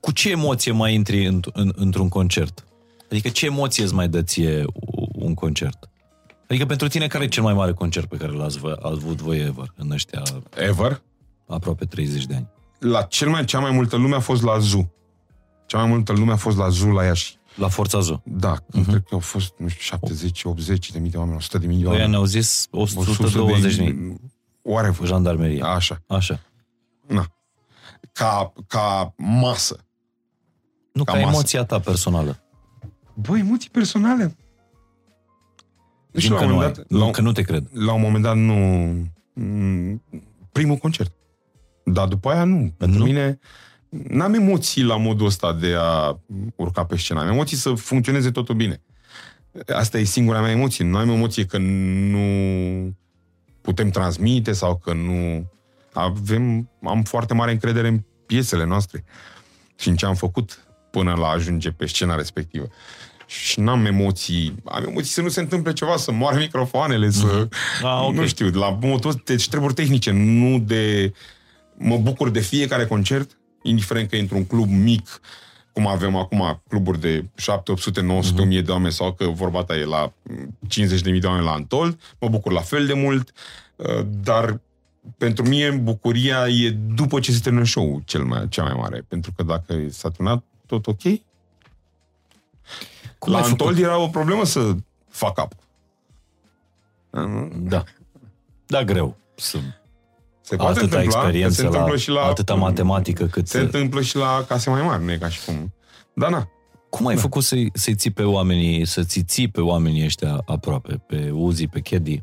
cu 0.00 0.12
ce 0.12 0.30
emoție 0.30 0.72
mai 0.72 0.94
intri 0.94 1.26
în, 1.26 1.40
în, 1.52 1.72
într-un 1.76 2.08
concert? 2.08 2.64
Adică 3.10 3.28
ce 3.28 3.46
emoție 3.46 3.84
îți 3.84 3.94
mai 3.94 4.08
dă 4.08 4.22
ție 4.22 4.64
un 5.12 5.34
concert? 5.34 5.88
Adică 6.48 6.66
pentru 6.66 6.88
tine 6.88 7.06
care 7.06 7.24
e 7.24 7.28
cel 7.28 7.42
mai 7.42 7.54
mare 7.54 7.72
concert 7.72 8.06
pe 8.08 8.16
care 8.16 8.32
l-ați 8.32 8.58
vă- 8.58 8.78
ați 8.82 9.00
avut 9.02 9.20
voi 9.20 9.38
ever 9.38 9.72
în 9.76 9.90
ăștia 9.90 10.22
Ever. 10.56 11.02
aproape 11.46 11.84
30 11.84 12.26
de 12.26 12.34
ani? 12.34 12.48
La 12.78 13.02
cel 13.02 13.28
mai, 13.28 13.44
cea 13.44 13.58
mai 13.58 13.70
multă 13.70 13.96
lume 13.96 14.14
a 14.14 14.20
fost 14.20 14.42
la 14.42 14.58
Zoo. 14.58 14.90
Cea 15.66 15.78
mai 15.78 15.86
multă 15.88 16.12
lume 16.12 16.32
a 16.32 16.36
fost 16.36 16.56
la 16.56 16.68
Zoo 16.68 16.92
la 16.92 17.04
Iași. 17.04 17.37
La 17.58 17.68
Forța 17.68 18.00
Zoo. 18.00 18.22
Da, 18.24 18.56
uh-huh. 18.56 18.86
cred 18.86 19.02
că 19.02 19.14
au 19.14 19.18
fost, 19.18 19.52
nu 19.58 19.68
știu, 19.68 19.82
70, 19.82 20.44
80 20.44 20.90
de 20.92 20.98
mii 20.98 21.10
de 21.10 21.16
oameni, 21.16 21.36
100 21.36 21.58
de 21.58 21.66
mii 21.66 21.76
de 21.78 21.82
Voi 21.82 21.92
oameni. 21.92 22.10
ne-au 22.10 22.24
zis 22.24 22.66
100 22.70 23.10
120 23.10 23.74
de 23.76 23.82
mii. 23.82 24.20
Whatever. 24.62 25.06
Jandarmerie. 25.08 25.62
Așa. 25.62 26.02
Așa. 26.06 26.40
Na. 27.06 27.26
Ca, 28.12 28.52
ca 28.66 29.14
masă. 29.16 29.84
Nu, 30.92 31.04
Ca 31.04 31.12
ca, 31.12 31.18
masă. 31.18 31.30
emoția 31.32 31.64
ta 31.64 31.78
personală. 31.80 32.42
Băi, 33.14 33.40
emoții 33.40 33.70
personale. 33.70 34.36
Nu 36.12 36.20
știu, 36.20 36.28
Din 36.28 36.30
la 36.32 36.38
că 36.38 36.44
un 36.44 36.50
nu, 36.50 36.58
ai. 36.58 36.64
moment 36.66 36.76
dat, 36.76 36.90
la, 36.90 36.98
nu, 36.98 37.04
un- 37.06 37.12
că 37.12 37.20
nu 37.20 37.32
te 37.32 37.42
cred. 37.42 37.68
la 37.72 37.92
un 37.92 38.00
moment 38.00 38.22
dat 38.24 38.36
nu... 38.36 38.54
m, 39.32 40.02
Primul 40.52 40.76
concert. 40.76 41.12
Dar 41.84 42.08
după 42.08 42.30
aia 42.30 42.44
nu. 42.44 42.74
Pentru 42.76 42.98
Nu? 42.98 43.04
mine 43.04 43.38
n-am 43.88 44.34
emoții 44.34 44.82
la 44.82 44.96
modul 44.96 45.26
ăsta 45.26 45.52
de 45.52 45.74
a 45.78 46.20
urca 46.56 46.84
pe 46.84 46.96
scenă. 46.96 47.20
Am 47.20 47.28
emoții 47.28 47.56
să 47.56 47.72
funcționeze 47.74 48.30
totul 48.30 48.54
bine. 48.54 48.82
Asta 49.74 49.98
e 49.98 50.04
singura 50.04 50.40
mea 50.40 50.50
emoție. 50.50 50.84
Nu 50.84 50.96
am 50.96 51.08
emoție 51.08 51.44
că 51.44 51.58
nu 51.58 52.96
putem 53.60 53.90
transmite 53.90 54.52
sau 54.52 54.76
că 54.76 54.92
nu... 54.92 55.50
Avem, 55.92 56.70
am 56.82 57.02
foarte 57.02 57.34
mare 57.34 57.50
încredere 57.50 57.88
în 57.88 58.02
piesele 58.26 58.64
noastre 58.64 59.04
și 59.78 59.88
în 59.88 59.96
ce 59.96 60.06
am 60.06 60.14
făcut 60.14 60.66
până 60.90 61.14
la 61.14 61.26
a 61.26 61.32
ajunge 61.32 61.70
pe 61.70 61.86
scena 61.86 62.14
respectivă. 62.14 62.68
Și 63.26 63.60
n-am 63.60 63.86
emoții, 63.86 64.54
am 64.64 64.84
emoții 64.84 65.12
să 65.12 65.22
nu 65.22 65.28
se 65.28 65.40
întâmple 65.40 65.72
ceva, 65.72 65.96
să 65.96 66.12
moară 66.12 66.38
microfoanele, 66.38 67.10
să... 67.10 67.48
Ah, 67.82 68.04
ok. 68.06 68.14
Nu 68.14 68.26
știu, 68.26 68.50
la 68.50 68.78
motul, 68.80 69.22
deci 69.24 69.48
treburi 69.48 69.74
tehnice, 69.74 70.10
nu 70.10 70.58
de... 70.58 71.12
Mă 71.76 71.96
bucur 71.96 72.30
de 72.30 72.40
fiecare 72.40 72.86
concert, 72.86 73.37
indiferent 73.62 74.08
că 74.08 74.16
e 74.16 74.20
într-un 74.20 74.46
club 74.46 74.68
mic, 74.68 75.20
cum 75.72 75.86
avem 75.86 76.16
acum 76.16 76.62
cluburi 76.68 77.00
de 77.00 77.24
7, 77.34 77.72
800, 77.72 78.00
900, 78.00 78.40
uh-huh. 78.40 78.44
1000 78.44 78.60
de 78.60 78.70
oameni 78.70 78.92
sau 78.92 79.12
că 79.12 79.24
vorba 79.24 79.64
ta 79.64 79.76
e 79.76 79.84
la 79.84 80.12
50.000 80.68 81.20
de 81.20 81.26
oameni 81.26 81.44
la 81.44 81.52
Antold, 81.52 82.00
mă 82.20 82.28
bucur 82.28 82.52
la 82.52 82.60
fel 82.60 82.86
de 82.86 82.94
mult, 82.94 83.32
uh, 83.76 84.06
dar 84.22 84.60
pentru 85.18 85.48
mine 85.48 85.70
bucuria 85.70 86.48
e 86.48 86.70
după 86.70 87.20
ce 87.20 87.32
se 87.32 87.40
termină 87.40 87.64
show 87.64 88.00
cel 88.04 88.24
mai, 88.24 88.48
cea 88.48 88.62
mai 88.62 88.74
mare, 88.76 89.04
pentru 89.08 89.32
că 89.36 89.42
dacă 89.42 89.86
s-a 89.88 90.10
terminat 90.10 90.44
tot 90.66 90.86
ok, 90.86 91.02
cum 93.18 93.32
la 93.32 93.38
Antold 93.38 93.58
făcut? 93.58 93.78
era 93.78 93.98
o 93.98 94.08
problemă 94.08 94.44
să 94.44 94.74
fac 95.08 95.38
up. 95.42 95.52
Da. 97.56 97.84
Da, 98.66 98.84
greu. 98.84 99.16
Să 99.34 99.58
se 100.48 100.56
poate 100.56 100.78
atâta 100.78 100.96
întâmpla, 100.96 101.20
experiență, 101.20 101.54
se 101.60 101.66
întâmplă 101.66 101.92
la, 101.92 101.98
și 101.98 102.10
la, 102.10 102.22
atâta 102.22 102.54
matematică 102.54 103.26
cât... 103.26 103.48
Se 103.48 103.58
întâmplă 103.58 104.00
și 104.00 104.16
la 104.16 104.44
case 104.48 104.70
mai 104.70 104.82
mari, 104.82 105.04
nu 105.04 105.12
e 105.12 105.16
ca 105.16 105.28
și 105.28 105.44
cum... 105.44 105.74
Da, 106.14 106.28
na. 106.28 106.48
Cum 106.90 107.06
ai 107.06 107.14
da. 107.14 107.20
făcut 107.20 107.42
să-i, 107.42 107.70
să 107.74 107.90
ții 107.94 108.10
pe 108.10 108.22
oamenii, 108.22 108.86
să 108.86 109.02
ți 109.02 109.20
ții 109.20 109.48
pe 109.48 109.60
oamenii 109.60 110.04
ăștia 110.04 110.42
aproape, 110.46 111.02
pe 111.06 111.30
Uzi, 111.30 111.66
pe 111.66 111.80
Chedi? 111.80 112.22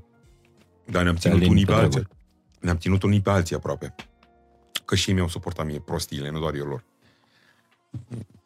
Da, 0.85 1.01
ne-am 1.01 1.15
ținut 1.15 1.37
Alin, 1.37 1.49
unii 1.49 1.65
pe, 1.65 1.71
pe 1.71 1.77
alții. 1.77 2.07
Ne-am 2.59 2.77
ținut 2.77 3.03
unii 3.03 3.21
pe 3.21 3.29
alții 3.29 3.55
aproape. 3.55 3.95
Că 4.85 4.95
și 4.95 5.09
ei 5.09 5.15
mi-au 5.15 5.27
suportat 5.27 5.65
mie 5.65 5.79
prostiile, 5.79 6.29
nu 6.31 6.39
doar 6.39 6.53
eu 6.53 6.65
lor. 6.65 6.83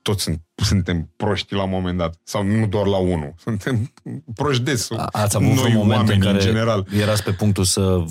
Toți 0.01 0.23
sunt, 0.23 0.41
suntem 0.69 1.13
proști 1.15 1.53
la 1.53 1.63
un 1.63 1.69
moment 1.69 1.97
dat. 1.97 2.19
Sau 2.23 2.43
nu 2.43 2.67
doar 2.67 2.85
la 2.85 2.97
unul. 2.97 3.33
Suntem 3.37 3.93
proști 4.35 4.63
des. 4.63 4.89
Ați 5.11 5.35
avut 5.35 5.53
Noi, 5.53 5.71
un 5.71 5.77
moment 5.77 6.09
în 6.09 6.19
care 6.19 6.33
în 6.33 6.39
general. 6.39 6.87
erați 6.91 7.23
pe 7.23 7.31
punctul 7.31 7.63
să 7.63 8.03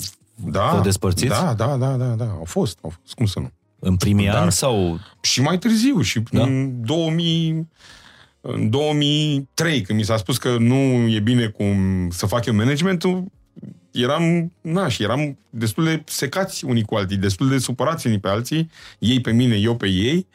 da, 0.45 0.71
vă 0.75 0.81
despărțiți? 0.83 1.27
Da, 1.27 1.53
da, 1.53 1.77
da, 1.77 1.95
da, 1.95 2.05
da. 2.05 2.25
Au 2.25 2.43
fost, 2.45 2.79
au 2.81 2.89
fost. 2.89 3.13
Cum 3.13 3.25
să 3.25 3.39
nu? 3.39 3.51
În 3.79 3.95
primii 3.95 4.25
Dar 4.25 4.41
ani 4.41 4.51
sau... 4.51 4.99
Și 5.21 5.41
mai 5.41 5.57
târziu, 5.57 6.01
și 6.01 6.23
da? 6.31 6.43
în 6.43 6.85
2000... 6.85 7.67
În 8.41 8.69
2003, 8.69 9.81
când 9.81 9.99
mi 9.99 10.05
s-a 10.05 10.17
spus 10.17 10.37
că 10.37 10.57
nu 10.57 10.75
e 11.07 11.19
bine 11.19 11.47
cum 11.47 12.07
să 12.09 12.25
fac 12.25 12.45
eu 12.45 12.53
managementul, 12.53 13.23
eram, 13.91 14.53
naș, 14.61 14.93
și 14.93 15.03
eram 15.03 15.37
destul 15.49 15.83
de 15.83 16.03
secați 16.05 16.65
unii 16.65 16.83
cu 16.83 16.95
alții, 16.95 17.17
destul 17.17 17.49
de 17.49 17.57
supărați 17.57 18.07
unii 18.07 18.19
pe 18.19 18.27
alții, 18.27 18.69
ei 18.99 19.21
pe 19.21 19.31
mine, 19.31 19.55
eu 19.55 19.75
pe 19.75 19.87
ei, 19.87 20.27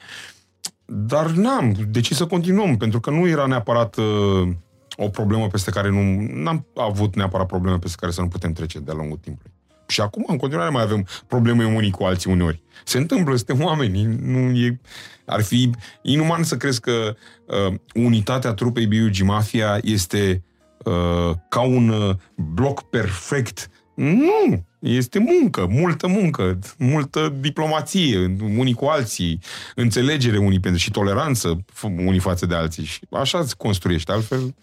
dar 0.84 1.30
n-am 1.30 1.76
decis 1.88 2.16
să 2.16 2.26
continuăm, 2.26 2.76
pentru 2.76 3.00
că 3.00 3.10
nu 3.10 3.28
era 3.28 3.46
neapărat 3.46 3.96
uh, 3.96 4.48
o 4.96 5.08
problemă 5.08 5.46
peste 5.46 5.70
care 5.70 5.90
nu... 5.90 6.26
N-am 6.42 6.66
avut 6.76 7.16
neapărat 7.16 7.46
probleme 7.46 7.78
peste 7.78 7.96
care 8.00 8.12
să 8.12 8.20
nu 8.20 8.28
putem 8.28 8.52
trece 8.52 8.78
de-a 8.78 8.94
lungul 8.94 9.18
timpului. 9.18 9.52
Și 9.86 10.00
acum, 10.00 10.24
în 10.28 10.36
continuare, 10.36 10.70
mai 10.70 10.82
avem 10.82 11.06
probleme 11.26 11.64
unii 11.64 11.90
cu 11.90 12.04
alții 12.04 12.30
uneori. 12.30 12.62
Se 12.84 12.98
întâmplă, 12.98 13.36
suntem 13.36 13.62
oameni. 13.62 14.02
Nu 14.20 14.58
e, 14.58 14.80
ar 15.24 15.42
fi 15.42 15.70
inuman 16.02 16.42
să 16.42 16.56
crezi 16.56 16.80
că 16.80 17.16
uh, 17.46 17.74
unitatea 17.94 18.52
trupei 18.52 18.86
BUG 18.86 19.26
Mafia 19.26 19.78
este 19.82 20.44
uh, 20.84 21.34
ca 21.48 21.60
un 21.60 21.88
uh, 21.88 22.14
bloc 22.36 22.82
perfect. 22.82 23.70
Nu! 23.94 24.64
Este 24.78 25.18
muncă, 25.18 25.66
multă 25.70 26.06
muncă, 26.06 26.58
multă 26.78 27.34
diplomație, 27.40 28.36
unii 28.56 28.74
cu 28.74 28.84
alții, 28.84 29.40
înțelegere 29.74 30.38
unii 30.38 30.60
pentru 30.60 30.80
și 30.80 30.90
toleranță 30.90 31.64
unii 31.82 32.18
față 32.18 32.46
de 32.46 32.54
alții. 32.54 32.84
Și 32.84 33.00
așa 33.10 33.38
îți 33.38 33.56
construiești, 33.56 34.10
altfel 34.10 34.54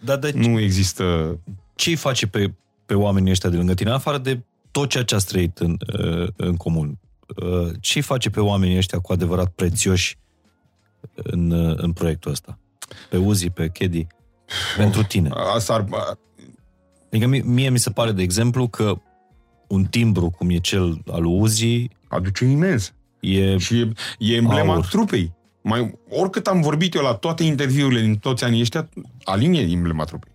da, 0.00 0.16
de 0.16 0.32
nu 0.34 0.60
există... 0.60 1.38
Ce 1.74 1.90
îi 1.90 1.96
face 1.96 2.26
pe, 2.26 2.52
pe 2.86 2.94
oamenii 2.94 3.30
ăștia 3.30 3.50
de 3.50 3.56
lângă 3.56 3.74
tine, 3.74 3.90
afară 3.90 4.18
de 4.18 4.40
tot 4.70 4.88
ceea 4.88 5.04
ce 5.04 5.14
ați 5.14 5.26
trăit 5.26 5.58
în, 5.58 5.76
uh, 5.98 6.28
în 6.36 6.56
comun. 6.56 6.98
Uh, 7.42 7.68
ce 7.80 8.00
face 8.00 8.30
pe 8.30 8.40
oamenii 8.40 8.76
ăștia 8.76 8.98
cu 8.98 9.12
adevărat 9.12 9.48
prețioși 9.48 10.18
în, 11.14 11.50
uh, 11.50 11.76
în 11.76 11.92
proiectul 11.92 12.30
ăsta? 12.30 12.58
Pe 13.10 13.16
Uzi, 13.16 13.50
pe 13.50 13.68
Kedi, 13.68 14.06
pentru 14.76 15.02
tine. 15.02 15.30
Asta 15.54 15.74
ar... 15.74 15.86
Adică 17.10 17.26
mie, 17.26 17.42
mie 17.42 17.70
mi 17.70 17.78
se 17.78 17.90
pare, 17.90 18.12
de 18.12 18.22
exemplu, 18.22 18.68
că 18.68 18.94
un 19.66 19.84
timbru 19.84 20.30
cum 20.30 20.50
e 20.50 20.58
cel 20.58 21.02
al 21.06 21.24
Uzi... 21.24 21.88
Aduce 22.08 22.44
imens. 22.44 22.94
E 23.20 23.56
și 23.58 23.80
e, 23.80 23.92
e 24.18 24.34
emblema 24.34 24.74
aur. 24.74 24.86
trupei. 24.86 25.32
Mai, 25.62 25.98
oricât 26.08 26.46
am 26.46 26.60
vorbit 26.60 26.94
eu 26.94 27.02
la 27.02 27.14
toate 27.14 27.44
interviurile 27.44 28.00
din 28.00 28.16
toți 28.16 28.44
anii 28.44 28.60
ăștia, 28.60 28.88
Alin 29.24 29.52
e 29.52 29.60
emblema 29.60 30.04
trupei. 30.04 30.32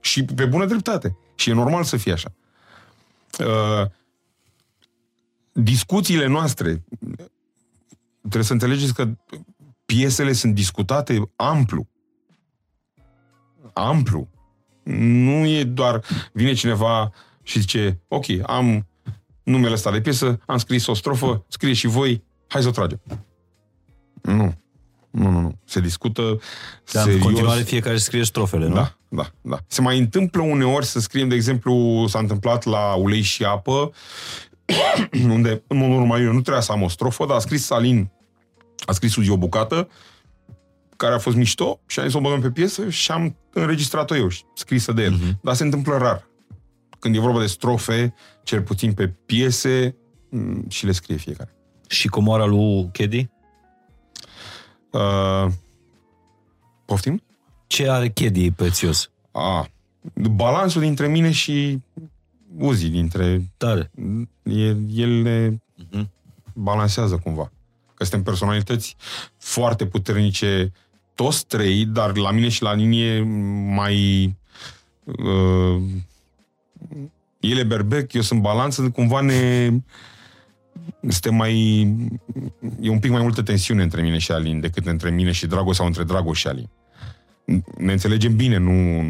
Și 0.00 0.24
pe 0.24 0.44
bună 0.44 0.66
dreptate. 0.66 1.16
Și 1.34 1.50
e 1.50 1.52
normal 1.52 1.82
să 1.82 1.96
fie 1.96 2.12
așa. 2.12 2.32
Uh, 3.38 3.86
discuțiile 5.52 6.26
noastre, 6.26 6.84
trebuie 8.20 8.42
să 8.42 8.52
înțelegeți 8.52 8.94
că 8.94 9.08
piesele 9.84 10.32
sunt 10.32 10.54
discutate 10.54 11.30
amplu. 11.36 11.88
Amplu. 13.72 14.28
Nu 14.82 15.46
e 15.46 15.64
doar, 15.64 16.04
vine 16.32 16.52
cineva 16.52 17.12
și 17.42 17.60
zice, 17.60 18.00
ok, 18.08 18.24
am 18.46 18.86
numele 19.42 19.72
ăsta 19.72 19.90
de 19.90 20.00
piesă, 20.00 20.40
am 20.46 20.58
scris 20.58 20.86
o 20.86 20.94
strofă, 20.94 21.44
scrie 21.48 21.72
și 21.72 21.86
voi, 21.86 22.24
hai 22.48 22.62
să 22.62 22.68
o 22.68 22.70
tragem. 22.70 23.00
Nu. 24.22 24.61
Nu, 25.12 25.30
nu, 25.30 25.40
nu. 25.40 25.58
Se 25.64 25.80
discută 25.80 26.22
Dar 26.92 27.02
serios. 27.02 27.14
în 27.14 27.20
continuare 27.20 27.62
fiecare 27.62 27.96
scrie 27.96 28.24
strofele, 28.24 28.66
nu? 28.66 28.74
Da, 28.74 28.96
da, 29.08 29.30
da. 29.40 29.58
Se 29.66 29.80
mai 29.80 29.98
întâmplă 29.98 30.42
uneori 30.42 30.86
să 30.86 31.00
scriem, 31.00 31.28
de 31.28 31.34
exemplu, 31.34 32.04
s-a 32.08 32.18
întâmplat 32.18 32.64
la 32.64 32.94
Ulei 32.94 33.20
și 33.20 33.44
Apă, 33.44 33.92
unde, 35.28 35.62
în 35.66 35.76
mod 35.76 35.88
normal, 35.88 36.20
eu 36.20 36.32
nu 36.32 36.40
trebuia 36.40 36.62
să 36.62 36.72
am 36.72 36.82
o 36.82 36.88
strofă, 36.88 37.26
dar 37.26 37.36
a 37.36 37.40
scris 37.40 37.64
Salin, 37.64 38.10
a 38.86 38.92
scris 38.92 39.16
Uzi 39.16 39.30
o 39.30 39.36
bucată, 39.36 39.88
care 40.96 41.14
a 41.14 41.18
fost 41.18 41.36
mișto 41.36 41.80
și 41.86 41.98
am 41.98 42.06
zis 42.06 42.14
o 42.14 42.20
băgăm 42.20 42.40
pe 42.40 42.50
piesă 42.50 42.88
și 42.88 43.10
am 43.10 43.36
înregistrat-o 43.52 44.16
eu, 44.16 44.28
scrisă 44.54 44.92
de 44.92 45.02
el. 45.02 45.18
Uh-huh. 45.18 45.40
Dar 45.42 45.54
se 45.54 45.64
întâmplă 45.64 45.96
rar. 45.96 46.26
Când 46.98 47.16
e 47.16 47.18
vorba 47.18 47.40
de 47.40 47.46
strofe, 47.46 48.14
cel 48.42 48.62
puțin 48.62 48.92
pe 48.92 49.08
piese, 49.08 49.96
mm, 50.30 50.64
și 50.68 50.86
le 50.86 50.92
scrie 50.92 51.16
fiecare. 51.16 51.54
Și 51.88 52.08
comoara 52.08 52.44
lui 52.44 52.88
Kedi? 52.92 53.28
Uh, 54.92 55.52
poftim? 56.84 57.22
Ce 57.66 57.90
are 57.90 58.08
Chedi 58.08 58.50
prețios? 58.50 59.10
Ah, 59.30 59.64
balansul 60.14 60.80
dintre 60.80 61.06
mine 61.06 61.30
și 61.30 61.82
Uzi, 62.58 62.88
dintre... 62.88 63.50
Tare. 63.56 63.90
El, 64.42 64.76
el 64.94 65.22
ne 65.22 65.48
uh-huh. 65.50 66.06
balansează 66.52 67.16
cumva. 67.16 67.52
Că 67.94 68.04
suntem 68.04 68.22
personalități 68.22 68.96
foarte 69.38 69.86
puternice, 69.86 70.72
toți 71.14 71.46
trei, 71.46 71.84
dar 71.84 72.16
la 72.16 72.30
mine 72.30 72.48
și 72.48 72.62
la 72.62 72.74
linie 72.74 73.20
mai... 73.74 74.36
Uh, 75.04 75.82
ele 77.40 77.62
berbec, 77.62 78.12
eu 78.12 78.20
sunt 78.20 78.40
balanță, 78.40 78.90
cumva 78.90 79.20
ne 79.20 79.70
este 81.02 81.30
mai... 81.30 81.80
e 82.80 82.88
un 82.88 82.98
pic 82.98 83.10
mai 83.10 83.22
multă 83.22 83.42
tensiune 83.42 83.82
între 83.82 84.02
mine 84.02 84.18
și 84.18 84.32
Alin 84.32 84.60
decât 84.60 84.86
între 84.86 85.10
mine 85.10 85.32
și 85.32 85.46
Drago 85.46 85.72
sau 85.72 85.86
între 85.86 86.04
Drago 86.04 86.32
și 86.32 86.46
Alin. 86.46 86.70
Ne 87.76 87.92
înțelegem 87.92 88.36
bine, 88.36 88.56
nu, 88.56 89.02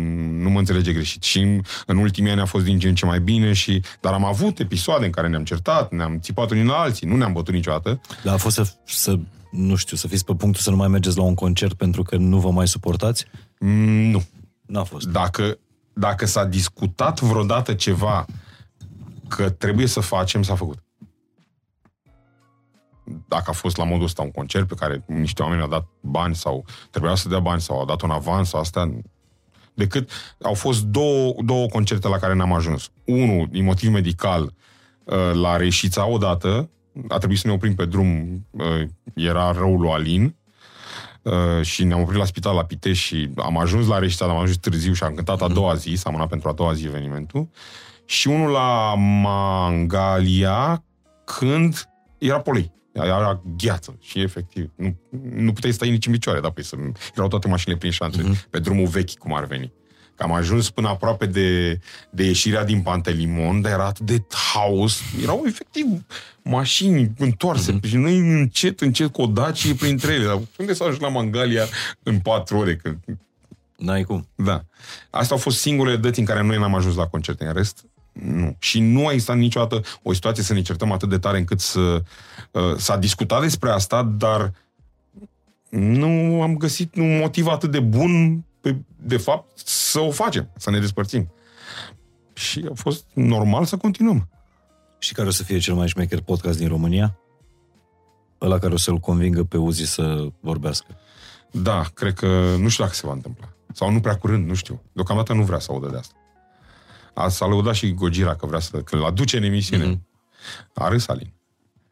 nu 0.42 0.50
mă 0.50 0.58
înțelege 0.58 0.92
greșit. 0.92 1.22
Și 1.22 1.38
în, 1.38 1.60
în 1.86 1.96
ultimii 1.96 2.30
ani 2.30 2.40
a 2.40 2.44
fost 2.44 2.64
din 2.64 2.78
ce 2.78 2.88
în 2.88 2.94
ce 2.94 3.06
mai 3.06 3.20
bine, 3.20 3.52
și, 3.52 3.82
dar 4.00 4.12
am 4.12 4.24
avut 4.24 4.58
episoade 4.58 5.04
în 5.04 5.10
care 5.10 5.28
ne-am 5.28 5.44
certat, 5.44 5.92
ne-am 5.92 6.18
țipat 6.20 6.50
unii 6.50 6.64
la 6.64 6.74
alții, 6.74 7.06
nu 7.06 7.16
ne-am 7.16 7.32
bătut 7.32 7.54
niciodată. 7.54 8.00
Dar 8.24 8.34
a 8.34 8.36
fost 8.36 8.54
să, 8.54 8.72
să, 8.84 9.18
nu 9.50 9.74
știu, 9.74 9.96
să 9.96 10.08
fiți 10.08 10.24
pe 10.24 10.34
punctul 10.34 10.62
să 10.62 10.70
nu 10.70 10.76
mai 10.76 10.88
mergeți 10.88 11.16
la 11.16 11.22
un 11.22 11.34
concert 11.34 11.74
pentru 11.74 12.02
că 12.02 12.16
nu 12.16 12.38
vă 12.38 12.50
mai 12.50 12.68
suportați? 12.68 13.26
Mm, 13.58 14.10
nu. 14.10 14.24
N-a 14.66 14.82
fost. 14.82 15.08
Dacă, 15.08 15.58
dacă 15.92 16.26
s-a 16.26 16.44
discutat 16.44 17.20
vreodată 17.20 17.74
ceva 17.74 18.26
că 19.28 19.50
trebuie 19.50 19.86
să 19.86 20.00
facem, 20.00 20.42
s-a 20.42 20.54
făcut 20.54 20.82
dacă 23.04 23.44
a 23.46 23.52
fost 23.52 23.76
la 23.76 23.84
modul 23.84 24.04
ăsta 24.04 24.22
un 24.22 24.30
concert 24.30 24.68
pe 24.68 24.74
care 24.74 25.04
niște 25.06 25.42
oameni 25.42 25.62
au 25.62 25.68
dat 25.68 25.86
bani 26.00 26.34
sau 26.34 26.64
trebuia 26.90 27.14
să 27.14 27.28
dea 27.28 27.40
bani 27.40 27.60
sau 27.60 27.78
au 27.78 27.84
dat 27.84 28.02
un 28.02 28.10
avans 28.10 28.48
sau 28.48 28.60
asta, 28.60 28.92
decât 29.74 30.10
au 30.42 30.54
fost 30.54 30.82
două, 30.84 31.34
două 31.44 31.66
concerte 31.66 32.08
la 32.08 32.18
care 32.18 32.34
n-am 32.34 32.52
ajuns. 32.52 32.90
Unul, 33.04 33.48
din 33.50 33.64
motiv 33.64 33.90
medical, 33.90 34.42
uh, 35.04 35.30
la 35.32 35.56
Reșița 35.56 36.06
odată, 36.06 36.70
a 37.08 37.18
trebuit 37.18 37.38
să 37.38 37.46
ne 37.46 37.52
oprim 37.52 37.74
pe 37.74 37.84
drum, 37.84 38.40
uh, 38.50 38.82
era 39.14 39.52
răul 39.52 39.80
lui 39.80 39.90
Alin, 39.90 40.36
uh, 41.22 41.62
și 41.62 41.84
ne-am 41.84 42.00
oprit 42.00 42.18
la 42.18 42.24
spital 42.24 42.54
la 42.54 42.64
Pitești 42.64 43.04
și 43.04 43.30
am 43.36 43.58
ajuns 43.58 43.86
la 43.86 43.98
Reșița, 43.98 44.24
am 44.24 44.36
ajuns 44.36 44.56
târziu 44.56 44.92
și 44.92 45.02
am 45.02 45.14
cântat 45.14 45.42
a 45.42 45.44
mhm. 45.44 45.54
doua 45.54 45.74
zi, 45.74 45.94
s-a 45.94 46.08
amânat 46.08 46.28
pentru 46.28 46.48
a 46.48 46.52
doua 46.52 46.72
zi 46.72 46.84
evenimentul, 46.84 47.48
și 48.04 48.28
unul 48.28 48.50
la 48.50 48.94
Mangalia, 48.94 50.84
când 51.24 51.88
era 52.18 52.40
polei. 52.40 52.72
Era 52.92 53.42
gheață 53.56 53.96
și 54.00 54.20
efectiv. 54.20 54.70
Nu, 54.74 54.96
nu 55.34 55.52
puteai 55.52 55.72
stai 55.72 55.90
nici 55.90 56.06
în 56.06 56.12
picioare, 56.12 56.40
da, 56.40 56.50
păi 56.50 56.64
să, 56.64 56.76
erau 57.14 57.28
toate 57.28 57.48
mașinile 57.48 57.78
prin 57.78 57.90
șanțe, 57.90 58.22
uh-huh. 58.22 58.50
pe 58.50 58.58
drumul 58.58 58.86
vechi, 58.86 59.14
cum 59.14 59.34
ar 59.34 59.44
veni. 59.44 59.72
că 60.14 60.22
am 60.22 60.32
ajuns 60.32 60.70
până 60.70 60.88
aproape 60.88 61.26
de, 61.26 61.78
de 62.10 62.24
ieșirea 62.24 62.64
din 62.64 62.82
Pantelimon, 62.82 63.60
dar 63.60 63.72
era 63.72 63.86
atât 63.86 64.06
de 64.06 64.22
haos, 64.52 65.00
erau 65.22 65.42
efectiv 65.46 65.86
mașini 66.42 67.12
întoarse 67.18 67.72
mm-hmm. 67.72 67.88
și 67.88 67.96
noi 67.96 68.18
încet, 68.18 68.80
încet 68.80 69.12
cu 69.12 69.22
o 69.22 69.26
dacie 69.26 69.74
printre 69.74 70.12
ele. 70.12 70.24
Dar 70.24 70.40
unde 70.58 70.74
să 70.74 70.82
ajungi 70.82 71.02
la 71.02 71.08
Mangalia 71.08 71.64
în 72.02 72.18
patru 72.18 72.56
ore? 72.56 72.76
Că... 72.76 72.94
N-ai 73.76 74.02
cum. 74.02 74.28
Da. 74.34 74.64
Astea 75.10 75.36
au 75.36 75.42
fost 75.42 75.58
singurele 75.58 75.96
dăți 75.96 76.18
în 76.18 76.24
care 76.24 76.42
noi 76.42 76.58
n-am 76.58 76.74
ajuns 76.74 76.94
la 76.94 77.06
concerte. 77.06 77.44
În 77.44 77.52
rest, 77.52 77.84
nu. 78.12 78.56
Și 78.58 78.80
nu 78.80 79.06
a 79.06 79.12
existat 79.12 79.36
niciodată 79.36 79.80
o 80.02 80.12
situație 80.12 80.42
să 80.42 80.52
ne 80.52 80.62
certăm 80.62 80.92
atât 80.92 81.08
de 81.08 81.18
tare 81.18 81.38
încât 81.38 81.60
să... 81.60 82.02
Uh, 82.50 82.76
s-a 82.76 82.96
discutat 82.96 83.40
despre 83.40 83.70
asta, 83.70 84.02
dar 84.02 84.52
nu 85.70 86.42
am 86.42 86.56
găsit 86.56 86.96
un 86.96 87.18
motiv 87.18 87.46
atât 87.46 87.70
de 87.70 87.80
bun, 87.80 88.44
de 88.96 89.16
fapt, 89.16 89.58
să 89.64 90.00
o 90.00 90.10
facem, 90.10 90.50
să 90.56 90.70
ne 90.70 90.78
despărțim. 90.78 91.32
Și 92.32 92.66
a 92.70 92.74
fost 92.74 93.04
normal 93.12 93.64
să 93.64 93.76
continuăm. 93.76 94.28
Și 94.98 95.12
care 95.12 95.28
o 95.28 95.30
să 95.30 95.42
fie 95.42 95.58
cel 95.58 95.74
mai 95.74 95.88
șmecher 95.88 96.20
podcast 96.20 96.58
din 96.58 96.68
România? 96.68 97.18
Ăla 98.40 98.58
care 98.58 98.72
o 98.72 98.76
să-l 98.76 98.98
convingă 98.98 99.44
pe 99.44 99.56
Uzi 99.56 99.84
să 99.84 100.26
vorbească. 100.40 100.86
Da, 101.50 101.82
cred 101.94 102.14
că 102.14 102.54
nu 102.58 102.68
știu 102.68 102.84
dacă 102.84 102.96
se 102.96 103.06
va 103.06 103.12
întâmpla. 103.12 103.48
Sau 103.72 103.90
nu 103.90 104.00
prea 104.00 104.16
curând, 104.16 104.46
nu 104.46 104.54
știu. 104.54 104.82
Deocamdată 104.92 105.32
nu 105.32 105.42
vrea 105.42 105.58
să 105.58 105.72
audă 105.72 105.88
de 105.88 105.96
asta. 105.96 106.14
A, 107.14 107.28
s-a 107.28 107.46
lăudat 107.46 107.74
și 107.74 107.94
Gojira 107.94 108.34
că 108.34 108.46
vrea 108.46 108.58
să, 108.58 108.78
că 108.78 108.96
l 108.96 109.04
aduce 109.04 109.36
în 109.36 109.42
emisiune. 109.42 109.94
Mm-hmm. 109.94 110.74
A 110.74 110.88
râs 110.88 111.08
Alin. 111.08 111.32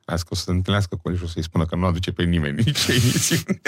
A 0.05 0.15
zis 0.15 0.23
că 0.23 0.29
o 0.33 0.35
să 0.35 0.43
se 0.43 0.51
întâlnească 0.51 0.97
cu 1.03 1.11
el 1.11 1.17
și 1.17 1.23
o 1.25 1.27
să-i 1.27 1.43
spună 1.43 1.65
că 1.65 1.77
nu 1.77 1.87
aduce 1.87 2.13
pe 2.13 2.23
nimeni 2.23 2.63
nici 2.65 2.87
emisiune. 3.03 3.61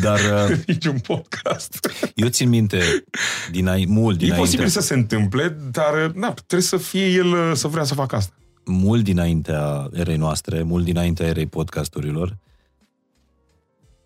Dar... 0.00 0.20
Uh, 0.50 0.58
nici 0.66 0.84
un 0.84 0.98
podcast. 0.98 1.88
Eu 2.14 2.28
țin 2.28 2.48
minte 2.48 3.04
din 3.50 3.68
ai, 3.68 3.84
mult 3.88 4.18
dinainte... 4.18 4.40
E 4.40 4.44
posibil 4.44 4.68
să 4.68 4.80
se 4.80 4.94
întâmple, 4.94 5.48
dar 5.48 6.10
na, 6.14 6.32
trebuie 6.32 6.60
să 6.60 6.76
fie 6.76 7.06
el 7.06 7.26
uh, 7.26 7.50
să 7.54 7.68
vrea 7.68 7.84
să 7.84 7.94
facă 7.94 8.16
asta. 8.16 8.34
Mult 8.64 9.04
dinaintea 9.04 9.88
erei 9.92 10.16
noastre, 10.16 10.62
mult 10.62 10.84
dinaintea 10.84 11.26
erei 11.26 11.46
podcasturilor, 11.46 12.38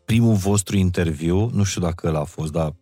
primul 0.04 0.34
vostru 0.34 0.76
interviu, 0.76 1.50
nu 1.52 1.62
știu 1.62 1.80
dacă 1.80 2.10
l 2.10 2.14
a 2.14 2.24
fost, 2.24 2.52
dar 2.52 2.74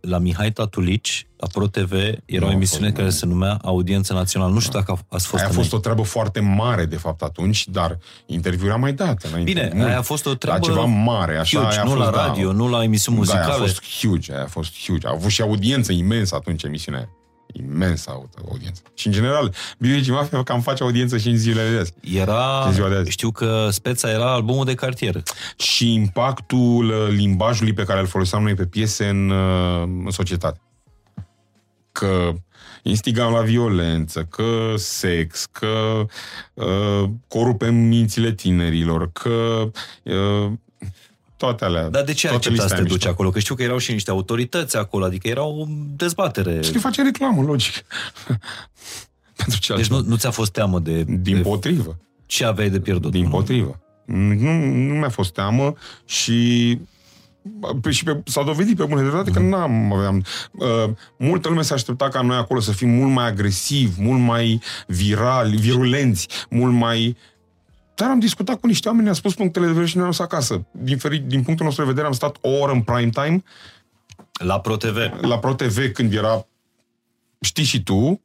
la 0.00 0.18
Mihai 0.18 0.52
Tatulici, 0.52 1.26
la 1.36 1.46
ProTV, 1.52 1.92
era 2.24 2.44
nu, 2.44 2.50
o 2.50 2.50
emisiune 2.50 2.90
care 2.90 3.10
se 3.10 3.26
numea 3.26 3.58
Audiență 3.62 4.12
Națională. 4.12 4.52
Nu 4.52 4.58
știu 4.58 4.78
dacă 4.78 4.98
ați 5.08 5.26
fost 5.26 5.42
Aia 5.42 5.50
a 5.50 5.54
fost 5.54 5.72
o 5.72 5.78
treabă 5.78 6.02
foarte 6.02 6.40
mare, 6.40 6.84
de 6.84 6.96
fapt, 6.96 7.22
atunci, 7.22 7.68
dar 7.68 7.98
interviul 8.26 8.68
era 8.68 8.76
mai 8.76 8.92
dat. 8.92 9.22
Înainte. 9.22 9.52
Bine, 9.52 9.70
mult, 9.74 9.88
aia 9.88 9.98
a 9.98 10.02
fost 10.02 10.26
o 10.26 10.34
treabă 10.34 10.66
la 10.66 10.72
ceva 10.72 10.84
mare, 10.84 11.36
așa. 11.36 11.58
Huge, 11.58 11.74
aia 11.74 11.82
nu 11.82 11.90
fost, 11.90 12.02
la 12.02 12.26
radio, 12.26 12.50
da, 12.50 12.56
nu 12.56 12.68
la 12.68 12.82
emisiuni 12.82 13.18
muzicale. 13.18 13.42
Da, 13.42 13.48
aia 13.48 13.56
a 13.56 13.60
fost 13.60 13.82
huge, 14.00 14.32
aia 14.32 14.42
a 14.42 14.46
fost 14.46 14.86
huge. 14.86 15.06
A 15.06 15.10
avut 15.10 15.30
și 15.30 15.42
audiență 15.42 15.92
imensă 15.92 16.34
atunci 16.34 16.62
emisiunea 16.62 17.00
aia 17.00 17.08
imensă 17.52 18.10
audiență. 18.48 18.82
Și, 18.94 19.06
în 19.06 19.12
general, 19.12 19.54
Biblici 19.78 20.10
Mafia 20.10 20.42
cam 20.42 20.60
face 20.60 20.82
audiență 20.82 21.18
și 21.18 21.28
în 21.28 21.36
zilele 21.36 21.70
de 21.70 21.78
azi. 21.78 21.92
Era, 22.18 22.70
ziua 22.72 22.88
de 22.88 22.94
azi. 22.94 23.10
știu 23.10 23.30
că 23.30 23.68
Speța 23.70 24.10
era 24.10 24.32
albumul 24.32 24.64
de 24.64 24.74
cartier. 24.74 25.22
Și 25.56 25.92
impactul 25.92 26.88
uh, 26.88 27.08
limbajului 27.08 27.72
pe 27.72 27.84
care 27.84 28.00
îl 28.00 28.06
foloseam 28.06 28.42
noi 28.42 28.54
pe 28.54 28.66
piese 28.66 29.08
în, 29.08 29.30
uh, 29.30 29.82
în 30.04 30.10
societate. 30.10 30.60
Că 31.92 32.32
instigam 32.82 33.32
la 33.32 33.40
violență, 33.40 34.26
că 34.30 34.74
sex, 34.76 35.46
că 35.52 36.04
uh, 36.54 37.04
corupem 37.28 37.74
mințile 37.74 38.32
tinerilor, 38.32 39.10
că 39.12 39.70
uh, 40.02 40.52
toate 41.36 41.64
alea. 41.64 41.88
Dar 41.88 42.02
de 42.02 42.12
ce 42.12 42.28
ai 42.28 42.34
acceptat 42.34 42.68
să 42.68 42.74
te 42.74 42.82
duci 42.82 43.06
acolo? 43.06 43.30
Că 43.30 43.38
știu 43.38 43.54
că 43.54 43.62
erau 43.62 43.78
și 43.78 43.92
niște 43.92 44.10
autorități 44.10 44.76
acolo, 44.76 45.04
adică 45.04 45.28
era 45.28 45.42
o 45.42 45.64
dezbatere. 45.96 46.62
Și 46.62 46.78
face 46.78 47.02
reclamă, 47.02 47.42
logic. 47.42 47.72
Pentru 49.36 49.58
ce 49.60 49.74
deci 49.74 49.86
nu, 49.86 50.00
nu 50.00 50.16
ți-a 50.16 50.30
fost 50.30 50.52
teamă 50.52 50.78
de... 50.78 51.02
Din 51.02 51.36
de... 51.36 51.40
potrivă. 51.40 51.98
Ce 52.26 52.44
aveai 52.44 52.70
de 52.70 52.80
pierdut? 52.80 53.10
Din 53.10 53.28
potrivă. 53.28 53.80
Nu, 54.04 54.52
nu 54.62 54.94
mi-a 54.94 55.08
fost 55.08 55.32
teamă 55.32 55.74
și 56.04 56.78
și 57.90 58.04
pe, 58.04 58.20
s-a 58.24 58.42
dovedit 58.42 58.76
pe 58.76 58.84
bună 58.84 59.00
dreptate 59.00 59.30
mm. 59.30 59.36
că 59.36 59.42
n-am 59.42 59.92
aveam. 59.92 60.24
Uh, 60.52 60.90
multă 61.18 61.48
lume 61.48 61.62
s-a 61.62 61.74
aștepta 61.74 62.08
ca 62.08 62.20
noi 62.20 62.36
acolo 62.36 62.60
să 62.60 62.72
fim 62.72 62.88
mult 62.88 63.12
mai 63.12 63.26
agresivi, 63.26 64.02
mult 64.02 64.20
mai 64.20 64.60
virali, 64.86 65.56
virulenți, 65.56 66.28
mult 66.50 66.74
mai 66.74 67.16
dar 67.94 68.10
am 68.10 68.18
discutat 68.18 68.60
cu 68.60 68.66
niște 68.66 68.88
oameni, 68.88 69.04
ne-a 69.04 69.14
spus 69.14 69.34
punctele 69.34 69.64
de 69.64 69.70
vedere 69.70 69.90
și 69.90 69.96
ne-am 69.96 70.08
dus 70.08 70.18
acasă. 70.18 70.66
Din, 70.70 70.98
feri, 70.98 71.18
din 71.18 71.42
punctul 71.42 71.66
nostru 71.66 71.84
de 71.84 71.88
vedere, 71.88 72.06
am 72.06 72.12
stat 72.12 72.36
o 72.40 72.48
oră 72.48 72.72
în 72.72 72.82
prime 72.82 73.10
time. 73.10 73.42
La 74.32 74.60
ProTV. 74.60 74.96
La 75.20 75.38
ProTV, 75.38 75.92
când 75.92 76.12
era, 76.12 76.46
știi 77.40 77.64
și 77.64 77.82
tu. 77.82 78.22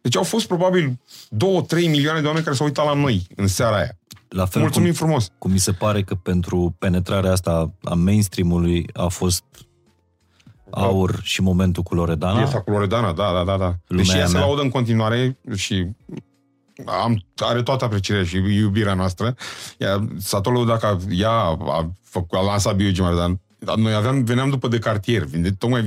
Deci 0.00 0.16
au 0.16 0.22
fost 0.22 0.46
probabil 0.46 1.00
2-3 1.30 1.36
milioane 1.70 2.20
de 2.20 2.26
oameni 2.26 2.44
care 2.44 2.56
s-au 2.56 2.66
uitat 2.66 2.84
la 2.84 2.94
noi 2.94 3.26
în 3.36 3.46
seara 3.46 3.76
aia. 3.76 3.98
La 4.28 4.46
fel 4.46 4.62
Mulțumim 4.62 4.88
cum, 4.88 4.96
frumos. 4.96 5.30
Cum 5.38 5.50
mi 5.50 5.58
se 5.58 5.72
pare 5.72 6.02
că 6.02 6.14
pentru 6.14 6.74
penetrarea 6.78 7.32
asta 7.32 7.72
a 7.82 7.94
mainstream-ului 7.94 8.86
a 8.92 9.06
fost 9.06 9.44
aur 10.70 11.10
da. 11.10 11.18
și 11.22 11.42
momentul 11.42 11.82
cu 11.82 11.94
Loredana. 11.94 12.38
Piesa 12.38 12.60
cu 12.60 12.70
Loredana, 12.70 13.12
da, 13.12 13.32
da, 13.32 13.44
da. 13.44 13.56
da. 13.56 13.74
Deși 13.96 14.16
ea 14.16 14.26
se 14.26 14.38
laudă 14.38 14.62
în 14.62 14.70
continuare 14.70 15.38
și 15.54 15.86
am, 16.84 17.24
are 17.36 17.62
toată 17.62 17.84
aprecierea 17.84 18.24
și 18.24 18.36
iubirea 18.36 18.94
noastră. 18.94 19.34
Ea, 19.78 20.08
Satolul, 20.18 20.66
dacă 20.66 20.98
ea 21.10 21.30
a, 21.30 21.90
făcut, 22.02 22.38
a 22.38 22.42
lansat 22.42 22.76
Biogimar, 22.76 23.14
dar 23.58 23.76
noi 23.76 23.94
aveam, 23.94 24.24
veneam 24.24 24.50
după 24.50 24.68
de 24.68 24.78
cartier, 24.78 25.24
vinde, 25.24 25.50
tocmai 25.50 25.84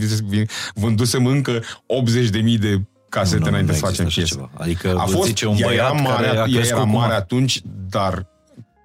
vândusem 0.74 1.26
încă 1.26 1.60
80.000 1.60 2.60
de 2.60 2.82
casete 3.10 3.38
nu, 3.38 3.44
nu, 3.44 3.50
înainte 3.50 3.72
nu 3.72 3.78
să 3.78 3.86
facem 3.86 4.06
piesă. 4.06 4.50
Adică 4.54 4.96
a 4.98 5.06
fost, 5.06 5.28
zice 5.28 5.48
un 5.48 5.58
băiat 5.62 5.92
era 5.92 6.02
mare, 6.02 6.28
care 6.28 6.40
a 6.40 6.66
era 6.66 6.84
mare 6.84 7.14
atunci, 7.14 7.62
dar 7.90 8.28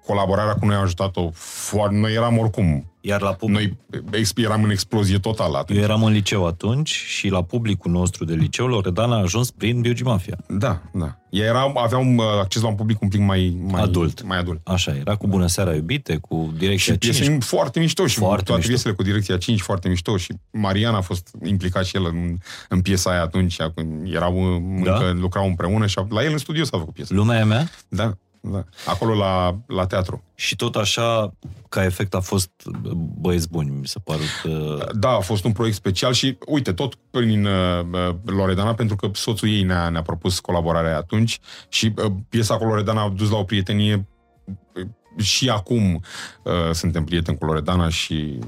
colaborarea 0.05 0.53
cu 0.53 0.65
noi 0.65 0.75
a 0.75 0.79
ajutat-o 0.79 1.29
foarte... 1.33 1.95
Noi 1.95 2.13
eram 2.13 2.37
oricum... 2.37 2.91
Iar 3.07 3.21
la 3.21 3.33
public... 3.33 3.73
Noi 4.11 4.27
eram 4.35 4.63
în 4.63 4.69
explozie 4.69 5.19
totală 5.19 5.57
atunci. 5.57 5.77
Eu 5.77 5.83
eram 5.83 6.03
în 6.03 6.11
liceu 6.11 6.45
atunci 6.45 6.89
și 6.89 7.27
la 7.29 7.43
publicul 7.43 7.91
nostru 7.91 8.25
de 8.25 8.33
liceu, 8.33 8.67
Loredana 8.67 9.15
a 9.15 9.21
ajuns 9.21 9.51
prin 9.51 9.81
Biogimafia. 9.81 10.37
Da, 10.47 10.81
da. 10.93 11.17
Ea 11.29 11.45
era, 11.45 11.71
avea 11.75 11.97
un 11.97 12.17
uh, 12.17 12.25
acces 12.41 12.61
la 12.61 12.67
un 12.67 12.75
public 12.75 13.01
un 13.01 13.07
pic 13.07 13.19
mai, 13.19 13.57
mai 13.61 13.81
adult. 13.81 14.23
Mai 14.23 14.37
adult. 14.37 14.59
Așa, 14.63 14.95
era 14.95 15.15
cu 15.15 15.27
Bună 15.27 15.47
Seara 15.47 15.73
Iubite, 15.73 16.17
cu 16.21 16.53
Direcția 16.57 16.93
și 16.93 16.99
5. 16.99 17.15
Și 17.15 17.37
foarte 17.39 17.79
mișto 17.79 18.07
și 18.07 18.17
foarte 18.17 18.43
toate 18.43 18.53
mișto. 18.53 18.71
piesele 18.71 18.93
cu 18.93 19.03
Direcția 19.03 19.37
5 19.37 19.61
foarte 19.61 19.89
mișto 19.89 20.17
și 20.17 20.33
Marian 20.51 20.95
a 20.95 21.01
fost 21.01 21.29
implicat 21.45 21.85
și 21.85 21.95
el 21.95 22.05
în, 22.05 22.37
în 22.69 22.81
piesa 22.81 23.09
aia 23.09 23.21
atunci, 23.21 23.57
când 23.75 24.13
erau, 24.13 24.33
da? 24.83 24.93
încă 24.93 25.17
lucrau 25.19 25.47
împreună 25.47 25.85
și 25.85 25.99
la 26.09 26.23
el 26.23 26.31
în 26.31 26.37
studio 26.37 26.63
s-a 26.63 26.77
făcut 26.77 26.93
piesa. 26.93 27.13
Lumea 27.13 27.39
e 27.39 27.43
mea? 27.43 27.69
Da. 27.87 28.17
Da. 28.41 28.63
Acolo 28.85 29.13
la, 29.13 29.57
la 29.67 29.85
teatru. 29.85 30.23
Și 30.35 30.55
tot 30.55 30.75
așa, 30.75 31.33
ca 31.69 31.83
efect, 31.83 32.13
a 32.13 32.19
fost 32.19 32.49
Băieți 33.19 33.49
Buni, 33.49 33.69
mi 33.69 33.87
se 33.87 33.99
pare 34.03 34.21
că... 34.41 34.77
Da, 34.93 35.09
a 35.09 35.19
fost 35.19 35.43
un 35.43 35.51
proiect 35.51 35.75
special 35.75 36.13
și, 36.13 36.37
uite, 36.47 36.73
tot 36.73 36.95
prin 36.95 37.45
uh, 37.45 38.09
Loredana, 38.25 38.73
pentru 38.73 38.95
că 38.95 39.09
soțul 39.13 39.49
ei 39.49 39.63
ne-a, 39.63 39.89
ne-a 39.89 40.01
propus 40.01 40.39
colaborarea 40.39 40.97
atunci 40.97 41.39
și 41.69 41.93
uh, 41.97 42.11
piesa 42.29 42.57
cu 42.57 42.65
Loredana 42.65 43.01
a 43.01 43.09
dus 43.09 43.29
la 43.29 43.37
o 43.37 43.43
prietenie 43.43 44.07
uh, 44.45 44.87
și 45.23 45.49
acum 45.49 46.03
uh, 46.43 46.53
suntem 46.71 47.03
prieteni 47.03 47.37
cu 47.37 47.45
Loredana 47.45 47.89
și 47.89 48.39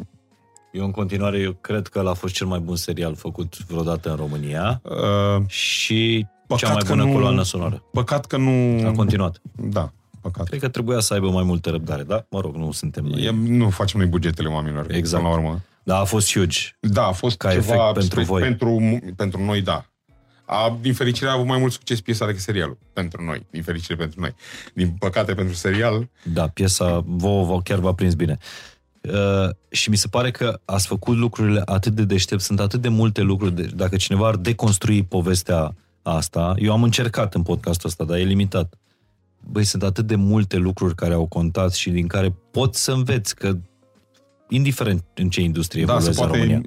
eu 0.71 0.83
în 0.85 0.91
continuare, 0.91 1.39
eu 1.39 1.53
cred 1.53 1.87
că 1.87 2.01
l-a 2.01 2.13
fost 2.13 2.33
cel 2.33 2.47
mai 2.47 2.59
bun 2.59 2.75
serial 2.75 3.15
făcut 3.15 3.57
vreodată 3.67 4.09
în 4.09 4.15
România 4.15 4.81
uh, 4.83 5.47
și 5.47 6.27
Păcat 6.49 6.69
cea 6.69 6.73
mai 6.73 6.83
bună 6.87 7.03
nu, 7.03 7.11
coloană 7.11 7.43
sonoră. 7.43 7.83
Păcat 7.91 8.25
că 8.25 8.37
nu... 8.37 8.87
A 8.87 8.91
continuat. 8.91 9.41
Da, 9.55 9.91
păcat. 10.21 10.47
Cred 10.47 10.59
că 10.59 10.67
trebuia 10.67 10.99
să 10.99 11.13
aibă 11.13 11.29
mai 11.29 11.43
multă 11.43 11.69
răbdare, 11.69 12.03
da? 12.03 12.25
Mă 12.29 12.39
rog, 12.39 12.55
nu 12.55 12.71
suntem 12.71 13.03
noi. 13.03 13.23
E, 13.23 13.31
nu 13.31 13.69
facem 13.69 13.99
noi 13.99 14.09
bugetele 14.09 14.47
oamenilor. 14.47 14.91
Exact. 14.91 15.23
La 15.23 15.29
urmă. 15.29 15.61
Da, 15.83 15.99
a 15.99 16.03
fost 16.03 16.31
huge. 16.31 16.59
Da, 16.79 17.05
a 17.05 17.11
fost 17.11 17.37
ca 17.37 17.51
ceva 17.51 17.73
efect 17.73 17.93
pentru 17.93 18.21
voi. 18.21 18.41
Pentru, 18.41 18.99
pentru 19.15 19.43
noi, 19.43 19.61
da. 19.61 19.85
A, 20.45 20.77
din 20.81 20.93
fericire 20.93 21.29
a 21.29 21.33
avut 21.33 21.45
mai 21.45 21.59
mult 21.59 21.71
succes 21.71 22.01
piesa 22.01 22.25
decât 22.25 22.41
serialul. 22.41 22.77
Pentru 22.93 23.23
noi. 23.23 23.45
Din 23.51 23.63
fericire 23.63 23.95
pentru 23.95 24.19
noi. 24.19 24.35
Din 24.73 24.95
păcate 24.99 25.33
pentru 25.33 25.53
serial. 25.55 26.09
Da, 26.23 26.47
piesa 26.47 27.03
vouă 27.05 27.61
chiar 27.61 27.79
v-a 27.79 27.93
prins 27.93 28.13
bine. 28.13 28.37
Uh, 29.01 29.49
și 29.69 29.89
mi 29.89 29.95
se 29.95 30.07
pare 30.07 30.31
că 30.31 30.59
ați 30.65 30.87
făcut 30.87 31.17
lucrurile 31.17 31.61
atât 31.65 31.93
de 31.93 32.03
deștept, 32.03 32.41
sunt 32.41 32.59
atât 32.59 32.81
de 32.81 32.87
multe 32.87 33.21
lucruri, 33.21 33.55
de, 33.55 33.69
dacă 33.75 33.95
cineva 33.95 34.27
ar 34.27 34.35
deconstrui 34.35 35.03
povestea 35.03 35.75
asta. 36.01 36.53
Eu 36.57 36.71
am 36.71 36.83
încercat 36.83 37.33
în 37.33 37.41
podcastul 37.41 37.89
ăsta, 37.89 38.03
dar 38.03 38.17
e 38.17 38.23
limitat. 38.23 38.73
Băi, 39.51 39.63
sunt 39.63 39.83
atât 39.83 40.07
de 40.07 40.15
multe 40.15 40.57
lucruri 40.57 40.95
care 40.95 41.13
au 41.13 41.27
contat 41.27 41.73
și 41.73 41.89
din 41.89 42.07
care 42.07 42.35
poți 42.51 42.83
să 42.83 42.91
înveți 42.91 43.35
că 43.35 43.57
indiferent 44.49 45.03
în 45.15 45.29
ce 45.29 45.41
industrie 45.41 45.85
da, 45.85 45.99
se 45.99 46.11
poate 46.11 46.37
România. 46.37 46.61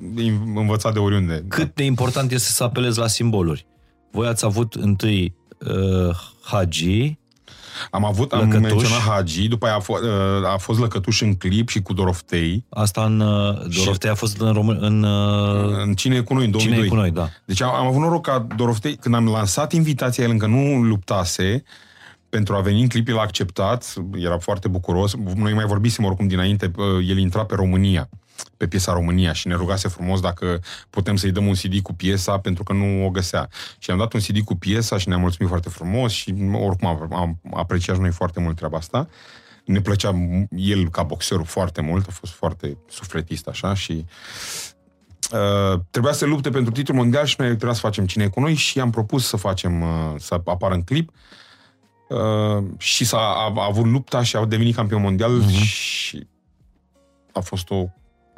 învăța 0.54 0.92
de 0.92 0.98
oriunde. 0.98 1.44
Cât 1.48 1.64
da. 1.64 1.72
de 1.74 1.84
important 1.84 2.30
este 2.32 2.50
să 2.50 2.64
apelezi 2.64 2.98
la 2.98 3.06
simboluri. 3.06 3.66
Voi 4.10 4.26
ați 4.26 4.44
avut 4.44 4.74
întâi 4.74 5.34
uh, 5.59 6.16
Hagi, 6.42 7.18
Am 7.90 8.05
avut, 8.05 8.32
am 8.32 8.39
Lăcătuș. 8.40 8.61
menționat 8.61 9.01
Hagi, 9.01 9.49
după 9.49 9.66
aia 9.66 9.74
a, 9.74 9.81
f- 9.82 10.53
a 10.55 10.57
fost 10.57 10.78
Lăcătuș 10.78 11.20
în 11.20 11.35
clip 11.35 11.69
și 11.69 11.82
cu 11.82 11.93
Doroftei. 11.93 12.65
Asta 12.69 13.05
în... 13.05 13.20
uh, 13.20 13.59
Doroftei 13.77 14.11
a 14.11 14.15
fost 14.15 14.40
în 14.40 14.53
Român... 14.53 14.78
În, 14.81 15.03
uh, 15.03 15.82
În 15.85 15.94
Cine 15.94 16.16
e 16.16 16.20
cu 16.20 16.35
noi, 16.35 16.44
în 16.44 16.51
2002. 16.51 16.74
Cine 16.74 16.86
e 16.86 16.89
cu 16.89 16.94
noi, 17.01 17.11
da. 17.11 17.28
Deci 17.44 17.62
am, 17.62 17.74
am 17.74 17.86
avut 17.86 18.01
noroc 18.01 18.27
ca 18.27 18.47
Doroftei, 18.57 18.97
când 18.97 19.15
am 19.15 19.27
lansat 19.28 19.73
invitația, 19.73 20.24
el 20.24 20.31
încă 20.31 20.47
nu 20.47 20.82
luptase, 20.82 21.62
pentru 22.28 22.55
a 22.55 22.61
veni 22.61 22.81
în 22.81 22.89
clip, 22.89 23.09
el 23.09 23.19
a 23.19 23.20
acceptat, 23.20 23.94
era 24.15 24.39
foarte 24.39 24.69
bucuros. 24.69 25.15
Noi 25.36 25.53
mai 25.53 25.65
vorbisem 25.65 26.05
oricum 26.05 26.27
dinainte, 26.27 26.70
el 27.09 27.19
intra 27.19 27.44
pe 27.44 27.55
România, 27.55 28.09
pe 28.56 28.66
piesa 28.66 28.92
România 28.92 29.32
și 29.32 29.46
ne 29.46 29.54
rugase 29.54 29.88
frumos 29.88 30.20
dacă 30.20 30.60
putem 30.90 31.16
să-i 31.16 31.30
dăm 31.30 31.46
un 31.46 31.54
CD 31.54 31.80
cu 31.80 31.92
piesa 31.92 32.38
pentru 32.38 32.62
că 32.62 32.72
nu 32.72 33.06
o 33.06 33.10
găsea. 33.10 33.48
Și 33.78 33.90
am 33.90 33.98
dat 33.98 34.12
un 34.12 34.20
CD 34.20 34.38
cu 34.38 34.54
piesa 34.54 34.98
și 34.98 35.09
ne-a 35.09 35.18
mulțumit 35.18 35.48
foarte 35.48 35.68
frumos 35.68 36.12
și 36.12 36.34
oricum 36.52 36.88
am, 36.88 37.09
am 37.12 37.38
apreciat 37.54 37.98
noi 37.98 38.10
foarte 38.10 38.40
mult 38.40 38.56
treaba 38.56 38.76
asta. 38.76 39.09
Ne 39.64 39.80
plăcea 39.80 40.14
el 40.50 40.90
ca 40.90 41.02
boxer 41.02 41.40
foarte 41.44 41.80
mult, 41.80 42.09
a 42.09 42.10
fost 42.10 42.32
foarte 42.32 42.78
sufletist 42.88 43.46
așa 43.46 43.74
și 43.74 44.04
Uh, 45.32 45.80
trebuia 45.90 46.12
să 46.12 46.24
lupte 46.24 46.50
pentru 46.50 46.72
titlul 46.72 46.96
mondial 46.96 47.24
și 47.24 47.34
noi 47.38 47.48
trebuia 47.48 47.72
să 47.72 47.80
facem 47.80 48.06
cine 48.06 48.24
e 48.24 48.28
cu 48.28 48.40
noi 48.40 48.54
și 48.54 48.80
am 48.80 48.90
propus 48.90 49.26
să 49.26 49.36
facem, 49.36 49.82
uh, 49.82 50.14
să 50.16 50.40
apară 50.44 50.74
în 50.74 50.82
clip 50.82 51.10
uh, 52.09 52.64
și 52.78 53.04
s-a 53.04 53.18
a, 53.18 53.52
a 53.56 53.64
avut 53.64 53.86
lupta 53.86 54.22
și 54.22 54.36
a 54.36 54.44
devenit 54.44 54.74
campion 54.74 55.00
mondial 55.00 55.42
uh-huh. 55.42 55.62
și 55.62 56.26
a 57.32 57.40
fost 57.40 57.70
o 57.70 57.86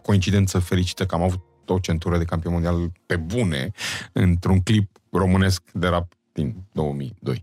coincidență 0.06 0.58
fericită 0.58 1.06
că 1.06 1.14
am 1.14 1.22
avut 1.22 1.40
o 1.66 1.78
centură 1.78 2.18
de 2.18 2.24
campion 2.24 2.52
mondial 2.52 2.92
pe 3.06 3.16
bune 3.16 3.70
într-un 4.12 4.60
clip 4.60 4.90
românesc 5.10 5.62
de 5.72 5.86
rap 5.86 6.12
din 6.32 6.54
2002. 6.72 7.40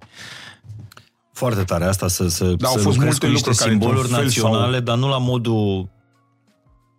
Foarte 1.34 1.64
tare 1.64 1.84
asta 1.86 2.08
să, 2.08 2.28
să, 2.28 2.44
Da, 2.54 2.68
au 2.68 2.74
să 2.76 2.80
fost 2.82 2.98
lucrezi 2.98 3.02
multe 3.04 3.26
cu 3.26 3.32
niște 3.32 3.48
lucruri 3.50 3.58
care, 3.58 3.70
simboluri 3.70 3.98
într-un 4.00 4.16
fel 4.16 4.26
naționale, 4.26 4.76
sau- 4.76 4.84
dar 4.86 4.98
nu 4.98 5.08
la 5.10 5.18
modul 5.18 5.90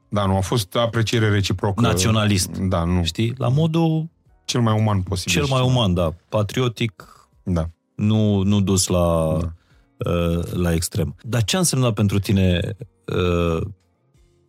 Da, 0.08 0.26
nu, 0.26 0.36
a 0.36 0.40
fost 0.40 0.74
apreciere 0.76 1.28
reciprocă. 1.28 1.80
naționalist. 1.80 2.48
Da, 2.56 2.84
nu. 2.84 3.04
Știi? 3.04 3.34
La 3.36 3.48
modul 3.48 4.08
Cel 4.44 4.60
mai 4.60 4.78
uman 4.80 5.02
posibil. 5.02 5.32
cel 5.34 5.46
mai 5.56 5.62
uman, 5.66 5.94
da. 5.94 6.14
Patriotic, 6.28 7.04
Da. 7.42 7.68
nu, 7.94 8.42
nu 8.42 8.60
dus 8.60 8.86
la, 8.86 9.24
uh, 9.34 10.52
la 10.52 10.72
extrem. 10.72 11.14
Dar 11.22 11.44
ce 11.44 11.56
a 11.56 11.58
însemnat 11.58 11.92
pentru 11.94 12.18
tine 12.18 12.76
uh, 13.06 13.66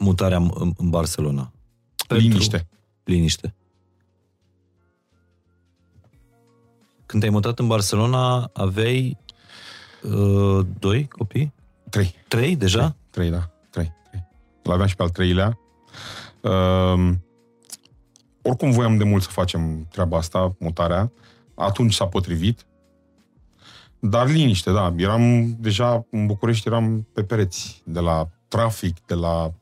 mutarea 0.03 0.37
în, 0.37 0.73
în 0.77 0.89
Barcelona? 0.89 1.51
Pentru- 2.07 2.27
Liniște. 2.27 2.67
Liniște. 3.03 3.55
Când 7.05 7.21
te-ai 7.21 7.33
mutat 7.33 7.59
în 7.59 7.67
Barcelona, 7.67 8.49
aveai 8.53 9.17
uh, 10.03 10.65
doi 10.79 11.07
copii? 11.07 11.53
Trei. 11.89 12.15
Trei 12.27 12.55
deja? 12.55 12.95
Trei, 13.09 13.29
da. 13.29 13.49
Trei. 13.69 13.91
trei. 14.09 14.25
Îl 14.63 14.71
aveam 14.71 14.87
și 14.87 14.95
pe 14.95 15.03
al 15.03 15.09
treilea. 15.09 15.59
Uh, 16.41 17.13
oricum 18.41 18.71
voiam 18.71 18.97
de 18.97 19.03
mult 19.03 19.23
să 19.23 19.29
facem 19.29 19.87
treaba 19.91 20.17
asta, 20.17 20.55
mutarea. 20.59 21.11
Atunci 21.55 21.93
s-a 21.93 22.07
potrivit. 22.07 22.65
Dar 23.99 24.27
liniște, 24.27 24.71
da. 24.71 24.93
Eram 24.97 25.55
deja 25.59 26.05
în 26.11 26.25
București, 26.25 26.67
eram 26.67 27.07
pe 27.13 27.23
pereți. 27.23 27.81
De 27.85 27.99
la 27.99 28.29
trafic, 28.47 29.05
de 29.05 29.13
la 29.13 29.53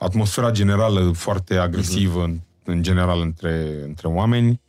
atmosfera 0.00 0.50
generală 0.50 1.12
foarte 1.12 1.56
agresivă, 1.56 2.24
în, 2.24 2.40
în 2.64 2.82
general, 2.82 3.20
între, 3.20 3.82
între 3.84 4.08
oameni. 4.08 4.60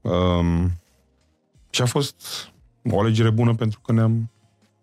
Um, 0.00 0.72
și 1.70 1.82
a 1.82 1.86
fost 1.86 2.14
o 2.90 3.00
alegere 3.00 3.30
bună 3.30 3.54
pentru 3.54 3.80
că 3.80 3.92
ne-am 3.92 4.30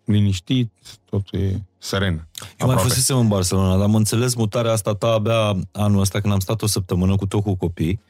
liniștit, 0.04 0.72
totul 1.10 1.38
e 1.38 1.62
seren. 1.78 2.12
Eu 2.12 2.18
mai 2.40 2.56
Aproape. 2.58 2.82
fusesem 2.82 3.18
în 3.18 3.28
Barcelona, 3.28 3.76
dar 3.76 3.82
am 3.82 3.94
înțeles 3.94 4.34
mutarea 4.34 4.72
asta 4.72 4.94
ta 4.94 5.06
abia 5.06 5.56
anul 5.72 6.00
ăsta 6.00 6.20
când 6.20 6.32
am 6.32 6.40
stat 6.40 6.62
o 6.62 6.66
săptămână 6.66 7.16
cu 7.16 7.26
tot 7.26 7.42
cu 7.42 7.54
copii. 7.54 8.00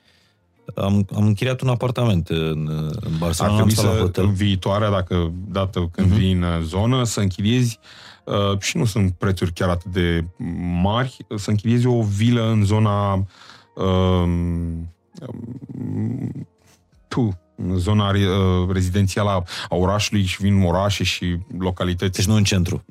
Am, 0.74 1.06
am 1.14 1.26
închiriat 1.26 1.60
un 1.60 1.68
apartament 1.68 2.28
în, 2.28 2.68
în 2.68 2.92
Ar 3.04 3.10
Barcelona, 3.18 3.52
am 3.52 3.58
trebui 3.58 3.72
stat 3.72 3.84
la 3.84 3.92
să, 3.92 4.00
hotel. 4.00 4.24
în 4.24 4.32
viitoarea, 4.32 4.90
dacă, 4.90 5.32
dată 5.48 5.88
când 5.92 6.12
uh-huh. 6.12 6.16
vii 6.16 6.32
în 6.32 6.42
uh, 6.42 6.60
zonă, 6.62 7.04
să 7.04 7.20
închiriezi, 7.20 7.78
uh, 7.80 8.11
și 8.58 8.76
nu 8.76 8.84
sunt 8.84 9.12
prețuri 9.12 9.52
chiar 9.52 9.68
atât 9.68 9.92
de 9.92 10.24
mari, 10.82 11.16
să 11.36 11.50
închiriezi 11.50 11.86
o 11.86 12.02
vilă 12.02 12.50
în 12.50 12.64
zona 12.64 13.14
uh, 13.74 14.24
tu, 17.08 17.40
în 17.56 17.76
zona 17.76 18.08
uh, 18.08 18.68
rezidențială 18.72 19.30
a, 19.30 19.44
a 19.68 19.76
orașului 19.76 20.24
și 20.24 20.42
vin 20.42 20.62
orașe 20.62 21.04
și 21.04 21.38
localități. 21.58 22.16
Deci 22.16 22.26
nu 22.26 22.34
în 22.34 22.44
centru. 22.44 22.84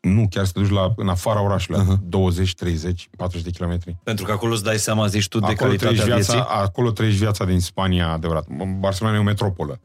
Nu, 0.00 0.26
chiar 0.30 0.44
să 0.44 0.52
te 0.52 0.60
duci 0.60 0.70
la, 0.70 0.92
în 0.96 1.08
afara 1.08 1.42
orașului, 1.42 1.80
uh-huh. 1.80 2.08
20, 2.08 2.54
30, 2.54 3.08
40 3.16 3.44
de 3.44 3.50
kilometri. 3.50 3.96
Pentru 4.02 4.24
că 4.24 4.32
acolo 4.32 4.52
îți 4.52 4.64
dai 4.64 4.78
seama, 4.78 5.06
zici 5.06 5.28
tu, 5.28 5.38
de 5.38 5.44
Acolo 5.44 5.56
calitatea 5.56 6.02
trăiești, 6.02 6.06
viața, 6.06 6.32
vieții. 6.32 6.62
acolo 6.62 6.90
trăiești 6.90 7.20
viața 7.20 7.44
din 7.44 7.60
Spania, 7.60 8.10
adevărat. 8.10 8.46
Barcelona 8.78 9.16
e 9.16 9.18
o 9.18 9.22
metropolă. 9.22 9.80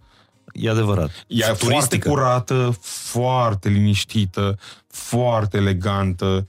E 0.56 0.70
adevărat. 0.70 1.26
E 1.28 1.44
foarte 1.44 1.66
Turistică. 1.66 2.10
curată, 2.10 2.78
foarte 2.82 3.70
liniștită, 3.70 4.58
foarte 4.88 5.58
elegantă. 5.58 6.48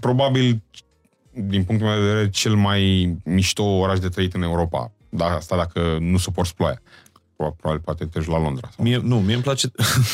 Probabil, 0.00 0.62
din 1.32 1.64
punctul 1.64 1.88
meu 1.88 1.98
de 2.00 2.06
vedere, 2.06 2.30
cel 2.30 2.54
mai 2.54 3.14
mișto 3.24 3.62
oraș 3.64 3.98
de 3.98 4.08
trăit 4.08 4.34
în 4.34 4.42
Europa. 4.42 4.92
Da, 5.08 5.24
asta 5.24 5.56
dacă 5.56 5.98
nu 6.00 6.18
suporți 6.18 6.54
ploaia. 6.54 6.80
Probabil, 7.36 7.58
probabil 7.60 7.82
poate 7.84 8.04
te 8.04 8.18
duci 8.18 8.28
la 8.28 8.40
Londra. 8.40 8.68
Sau... 8.76 8.84
Mie, 8.84 8.96
nu, 8.96 9.20
mie 9.20 9.34
îmi 9.34 9.42
place, 9.42 9.66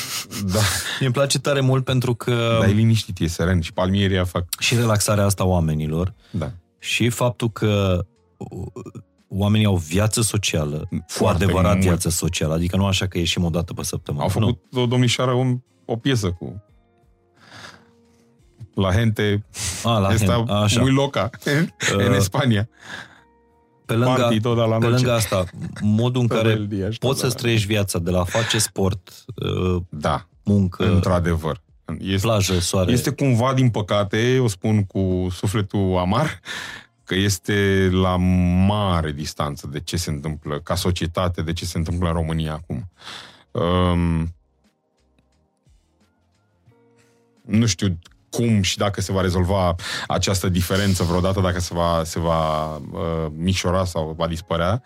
Da. 0.53 0.59
mie 0.99 1.07
îmi 1.07 1.13
place 1.13 1.39
tare 1.39 1.61
mult 1.61 1.85
pentru 1.85 2.15
că 2.15 2.57
Dar 2.61 2.69
e 2.69 2.73
liniștit, 2.73 3.19
e 3.19 3.27
seren 3.27 3.61
și 3.61 3.73
palmierii 3.73 4.25
fac... 4.27 4.45
și 4.59 4.75
relaxarea 4.75 5.25
asta 5.25 5.43
a 5.43 5.47
oamenilor 5.47 6.15
Da. 6.31 6.53
și 6.79 7.09
faptul 7.09 7.51
că 7.51 8.05
uh, 8.37 8.67
oamenii 9.37 9.67
au 9.67 9.77
viață 9.77 10.21
socială, 10.21 10.87
cu 10.91 11.05
Foarte 11.07 11.45
adevărat 11.45 11.73
mult. 11.73 11.85
viață 11.85 12.09
socială, 12.09 12.55
adică 12.55 12.77
nu 12.77 12.87
așa 12.87 13.07
că 13.07 13.19
ieșim 13.19 13.45
o 13.45 13.49
dată 13.49 13.73
pe 13.73 13.83
săptămână. 13.83 14.23
Au 14.23 14.29
făcut 14.29 14.63
o 14.75 14.87
domnișoară 14.87 15.33
un, 15.33 15.61
o 15.85 15.97
piesă 15.97 16.31
cu 16.31 16.63
la 18.75 18.93
gente 18.93 19.45
nu. 19.85 19.91
A, 19.91 19.99
la 19.99 20.13
Esta 20.13 20.33
hen, 20.33 20.49
așa. 20.49 20.81
muy 20.81 20.91
loca 20.93 21.31
în 22.09 22.21
Spania. 22.21 22.69
Pe 23.87 23.93
lângă, 23.95 24.21
party 24.21 24.41
toda 24.41 24.65
la 24.65 24.77
pe 24.77 24.85
noche. 24.87 24.95
lângă 24.95 25.13
asta, 25.13 25.45
modul 25.81 26.21
în 26.21 26.27
Todo 26.27 26.41
care 26.41 26.53
el 26.53 26.67
día 26.67 26.91
și 26.91 26.99
poți 26.99 27.15
toda 27.17 27.29
să-ți 27.29 27.37
trăiești 27.43 27.67
viața 27.67 27.99
de 27.99 28.11
la 28.11 28.21
a 28.21 28.25
face 28.25 28.59
sport, 28.59 29.25
uh, 29.75 29.83
Da, 29.89 30.29
muncă, 30.45 30.93
într-adevăr. 30.93 31.61
Este, 32.01 32.27
plajă, 32.27 32.59
soare. 32.59 32.93
este 32.93 33.11
cumva, 33.11 33.55
din 33.55 33.69
păcate, 33.71 34.39
o 34.43 34.49
spun 34.49 34.85
cu 34.85 35.27
sufletul 35.33 35.97
amar, 35.99 36.41
că 37.07 37.15
este 37.15 37.89
la 37.93 38.17
mare 38.67 39.13
distanță 39.13 39.67
de 39.67 39.81
ce 39.81 39.97
se 39.97 40.11
întâmplă 40.11 40.61
ca 40.61 40.75
societate, 40.75 41.43
de 41.43 41.53
ce 41.53 41.65
se 41.65 41.79
întâmplă 41.79 42.09
în 42.09 42.15
România 42.15 42.53
acum. 42.53 42.91
Um, 43.51 44.35
nu 47.45 47.67
știu 47.67 47.99
cum 48.31 48.63
și 48.63 48.77
dacă 48.77 49.01
se 49.01 49.13
va 49.13 49.21
rezolva 49.21 49.75
această 50.07 50.49
diferență 50.49 51.03
vreodată, 51.03 51.41
dacă 51.41 51.61
se 51.61 51.75
va, 51.75 52.03
se 52.05 52.21
va 52.21 52.75
uh, 52.77 53.27
micșora 53.31 53.85
sau 53.85 54.15
va 54.19 54.27
dispărea, 54.27 54.83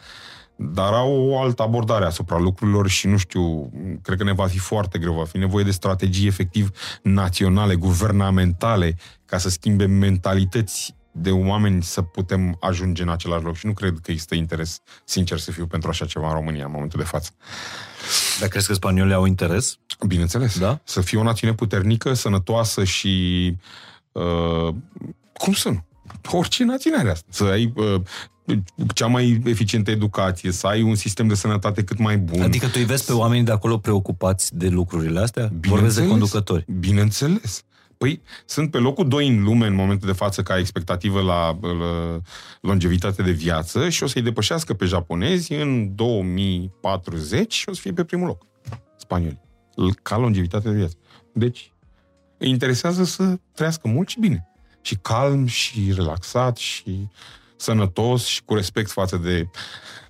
dar 0.56 0.92
au 0.92 1.28
o 1.28 1.40
altă 1.40 1.62
abordare 1.62 2.04
asupra 2.04 2.38
lucrurilor 2.38 2.88
și 2.88 3.06
nu 3.06 3.16
știu, 3.16 3.72
cred 4.02 4.18
că 4.18 4.24
ne 4.24 4.32
va 4.32 4.46
fi 4.46 4.58
foarte 4.58 4.98
greu, 4.98 5.14
va 5.14 5.24
fi 5.24 5.38
nevoie 5.38 5.64
de 5.64 5.70
strategii 5.70 6.26
efectiv 6.26 6.70
naționale, 7.02 7.74
guvernamentale, 7.74 8.96
ca 9.24 9.38
să 9.38 9.48
schimbe 9.48 9.86
mentalități 9.86 10.94
de 11.12 11.30
oameni 11.30 11.82
să 11.82 12.02
putem 12.02 12.56
ajunge 12.60 13.02
în 13.02 13.08
același 13.08 13.44
loc 13.44 13.56
și 13.56 13.66
nu 13.66 13.72
cred 13.72 13.98
că 14.02 14.10
există 14.10 14.34
interes, 14.34 14.80
sincer 15.04 15.38
să 15.38 15.50
fiu, 15.50 15.66
pentru 15.66 15.88
așa 15.88 16.06
ceva 16.06 16.28
în 16.28 16.34
România 16.34 16.64
în 16.64 16.70
momentul 16.72 16.98
de 17.00 17.06
față. 17.06 17.30
Dar 18.40 18.48
crezi 18.48 18.66
că 18.66 18.72
spaniolii 18.72 19.14
au 19.14 19.24
interes? 19.24 19.78
Bineînțeles. 20.06 20.58
Da? 20.58 20.80
Să 20.84 21.00
fie 21.00 21.18
o 21.18 21.22
națiune 21.22 21.54
puternică, 21.54 22.14
sănătoasă 22.14 22.84
și... 22.84 23.56
Uh, 24.12 24.74
cum 25.32 25.52
să 25.52 25.68
nu? 25.68 25.84
Orice 26.30 26.64
națiune 26.64 26.96
are 26.96 27.10
asta. 27.10 27.26
Să 27.30 27.44
ai 27.44 27.72
uh, 27.76 28.00
cea 28.94 29.06
mai 29.06 29.42
eficientă 29.44 29.90
educație, 29.90 30.50
să 30.52 30.66
ai 30.66 30.82
un 30.82 30.94
sistem 30.94 31.28
de 31.28 31.34
sănătate 31.34 31.84
cât 31.84 31.98
mai 31.98 32.18
bun. 32.18 32.42
Adică 32.42 32.66
tu 32.66 32.72
îi 32.76 32.84
vezi 32.84 33.04
pe 33.04 33.12
oamenii 33.12 33.44
de 33.44 33.52
acolo 33.52 33.78
preocupați 33.78 34.56
de 34.56 34.68
lucrurile 34.68 35.20
astea? 35.20 35.42
Vorbesc 35.42 35.60
de 35.60 35.68
Bineînțeles. 35.68 36.08
conducători. 36.08 36.64
Bineînțeles. 36.78 37.64
Păi 38.00 38.22
sunt 38.44 38.70
pe 38.70 38.78
locul 38.78 39.08
2 39.08 39.28
în 39.28 39.42
lume 39.42 39.66
în 39.66 39.74
momentul 39.74 40.08
de 40.08 40.14
față 40.14 40.42
ca 40.42 40.58
expectativă 40.58 41.20
la, 41.20 41.58
la 41.60 42.20
longevitate 42.60 43.22
de 43.22 43.30
viață 43.30 43.88
și 43.88 44.02
o 44.02 44.06
să-i 44.06 44.22
depășească 44.22 44.74
pe 44.74 44.84
japonezi 44.84 45.52
în 45.52 45.94
2040 45.94 47.54
și 47.54 47.68
o 47.68 47.72
să 47.72 47.80
fie 47.80 47.92
pe 47.92 48.04
primul 48.04 48.26
loc. 48.26 48.46
Spanioli. 48.96 49.40
Ca 50.02 50.16
longevitate 50.16 50.68
de 50.68 50.76
viață. 50.76 50.96
Deci, 51.32 51.72
îi 52.38 52.48
interesează 52.48 53.04
să 53.04 53.38
trăiască 53.54 53.88
mult 53.88 54.08
și 54.08 54.20
bine. 54.20 54.48
Și 54.80 54.96
calm 54.96 55.46
și 55.46 55.92
relaxat 55.94 56.56
și 56.56 57.08
sănătos 57.56 58.24
și 58.24 58.42
cu 58.44 58.54
respect 58.54 58.90
față 58.90 59.16
de 59.16 59.48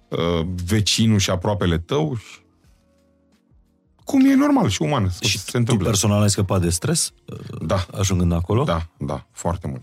uh, 0.08 0.46
vecinul 0.64 1.18
și 1.18 1.30
aproapele 1.30 1.78
tău. 1.78 2.16
Și 2.16 2.39
Cum 4.10 4.24
e 4.26 4.34
normal 4.34 4.68
și 4.68 4.82
uman 4.82 5.08
să 5.10 5.24
Și 5.24 5.38
se 5.38 5.44
tu 5.50 5.58
întâmplă. 5.58 5.86
personal 5.86 6.22
ai 6.22 6.30
scăpat 6.30 6.60
de 6.60 6.70
stres 6.70 7.12
Da. 7.60 7.86
ajungând 7.98 8.32
acolo? 8.32 8.64
Da, 8.64 8.86
da, 8.98 9.26
foarte 9.32 9.66
mult. 9.68 9.82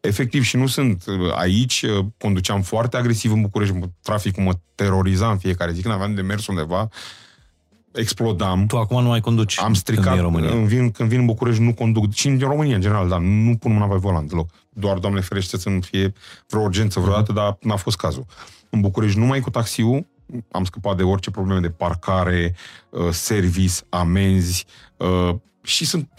Efectiv, 0.00 0.42
și 0.42 0.56
nu 0.56 0.66
sunt 0.66 1.04
uh, 1.06 1.32
aici, 1.34 1.82
uh, 1.82 2.04
conduceam 2.18 2.62
foarte 2.62 2.96
agresiv 2.96 3.32
în 3.32 3.40
București, 3.40 3.74
mă- 3.74 3.88
traficul 4.02 4.42
mă 4.42 4.52
teroriza 4.74 5.30
în 5.30 5.38
fiecare 5.38 5.72
zi, 5.72 5.82
când 5.82 5.94
aveam 5.94 6.14
de 6.14 6.20
mers 6.20 6.46
undeva, 6.46 6.88
explodam. 7.92 8.66
Tu 8.66 8.78
acum 8.78 9.02
nu 9.02 9.08
mai 9.08 9.20
conduci 9.20 9.58
Am 9.58 9.64
când 9.64 9.76
stricat, 9.76 10.04
vii 10.06 10.16
în 10.16 10.22
România. 10.22 10.48
Când 10.50 10.66
vin, 10.66 10.90
când 10.90 11.08
vin 11.08 11.18
în 11.18 11.26
București 11.26 11.62
nu 11.62 11.74
conduc, 11.74 12.12
și 12.12 12.28
în 12.28 12.38
România 12.38 12.74
în 12.74 12.80
general, 12.80 13.08
dar 13.08 13.18
nu 13.18 13.56
pun 13.56 13.72
mâna 13.72 13.86
pe 13.86 13.96
volan 13.96 14.26
deloc. 14.26 14.50
Doar, 14.70 14.98
Doamne 14.98 15.20
ferește, 15.20 15.58
să 15.58 15.68
nu 15.68 15.80
fie 15.80 16.12
vreo 16.48 16.62
urgență 16.62 17.00
vreodată, 17.00 17.32
dar 17.32 17.56
n-a 17.60 17.76
fost 17.76 17.96
cazul. 17.96 18.24
În 18.70 18.80
București 18.80 19.18
numai 19.18 19.40
cu 19.40 19.50
taxiul, 19.50 20.06
am 20.50 20.64
scăpat 20.64 20.96
de 20.96 21.02
orice 21.02 21.30
probleme 21.30 21.60
de 21.60 21.70
parcare, 21.70 22.54
uh, 22.90 23.08
service, 23.10 23.74
amenzi 23.88 24.66
uh, 24.96 25.34
și 25.62 25.86
sunt 25.86 26.10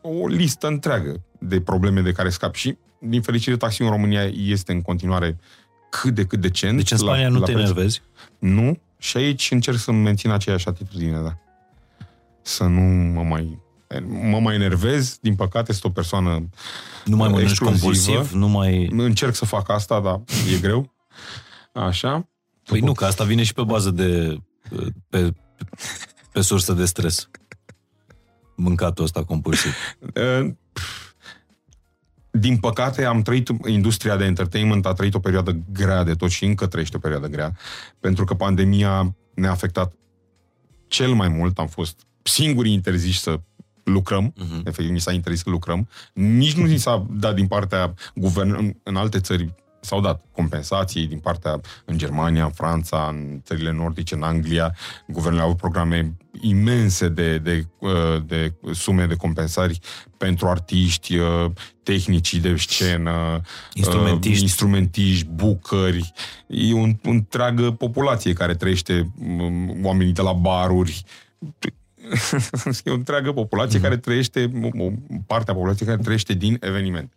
o 0.00 0.26
listă 0.26 0.66
întreagă 0.66 1.22
de 1.38 1.60
probleme 1.60 2.00
de 2.00 2.12
care 2.12 2.28
scap 2.28 2.54
și 2.54 2.76
din 2.98 3.22
fericire 3.22 3.56
taxiul 3.56 3.86
în 3.86 3.94
România 3.94 4.22
este 4.24 4.72
în 4.72 4.82
continuare 4.82 5.38
cât 5.90 6.14
de 6.14 6.24
cât 6.24 6.40
decent. 6.40 6.76
Deci 6.76 6.90
în 6.90 6.96
Spania 6.96 7.28
nu 7.28 7.40
te 7.40 7.52
preț. 7.52 7.68
enervezi? 7.68 8.02
Nu. 8.38 8.78
Și 8.98 9.16
aici 9.16 9.50
încerc 9.50 9.76
să 9.76 9.92
mențin 9.92 10.30
aceeași 10.30 10.68
atitudine, 10.68 11.20
da. 11.20 11.36
Să 12.42 12.64
nu 12.64 12.80
mă 13.12 13.22
mai... 13.22 13.58
Mă 14.30 14.38
mai 14.40 14.54
enervez, 14.54 15.18
din 15.20 15.34
păcate 15.34 15.72
sunt 15.72 15.84
o 15.84 15.88
persoană 15.94 16.48
Nu 17.04 17.16
mai 17.16 17.28
mănânci 17.28 17.50
explozivă. 17.50 17.80
compulsiv? 17.80 18.32
Nu 18.32 18.48
mai... 18.48 18.88
Încerc 18.96 19.34
să 19.34 19.44
fac 19.44 19.70
asta, 19.70 20.00
dar 20.00 20.20
e 20.54 20.58
greu. 20.60 20.92
Așa. 21.72 22.28
Păi 22.72 22.80
nu, 22.80 22.92
că 22.92 23.04
asta 23.04 23.24
vine 23.24 23.42
și 23.42 23.52
pe 23.52 23.62
bază 23.62 23.90
de... 23.90 24.36
pe, 25.08 25.32
pe 26.32 26.40
sursă 26.40 26.72
de 26.72 26.84
stres. 26.84 27.28
Mâncatul 28.56 29.04
ăsta 29.04 29.24
compulsiv. 29.24 29.72
Uh, 30.14 30.50
Din 32.30 32.58
păcate, 32.58 33.04
am 33.04 33.22
trăit, 33.22 33.48
industria 33.66 34.16
de 34.16 34.24
entertainment 34.24 34.86
a 34.86 34.92
trăit 34.92 35.14
o 35.14 35.18
perioadă 35.18 35.58
grea 35.72 36.04
de 36.04 36.14
tot 36.14 36.30
și 36.30 36.44
încă 36.44 36.66
trăiește 36.66 36.96
o 36.96 37.00
perioadă 37.00 37.26
grea, 37.26 37.56
pentru 38.00 38.24
că 38.24 38.34
pandemia 38.34 39.16
ne-a 39.34 39.50
afectat 39.50 39.92
cel 40.86 41.12
mai 41.12 41.28
mult. 41.28 41.58
Am 41.58 41.66
fost 41.66 42.06
singurii 42.22 42.72
interziși 42.72 43.20
să 43.20 43.40
lucrăm, 43.84 44.32
uh-huh. 44.32 44.64
efectiv, 44.64 44.90
mi 44.90 45.00
s-a 45.00 45.12
interzis 45.12 45.42
să 45.42 45.50
lucrăm. 45.50 45.88
Nici 46.12 46.54
nu 46.54 46.64
ni 46.64 46.76
s-a 46.76 47.06
dat 47.10 47.34
din 47.34 47.46
partea 47.46 47.94
guvernului, 48.14 48.64
în, 48.64 48.74
în 48.82 48.96
alte 48.96 49.20
țări 49.20 49.54
s-au 49.84 50.00
dat 50.00 50.24
compensații 50.32 51.06
din 51.06 51.18
partea 51.18 51.60
în 51.84 51.98
Germania, 51.98 52.44
în 52.44 52.50
Franța, 52.50 53.08
în 53.10 53.40
țările 53.44 53.72
nordice, 53.72 54.14
în 54.14 54.22
Anglia. 54.22 54.74
Guvernele 55.06 55.42
au 55.42 55.48
avut 55.48 55.60
programe 55.60 56.16
imense 56.40 57.08
de, 57.08 57.38
de, 57.38 57.66
uh, 57.78 58.22
de 58.26 58.54
sume 58.72 59.06
de 59.06 59.14
compensări 59.14 59.78
pentru 60.16 60.48
artiști, 60.48 61.16
uh, 61.16 61.50
tehnicii 61.82 62.40
de 62.40 62.56
scenă, 62.56 63.40
Instrumentiști. 63.74 64.36
uh, 64.36 64.42
instrumentiști 64.42 65.26
bucări. 65.26 66.12
E 66.46 66.74
o 66.74 67.10
întreagă 67.10 67.70
populație 67.70 68.32
care 68.32 68.54
trăiește, 68.54 69.12
um, 69.18 69.84
oamenii 69.84 70.12
de 70.12 70.22
la 70.22 70.32
baruri, 70.32 71.04
e 72.84 72.90
o 72.90 72.94
întreagă 72.94 73.32
populație 73.32 73.78
mm-hmm. 73.78 73.82
care 73.82 73.96
trăiește, 73.96 74.50
o 74.78 74.90
parte 75.26 75.50
a 75.50 75.54
populației 75.54 75.88
care 75.88 76.00
trăiește 76.02 76.32
din 76.32 76.56
evenimente. 76.60 77.14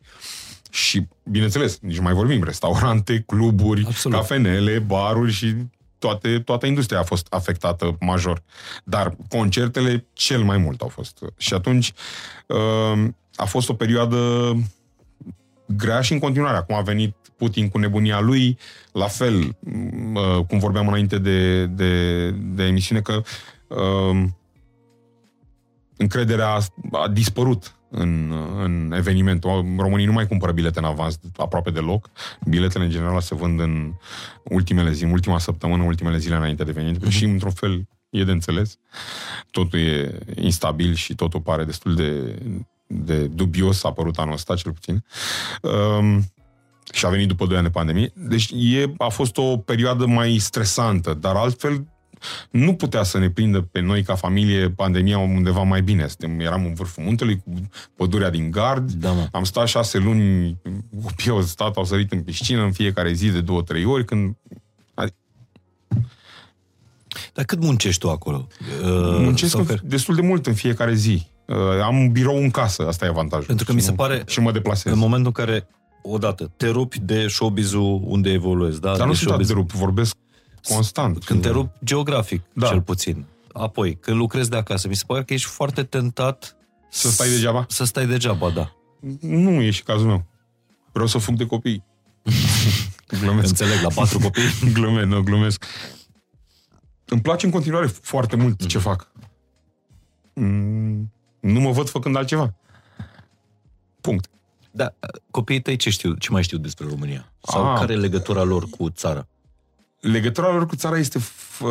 Și, 0.76 1.08
bineînțeles, 1.24 1.80
nici 1.80 1.98
nu 1.98 2.04
mai 2.04 2.14
vorbim, 2.14 2.44
restaurante, 2.44 3.24
cluburi, 3.28 3.84
Absolut. 3.86 4.18
cafenele, 4.18 4.80
baruri 4.80 5.32
și 5.32 5.56
toate, 5.98 6.40
toată 6.40 6.66
industria 6.66 7.00
a 7.00 7.04
fost 7.04 7.28
afectată 7.30 7.98
major. 8.00 8.44
Dar 8.84 9.16
concertele 9.30 10.06
cel 10.14 10.44
mai 10.44 10.58
mult 10.58 10.82
au 10.82 10.88
fost. 10.88 11.20
Și 11.38 11.54
atunci 11.54 11.94
uh, 12.48 13.08
a 13.36 13.46
fost 13.46 13.70
o 13.70 13.74
perioadă 13.74 14.18
grea 15.66 16.02
și 16.02 16.14
în 16.14 16.20
continuare. 16.20 16.58
Acum 16.58 16.76
a 16.76 16.82
venit 16.82 17.16
Putin 17.38 17.70
cu 17.70 17.78
nebunia 17.78 18.20
lui, 18.20 18.58
la 18.92 19.08
fel, 19.08 19.58
uh, 20.14 20.46
cum 20.48 20.60
vorbeam 20.60 20.88
înainte 20.88 21.18
de, 21.18 21.66
de, 21.66 22.30
de 22.32 22.64
emisiune, 22.64 23.02
că 23.02 23.22
uh, 23.68 24.24
încrederea 25.98 26.50
a, 26.50 26.62
a 26.92 27.08
dispărut 27.08 27.76
în, 27.98 28.34
în 28.64 28.94
eveniment. 28.96 29.44
Românii 29.78 30.06
nu 30.06 30.12
mai 30.12 30.28
cumpără 30.28 30.52
bilete 30.52 30.80
în 30.80 30.86
avans 30.86 31.20
aproape 31.38 31.70
deloc. 31.70 32.10
Biletele, 32.48 32.84
în 32.84 32.90
general, 32.90 33.22
se 33.22 33.36
vând 33.36 33.60
în 33.60 33.94
ultimele 34.44 34.92
zi, 34.92 35.04
în 35.04 35.12
ultima 35.12 35.40
săptămână, 35.40 35.84
ultimele 35.84 36.18
zile 36.18 36.36
înainte 36.36 36.64
de 36.64 36.70
eveniment. 36.70 37.06
Mm-hmm. 37.06 37.10
Și, 37.10 37.24
într-un 37.24 37.52
fel, 37.52 37.88
e 38.10 38.24
de 38.24 38.32
înțeles. 38.32 38.78
Totul 39.52 39.80
e 39.80 40.20
instabil 40.36 40.94
și 40.94 41.16
totul 41.16 41.42
pare 41.42 41.64
destul 41.64 41.96
de, 41.96 42.40
de 42.88 43.28
dubios, 43.28 43.84
a 43.84 43.88
apărut 43.88 44.18
anul 44.18 44.34
ăsta, 44.34 44.56
cel 44.56 44.72
puțin. 44.72 45.04
Um, 45.62 46.24
și 46.94 47.06
a 47.06 47.10
venit 47.10 47.28
după 47.28 47.46
2 47.46 47.56
ani 47.56 47.66
de 47.66 47.72
pandemie. 47.72 48.12
Deci 48.16 48.52
e, 48.56 48.94
a 48.98 49.08
fost 49.08 49.38
o 49.38 49.58
perioadă 49.58 50.06
mai 50.06 50.38
stresantă, 50.38 51.14
dar 51.14 51.36
altfel 51.36 51.86
nu 52.52 52.74
putea 52.76 53.04
să 53.04 53.18
ne 53.18 53.30
prindă 53.30 53.62
pe 53.62 53.80
noi 53.80 54.04
ca 54.04 54.16
familie 54.16 54.70
pandemia 54.70 55.18
undeva 55.18 55.62
mai 55.62 55.82
bine. 55.82 56.08
Suntem, 56.08 56.40
eram 56.40 56.66
în 56.66 56.74
vârful 56.74 57.04
muntelui 57.04 57.42
cu 57.44 57.70
pădurea 57.96 58.30
din 58.30 58.52
gard. 58.52 58.92
Da, 58.92 59.12
mă. 59.12 59.28
Am 59.32 59.44
stat 59.44 59.68
șase 59.68 59.98
luni, 59.98 60.58
copiii 61.04 61.30
au 61.32 61.42
stat, 61.42 61.76
au 61.76 61.86
sărit 61.86 62.12
în 62.12 62.22
piscină 62.22 62.64
în 62.64 62.72
fiecare 62.72 63.14
zi 63.14 63.30
de 63.30 63.42
două, 63.42 63.62
trei 63.62 63.86
ori, 63.86 64.06
când 64.06 64.36
Dar 67.34 67.46
cât 67.46 67.60
muncești 67.62 68.00
tu 68.00 68.10
acolo? 68.10 68.48
Uh, 68.82 68.88
muncesc 69.20 69.52
sau 69.52 69.60
în- 69.60 69.66
că- 69.66 69.76
destul 69.84 70.16
de 70.16 70.22
mult 70.22 70.46
în 70.46 70.54
fiecare 70.54 70.94
zi. 70.94 71.28
Uh, 71.46 71.56
am 71.84 71.98
un 71.98 72.12
birou 72.12 72.38
în 72.38 72.52
casă, 72.52 72.88
asta 72.88 73.06
e 73.06 73.08
avantajul. 73.08 73.46
Pentru 73.46 73.66
că 73.66 73.72
Și 73.72 73.78
mi 73.78 73.84
se 73.84 73.90
nu- 73.90 73.96
pare- 73.96 74.24
Și 74.28 74.40
mă 74.40 74.52
deplasez. 74.52 74.92
În 74.94 74.98
momentul 75.00 75.26
în 75.36 75.46
care, 75.46 75.68
odată, 76.02 76.52
te 76.58 76.68
rupi 76.70 77.00
de 77.00 77.28
showbiz-ul 77.28 78.02
unde 78.04 78.30
evoluezi, 78.32 78.80
da? 78.82 78.96
Dar 78.98 79.06
nu 79.06 79.12
de 79.12 79.18
sunt 79.18 79.30
atât 79.32 79.44
showbiz- 79.46 79.48
de 79.48 79.54
rup, 79.54 79.72
vorbesc 79.72 80.16
constant. 80.74 81.24
Când 81.24 81.42
te 81.42 81.50
rupi 81.50 81.78
geografic, 81.84 82.42
Da. 82.54 82.68
cel 82.68 82.82
puțin. 82.82 83.26
Apoi, 83.54 83.96
când 83.96 84.18
lucrezi 84.18 84.50
de 84.50 84.56
acasă, 84.58 84.88
mi 84.88 84.96
se 84.96 85.04
pare 85.08 85.24
că 85.24 85.34
ești 85.34 85.48
foarte 85.48 85.84
tentat 85.84 86.56
Să 86.90 87.10
stai 87.10 87.30
degeaba? 87.30 87.66
Să 87.70 87.84
stai 87.84 88.06
degeaba, 88.08 88.50
da. 88.50 88.72
Nu 89.20 89.62
e 89.62 89.70
și 89.72 89.84
cazul 89.84 90.08
meu. 90.08 90.26
Vreau 90.92 91.08
să 91.08 91.18
fug 91.18 91.36
de 91.36 91.46
copii. 91.46 91.84
glumesc. 93.22 93.48
Înțeleg, 93.48 93.82
la 93.82 93.88
patru 93.96 94.20
copii. 94.20 94.44
glumesc, 94.74 95.08
nu, 95.08 95.22
glumesc. 95.22 95.66
Îmi 97.06 97.22
place 97.22 97.46
în 97.46 97.52
continuare 97.52 97.86
foarte 97.88 98.36
mult 98.36 98.60
Mhm. 98.60 98.68
ce 98.70 98.78
fac. 98.78 99.12
Mm, 100.34 101.12
nu 101.40 101.60
mă 101.60 101.72
văd 101.72 101.90
făcând 101.90 102.16
altceva. 102.16 102.54
Punct. 104.02 104.30
Da, 104.72 104.94
copiii 105.32 105.62
tăi 105.62 105.76
ce 105.76 105.90
știu, 105.90 106.14
ce 106.14 106.32
mai 106.32 106.44
știu 106.44 106.58
despre 106.58 106.86
România? 106.90 107.32
Sau 107.42 107.72
Ah. 107.72 107.80
care 107.80 107.94
e 107.94 107.96
legătura 107.96 108.44
lor 108.44 108.70
cu 108.70 108.90
țara? 108.90 109.28
Legătura 110.06 110.52
lor 110.52 110.66
cu 110.66 110.76
țara 110.76 110.98
este 110.98 111.20
f- 111.20 111.66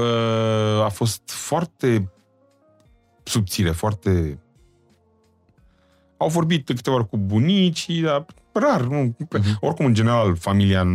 a 0.84 0.88
fost 0.88 1.22
foarte 1.24 2.12
subțire, 3.22 3.70
foarte... 3.70 4.38
Au 6.16 6.28
vorbit 6.28 6.66
de 6.66 6.74
câteva 6.74 6.96
ori 6.96 7.08
cu 7.08 7.16
bunicii, 7.16 8.00
dar 8.00 8.26
rar. 8.60 8.80
Nu. 8.80 9.16
Uh-huh. 9.24 9.58
Oricum, 9.60 9.86
în 9.86 9.94
general, 9.94 10.36
familia, 10.36 10.86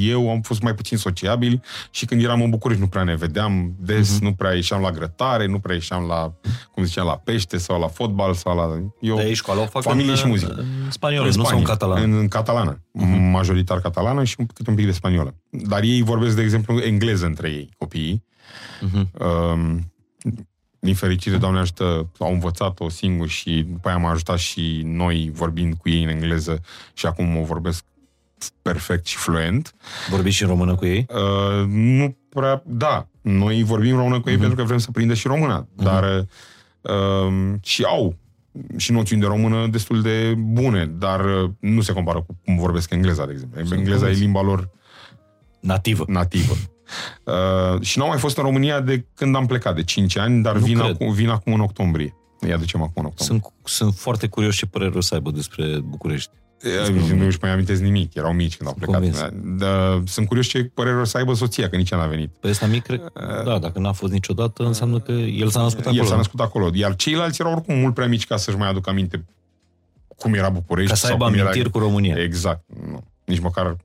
eu 0.00 0.30
am 0.30 0.40
fost 0.40 0.62
mai 0.62 0.74
puțin 0.74 0.96
sociabil 0.96 1.62
și 1.90 2.04
când 2.04 2.22
eram 2.22 2.42
în 2.42 2.50
București 2.50 2.82
nu 2.82 2.88
prea 2.88 3.02
ne 3.02 3.14
vedeam 3.14 3.74
des, 3.78 4.16
uh-huh. 4.16 4.20
nu 4.20 4.32
prea 4.32 4.54
ieșeam 4.54 4.80
la 4.80 4.90
grătare, 4.90 5.46
nu 5.46 5.58
prea 5.58 5.74
ieșeam 5.74 6.06
la, 6.06 6.34
cum 6.72 6.84
ziceam, 6.84 7.06
la 7.06 7.16
pește 7.16 7.58
sau 7.58 7.80
la 7.80 7.88
fotbal 7.88 8.34
sau 8.34 8.56
la... 8.56 8.90
Eu, 9.00 9.16
De 9.16 9.22
aici 9.22 9.36
școala 9.36 9.62
o 9.62 9.66
fac 9.66 9.82
familie 9.82 10.10
în, 10.10 10.16
și 10.16 10.26
muzică. 10.26 10.54
în 10.84 10.90
spaniolă, 10.90 11.30
nu 11.34 11.44
sau 11.44 11.58
în 11.58 11.64
catalan. 11.64 12.02
În, 12.02 12.18
în 12.18 12.28
catalană. 12.28 12.74
Uh-huh. 12.74 13.30
Majoritar 13.30 13.80
catalană 13.80 14.24
și 14.24 14.36
un, 14.38 14.46
câte 14.46 14.70
un 14.70 14.76
pic 14.76 14.84
de 14.84 14.92
spaniolă. 14.92 15.34
Dar 15.50 15.82
ei 15.82 16.02
vorbesc, 16.02 16.36
de 16.36 16.42
exemplu, 16.42 16.78
engleză 16.78 17.26
între 17.26 17.48
ei, 17.48 17.68
copiii. 17.78 18.24
Uh-huh. 18.78 19.20
Um, 19.52 19.92
din 20.86 20.94
fericire, 20.94 21.36
Doamne 21.36 21.58
ajută, 21.58 22.10
au 22.18 22.32
învățat-o 22.32 22.88
singur 22.88 23.28
și 23.28 23.66
după 23.70 23.88
aia 23.88 23.96
m-a 23.96 24.10
ajutat 24.10 24.38
și 24.38 24.82
noi 24.84 25.30
vorbind 25.34 25.74
cu 25.74 25.88
ei 25.88 26.02
în 26.02 26.08
engleză 26.08 26.60
și 26.94 27.06
acum 27.06 27.36
o 27.36 27.42
vorbesc 27.44 27.84
perfect 28.62 29.06
și 29.06 29.16
fluent. 29.16 29.74
Vorbiți 30.10 30.36
și 30.36 30.42
în 30.42 30.48
română 30.48 30.74
cu 30.74 30.86
ei? 30.86 31.06
Uh, 31.08 31.66
nu 31.68 32.16
prea, 32.28 32.62
da, 32.66 33.08
noi 33.20 33.62
vorbim 33.62 33.96
română 33.96 34.20
cu 34.20 34.28
ei 34.28 34.36
uh-huh. 34.36 34.38
pentru 34.38 34.56
că 34.56 34.62
vrem 34.62 34.78
să 34.78 34.90
prindă 34.90 35.14
și 35.14 35.26
româna, 35.26 35.64
uh-huh. 35.64 35.82
dar 35.82 36.26
uh, 36.80 37.54
și 37.62 37.82
au 37.82 38.16
și 38.76 38.92
noțiuni 38.92 39.20
de 39.20 39.26
română 39.26 39.66
destul 39.66 40.02
de 40.02 40.34
bune, 40.36 40.86
dar 40.86 41.24
uh, 41.24 41.50
nu 41.58 41.80
se 41.80 41.92
compară 41.92 42.18
cu 42.18 42.36
cum 42.44 42.56
vorbesc 42.56 42.90
engleza, 42.90 43.26
de 43.26 43.32
exemplu. 43.32 43.64
Sunt 43.64 43.78
engleza 43.78 43.98
convins. 43.98 44.20
e 44.20 44.22
limba 44.22 44.42
lor 44.42 44.70
Nativă. 45.60 46.04
nativă. 46.06 46.54
Uh, 47.24 47.80
și 47.80 47.98
n-au 47.98 48.08
mai 48.08 48.18
fost 48.18 48.36
în 48.36 48.42
România 48.42 48.80
de 48.80 49.06
când 49.14 49.36
am 49.36 49.46
plecat, 49.46 49.74
de 49.74 49.82
5 49.82 50.16
ani, 50.16 50.42
dar 50.42 50.54
Nu 50.54 50.64
vin 50.64 50.78
cred. 50.78 50.90
acum, 50.90 51.12
vin 51.12 51.28
acum 51.28 51.52
în 51.52 51.60
octombrie. 51.60 52.14
Îi 52.40 52.52
aducem 52.52 52.82
acum 52.82 53.02
în 53.02 53.04
octombrie. 53.04 53.40
Sunt, 53.40 53.54
sunt 53.64 53.94
foarte 53.94 54.26
curios 54.26 54.56
ce 54.56 54.66
părere 54.66 54.96
o 54.96 55.00
să 55.00 55.14
aibă 55.14 55.30
despre 55.30 55.78
București. 55.84 56.30
Nu 57.14 57.24
își 57.24 57.38
mai 57.40 57.50
amintesc 57.50 57.82
nimic, 57.82 58.14
erau 58.14 58.32
mici 58.32 58.56
când 58.56 58.68
au 58.68 58.74
plecat. 58.74 58.94
Convins. 58.94 59.24
Da, 59.58 60.02
sunt 60.06 60.26
curios 60.26 60.46
ce 60.46 60.64
părere 60.64 60.96
o 60.96 61.04
să 61.04 61.16
aibă 61.16 61.34
soția, 61.34 61.68
că 61.68 61.76
nici 61.76 61.90
ea 61.90 61.98
n-a 61.98 62.06
venit. 62.06 62.30
Pe 62.40 62.48
ăsta 62.48 62.66
mic, 62.66 62.82
cred, 62.82 63.12
da, 63.44 63.58
dacă 63.58 63.78
n-a 63.78 63.92
fost 63.92 64.12
niciodată, 64.12 64.64
înseamnă 64.64 65.00
că 65.00 65.12
el 65.12 65.48
s-a 65.48 65.62
născut 65.62 65.86
acolo. 65.86 66.02
El 66.02 66.08
s-a 66.08 66.16
născut 66.16 66.40
acolo, 66.40 66.70
iar 66.72 66.96
ceilalți 66.96 67.40
erau 67.40 67.52
oricum 67.52 67.78
mult 67.78 67.94
prea 67.94 68.06
mici 68.06 68.26
ca 68.26 68.36
să-și 68.36 68.56
mai 68.56 68.68
aducă 68.68 68.90
aminte 68.90 69.24
cum 70.16 70.34
era 70.34 70.48
București. 70.48 70.90
Ca 70.90 70.96
să 70.96 71.06
sau 71.06 71.12
aibă 71.12 71.24
cum 71.24 71.34
era... 71.34 71.42
amintiri 71.42 71.70
cu 71.70 71.78
România. 71.78 72.22
Exact. 72.22 72.64
Nu. 72.90 73.04
Nici 73.26 73.40
măcar 73.40 73.76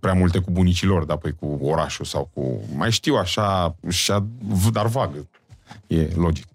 prea 0.00 0.12
multe 0.12 0.38
cu 0.38 0.50
bunicilor, 0.50 1.04
dar 1.04 1.16
păi 1.16 1.34
cu 1.40 1.58
orașul 1.62 2.04
sau 2.04 2.30
cu... 2.34 2.60
Mai 2.76 2.90
știu 2.90 3.14
așa, 3.14 3.76
așa 3.88 4.26
dar 4.72 4.86
vagă. 4.86 5.28
E 5.86 6.08
logic. 6.16 6.46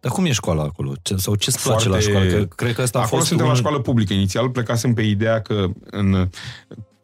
Dar 0.00 0.12
cum 0.12 0.24
e 0.24 0.32
școala 0.32 0.62
acolo? 0.62 0.92
Ce, 1.02 1.16
sau 1.16 1.34
ce-ți 1.34 1.62
place 1.62 1.88
la 1.88 1.98
școală? 1.98 2.30
Că, 2.30 2.44
cred 2.44 2.74
că 2.74 2.82
asta 2.82 2.98
a 2.98 3.02
Acolo 3.02 3.16
fost 3.16 3.28
suntem 3.28 3.46
un... 3.46 3.52
la 3.52 3.58
școală 3.58 3.78
publică. 3.78 4.12
Inițial 4.12 4.50
plecasem 4.50 4.94
pe 4.94 5.02
ideea 5.02 5.40
că 5.40 5.66
în 5.90 6.28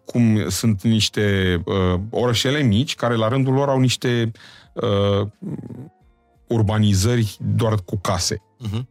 cum 0.04 0.48
sunt 0.48 0.82
niște 0.82 1.56
uh, 1.64 2.00
orășele 2.10 2.62
mici 2.62 2.94
care 2.94 3.14
la 3.14 3.28
rândul 3.28 3.52
lor 3.52 3.68
au 3.68 3.78
niște 3.78 4.32
uh, 4.72 5.28
urbanizări 6.46 7.36
doar 7.40 7.74
cu 7.84 7.96
case. 7.96 8.36
Uh-huh. 8.36 8.82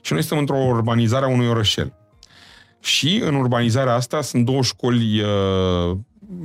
Și 0.00 0.12
noi 0.12 0.22
suntem 0.22 0.38
într-o 0.38 0.56
urbanizare 0.56 1.24
a 1.24 1.28
unui 1.28 1.48
orășel. 1.48 1.92
Și 2.82 3.20
în 3.24 3.34
urbanizarea 3.34 3.94
asta 3.94 4.20
sunt 4.20 4.44
două 4.44 4.62
școli, 4.62 5.20
uh, 5.20 5.96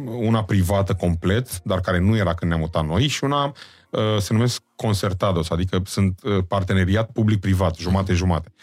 una 0.06 0.44
privată 0.44 0.94
complet, 0.94 1.62
dar 1.62 1.80
care 1.80 2.00
nu 2.00 2.16
era 2.16 2.34
când 2.34 2.52
ne-am 2.52 2.64
mutat 2.64 2.86
noi, 2.86 3.08
și 3.08 3.24
una 3.24 3.46
uh, 3.90 4.02
se 4.20 4.34
numesc 4.34 4.62
concertados, 4.76 5.50
adică 5.50 5.82
sunt 5.86 6.20
uh, 6.24 6.38
parteneriat 6.48 7.10
public-privat, 7.12 7.76
jumate-jumate. 7.76 8.54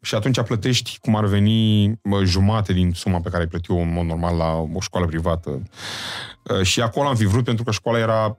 Și 0.00 0.14
atunci 0.14 0.40
plătești 0.40 0.98
cum 1.00 1.16
ar 1.16 1.24
veni 1.24 1.92
mă, 2.02 2.24
jumate 2.24 2.72
din 2.72 2.92
suma 2.92 3.20
pe 3.20 3.28
care 3.28 3.42
ai 3.42 3.48
plătit-o 3.48 3.74
în 3.74 3.92
mod 3.92 4.04
normal 4.04 4.36
la 4.36 4.52
o 4.74 4.80
școală 4.80 5.06
privată. 5.06 5.62
Uh, 6.42 6.62
Și 6.62 6.80
acolo 6.80 7.08
am 7.08 7.16
fi 7.16 7.26
vrut 7.26 7.44
pentru 7.44 7.64
că 7.64 7.70
școala 7.70 7.98
era 7.98 8.38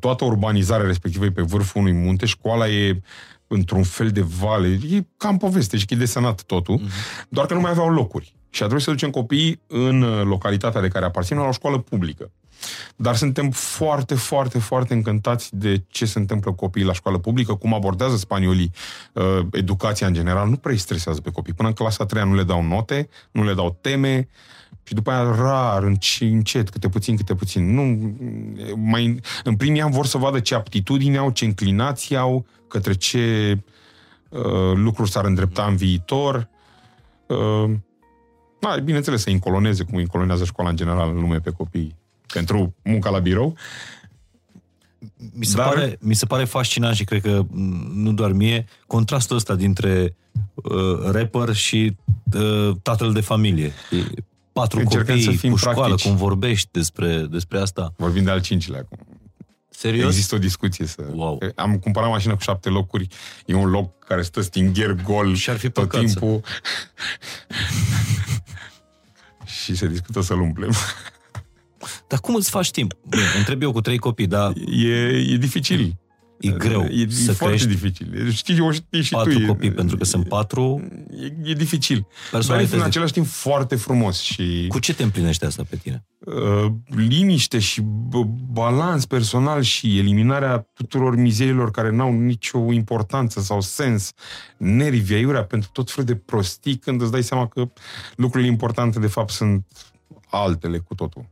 toată 0.00 0.24
urbanizarea 0.24 0.86
respectivă 0.86 1.24
e 1.24 1.30
pe 1.30 1.42
vârful 1.42 1.80
unui 1.80 1.92
munte, 1.92 2.26
școala 2.26 2.68
e 2.68 3.00
într-un 3.48 3.82
fel 3.82 4.08
de 4.08 4.20
vale, 4.20 4.78
e 4.90 5.06
cam 5.16 5.36
poveste 5.36 5.76
și 5.76 5.86
e 5.88 5.96
desenat 5.96 6.42
totul, 6.42 6.78
uh-huh. 6.78 7.28
doar 7.28 7.46
că 7.46 7.54
nu 7.54 7.60
mai 7.60 7.70
aveau 7.70 7.90
locuri. 7.90 8.34
Și 8.50 8.62
a 8.62 8.64
trebuit 8.64 8.84
să 8.84 8.90
ducem 8.90 9.10
copiii 9.10 9.60
în 9.66 10.02
uh, 10.02 10.24
localitatea 10.24 10.80
de 10.80 10.88
care 10.88 11.04
aparținem 11.04 11.42
la 11.42 11.48
o 11.48 11.52
școală 11.52 11.78
publică. 11.78 12.30
Dar 12.96 13.16
suntem 13.16 13.50
foarte, 13.50 14.14
foarte, 14.14 14.58
foarte 14.58 14.94
încântați 14.94 15.56
de 15.56 15.84
ce 15.88 16.04
se 16.04 16.18
întâmplă 16.18 16.50
cu 16.50 16.56
copiii 16.56 16.86
la 16.86 16.92
școală 16.92 17.18
publică, 17.18 17.54
cum 17.54 17.74
abordează 17.74 18.16
spaniolii 18.16 18.72
uh, 19.12 19.38
educația 19.52 20.06
în 20.06 20.12
general. 20.12 20.48
Nu 20.48 20.56
prea 20.56 20.72
îi 20.72 20.78
stresează 20.78 21.20
pe 21.20 21.30
copii. 21.30 21.52
Până 21.52 21.68
în 21.68 21.74
clasa 21.74 22.06
3 22.06 22.24
nu 22.24 22.34
le 22.34 22.42
dau 22.42 22.62
note, 22.62 23.08
nu 23.30 23.44
le 23.44 23.54
dau 23.54 23.78
teme, 23.80 24.28
și 24.88 24.94
după 24.94 25.10
aia 25.10 25.34
rar, 25.34 25.82
încet, 26.20 26.70
câte 26.70 26.88
puțin, 26.88 27.16
câte 27.16 27.34
puțin. 27.34 27.74
Nu, 27.74 28.12
mai, 28.76 29.20
în 29.44 29.56
primii 29.56 29.80
ani 29.80 29.92
vor 29.92 30.06
să 30.06 30.18
vadă 30.18 30.40
ce 30.40 30.54
aptitudini 30.54 31.18
au, 31.18 31.30
ce 31.30 31.44
inclinații 31.44 32.16
au, 32.16 32.46
către 32.68 32.92
ce 32.92 33.58
uh, 34.28 34.72
lucruri 34.74 35.10
s-ar 35.10 35.24
îndrepta 35.24 35.64
în 35.64 35.76
viitor. 35.76 36.48
Uh, 37.26 37.70
da, 38.60 38.76
bineînțeles, 38.84 39.22
să 39.22 39.30
incoloneze, 39.30 39.84
cum 39.84 39.98
incolonează 39.98 40.44
școala 40.44 40.70
în 40.70 40.76
general 40.76 41.10
în 41.10 41.20
lume 41.20 41.38
pe 41.38 41.50
copii 41.50 41.94
pentru 42.32 42.74
munca 42.84 43.10
la 43.10 43.18
birou. 43.18 43.56
Mi 45.32 45.44
se, 45.44 45.56
Dar- 45.56 45.68
pare, 45.68 45.96
mi 46.00 46.14
se 46.14 46.26
pare 46.26 46.44
fascinant 46.44 46.96
și 46.96 47.04
cred 47.04 47.22
că 47.22 47.44
m, 47.50 47.90
nu 47.94 48.12
doar 48.12 48.32
mie, 48.32 48.64
contrastul 48.86 49.36
ăsta 49.36 49.54
dintre 49.54 50.16
uh, 50.54 51.10
rapper 51.10 51.54
și 51.54 51.96
uh, 52.34 52.76
tatăl 52.82 53.12
de 53.12 53.20
familie. 53.20 53.72
E, 54.58 54.60
Patru 54.60 54.78
Încercăm 54.78 55.14
copii 55.14 55.32
să 55.32 55.38
fim 55.38 55.50
cu 55.50 55.56
școală, 55.56 55.78
practici. 55.80 56.06
cum 56.06 56.16
vorbești 56.16 56.68
despre, 56.72 57.26
despre 57.30 57.58
asta. 57.58 57.92
Vorbim 57.96 58.24
de 58.24 58.30
al 58.30 58.40
cincilea 58.40 58.80
acum. 58.80 59.06
Serios? 59.70 60.06
Există 60.06 60.34
o 60.34 60.38
discuție 60.38 60.86
să... 60.86 61.02
Wow. 61.12 61.38
Am 61.54 61.78
cumpărat 61.78 62.10
mașină 62.10 62.34
cu 62.34 62.40
șapte 62.40 62.68
locuri, 62.68 63.06
e 63.46 63.54
un 63.54 63.70
loc 63.70 64.04
care 64.04 64.22
stă 64.22 64.40
stingher 64.40 64.92
gol 64.92 65.34
Și 65.34 65.50
ar 65.50 65.56
fi 65.56 65.70
tot 65.70 65.88
păcat 65.88 66.08
să- 66.08 66.18
timpul. 66.18 66.40
și 69.62 69.74
se 69.76 69.86
discută 69.86 70.20
să-l 70.20 70.40
umplem. 70.40 70.72
Dar 72.08 72.20
cum 72.20 72.34
îți 72.34 72.50
faci 72.50 72.70
timp? 72.70 72.92
Bine, 73.08 73.22
întreb 73.38 73.62
eu 73.62 73.72
cu 73.72 73.80
trei 73.80 73.98
copii, 73.98 74.26
dar 74.26 74.52
E, 74.70 75.06
e 75.32 75.36
dificil. 75.36 75.96
E 76.40 76.48
greu 76.50 76.82
E, 76.84 77.00
e 77.00 77.06
să 77.10 77.32
foarte 77.32 77.56
crești 77.56 77.66
dificil. 77.80 78.30
Știi, 78.30 78.60
o 78.60 78.70
știi 78.72 79.02
și 79.02 79.12
patru 79.12 79.32
tu. 79.32 79.38
e- 79.40 79.46
copii, 79.46 79.72
pentru 79.72 79.96
că 79.96 80.04
sunt 80.04 80.28
patru. 80.28 80.88
E, 81.10 81.50
e 81.50 81.52
dificil. 81.52 81.96
Dar 81.98 82.06
e 82.08 82.28
Personalități 82.30 82.74
în 82.74 82.80
de- 82.80 82.84
același 82.86 83.12
timp 83.12 83.26
foarte 83.26 83.76
frumos 83.76 84.20
și 84.20 84.64
Cu 84.68 84.78
ce 84.78 84.94
te 84.94 85.02
împlinește 85.02 85.46
asta 85.46 85.62
pe 85.68 85.76
tine? 85.76 86.04
uh, 86.18 86.72
liniște 86.86 87.58
și 87.58 87.80
b- 87.80 88.28
balans 88.52 89.06
personal 89.06 89.62
și 89.62 89.98
eliminarea 89.98 90.58
tuturor 90.74 91.16
mizerilor 91.16 91.70
care 91.70 91.90
n-au 91.90 92.12
nicio 92.12 92.72
importanță 92.72 93.40
sau 93.40 93.60
sens, 93.60 94.12
nervi, 94.56 95.14
aiurea 95.14 95.44
pentru 95.44 95.68
tot 95.72 95.90
felul 95.90 96.04
de 96.06 96.16
prostii, 96.16 96.76
când 96.76 97.00
îți 97.02 97.10
dai 97.10 97.22
seama 97.22 97.46
că 97.48 97.68
lucrurile 98.16 98.50
importante 98.50 98.98
de 98.98 99.06
fapt 99.06 99.30
sunt 99.30 99.66
altele 100.30 100.78
cu 100.78 100.94
totul. 100.94 101.28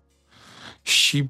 Și 0.83 1.29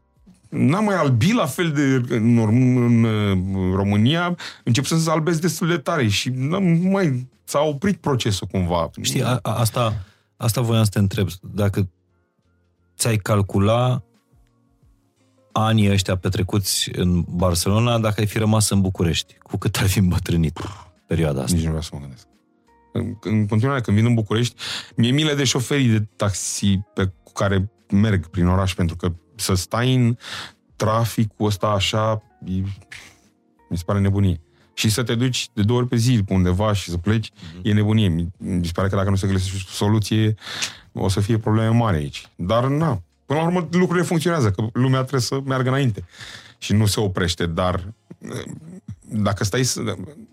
n-am 0.49 0.85
mai 0.85 0.97
albit 0.97 1.35
la 1.35 1.47
fel 1.47 1.71
de 1.71 2.15
în, 2.15 2.39
Rom- 2.47 2.77
în, 2.87 3.03
uh, 3.03 3.75
România, 3.75 4.37
începând 4.65 5.01
să 5.01 5.11
albesc 5.11 5.41
destul 5.41 5.69
de 5.69 5.77
tare 5.77 6.09
și 6.09 6.31
n-am 6.35 6.65
mai 6.65 7.29
s-a 7.45 7.61
oprit 7.61 7.97
procesul 7.97 8.47
cumva. 8.47 8.91
Știi, 9.01 9.23
a, 9.23 9.39
a, 9.43 9.59
asta, 9.59 10.05
asta 10.37 10.61
voiam 10.61 10.85
să 10.85 10.91
te 10.91 10.99
întreb. 10.99 11.29
Dacă 11.41 11.89
ți-ai 12.97 13.17
calcula 13.17 14.03
anii 15.53 15.91
ăștia 15.91 16.17
petrecuți 16.17 16.91
în 16.93 17.25
Barcelona, 17.29 17.99
dacă 17.99 18.21
ai 18.21 18.27
fi 18.27 18.39
rămas 18.39 18.71
în 18.71 18.81
București, 18.81 19.37
cu 19.43 19.57
cât 19.57 19.77
ar 19.77 19.87
fi 19.87 19.99
îmbătrânit 19.99 20.61
perioada 21.07 21.43
asta? 21.43 21.55
Nici 21.55 21.65
nu 21.65 21.69
vreau 21.69 21.83
să 21.83 21.91
mă 21.93 22.01
gândesc. 22.01 22.27
În, 22.93 23.17
în 23.21 23.47
continuare, 23.47 23.81
când 23.81 23.97
vin 23.97 24.07
în 24.07 24.15
București, 24.15 24.55
mi-e 24.97 25.11
milă 25.11 25.35
de 25.35 25.45
șoferii 25.45 25.89
de 25.89 26.07
taxi 26.17 26.81
pe, 26.95 27.13
cu 27.23 27.33
care 27.33 27.71
merg 27.91 28.27
prin 28.27 28.47
oraș, 28.47 28.75
pentru 28.75 28.97
că 28.97 29.13
să 29.37 29.55
stai 29.55 29.95
în 29.95 30.17
traficul 30.77 31.47
ăsta 31.47 31.67
așa, 31.67 32.23
e, 32.45 32.53
mi 33.69 33.77
se 33.77 33.83
pare 33.87 34.01
nebunie. 34.01 34.41
Și 34.75 34.91
să 34.91 35.03
te 35.03 35.15
duci 35.15 35.49
de 35.53 35.63
două 35.63 35.79
ori 35.79 35.89
pe 35.89 35.97
zi 35.97 36.23
pe 36.27 36.33
undeva 36.33 36.73
și 36.73 36.91
să 36.91 36.97
pleci, 36.97 37.33
e 37.63 37.73
nebunie. 37.73 38.09
Mi, 38.09 38.29
mi 38.37 38.67
se 38.67 38.73
pare 38.75 38.89
că 38.89 38.97
dacă 38.97 39.11
nu 39.11 39.17
se 39.17 39.27
găsește 39.27 39.67
o 39.69 39.73
soluție, 39.73 40.35
o 40.93 41.09
să 41.09 41.21
fie 41.21 41.39
probleme 41.39 41.69
mari 41.69 41.97
aici. 41.97 42.29
Dar, 42.37 42.65
na, 42.65 43.03
până 43.27 43.39
la 43.39 43.47
urmă 43.47 43.69
lucrurile 43.71 44.07
funcționează, 44.07 44.51
că 44.51 44.67
lumea 44.73 45.01
trebuie 45.01 45.21
să 45.21 45.41
meargă 45.45 45.69
înainte. 45.69 46.05
Și 46.59 46.73
nu 46.73 46.87
se 46.87 47.01
oprește, 47.01 47.47
dar 47.47 47.93
dacă 49.09 49.45
stai 49.45 49.65
să... 49.65 49.81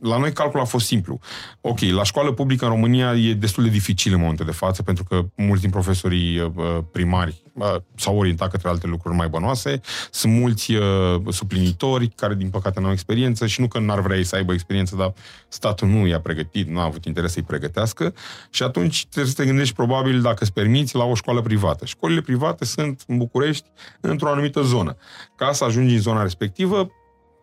La 0.01 0.17
noi 0.17 0.31
calculul 0.31 0.65
a 0.65 0.67
fost 0.67 0.85
simplu. 0.85 1.19
Ok, 1.61 1.79
la 1.79 2.03
școală 2.03 2.31
publică 2.31 2.65
în 2.65 2.71
România 2.71 3.13
e 3.13 3.33
destul 3.33 3.63
de 3.63 3.69
dificil 3.69 4.13
în 4.13 4.19
momentul 4.19 4.45
de 4.45 4.51
față, 4.51 4.83
pentru 4.83 5.03
că 5.03 5.25
mulți 5.35 5.61
din 5.61 5.69
profesorii 5.71 6.39
uh, 6.39 6.53
primari 6.91 7.43
uh, 7.53 7.75
s-au 7.95 8.17
orientat 8.17 8.51
către 8.51 8.69
alte 8.69 8.87
lucruri 8.87 9.15
mai 9.15 9.27
bănoase. 9.27 9.81
Sunt 10.11 10.33
mulți 10.33 10.73
uh, 10.73 10.83
suplinitori 11.29 12.07
care, 12.07 12.35
din 12.35 12.49
păcate, 12.49 12.79
nu 12.79 12.85
au 12.85 12.91
experiență 12.91 13.47
și 13.47 13.61
nu 13.61 13.67
că 13.67 13.79
n-ar 13.79 13.99
vrea 13.99 14.17
ei 14.17 14.23
să 14.23 14.35
aibă 14.35 14.53
experiență, 14.53 14.95
dar 14.95 15.13
statul 15.47 15.87
nu 15.87 16.07
i-a 16.07 16.19
pregătit, 16.19 16.67
nu 16.69 16.79
a 16.79 16.83
avut 16.83 17.05
interes 17.05 17.31
să-i 17.31 17.43
pregătească 17.43 18.13
și 18.49 18.63
atunci 18.63 19.05
trebuie 19.05 19.31
să 19.33 19.41
te 19.41 19.47
gândești 19.47 19.75
probabil, 19.75 20.21
dacă 20.21 20.43
îți 20.43 20.53
permiți, 20.53 20.95
la 20.95 21.03
o 21.03 21.15
școală 21.15 21.41
privată. 21.41 21.85
Școlile 21.85 22.21
private 22.21 22.65
sunt 22.65 23.03
în 23.07 23.17
București, 23.17 23.67
într-o 24.01 24.29
anumită 24.29 24.61
zonă. 24.61 24.97
Ca 25.35 25.51
să 25.51 25.63
ajungi 25.63 25.93
în 25.93 26.01
zona 26.01 26.21
respectivă, 26.21 26.91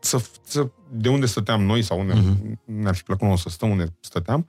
să, 0.00 0.22
să, 0.42 0.70
de 0.92 1.08
unde 1.08 1.26
stăteam 1.26 1.62
noi 1.62 1.82
sau 1.82 1.98
unde 1.98 2.12
uh-huh. 2.12 2.58
ne-ar 2.64 2.94
fi 2.94 3.02
plăcut 3.02 3.22
nouă 3.24 3.36
să 3.36 3.48
stăm 3.48 3.70
unde 3.70 3.96
stăteam, 4.00 4.48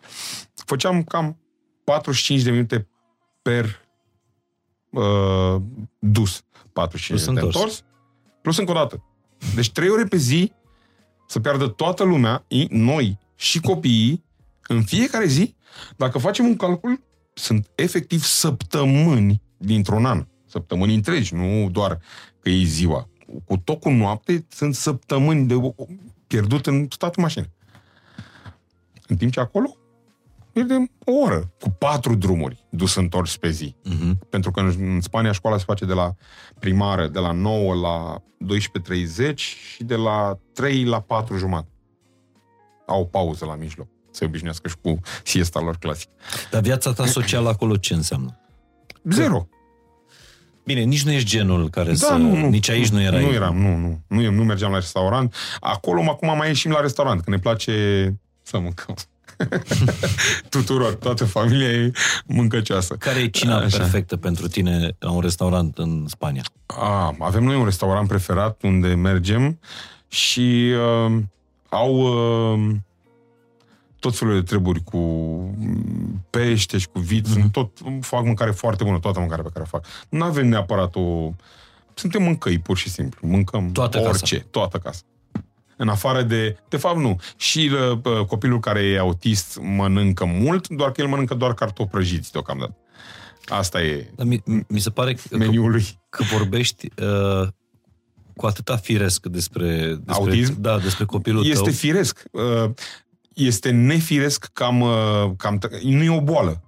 făceam 0.65 1.03
cam 1.03 1.37
45 1.83 2.41
de 2.41 2.51
minute 2.51 2.87
per 3.41 3.81
uh, 4.89 5.55
dus. 5.99 6.43
45 6.73 7.07
Plus 7.07 7.23
de 7.23 7.29
minute 7.29 7.45
întors. 7.45 7.55
întors. 7.63 7.83
Plus 8.41 8.57
încă 8.57 8.71
o 8.71 8.73
dată. 8.73 9.03
Deci 9.55 9.71
trei 9.71 9.89
ore 9.89 10.03
pe 10.03 10.17
zi 10.17 10.51
să 11.27 11.39
piardă 11.39 11.67
toată 11.67 12.03
lumea, 12.03 12.45
i- 12.47 12.67
noi 12.69 13.17
și 13.35 13.59
copiii, 13.59 14.23
în 14.67 14.83
fiecare 14.83 15.25
zi, 15.25 15.55
dacă 15.97 16.17
facem 16.17 16.45
un 16.45 16.55
calcul, 16.55 17.01
sunt 17.33 17.69
efectiv 17.75 18.23
săptămâni 18.23 19.41
dintr-un 19.57 20.05
an. 20.05 20.27
Săptămâni 20.45 20.93
întregi, 20.93 21.35
nu 21.35 21.69
doar 21.69 21.99
că 22.39 22.49
e 22.49 22.63
ziua. 22.63 23.09
Cu 23.45 23.57
tot 23.57 23.79
cu 23.79 23.89
noapte 23.89 24.45
sunt 24.49 24.75
săptămâni 24.75 25.47
de 25.47 25.73
pierdut 26.27 26.65
în 26.65 26.87
stat 26.89 27.15
în 27.15 27.23
mașină. 27.23 27.45
În 29.07 29.17
timp 29.17 29.31
ce 29.31 29.39
acolo 29.39 29.75
pierdem 30.53 30.91
o 31.05 31.11
oră 31.11 31.51
cu 31.59 31.69
patru 31.69 32.15
drumuri 32.15 32.65
dus 32.69 32.95
întors 32.95 33.37
pe 33.37 33.49
zi. 33.49 33.75
Uh-huh. 33.89 34.29
Pentru 34.29 34.51
că 34.51 34.59
în, 34.59 34.75
în 34.79 35.01
Spania 35.01 35.31
școala 35.31 35.57
se 35.57 35.63
face 35.67 35.85
de 35.85 35.93
la 35.93 36.13
primară, 36.59 37.07
de 37.07 37.19
la 37.19 37.31
9 37.31 37.73
la 37.73 38.23
12.30 39.29 39.35
și 39.35 39.83
de 39.83 39.95
la 39.95 40.39
3 40.53 40.83
la 40.83 40.99
4 40.99 41.37
jumate. 41.37 41.69
Au 42.87 43.01
o 43.01 43.05
pauză 43.05 43.45
la 43.45 43.55
mijloc. 43.55 43.87
Se 44.11 44.25
obișnuiască 44.25 44.67
și 44.67 44.75
cu 44.81 44.99
siesta 45.23 45.59
lor 45.59 45.77
clasică. 45.77 46.11
Dar 46.51 46.61
viața 46.61 46.93
ta 46.93 47.05
socială 47.05 47.49
acolo 47.49 47.75
ce 47.77 47.93
înseamnă? 47.93 48.39
Zero. 49.03 49.47
Bine, 50.63 50.81
nici 50.81 51.03
nu 51.03 51.11
ești 51.11 51.29
genul 51.29 51.69
care 51.69 51.89
Da, 51.89 51.95
să... 51.95 52.13
nu, 52.13 52.35
nu. 52.35 52.49
nici 52.49 52.69
aici 52.69 52.89
nu 52.89 53.01
erai. 53.01 53.23
Nu 53.23 53.31
eram, 53.31 53.57
nu, 53.57 53.77
nu. 53.77 54.01
Nu, 54.07 54.31
nu 54.31 54.43
mergeam 54.43 54.71
la 54.71 54.77
restaurant. 54.77 55.35
Acolo 55.59 56.01
acum 56.01 56.37
mai 56.37 56.47
ieșim 56.47 56.71
la 56.71 56.79
restaurant, 56.79 57.21
că 57.21 57.29
ne 57.29 57.37
place 57.39 57.73
să 58.43 58.59
mâncăm. 58.59 58.95
Tuturor, 60.49 60.93
toată 60.93 61.25
familia 61.25 61.67
e 61.67 61.91
mâncăcioasă. 62.25 62.93
Care 62.95 63.19
e 63.19 63.27
cina 63.27 63.57
Așa. 63.57 63.77
perfectă 63.77 64.17
pentru 64.17 64.47
tine 64.47 64.95
la 64.99 65.11
un 65.11 65.21
restaurant 65.21 65.77
în 65.77 66.05
Spania? 66.07 66.43
A, 66.65 67.15
avem 67.19 67.43
noi 67.43 67.55
un 67.55 67.63
restaurant 67.63 68.07
preferat 68.07 68.61
unde 68.63 68.87
mergem 68.87 69.59
și 70.07 70.73
uh, 71.05 71.17
au 71.69 71.95
uh, 71.95 72.75
tot 74.01 74.17
felul 74.17 74.33
de 74.33 74.41
treburi 74.41 74.83
cu 74.83 74.97
mm, 74.97 76.25
pește 76.29 76.77
și 76.77 76.87
cu 76.87 76.99
vit. 76.99 77.27
Mhm. 77.27 77.47
Mm-hmm. 77.47 77.51
Tot 77.51 77.71
fac 78.01 78.23
mâncare 78.23 78.51
foarte 78.51 78.83
bună, 78.83 78.99
toată 78.99 79.19
mâncarea 79.19 79.43
pe 79.43 79.49
care 79.53 79.63
o 79.63 79.67
fac. 79.67 79.85
Nu 80.09 80.23
avem 80.23 80.47
neapărat 80.47 80.95
o... 80.95 81.31
Suntem 81.93 82.23
mâncăi, 82.23 82.59
pur 82.59 82.77
și 82.77 82.89
simplu. 82.89 83.27
Mâncăm 83.27 83.71
Toată 83.71 83.97
casa. 83.97 84.09
orice, 84.09 84.39
toată 84.51 84.77
casa. 84.77 85.01
În 85.77 85.87
afară 85.89 86.21
de... 86.21 86.57
De 86.69 86.77
fapt, 86.77 86.97
nu. 86.97 87.19
Și 87.35 87.71
uh, 88.03 88.25
copilul 88.25 88.59
care 88.59 88.83
e 88.83 88.97
autist 88.99 89.59
mănâncă 89.61 90.25
mult, 90.25 90.67
doar 90.67 90.91
că 90.91 91.01
el 91.01 91.07
mănâncă 91.07 91.33
doar 91.33 91.53
cartofi 91.53 91.89
prăjiți 91.89 92.31
deocamdată. 92.31 92.75
Asta 93.45 93.81
e 93.81 94.11
Dar 94.15 94.25
Mi, 94.25 94.43
mi 94.67 94.79
se 94.79 94.89
pare 94.89 95.13
că, 95.13 95.37
meniul 95.37 95.71
lui. 95.71 95.99
că 96.09 96.23
vorbești 96.23 96.89
uh, 97.01 97.47
cu 98.35 98.45
atâta 98.45 98.75
firesc 98.77 99.25
despre, 99.25 99.67
despre, 99.85 100.03
Autism? 100.13 100.61
Da, 100.61 100.79
despre 100.79 101.05
copilul 101.05 101.45
Este 101.45 101.63
tău. 101.63 101.71
firesc. 101.71 102.23
Uh, 102.31 102.69
Este 103.33 103.69
nefiresc 103.71 104.49
cam, 104.53 104.81
uh, 104.81 105.31
cam... 105.37 105.59
Nu 105.83 106.03
e 106.03 106.09
o 106.09 106.21
boală. 106.21 106.63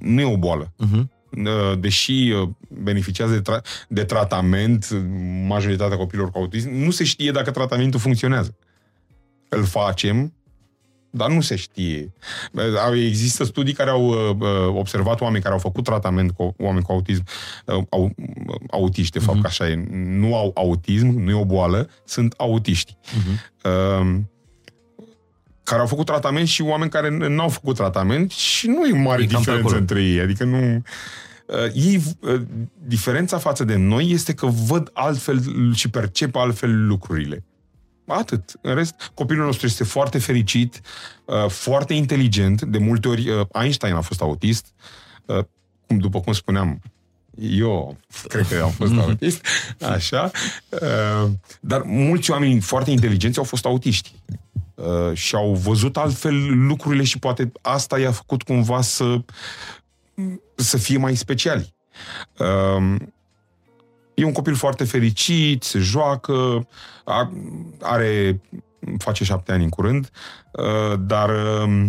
Nu 0.00 0.20
e 0.20 0.32
o 0.32 0.36
boală. 0.38 0.72
Uh-huh. 0.86 1.02
Uh, 1.38 1.78
Deși 1.78 2.30
uh, 2.30 2.48
beneficiază 2.68 3.32
de, 3.34 3.40
tra- 3.52 3.86
de 3.88 4.04
tratament, 4.04 4.88
uh, 4.92 5.00
majoritatea 5.46 5.96
copiilor 5.96 6.30
cu 6.30 6.38
autism, 6.38 6.70
nu 6.70 6.90
se 6.90 7.04
știe 7.04 7.30
dacă 7.30 7.50
tratamentul 7.50 8.00
funcționează. 8.00 8.56
Îl 9.48 9.64
facem, 9.64 10.32
dar 11.10 11.30
nu 11.30 11.40
se 11.40 11.56
știe. 11.56 12.12
Uh, 12.52 12.62
au- 12.84 12.96
Există 12.96 13.44
studii 13.44 13.72
care 13.72 13.90
au 13.90 14.06
uh, 14.08 14.36
uh, 14.40 14.48
observat 14.76 15.20
oameni 15.20 15.42
care 15.42 15.54
au 15.54 15.60
făcut 15.60 15.84
tratament 15.84 16.30
cu 16.30 16.54
oameni 16.58 16.84
cu 16.84 16.92
autism, 16.92 17.24
uh, 17.66 17.82
au, 17.90 18.14
autiști, 18.70 19.18
de 19.18 19.24
fapt, 19.24 19.32
Mhm. 19.38 19.40
că 19.42 19.46
așa 19.46 19.68
e. 19.68 19.86
Nu 19.92 20.36
au 20.36 20.50
autism, 20.54 21.06
nu 21.06 21.30
e 21.30 21.34
o 21.40 21.44
boală, 21.44 21.88
sunt 22.04 22.34
autiști. 22.36 22.96
Uh-huh. 22.96 23.64
Uh, 23.64 24.16
care 25.64 25.80
au 25.80 25.86
făcut 25.86 26.06
tratament 26.06 26.48
și 26.48 26.62
oameni 26.62 26.90
care 26.90 27.08
n- 27.08 27.28
n-au 27.28 27.48
făcut 27.48 27.74
tratament 27.76 28.30
și 28.30 28.66
nu 28.66 28.86
e 28.86 28.92
mare 29.02 29.22
E 29.22 29.26
cam 29.26 29.34
pe 29.34 29.38
diferență 29.38 29.50
acolo. 29.66 29.76
între 29.76 30.02
ei. 30.02 30.20
Adică 30.20 30.44
nu... 30.44 30.82
Uh, 31.46 31.56
ei, 31.74 32.02
uh, 32.20 32.40
diferența 32.86 33.38
față 33.38 33.64
de 33.64 33.76
noi 33.76 34.10
este 34.10 34.34
că 34.34 34.46
văd 34.46 34.90
altfel 34.92 35.42
și 35.74 35.90
percep 35.90 36.34
altfel 36.36 36.86
lucrurile. 36.86 37.44
Atât. 38.06 38.52
În 38.60 38.74
rest, 38.74 39.10
copilul 39.14 39.44
nostru 39.44 39.66
este 39.66 39.84
foarte 39.84 40.18
fericit, 40.18 40.80
uh, 41.24 41.48
foarte 41.48 41.94
inteligent. 41.94 42.62
De 42.62 42.78
multe 42.78 43.08
ori, 43.08 43.28
uh, 43.30 43.46
Einstein 43.52 43.94
a 43.94 44.00
fost 44.00 44.20
autist. 44.20 44.66
Uh, 45.26 45.38
cum, 45.86 45.98
după 45.98 46.20
cum 46.20 46.32
spuneam, 46.32 46.80
eu 47.40 47.96
cred 48.28 48.46
că 48.48 48.60
am 48.62 48.70
fost 48.70 48.92
autist. 49.06 49.46
Așa. 49.80 50.30
Uh, 50.68 51.30
dar 51.60 51.82
mulți 51.82 52.30
oameni 52.30 52.60
foarte 52.60 52.90
inteligenți 52.90 53.38
au 53.38 53.44
fost 53.44 53.64
autiști. 53.64 54.12
Uh, 54.74 55.12
și 55.12 55.34
au 55.34 55.54
văzut 55.54 55.96
altfel 55.96 56.66
lucrurile 56.66 57.02
și 57.04 57.18
poate 57.18 57.52
asta 57.62 57.98
i-a 57.98 58.10
făcut 58.10 58.42
cumva 58.42 58.80
să, 58.80 59.20
să 60.54 60.76
fie 60.76 60.98
mai 60.98 61.14
speciali. 61.14 61.74
Uh, 62.38 62.96
e 64.14 64.24
un 64.24 64.32
copil 64.32 64.54
foarte 64.54 64.84
fericit, 64.84 65.62
se 65.62 65.78
joacă, 65.78 66.68
a- 67.04 67.32
are, 67.80 68.40
face 68.98 69.24
șapte 69.24 69.52
ani 69.52 69.62
în 69.62 69.68
curând, 69.68 70.10
uh, 70.52 70.98
dar 70.98 71.28
uh, 71.30 71.86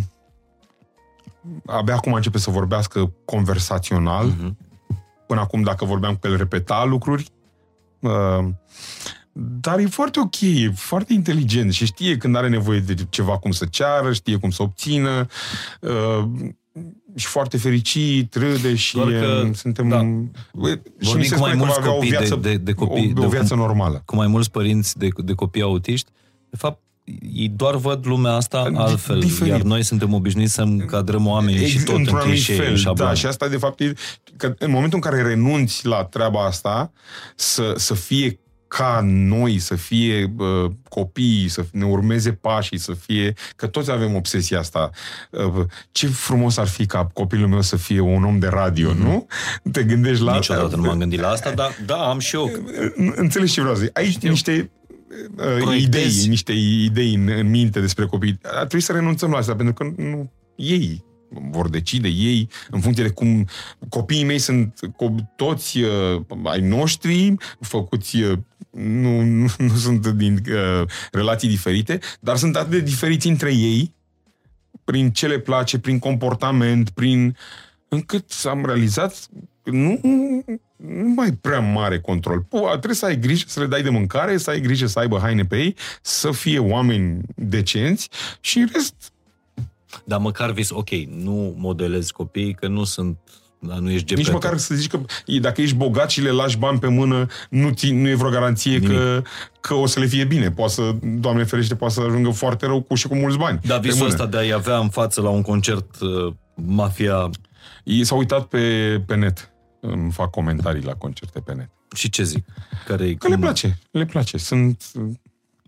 abia 1.65 1.95
acum 1.95 2.13
începe 2.13 2.37
să 2.37 2.49
vorbească 2.51 3.13
conversațional. 3.25 4.31
Uh-huh. 4.31 4.51
Până 5.27 5.39
acum, 5.39 5.61
dacă 5.61 5.85
vorbeam 5.85 6.15
cu 6.15 6.27
el, 6.27 6.37
repeta 6.37 6.83
lucruri. 6.83 7.29
Uh, 7.99 8.45
dar 9.37 9.79
e 9.79 9.85
foarte 9.85 10.19
ok, 10.19 10.41
e 10.41 10.71
foarte 10.75 11.13
inteligent 11.13 11.73
și 11.73 11.85
știe 11.85 12.17
când 12.17 12.35
are 12.35 12.49
nevoie 12.49 12.79
de 12.79 12.95
ceva 13.09 13.37
cum 13.37 13.51
să 13.51 13.65
ceară, 13.69 14.13
știe 14.13 14.35
cum 14.37 14.49
să 14.49 14.63
obțină 14.63 15.27
uh, 15.79 16.23
și 17.15 17.25
foarte 17.25 17.57
fericit, 17.57 18.33
râde 18.35 18.75
și 18.75 18.95
Doar 18.95 19.07
că, 19.07 19.43
e, 19.49 19.53
suntem... 19.53 19.87
da. 19.87 19.99
e, 20.69 20.81
și 20.81 20.81
Vorbim 20.99 21.17
mi 21.19 21.25
se 21.25 21.35
cu 21.35 21.39
mai 21.39 21.51
spune 21.51 21.51
că 21.51 21.57
mulți 21.57 21.73
va 21.73 21.79
avea 21.79 21.91
o 21.91 21.93
copii 21.93 22.09
viață, 22.09 22.35
de- 22.35 22.49
de- 22.49 22.57
de 22.57 22.73
copii- 22.73 23.09
o, 23.11 23.19
de- 23.19 23.25
o 23.25 23.29
viață 23.29 23.55
normală. 23.55 24.01
Cu 24.05 24.15
mai 24.15 24.27
mulți 24.27 24.51
părinți 24.51 24.97
de, 24.97 25.07
de 25.17 25.33
copii 25.33 25.61
autiști, 25.61 26.09
de 26.49 26.57
fapt, 26.57 26.79
ei 27.33 27.49
doar 27.49 27.75
văd 27.75 28.05
lumea 28.07 28.31
asta 28.31 28.69
Di- 28.69 28.75
altfel, 28.77 29.19
diferit. 29.19 29.51
iar 29.51 29.61
noi 29.61 29.83
suntem 29.83 30.13
obișnuiți 30.13 30.53
să 30.53 30.61
încadrăm 30.61 31.27
oamenii 31.27 31.67
și 31.67 31.75
Ex- 31.75 31.83
tot 31.83 31.93
în 31.93 31.99
într-un 31.99 32.17
anumit 32.17 32.33
clișee, 32.35 32.55
în 32.57 32.63
fel, 32.63 32.75
șabloane. 32.75 33.11
Da, 33.13 33.19
și 33.19 33.25
asta 33.25 33.47
de 33.47 33.57
fapt 33.57 33.79
e 33.79 33.93
că 34.37 34.55
în 34.59 34.71
momentul 34.71 34.99
în 35.03 35.09
care 35.09 35.21
renunți 35.27 35.85
la 35.85 36.03
treaba 36.03 36.45
asta, 36.45 36.91
să, 37.35 37.73
să 37.77 37.93
fie 37.93 38.39
ca 38.67 39.01
noi, 39.03 39.59
să 39.59 39.75
fie 39.75 40.33
uh, 40.37 40.71
copiii, 40.89 41.47
să 41.47 41.65
ne 41.71 41.85
urmeze 41.85 42.31
pașii, 42.31 42.77
să 42.77 42.93
fie... 42.93 43.33
Că 43.55 43.67
toți 43.67 43.91
avem 43.91 44.15
obsesia 44.15 44.59
asta. 44.59 44.89
Uh, 45.29 45.65
ce 45.91 46.07
frumos 46.07 46.57
ar 46.57 46.67
fi 46.67 46.85
ca 46.85 47.09
copilul 47.13 47.47
meu 47.47 47.61
să 47.61 47.77
fie 47.77 47.99
un 47.99 48.23
om 48.23 48.39
de 48.39 48.47
radio, 48.47 48.93
mm-hmm. 48.93 48.97
nu? 48.97 49.27
Te 49.71 49.83
gândești 49.83 50.23
la 50.23 50.33
Niciodată 50.33 50.65
asta? 50.65 50.77
nu 50.77 50.83
m-am 50.83 50.97
gândit 50.97 51.19
la 51.19 51.29
asta, 51.29 51.51
dar 51.51 51.71
da, 51.85 52.09
am 52.09 52.19
și 52.19 52.35
eu. 52.35 52.51
Înțelegi 53.15 53.53
ce 53.53 53.61
vreau 53.61 53.75
să 53.75 53.81
zic. 53.81 53.97
Aici 53.97 54.11
Știu. 54.11 54.29
niște 54.29 54.71
uh, 55.37 55.57
Proiectezi. 55.61 56.17
idei, 56.17 56.27
niște 56.27 56.51
idei 56.83 57.13
în, 57.13 57.27
în 57.27 57.49
minte 57.49 57.79
despre 57.79 58.05
copii. 58.05 58.39
Ar 58.43 58.57
trebui 58.57 58.81
să 58.81 58.91
renunțăm 58.91 59.31
la 59.31 59.37
asta, 59.37 59.55
pentru 59.55 59.73
că 59.73 60.01
nu, 60.01 60.31
ei 60.55 61.03
vor 61.29 61.69
decide 61.69 62.07
ei 62.07 62.49
în 62.69 62.79
funcție 62.79 63.03
de 63.03 63.09
cum 63.09 63.47
copiii 63.89 64.23
mei 64.23 64.39
sunt 64.39 64.79
co- 64.87 65.35
toți 65.35 65.79
uh, 65.81 66.21
ai 66.43 66.61
noștri, 66.61 67.35
făcuți 67.59 68.21
uh, 68.21 68.37
nu, 68.69 69.21
nu, 69.21 69.47
nu 69.67 69.75
sunt 69.75 70.07
din 70.07 70.41
uh, 70.49 70.87
relații 71.11 71.49
diferite, 71.49 71.99
dar 72.19 72.37
sunt 72.37 72.55
atât 72.55 72.71
de 72.71 72.79
diferiți 72.79 73.27
între 73.27 73.53
ei 73.53 73.93
prin 74.83 75.11
ce 75.11 75.27
le 75.27 75.39
place, 75.39 75.79
prin 75.79 75.99
comportament, 75.99 76.89
prin 76.89 77.37
încât 77.87 78.31
am 78.43 78.65
realizat 78.65 79.27
că 79.63 79.71
nu, 79.71 79.99
nu 80.75 81.07
mai 81.15 81.31
prea 81.31 81.59
mare 81.59 81.99
control. 81.99 82.41
Pu, 82.41 82.57
trebuie 82.69 82.95
să 82.95 83.05
ai 83.05 83.19
grijă 83.19 83.45
să 83.47 83.59
le 83.59 83.65
dai 83.65 83.83
de 83.83 83.89
mâncare, 83.89 84.37
să 84.37 84.49
ai 84.49 84.59
grijă 84.59 84.85
să 84.85 84.99
aibă 84.99 85.19
haine 85.19 85.45
pe 85.45 85.57
ei, 85.57 85.75
să 86.01 86.31
fie 86.31 86.59
oameni 86.59 87.21
decenți 87.35 88.09
și 88.39 88.57
în 88.57 88.69
rest 88.73 89.13
Dar 90.05 90.19
măcar 90.19 90.51
vis, 90.51 90.69
ok, 90.69 90.89
nu 91.09 91.53
modelezi 91.57 92.13
copiii, 92.13 92.53
că 92.53 92.67
nu 92.67 92.83
sunt, 92.83 93.17
dar 93.59 93.77
nu 93.77 93.91
ești 93.91 94.13
Nici 94.13 94.25
gepetă. 94.25 94.31
măcar 94.31 94.57
să 94.57 94.75
zici 94.75 94.87
că 94.87 94.99
e, 95.25 95.39
dacă 95.39 95.61
ești 95.61 95.75
bogat 95.75 96.09
și 96.09 96.21
le 96.21 96.29
lași 96.31 96.57
bani 96.57 96.79
pe 96.79 96.87
mână, 96.87 97.27
nu, 97.49 97.69
ți, 97.69 97.91
nu 97.91 98.07
e 98.07 98.15
vreo 98.15 98.29
garanție 98.29 98.79
că, 98.79 99.21
că 99.59 99.73
o 99.73 99.85
să 99.85 99.99
le 99.99 100.05
fie 100.05 100.23
bine. 100.25 100.51
Poate 100.51 100.73
să, 100.73 100.95
Doamne 101.01 101.43
ferește, 101.43 101.75
poate 101.75 101.93
să 101.93 102.01
ajungă 102.01 102.29
foarte 102.29 102.65
rău 102.65 102.81
cu 102.81 102.95
și 102.95 103.07
cu 103.07 103.15
mulți 103.15 103.37
bani. 103.37 103.59
Dar 103.63 103.79
pe 103.79 103.87
visul 103.87 104.01
mână. 104.01 104.13
ăsta 104.13 104.25
de 104.25 104.37
a-i 104.37 104.51
avea 104.51 104.77
în 104.77 104.89
față 104.89 105.21
la 105.21 105.29
un 105.29 105.41
concert 105.41 105.99
uh, 106.01 106.33
mafia 106.55 107.29
Ei 107.83 108.03
s-au 108.03 108.17
uitat 108.17 108.45
pe, 108.45 108.59
pe 109.05 109.15
net. 109.15 109.49
Îmi 109.79 110.11
fac 110.11 110.29
comentarii 110.29 110.83
la 110.83 110.93
concerte 110.93 111.39
pe 111.39 111.53
net. 111.53 111.69
și 111.95 112.09
ce 112.09 112.23
zic? 112.23 112.45
Care 112.87 113.13
Că 113.13 113.27
le 113.27 113.37
place, 113.37 113.79
le 113.91 114.05
place. 114.05 114.37
Sunt 114.37 114.83
uh, 114.93 115.03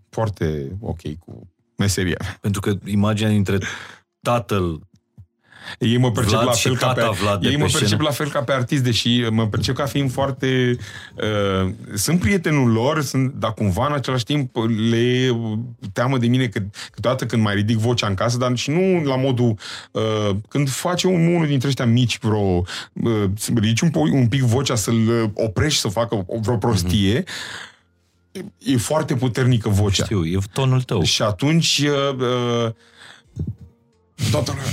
foarte 0.10 0.78
ok 0.80 1.02
cu 1.20 1.50
meseria. 1.76 2.18
Pentru 2.42 2.62
că 2.62 2.74
imaginea 2.86 3.32
dintre 3.32 3.58
tatăl 4.30 4.88
Ei 5.80 5.98
mă 5.98 6.12
percep 6.12 6.32
Vlad 6.32 6.46
la 6.46 6.52
și 6.52 6.68
fel 6.68 6.78
ca 6.78 6.88
tata 6.94 7.10
pe, 7.10 7.18
Vlad 7.22 7.42
de 7.42 7.48
ei 7.48 7.54
pe 7.54 7.62
mă 7.62 7.66
percep 7.66 7.88
scenă. 7.88 8.04
la 8.04 8.10
fel 8.10 8.30
ca 8.30 8.42
pe 8.42 8.52
artist, 8.52 8.84
deși 8.84 9.26
mă 9.30 9.48
percep 9.48 9.76
ca 9.76 9.86
fiind 9.86 10.12
foarte 10.12 10.78
uh, 11.16 11.72
sunt 11.94 12.20
prietenul 12.20 12.72
lor, 12.72 13.02
sunt, 13.02 13.34
dar 13.34 13.54
cumva 13.54 13.86
în 13.88 13.94
același 13.94 14.24
timp 14.24 14.56
le 14.90 14.98
e 14.98 15.36
teamă 15.94 16.18
de 16.18 16.28
mine 16.28 16.48
că 16.48 16.62
câteodată 16.92 17.26
când 17.26 17.42
mai 17.42 17.56
ridic 17.56 17.78
vocea 17.78 18.08
în 18.08 18.14
casă, 18.14 18.38
dar 18.38 18.56
și 18.56 18.70
nu 18.70 19.04
la 19.04 19.16
modul 19.16 19.58
uh, 19.92 20.30
când 20.48 20.70
face 20.70 21.08
un, 21.08 21.28
unul 21.28 21.48
dintre 21.48 21.68
ăștia 21.68 21.86
mici 21.86 22.20
vreo 22.20 22.64
uh, 22.94 23.24
să 23.36 23.52
ridici 23.56 23.82
un, 23.82 23.90
po- 23.90 24.12
un 24.12 24.28
pic 24.28 24.42
vocea 24.42 24.76
să-l 24.76 25.32
oprești 25.34 25.80
să 25.80 25.88
facă 25.88 26.26
vreo 26.42 26.58
prostie 26.58 27.24
e, 28.32 28.74
e 28.74 28.78
foarte 28.78 29.16
puternică 29.16 29.70
vocea. 29.70 30.04
Știu, 30.04 30.26
e 30.26 30.38
tonul 30.54 30.82
tău. 30.82 31.04
Și 31.04 31.22
atunci 31.22 31.84
uh, 31.86 32.16
uh, 32.66 32.72
toată 34.32 34.52
lumea 34.52 34.72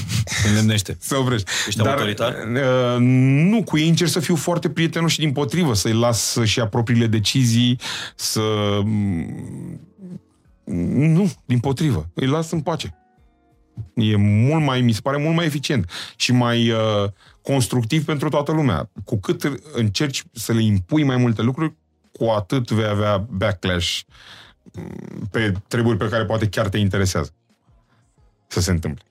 Îndemnește. 0.49 0.97
să 1.01 1.17
oprești. 1.17 1.51
Ești 1.67 1.81
autoritar? 1.81 2.33
Uh, 2.33 2.97
nu, 2.99 3.63
cu 3.63 3.79
ei 3.79 3.89
încerc 3.89 4.11
să 4.11 4.21
fiu 4.21 4.37
foarte 4.37 4.71
prietenos 4.71 5.11
și 5.11 5.19
din 5.19 5.33
potrivă, 5.33 5.75
să-i 5.75 5.93
las 5.93 6.21
să-și 6.21 6.59
ia 6.59 6.67
propriile 6.67 7.07
decizii, 7.07 7.79
să... 8.15 8.41
mm, 8.85 9.81
Nu, 10.65 11.33
din 11.45 11.59
potrivă. 11.59 12.11
Îi 12.15 12.27
las 12.27 12.51
în 12.51 12.61
pace. 12.61 12.99
E 13.95 14.17
mult 14.17 14.65
mai, 14.65 14.81
mi 14.81 14.93
se 14.93 15.01
pare 15.01 15.17
mult 15.17 15.35
mai 15.35 15.45
eficient 15.45 15.91
și 16.17 16.33
mai 16.33 16.71
uh, 16.71 17.11
constructiv 17.43 18.05
pentru 18.05 18.29
toată 18.29 18.53
lumea. 18.53 18.91
Cu 19.05 19.21
cât 19.21 19.61
încerci 19.73 20.23
să 20.33 20.53
le 20.53 20.63
impui 20.63 21.03
mai 21.03 21.17
multe 21.17 21.43
lucruri, 21.43 21.75
cu 22.13 22.25
atât 22.25 22.71
vei 22.71 22.87
avea 22.87 23.19
backlash 23.19 24.01
mm, 24.73 25.29
pe 25.31 25.53
treburi 25.69 25.97
pe 25.97 26.09
care 26.09 26.25
poate 26.25 26.49
chiar 26.49 26.69
te 26.69 26.79
interesează 26.79 27.35
să 28.47 28.61
se 28.61 28.71
întâmple. 28.71 29.05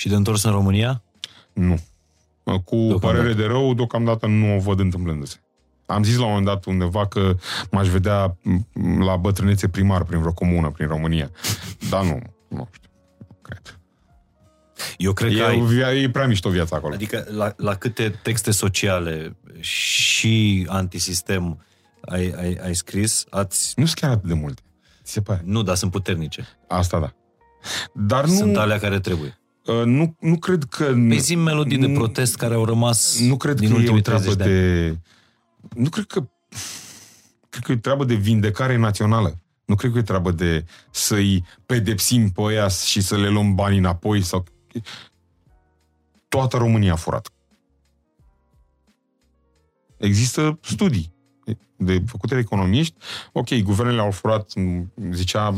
Și 0.00 0.08
de 0.08 0.14
întors 0.14 0.42
în 0.42 0.50
România? 0.50 1.02
Nu. 1.52 1.80
Cu 2.44 2.76
deocamdată. 2.76 2.98
părere 2.98 3.32
de 3.32 3.44
rău, 3.44 3.74
deocamdată 3.74 4.26
nu 4.26 4.56
o 4.56 4.58
văd 4.58 4.78
întâmplându-se. 4.78 5.36
Am 5.86 6.02
zis 6.02 6.16
la 6.16 6.22
un 6.22 6.28
moment 6.28 6.46
dat 6.46 6.64
undeva 6.64 7.06
că 7.06 7.36
m-aș 7.70 7.88
vedea 7.88 8.36
la 8.98 9.16
bătrânețe 9.16 9.68
primar 9.68 10.04
prin 10.04 10.18
vreo 10.18 10.32
comună, 10.32 10.70
prin 10.70 10.86
România. 10.86 11.30
Dar 11.90 12.04
nu, 12.04 12.22
nu 12.48 12.68
știu. 12.72 12.90
Cred. 13.42 13.78
Eu 14.96 15.12
cred 15.12 15.32
e, 15.32 15.36
că 15.36 15.44
ai... 15.84 16.02
e 16.02 16.10
prea 16.10 16.26
mișto 16.26 16.50
viața 16.50 16.76
acolo. 16.76 16.94
Adică 16.94 17.26
la, 17.30 17.52
la 17.56 17.74
câte 17.74 18.18
texte 18.22 18.50
sociale 18.50 19.36
și 19.58 20.66
antisistem 20.68 21.64
ai, 22.00 22.34
ai, 22.38 22.58
ai 22.62 22.74
scris, 22.74 23.24
ați... 23.30 23.72
Nu 23.76 23.84
sunt 23.84 23.98
chiar 23.98 24.10
atât 24.10 24.28
de 24.28 24.34
multe. 24.34 24.62
Se 25.02 25.20
pare. 25.20 25.42
Nu, 25.44 25.62
dar 25.62 25.76
sunt 25.76 25.90
puternice. 25.90 26.48
Asta 26.68 27.00
da. 27.00 27.12
Dar 27.94 28.24
nu... 28.24 28.34
Sunt 28.34 28.56
alea 28.56 28.78
care 28.78 29.00
trebuie. 29.00 29.39
Uh, 29.70 29.84
nu, 29.84 30.16
nu 30.20 30.38
cred 30.38 30.64
că... 30.64 30.84
Păi 30.84 31.18
zi 31.18 31.34
melodii 31.34 31.78
nu, 31.78 31.86
de 31.86 31.92
protest 31.92 32.36
care 32.36 32.54
au 32.54 32.64
rămas 32.64 33.20
Nu 33.20 33.36
cred 33.36 33.56
din 33.56 33.74
că 33.74 33.80
e 33.80 33.90
o 33.90 34.00
treabă 34.00 34.34
de... 34.34 34.44
de... 34.44 34.98
Nu 35.76 35.88
cred 35.88 36.04
că... 36.04 36.28
Cred 37.48 37.62
că 37.62 37.72
e 37.72 37.76
treabă 37.76 38.04
de 38.04 38.14
vindecare 38.14 38.76
națională. 38.76 39.40
Nu 39.64 39.74
cred 39.74 39.92
că 39.92 39.98
e 39.98 40.02
treabă 40.02 40.30
de 40.30 40.64
să-i 40.90 41.44
pedepsim 41.66 42.30
pe 42.30 42.40
ăia 42.40 42.68
și 42.68 43.00
să 43.00 43.16
le 43.16 43.28
luăm 43.28 43.54
banii 43.54 43.78
înapoi 43.78 44.22
sau... 44.22 44.44
Toată 46.28 46.56
România 46.56 46.92
a 46.92 46.96
furat. 46.96 47.32
Există 49.96 50.58
studii 50.62 51.12
de 51.80 52.02
făcute 52.06 52.34
de 52.34 52.40
economiști. 52.40 52.94
Ok, 53.32 53.54
guvernele 53.54 54.00
au 54.00 54.10
furat, 54.10 54.52
zicea, 55.12 55.54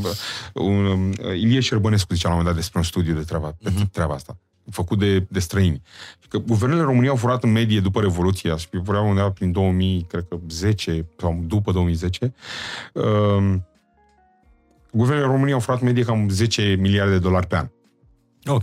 un, 0.55 1.13
Ilie 1.35 1.61
Șerbănescu 1.61 2.15
zicea 2.15 2.29
la 2.29 2.35
un 2.35 2.41
moment 2.41 2.55
dat 2.55 2.65
despre 2.65 2.79
un 2.79 2.85
studiu 2.85 3.15
de 3.15 3.23
treaba, 3.23 3.53
uh-huh. 3.53 3.91
treaba 3.93 4.15
asta 4.15 4.37
făcut 4.71 4.99
de, 4.99 5.27
de 5.29 5.39
străini. 5.39 5.83
Că 6.29 6.39
guvernele 6.39 6.83
României 6.83 7.11
au 7.11 7.17
furat 7.17 7.43
în 7.43 7.53
medie 7.53 7.81
după 7.81 8.01
Revoluție, 8.01 8.57
și 8.57 8.69
vreau 8.71 9.09
undeva 9.09 9.31
prin 9.31 9.53
2000, 9.53 10.07
cred 10.09 10.27
că 10.29 10.39
10 10.49 11.07
sau 11.19 11.43
după 11.47 11.73
2010. 11.73 12.35
Uh, 12.93 13.05
um, 13.05 13.67
guvernele 14.91 15.27
României 15.27 15.53
au 15.53 15.61
furat 15.61 15.81
în 15.81 15.87
medie 15.87 16.05
cam 16.05 16.29
10 16.29 16.77
miliarde 16.79 17.13
de 17.13 17.19
dolari 17.19 17.47
pe 17.47 17.57
an. 17.57 17.69
Ok. 18.45 18.63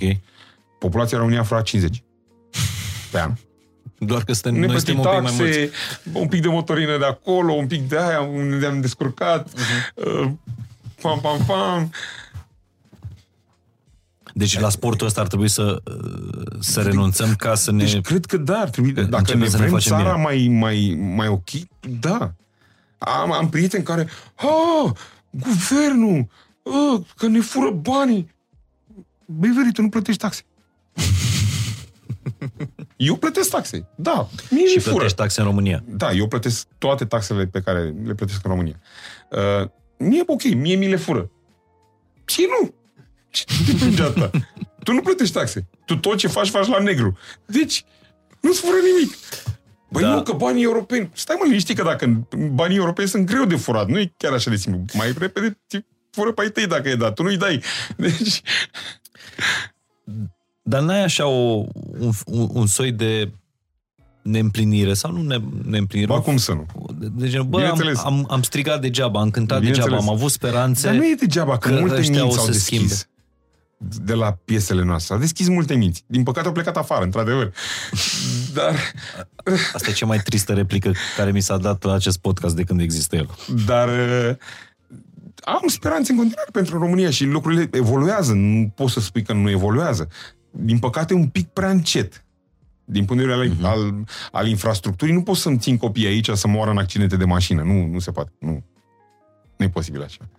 Populația 0.80 1.18
României 1.18 1.41
a 1.41 1.44
furat 1.44 1.64
50 1.64 2.03
pe 3.11 3.19
an. 3.19 3.34
Doar 3.99 4.23
că 4.23 4.34
suntem, 4.34 4.61
noi 4.61 4.76
suntem 4.76 5.01
taxe, 5.01 5.17
un 5.17 5.23
pic 5.23 5.38
mai 5.38 5.38
mulți. 5.38 5.69
un 6.13 6.27
pic 6.27 6.41
de 6.41 6.47
motorină 6.47 6.97
de 6.97 7.05
acolo, 7.05 7.53
un 7.53 7.67
pic 7.67 7.88
de 7.88 7.97
aia, 7.97 8.21
unde 8.21 8.65
am 8.65 8.81
descurcat, 8.81 9.49
uh-huh. 9.49 9.93
uh, 9.93 10.31
pam, 11.01 11.19
pam, 11.19 11.39
pam. 11.47 11.91
Deci 14.34 14.59
la 14.59 14.69
sportul 14.69 15.07
ăsta 15.07 15.21
ar 15.21 15.27
trebui 15.27 15.49
să, 15.49 15.81
să 16.59 16.81
renunțăm 16.81 17.35
ca 17.35 17.55
să 17.55 17.71
ne... 17.71 17.84
Deci 17.84 18.01
cred 18.01 18.26
că 18.26 18.38
da, 18.38 18.57
ar 18.59 18.69
trebui. 18.69 18.91
Dacă 18.91 19.35
ne 19.35 19.45
vrem 19.45 19.71
ne 19.71 19.80
țara 19.80 20.15
mai, 20.15 20.47
mai, 20.51 20.97
mai 21.15 21.27
ok, 21.27 21.49
da. 21.99 22.34
Am, 22.97 23.31
am 23.31 23.49
prieteni 23.49 23.84
care, 23.84 24.07
ah, 24.35 24.91
guvernul, 25.30 26.27
ah, 26.63 27.01
că 27.17 27.27
ne 27.27 27.39
fură 27.39 27.71
banii. 27.71 28.31
Băi, 29.26 29.49
veri, 29.49 29.71
tu 29.71 29.81
nu 29.81 29.89
plătești 29.89 30.21
taxe. 30.21 30.43
eu 32.99 33.15
plătesc 33.15 33.49
taxe, 33.49 33.88
da. 33.95 34.30
Mie 34.49 34.67
și 34.67 34.73
plătești 34.73 34.89
fură. 34.89 35.09
taxe 35.09 35.39
în 35.39 35.45
România. 35.45 35.84
Da, 35.85 36.11
eu 36.11 36.27
plătesc 36.27 36.67
toate 36.77 37.05
taxele 37.05 37.45
pe 37.45 37.61
care 37.61 37.93
le 38.03 38.13
plătesc 38.13 38.39
în 38.43 38.51
România. 38.51 38.80
Uh, 39.30 39.69
mie 39.97 40.23
ok, 40.26 40.43
mie 40.43 40.76
mi 40.76 40.88
le 40.88 40.95
fură. 40.95 41.31
Și 42.26 42.47
nu. 42.49 42.73
Ce 43.30 43.45
te 43.95 44.01
asta? 44.01 44.30
tu 44.84 44.93
nu 44.93 45.01
plătești 45.01 45.34
taxe. 45.34 45.67
Tu 45.85 45.97
tot 45.97 46.17
ce 46.17 46.27
faci, 46.27 46.49
faci 46.49 46.67
la 46.67 46.80
negru. 46.80 47.17
Deci, 47.45 47.85
nu-ți 48.39 48.59
fură 48.59 48.77
nimic. 48.93 49.17
Băi, 49.89 50.01
da. 50.01 50.13
nu, 50.13 50.23
că 50.23 50.34
banii 50.34 50.63
europeni... 50.63 51.09
Stai 51.13 51.35
mă 51.39 51.45
liniștit 51.45 51.77
că 51.77 51.84
dacă 51.84 52.27
banii 52.51 52.77
europeni 52.77 53.07
sunt 53.07 53.26
greu 53.26 53.45
de 53.45 53.55
furat, 53.55 53.88
nu 53.88 53.99
e 53.99 54.13
chiar 54.17 54.34
așa 54.34 54.49
de 54.49 54.55
simplu. 54.55 54.85
Mai 54.93 55.13
repede 55.17 55.59
ți 55.67 55.85
fură 56.11 56.31
pe 56.31 56.49
tăi 56.49 56.67
dacă 56.67 56.89
e 56.89 56.95
dat. 56.95 57.13
Tu 57.13 57.23
nu-i 57.23 57.38
dai. 57.38 57.63
Deci... 57.97 58.41
Dar 60.70 60.82
n-ai 60.82 61.04
așa 61.04 61.28
o, 61.28 61.66
un, 62.00 62.12
un 62.54 62.68
soi 62.68 62.91
de 62.91 63.32
neîmplinire 64.22 64.94
sau 64.94 65.12
nu 65.12 65.22
ne, 65.22 65.38
neîmplinire. 65.66 66.12
Ba 66.12 66.22
cum 66.22 66.38
să 66.38 66.52
nu? 66.52 66.66
De 67.12 67.28
genul, 67.28 67.46
bă, 67.46 67.62
am, 67.62 67.82
am, 68.04 68.26
am 68.30 68.41
strigat 68.41 68.82
degeaba, 68.82 69.20
am 69.20 69.32
cântat 69.32 69.62
degeaba, 69.62 69.96
am 69.96 70.10
avut 70.10 70.32
speranțe. 70.32 70.88
Dar 70.88 70.96
nu 70.96 71.06
e 71.06 71.16
degeaba, 71.20 71.58
că, 71.58 71.70
că 71.70 71.80
multe 71.80 72.00
minți 72.00 72.20
au 72.20 72.46
deschis. 72.46 72.62
Schimbe 72.62 72.94
de 74.04 74.14
la 74.14 74.38
piesele 74.46 74.84
noastre. 74.84 75.16
A 75.16 75.18
deschis 75.18 75.48
multe 75.48 75.76
minți. 75.76 76.04
Din 76.08 76.24
păcate 76.24 76.48
au 76.48 76.54
plecat 76.54 76.78
afară, 76.78 77.04
într-adevăr. 77.04 77.54
Dar... 78.54 78.76
Asta 79.74 79.90
e 79.90 79.94
cea 79.94 80.06
mai 80.06 80.20
tristă 80.20 80.54
replică 80.54 80.91
care 81.18 81.32
mi 81.32 81.41
s-a 81.41 81.58
dat 81.58 81.84
la 81.84 81.94
acest 81.94 82.18
podcast 82.18 82.56
de 82.56 82.64
când 82.64 82.80
există 82.82 83.16
el. 83.16 83.30
Dar 83.66 83.88
uh, 83.88 84.36
am 85.44 85.68
speranțe 85.68 86.12
în 86.12 86.18
continuare 86.18 86.50
pentru 86.52 86.78
România 86.78 87.10
și 87.10 87.26
lucrurile 87.26 87.70
evoluează. 87.72 88.34
Nu 88.34 88.72
poți 88.76 88.94
să 88.94 89.00
spui 89.00 89.24
că 89.24 89.34
nu 89.34 89.50
evoluează. 89.50 90.08
Din 90.51 90.80
păcate, 90.80 91.13
un 91.13 91.27
pic 91.27 91.47
prea 91.47 91.69
încet. 91.69 92.26
Din 92.85 93.05
punct 93.05 93.23
de 93.23 93.30
vedere 93.30 93.55
uh-huh. 93.55 93.63
al, 93.63 94.03
al 94.31 94.47
infrastructurii, 94.47 95.13
nu 95.13 95.21
poți 95.21 95.41
să-mi 95.41 95.57
țin 95.57 95.77
copiii 95.77 96.07
aici 96.07 96.30
să 96.30 96.47
moară 96.47 96.71
în 96.71 96.77
accidente 96.77 97.17
de 97.17 97.26
mașină. 97.26 97.61
Nu, 97.61 97.85
nu 97.85 97.99
se 97.99 98.11
poate. 98.11 98.31
Nu. 98.39 98.63
Nu 99.57 99.65
e 99.65 99.69
posibil 99.69 100.03
așa. 100.03 100.30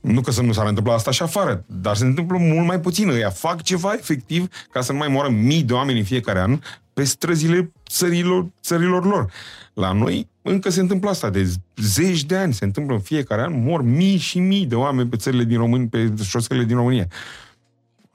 Nu 0.00 0.20
că 0.20 0.30
să 0.30 0.42
nu 0.42 0.52
s-ar 0.52 0.66
întâmpla 0.66 0.94
asta 0.94 1.10
și 1.10 1.22
afară, 1.22 1.64
dar 1.66 1.96
se 1.96 2.04
întâmplă 2.04 2.38
mult 2.38 2.66
mai 2.66 2.80
puțin. 2.80 3.08
Ăia 3.08 3.30
fac 3.30 3.62
ceva 3.62 3.92
efectiv 3.92 4.48
ca 4.70 4.80
să 4.80 4.92
nu 4.92 4.98
mai 4.98 5.08
moară 5.08 5.30
mii 5.30 5.62
de 5.62 5.72
oameni 5.72 5.98
în 5.98 6.04
fiecare 6.04 6.40
an 6.40 6.60
pe 6.92 7.04
străzile 7.04 7.72
țărilor, 7.88 8.46
țărilor 8.62 9.04
lor. 9.04 9.32
La 9.74 9.92
noi 9.92 10.28
încă 10.42 10.70
se 10.70 10.80
întâmplă 10.80 11.10
asta, 11.10 11.30
de 11.30 11.52
zeci 11.76 12.24
de 12.24 12.36
ani 12.36 12.54
se 12.54 12.64
întâmplă 12.64 12.94
în 12.94 13.00
fiecare 13.00 13.42
an, 13.42 13.62
mor 13.62 13.82
mii 13.82 14.16
și 14.16 14.38
mii 14.38 14.66
de 14.66 14.74
oameni 14.74 15.08
pe 15.08 15.16
țările 15.16 15.44
din 15.44 15.56
România, 15.56 15.88
pe 15.90 16.12
șoselele 16.22 16.64
din 16.64 16.76
România. 16.76 17.06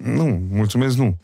Nu, 0.04 0.42
mulțumesc, 0.52 0.98
nu. 0.98 1.18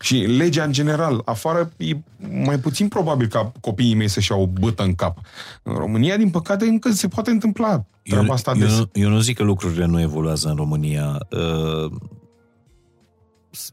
Și 0.00 0.16
legea 0.16 0.64
în 0.64 0.72
general, 0.72 1.22
afară, 1.24 1.72
e 1.76 1.96
mai 2.44 2.58
puțin 2.58 2.88
probabil 2.88 3.26
ca 3.26 3.52
copiii 3.60 3.94
mei 3.94 4.08
să-și 4.08 4.32
iau 4.32 4.42
o 4.42 4.46
bătă 4.46 4.82
în 4.82 4.94
cap. 4.94 5.18
În 5.62 5.74
România, 5.74 6.16
din 6.16 6.30
păcate, 6.30 6.64
încă 6.64 6.90
se 6.90 7.08
poate 7.08 7.30
întâmpla 7.30 7.84
treaba 8.02 8.32
asta 8.32 8.52
eu, 8.54 8.58
des. 8.58 8.78
Eu, 8.78 8.88
eu 8.92 9.08
nu 9.08 9.20
zic 9.20 9.36
că 9.36 9.42
lucrurile 9.42 9.84
nu 9.84 10.00
evoluează 10.00 10.48
în 10.48 10.56
România. 10.56 11.18
Uh, 11.30 11.92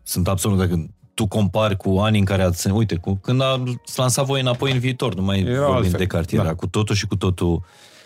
sunt 0.03 0.27
absolut 0.27 0.57
de 0.57 0.67
când 0.67 0.89
tu 1.13 1.27
compari 1.27 1.77
cu 1.77 1.89
anii 1.89 2.19
în 2.19 2.25
care 2.25 2.43
ați... 2.43 2.69
Uite, 2.69 2.95
cu, 2.95 3.15
când 3.15 3.41
a 3.41 3.63
lansat 3.95 4.25
voi 4.25 4.41
înapoi 4.41 4.71
în 4.71 4.79
viitor, 4.79 5.15
nu 5.15 5.21
mai 5.21 5.39
Era 5.39 5.57
vorbim 5.59 5.75
altfel. 5.75 5.99
de 5.99 6.05
cartier, 6.05 6.43
da. 6.43 6.53
cu 6.53 6.67
totul 6.67 6.95
și 6.95 7.07
cu 7.07 7.15
totul 7.15 7.63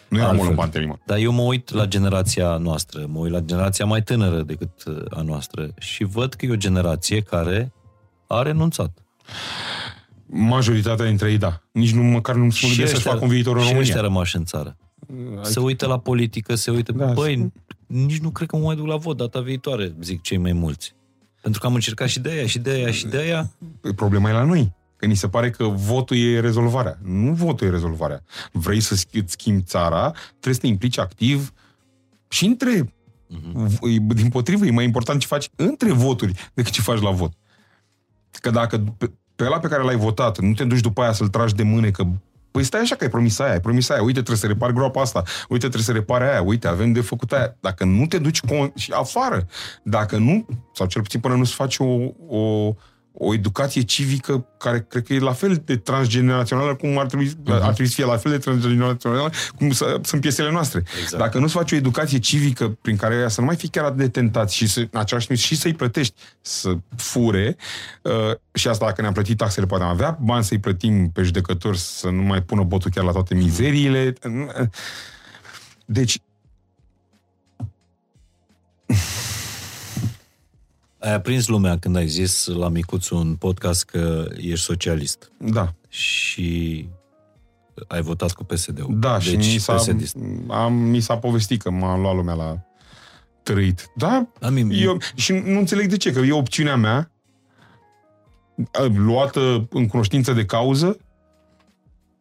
nu 0.10 0.18
era 0.18 0.32
mult 0.32 0.54
bani 0.54 1.00
Dar 1.06 1.18
eu 1.18 1.32
mă 1.32 1.42
uit 1.42 1.74
la 1.74 1.86
generația 1.86 2.58
noastră, 2.58 3.06
mă 3.08 3.20
uit 3.20 3.32
la 3.32 3.40
generația 3.40 3.86
mai 3.86 4.04
tânără 4.04 4.42
decât 4.42 4.84
uh, 4.86 5.02
a 5.10 5.22
noastră 5.22 5.70
și 5.78 6.04
văd 6.04 6.34
că 6.34 6.46
e 6.46 6.52
o 6.52 6.56
generație 6.56 7.22
care 7.22 7.72
a 8.28 8.42
renunțat. 8.42 8.98
Majoritatea 10.26 11.06
dintre 11.06 11.32
ei, 11.32 11.38
da. 11.38 11.62
Nici 11.72 11.92
nu 11.92 12.04
măcar 12.04 12.36
nu 12.36 12.50
se 12.50 12.68
gândesc 12.68 12.94
să 12.94 13.00
facă 13.00 13.20
un 13.22 13.30
viitor 13.30 13.56
în 13.56 13.62
România. 13.62 13.84
Și 13.84 13.88
ăștia 13.88 14.02
rămași 14.02 14.36
în 14.36 14.46
țară. 14.46 14.78
Se 15.42 15.60
uită 15.60 15.88
la 15.88 16.00
politică, 16.00 16.56
se 16.56 16.72
uită... 16.72 16.92
Da, 16.92 17.06
băi, 17.06 17.52
nici 17.88 18.20
nu 18.20 18.30
cred 18.30 18.48
că 18.48 18.58
mă 18.58 18.64
mai 18.64 18.76
duc 18.76 18.88
la 18.88 18.96
vot 18.96 19.18
data 19.18 19.40
viitoare, 19.40 19.94
zic 20.02 20.22
cei 20.22 20.38
mai 20.38 20.54
mulți. 20.54 20.96
Pentru 21.42 21.62
că 21.62 21.68
am 21.68 21.74
încercat 21.74 22.08
și 22.08 22.20
de 22.20 22.30
aia, 22.30 22.46
și 22.46 22.60
de 22.60 22.70
aia, 22.70 22.92
și 22.92 23.08
de 23.08 23.18
aia. 23.18 23.52
Păi, 23.82 23.94
problema 23.94 24.30
e 24.30 24.34
la 24.34 24.44
noi. 24.44 24.74
Că 25.00 25.06
ni 25.06 25.16
se 25.16 25.30
pare 25.30 25.50
că 25.50 25.64
votul 25.64 26.18
e 26.18 26.40
rezolvarea. 26.40 26.98
Nu 27.04 27.34
votul 27.34 27.68
e 27.68 27.70
rezolvarea. 27.70 28.24
Vrei 28.52 28.80
să 28.80 28.96
schimbi 29.26 29.64
țara, 29.64 30.12
trebuie 30.30 30.54
să 30.54 30.60
te 30.60 30.68
implici 30.68 30.98
activ 30.98 31.54
și 32.28 32.46
între... 32.46 32.82
Uh-huh. 32.82 33.80
Din 34.08 34.30
potrivă, 34.30 34.66
e 34.66 34.72
mai 34.72 34.84
important 34.84 35.20
ce 35.20 35.28
faci 35.28 35.50
între 35.56 35.92
voturi 35.92 36.50
decât 36.54 36.72
ce 36.72 36.82
faci 36.82 37.02
la 37.02 37.12
vot. 37.12 37.34
Că 38.32 38.50
dacă 38.50 38.78
pe, 38.98 39.12
pe 39.36 39.46
ăla 39.46 39.60
pe 39.60 39.68
care 39.68 39.84
l-ai 39.84 39.96
votat, 39.96 40.40
nu 40.40 40.54
te 40.54 40.64
duci 40.64 40.80
după 40.80 41.02
aia 41.02 41.12
să-l 41.12 41.28
tragi 41.28 41.56
de 41.56 41.64
mâne, 41.64 41.92
că 41.92 42.06
Păi 42.52 42.64
stai 42.64 42.82
așa 42.82 42.96
că 42.96 43.04
ai 43.04 43.10
promis 43.10 43.40
aia, 43.40 43.52
ai 43.52 43.60
promis 43.60 43.90
aia, 43.90 44.02
uite, 44.02 44.14
trebuie 44.14 44.38
să 44.38 44.48
repar 44.48 44.72
groapa 44.72 45.02
asta, 45.02 45.24
uite, 45.50 45.68
trebuie 45.68 45.82
să 45.82 45.92
repare 45.92 46.30
aia, 46.30 46.42
uite, 46.42 46.68
avem 46.68 46.92
de 46.92 47.02
făcut 47.02 47.32
aia. 47.32 47.56
Dacă 47.60 47.84
nu 47.84 48.06
te 48.06 48.18
duci 48.18 48.40
con- 48.46 48.74
și 48.76 48.92
afară, 48.92 49.48
dacă 49.84 50.18
nu, 50.18 50.46
sau 50.74 50.88
cel 50.88 51.02
puțin 51.02 51.20
până 51.20 51.36
nu-ți 51.36 51.54
faci 51.54 51.78
o, 51.78 51.98
o, 52.28 52.74
o 53.22 53.34
educație 53.34 53.82
civică 53.82 54.46
care 54.58 54.86
cred 54.90 55.04
că 55.04 55.14
e 55.14 55.20
la 55.20 55.34
fel 55.34 55.62
de 55.66 55.78
transgenerațională 55.78 56.76
cum 56.76 56.98
ar 56.98 57.06
trebui, 57.06 57.28
uh-huh. 57.28 57.50
ar 57.50 57.74
trebui 57.74 57.88
să 57.88 57.94
fie 57.94 58.06
la 58.06 58.18
fel 58.18 58.32
de 58.32 58.38
transgenerațională 58.38 59.32
cum 59.58 59.72
să, 59.72 60.00
sunt 60.04 60.22
piesele 60.22 60.52
noastre. 60.52 60.84
Exact. 61.02 61.24
Dacă 61.24 61.40
nu-ți 61.40 61.54
faci 61.54 61.72
o 61.72 61.76
educație 61.76 62.20
civică 62.20 62.78
prin 62.82 62.96
care 62.96 63.16
ea 63.16 63.28
să 63.28 63.40
nu 63.40 63.46
mai 63.46 63.56
fii 63.56 63.70
chiar 63.70 63.84
atât 63.84 63.98
de 63.98 64.10
tentat 64.10 64.50
și 64.50 64.68
să, 64.68 64.80
în 64.80 65.00
același 65.00 65.28
timp 65.28 65.40
și 65.40 65.56
să-i 65.56 65.74
plătești 65.74 66.14
să 66.42 66.78
fure, 66.96 67.56
uh, 68.02 68.36
și 68.54 68.68
asta 68.68 68.86
dacă 68.86 69.02
ne-am 69.02 69.14
plătit 69.14 69.38
taxele, 69.38 69.66
poate 69.66 69.84
am 69.84 69.90
avea 69.90 70.18
bani 70.22 70.44
să-i 70.44 70.60
plătim 70.60 71.10
pe 71.10 71.22
judecători 71.22 71.78
să 71.78 72.10
nu 72.10 72.22
mai 72.22 72.42
pună 72.42 72.64
botul 72.64 72.92
chiar 72.92 73.04
la 73.04 73.12
toate 73.12 73.36
mizeriile. 73.36 74.14
Deci, 75.86 76.22
Ai 81.00 81.14
aprins 81.14 81.48
lumea 81.48 81.78
când 81.78 81.96
ai 81.96 82.08
zis 82.08 82.46
la 82.46 82.70
Micuțu 82.70 83.16
un 83.16 83.36
podcast 83.36 83.86
că 83.86 84.28
ești 84.38 84.66
socialist. 84.66 85.32
Da. 85.38 85.74
Și 85.90 86.90
ai 87.88 88.02
votat 88.02 88.34
cu 88.34 88.44
PSD-ul. 88.44 89.00
Da, 89.00 89.18
deci, 89.18 89.44
și 89.44 89.54
mi 89.54 89.60
s-a, 89.60 89.84
am, 90.48 90.74
mi 90.74 91.00
s-a 91.00 91.18
povestit 91.18 91.62
că 91.62 91.70
m-a 91.70 91.98
luat 91.98 92.16
lumea 92.16 92.34
la 92.34 92.60
trăit. 93.44 93.92
Da, 93.96 94.28
Am, 94.42 94.70
eu, 94.72 94.98
și 95.16 95.32
nu 95.32 95.60
înțeleg 95.60 95.90
de 95.90 95.98
ce, 95.98 96.12
că 96.12 96.20
e 96.20 96.32
opțiunea 96.32 96.76
mea 96.76 97.12
luată 98.94 99.68
în 99.70 99.88
cunoștință 99.88 100.34
de 100.34 100.46
cauză. 100.46 100.98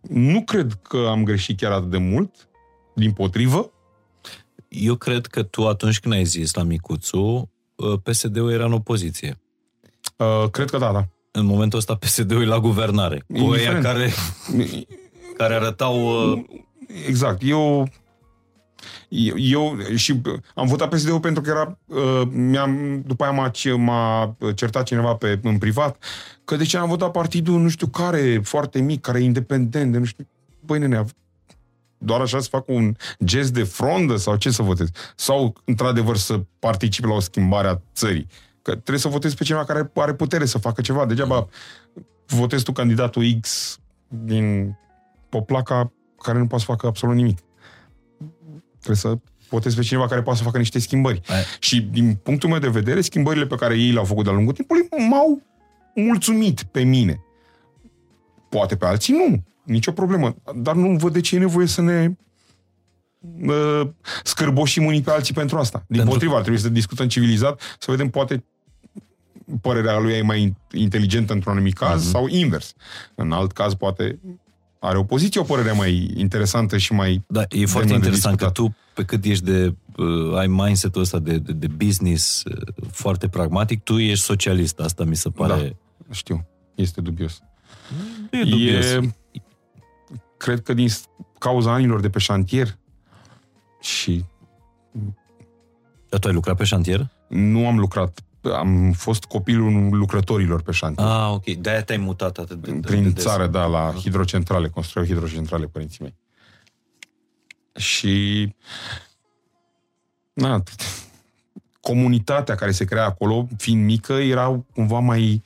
Nu 0.01 0.43
cred 0.43 0.79
că 0.83 1.07
am 1.11 1.25
greșit 1.25 1.59
chiar 1.59 1.73
atât 1.73 1.91
de 1.91 1.99
mult, 1.99 2.49
din 2.95 3.13
potrivă. 3.13 3.73
Eu 4.69 4.95
cred 4.95 5.27
că 5.27 5.43
tu 5.43 5.69
atunci 5.69 6.01
când 6.01 6.15
ai 6.15 6.25
zis 6.25 6.55
la 6.55 6.63
Micuțu, 6.63 7.19
Uh, 7.19 7.58
PSD-ul 8.03 8.53
era 8.53 8.65
în 8.65 8.73
opoziție. 8.73 9.39
Uh, 10.17 10.51
cred 10.51 10.71
că 10.71 10.79
da, 10.79 10.93
da. 10.93 11.07
În 11.31 11.47
momentul 11.47 11.79
ăsta 11.79 11.95
PSD-ul 11.95 12.43
e 12.43 12.47
la 12.47 12.59
guvernare. 12.59 13.25
Cu 13.35 13.45
ăia 13.45 13.81
care, 13.81 14.11
care 15.37 15.55
arătau... 15.55 16.31
Uh... 16.33 16.45
Exact. 17.07 17.43
Eu, 17.45 17.89
eu 19.37 19.79
și 19.95 20.21
am 20.55 20.67
votat 20.67 20.89
PSD-ul 20.89 21.21
pentru 21.21 21.43
că 21.43 21.51
era, 21.51 21.79
uh, 21.87 22.29
mi-am, 22.31 23.03
după 23.07 23.25
aia 23.25 23.33
m-a, 23.33 23.53
m-a 23.77 24.37
certat 24.55 24.85
cineva 24.85 25.15
pe, 25.15 25.41
în 25.43 25.59
privat 25.59 26.03
că 26.45 26.57
de 26.57 26.65
ce 26.65 26.77
am 26.77 26.89
votat 26.89 27.11
partidul 27.11 27.61
nu 27.61 27.69
știu 27.69 27.87
care, 27.87 28.41
foarte 28.43 28.81
mic, 28.81 29.01
care 29.01 29.19
e 29.19 29.25
independent, 29.25 29.93
de 29.93 29.99
nu 29.99 30.05
știu. 30.05 30.29
Băi, 30.61 30.79
nene, 30.79 31.05
doar 31.99 32.21
așa 32.21 32.41
să 32.41 32.49
fac 32.51 32.69
un 32.69 32.97
gest 33.25 33.53
de 33.53 33.63
frondă 33.63 34.17
sau 34.17 34.37
ce 34.37 34.51
să 34.51 34.63
votez? 34.63 34.89
Sau, 35.17 35.55
într-adevăr, 35.65 36.17
să 36.17 36.41
particip 36.59 37.05
la 37.05 37.13
o 37.13 37.21
schimbare 37.21 37.69
a 37.69 37.81
țării? 37.95 38.27
Că 38.63 38.71
trebuie 38.71 38.99
să 38.99 39.09
votezi 39.09 39.37
pe 39.37 39.45
cineva 39.45 39.65
care 39.65 39.91
are 39.95 40.15
putere 40.15 40.45
să 40.45 40.59
facă 40.59 40.81
ceva. 40.81 41.07
Degeaba 41.07 41.49
votezi 42.27 42.65
tu 42.65 42.73
candidatul 42.73 43.25
X 43.41 43.79
din 44.09 44.77
Poplaca 45.29 45.93
care 46.23 46.39
nu 46.39 46.47
poate 46.47 46.65
să 46.65 46.71
facă 46.71 46.87
absolut 46.87 47.17
nimic. 47.17 47.39
Trebuie 48.71 48.97
să 48.97 49.19
votezi 49.49 49.77
pe 49.77 49.83
cineva 49.83 50.07
care 50.07 50.23
poate 50.23 50.39
să 50.39 50.45
facă 50.45 50.59
niște 50.59 50.79
schimbări. 50.79 51.21
Aia. 51.27 51.43
Și, 51.59 51.81
din 51.81 52.15
punctul 52.15 52.49
meu 52.49 52.59
de 52.59 52.69
vedere, 52.69 53.01
schimbările 53.01 53.47
pe 53.47 53.55
care 53.55 53.79
ei 53.79 53.91
le-au 53.91 54.05
făcut 54.05 54.25
de-a 54.25 54.33
lungul 54.33 54.53
timpului 54.53 54.89
m-au 55.11 55.43
mulțumit 55.95 56.63
pe 56.63 56.83
mine. 56.83 57.21
Poate 58.49 58.77
pe 58.77 58.87
alții 58.87 59.15
nu 59.15 59.43
nicio 59.69 59.93
problemă. 59.93 60.37
Dar 60.55 60.75
nu 60.75 60.97
văd 60.97 61.13
de 61.13 61.21
ce 61.21 61.37
e 61.37 61.39
nevoie 61.39 61.67
să 61.67 61.81
ne 61.81 62.17
uh, 63.47 63.89
scârboșim 64.25 64.85
unii 64.85 65.03
pe 65.03 65.11
alții 65.11 65.35
pentru 65.35 65.59
asta. 65.59 65.79
Din 65.79 65.97
pentru... 65.97 66.13
potriva, 66.13 66.35
ar 66.35 66.41
trebui 66.41 66.61
să 66.61 66.69
discutăm 66.69 67.09
civilizat, 67.09 67.61
să 67.79 67.91
vedem 67.91 68.09
poate 68.09 68.45
părerea 69.61 69.99
lui 69.99 70.13
e 70.13 70.23
mai 70.23 70.57
inteligentă 70.73 71.33
într-un 71.33 71.53
anumit 71.53 71.75
caz 71.75 72.07
uh-huh. 72.07 72.11
sau 72.11 72.27
invers. 72.27 72.75
În 73.15 73.33
alt 73.33 73.53
caz, 73.53 73.75
poate 73.75 74.19
are 74.81 74.99
opoziție 74.99 75.41
o 75.41 75.45
părere 75.45 75.73
mai 75.73 76.13
interesantă 76.17 76.77
și 76.77 76.93
mai... 76.93 77.25
Da, 77.29 77.45
e 77.49 77.67
foarte 77.67 77.93
interesant 77.93 78.39
că 78.39 78.51
tu, 78.51 78.77
pe 78.95 79.05
cât 79.05 79.25
ești 79.25 79.45
de... 79.45 79.75
Uh, 79.97 80.37
ai 80.37 80.47
mindset-ul 80.47 81.03
ăsta 81.03 81.19
de, 81.19 81.39
de, 81.39 81.53
de 81.53 81.67
business 81.67 82.43
uh, 82.45 82.75
foarte 82.91 83.29
pragmatic, 83.29 83.83
tu 83.83 83.99
ești 83.99 84.25
socialist. 84.25 84.79
Asta 84.79 85.05
mi 85.05 85.17
se 85.17 85.29
pare... 85.29 85.77
Da, 86.07 86.15
știu. 86.15 86.47
Este 86.75 87.01
dubios. 87.01 87.43
E 88.31 88.43
dubios. 88.43 88.85
E, 88.85 89.15
cred 90.39 90.63
că 90.63 90.75
din 90.75 90.89
cauza 91.39 91.73
anilor 91.73 92.01
de 92.01 92.11
pe 92.11 92.19
șantier 92.19 92.77
și... 93.81 94.25
Dar 96.09 96.21
tu 96.21 96.29
ai 96.29 96.35
lucrat 96.35 96.57
pe 96.57 96.65
șantier? 96.65 97.09
Nu 97.29 97.67
am 97.67 97.79
lucrat. 97.79 98.21
Am 98.43 98.93
fost 98.93 99.25
copilul 99.25 99.97
lucrătorilor 99.97 100.63
pe 100.63 100.73
șantier. 100.73 101.07
Ah, 101.07 101.31
ok. 101.33 101.45
De-aia 101.45 101.83
te-ai 101.83 101.99
mutat 101.99 102.39
atât 102.39 102.63
de, 102.63 102.73
Prin 102.73 103.03
de, 103.03 103.09
de 103.09 103.21
țară, 103.21 103.47
da, 103.47 103.67
la 103.67 103.93
hidrocentrale. 104.01 104.69
Construiau 104.69 105.09
hidrocentrale 105.09 105.67
părinții 105.67 105.99
mei. 106.03 106.15
Și... 107.75 108.55
Na, 110.33 110.63
comunitatea 111.81 112.55
care 112.55 112.71
se 112.71 112.85
crea 112.85 113.05
acolo, 113.05 113.47
fiind 113.57 113.85
mică, 113.85 114.13
era 114.13 114.65
cumva 114.75 114.99
mai... 114.99 115.43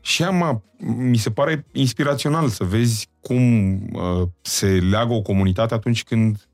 Și 0.00 0.22
am, 0.22 0.64
mi 0.96 1.16
se 1.16 1.30
pare 1.30 1.66
inspirațional 1.72 2.48
să 2.48 2.64
vezi 2.64 3.08
cum 3.20 3.74
uh, 3.92 4.28
se 4.40 4.66
leagă 4.66 5.12
o 5.12 5.22
comunitate 5.22 5.74
atunci 5.74 6.04
când 6.04 6.48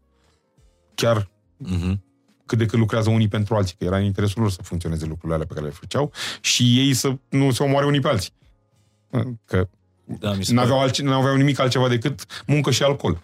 chiar 0.95 1.31
uh-huh. 1.67 1.99
cât 2.47 2.59
de 2.59 2.67
cât 2.67 2.79
lucrează 2.79 3.11
unii 3.11 3.29
pentru 3.29 3.55
alții, 3.55 3.77
că 3.79 3.85
era 3.85 3.97
în 3.97 4.05
interesul 4.05 4.43
lor 4.43 4.51
să 4.51 4.63
funcționeze 4.63 5.07
lucrurile 5.07 5.35
alea 5.35 5.47
pe 5.47 5.55
care 5.55 5.67
le 5.67 5.73
făceau 5.73 6.13
și 6.41 6.79
ei 6.79 6.95
să 6.95 7.19
nu 7.29 7.51
se 7.51 7.63
omoare 7.63 7.87
unii 7.87 8.01
pe 8.01 8.09
alții. 8.09 8.33
Uh, 9.11 9.23
că 9.45 9.69
da, 10.05 10.33
n-aveau, 10.49 10.81
altce- 10.81 11.03
n-aveau 11.03 11.37
nimic 11.37 11.59
altceva 11.59 11.89
decât 11.89 12.43
muncă 12.47 12.71
și 12.71 12.83
alcool. 12.83 13.23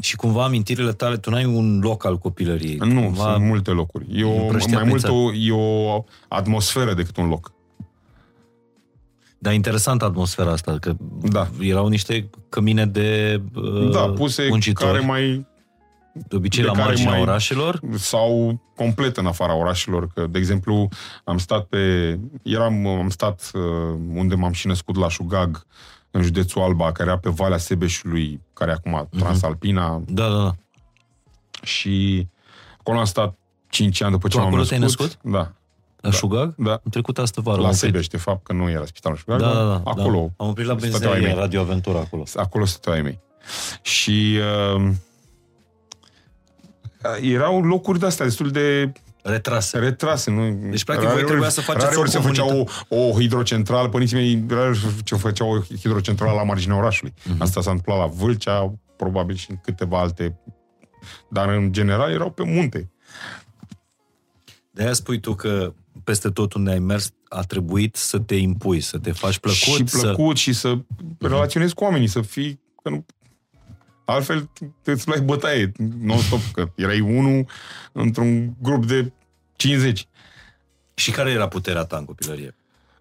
Și 0.00 0.16
cumva 0.16 0.44
amintirile 0.44 0.92
tale, 0.92 1.16
tu 1.16 1.30
n-ai 1.30 1.44
un 1.44 1.80
loc 1.82 2.04
al 2.04 2.18
copilăriei. 2.18 2.76
Nu, 2.76 3.02
cumva 3.02 3.32
sunt 3.32 3.44
multe 3.44 3.70
locuri. 3.70 4.06
E 4.10 4.24
o, 4.24 4.50
mai 4.72 4.84
mult 4.84 5.08
o, 5.08 5.32
e 5.32 5.52
o 5.52 6.04
atmosferă 6.28 6.94
decât 6.94 7.16
un 7.16 7.28
loc. 7.28 7.52
Dar 9.42 9.52
interesant 9.52 10.02
atmosfera 10.02 10.50
asta, 10.50 10.78
că 10.80 10.94
da. 11.22 11.48
erau 11.60 11.88
niște 11.88 12.30
cămine 12.48 12.86
de 12.86 13.40
uh, 13.54 13.90
Da, 13.92 14.00
puse 14.00 14.46
muncitori. 14.48 14.92
care 14.92 15.04
mai... 15.04 15.46
De 16.12 16.36
obicei 16.36 16.62
de 16.62 16.68
la 16.68 16.84
marginea 16.84 17.10
mai, 17.10 17.20
orașelor? 17.20 17.80
Sau 17.96 18.60
complet 18.76 19.16
în 19.16 19.26
afara 19.26 19.54
orașelor. 19.54 20.08
Că, 20.14 20.26
de 20.30 20.38
exemplu, 20.38 20.88
am 21.24 21.38
stat 21.38 21.64
pe... 21.64 22.18
Eram, 22.42 22.86
am 22.86 23.08
stat 23.08 23.50
uh, 23.54 23.60
unde 24.14 24.34
m-am 24.34 24.52
și 24.52 24.66
născut 24.66 24.96
la 24.96 25.08
Șugag, 25.08 25.66
în 26.10 26.22
județul 26.22 26.62
Alba, 26.62 26.92
care 26.92 27.08
era 27.08 27.18
pe 27.18 27.30
Valea 27.30 27.58
Sebeșului, 27.58 28.40
care 28.52 28.72
acum 28.72 29.04
uh-huh. 29.06 29.18
Transalpina. 29.18 30.02
Da, 30.06 30.28
da, 30.28 30.42
da. 30.42 30.54
Și 31.62 32.26
acolo 32.78 32.98
am 32.98 33.04
stat 33.04 33.38
5 33.68 34.02
ani 34.02 34.12
după 34.12 34.28
ce 34.28 34.38
m-am 34.38 34.54
născut. 34.54 34.78
născut? 34.78 35.18
Da. 35.22 35.52
La 36.00 36.10
da, 36.10 36.16
Șugag? 36.16 36.54
Da. 36.56 36.70
Am 36.70 36.90
trecut 36.90 37.18
astă 37.18 37.40
vară. 37.40 37.60
La 37.60 37.72
Sebeș, 37.72 38.06
de 38.06 38.16
fapt, 38.16 38.44
că 38.44 38.52
nu 38.52 38.70
era 38.70 38.84
spitalul 38.84 39.16
Șugag. 39.16 39.40
Da, 39.40 39.52
da, 39.52 39.64
da. 39.64 39.82
Acolo. 39.84 40.32
Da. 40.36 40.44
Am 40.44 40.50
oprit 40.50 40.66
la 40.66 40.74
benzinărie 40.74 41.34
Radio 41.34 41.60
Aventura 41.60 41.98
acolo. 41.98 42.24
Acolo 42.34 42.64
stăteau 42.64 42.94
ai 42.94 43.02
mei. 43.02 43.20
Și 43.82 44.38
uh, 44.76 44.90
erau 47.22 47.62
locuri 47.62 47.98
de-astea 47.98 48.24
destul 48.24 48.50
de 48.50 48.92
Retrase. 49.22 49.78
Retrase, 49.78 50.30
nu? 50.30 50.50
Deci, 50.70 50.84
practic, 50.84 51.08
voi 51.08 51.24
trebuia 51.24 51.48
să 51.48 51.60
faceți 51.60 51.84
rare 51.84 51.96
ori 51.96 52.10
se 52.10 52.18
făcea 52.18 52.54
o, 52.54 52.64
o 52.88 53.12
hidrocentrală, 53.12 53.88
părinții 53.88 54.16
mei 54.16 54.44
rare 54.48 54.72
se 55.04 55.16
făceau 55.16 55.54
o 55.54 55.60
hidrocentrală 55.60 56.32
la 56.32 56.42
marginea 56.42 56.76
orașului. 56.76 57.12
Uh-huh. 57.12 57.38
Asta 57.38 57.60
s-a 57.60 57.70
întâmplat 57.70 57.98
la 57.98 58.06
Vâlcea, 58.06 58.74
probabil 58.96 59.36
și 59.36 59.50
în 59.50 59.56
câteva 59.56 60.00
alte... 60.00 60.40
Dar, 61.28 61.48
în 61.48 61.72
general, 61.72 62.10
erau 62.10 62.30
pe 62.30 62.42
munte. 62.44 62.90
De-aia 64.70 64.92
spui 64.92 65.20
tu 65.20 65.34
că 65.34 65.72
peste 66.04 66.30
tot 66.30 66.52
unde 66.52 66.70
ai 66.70 66.78
mers 66.78 67.12
a 67.28 67.40
trebuit 67.40 67.96
să 67.96 68.18
te 68.18 68.34
impui, 68.34 68.80
să 68.80 68.98
te 68.98 69.12
faci 69.12 69.38
plăcut. 69.38 69.88
Și 69.88 69.98
plăcut 70.00 70.36
să... 70.36 70.42
și 70.42 70.52
să 70.52 70.78
relaționezi 71.18 71.74
cu 71.74 71.84
oamenii, 71.84 72.06
să 72.06 72.20
fii... 72.20 72.60
Că 72.82 72.88
nu, 72.88 73.06
altfel 74.04 74.50
îți 74.84 75.06
luai 75.06 75.20
bătaie 75.20 75.72
non-stop, 76.00 76.40
că 76.52 76.70
erai 76.74 77.00
unul 77.00 77.46
într-un 77.92 78.54
grup 78.62 78.86
de 78.86 79.12
50. 79.56 80.08
Și 80.94 81.10
care 81.10 81.30
era 81.30 81.48
puterea 81.48 81.84
ta 81.84 81.96
în 81.96 82.04
copilărie? 82.04 82.54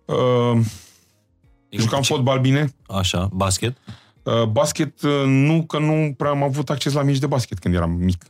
Uh, 0.06 0.60
jucam 1.70 2.02
fotbal 2.02 2.40
bine. 2.40 2.74
Așa, 2.88 3.30
basket? 3.34 3.78
Uh, 4.24 4.44
basket, 4.44 5.02
uh, 5.02 5.24
nu, 5.26 5.66
că 5.66 5.80
nu 5.80 6.14
prea 6.18 6.30
am 6.30 6.44
avut 6.44 6.70
acces 6.70 6.94
la 6.94 7.04
mici 7.04 7.18
de 7.18 7.28
basket 7.28 7.60
când 7.60 7.76
eram 7.76 7.92
mic. 7.92 8.26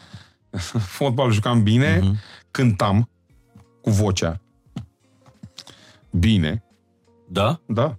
fotbal 0.98 1.32
jucam 1.32 1.62
bine, 1.62 1.98
uh-huh 2.00 2.42
cântam 2.54 3.08
cu 3.84 3.90
vocea 3.90 4.40
bine. 6.10 6.64
Da? 7.28 7.60
Da. 7.66 7.96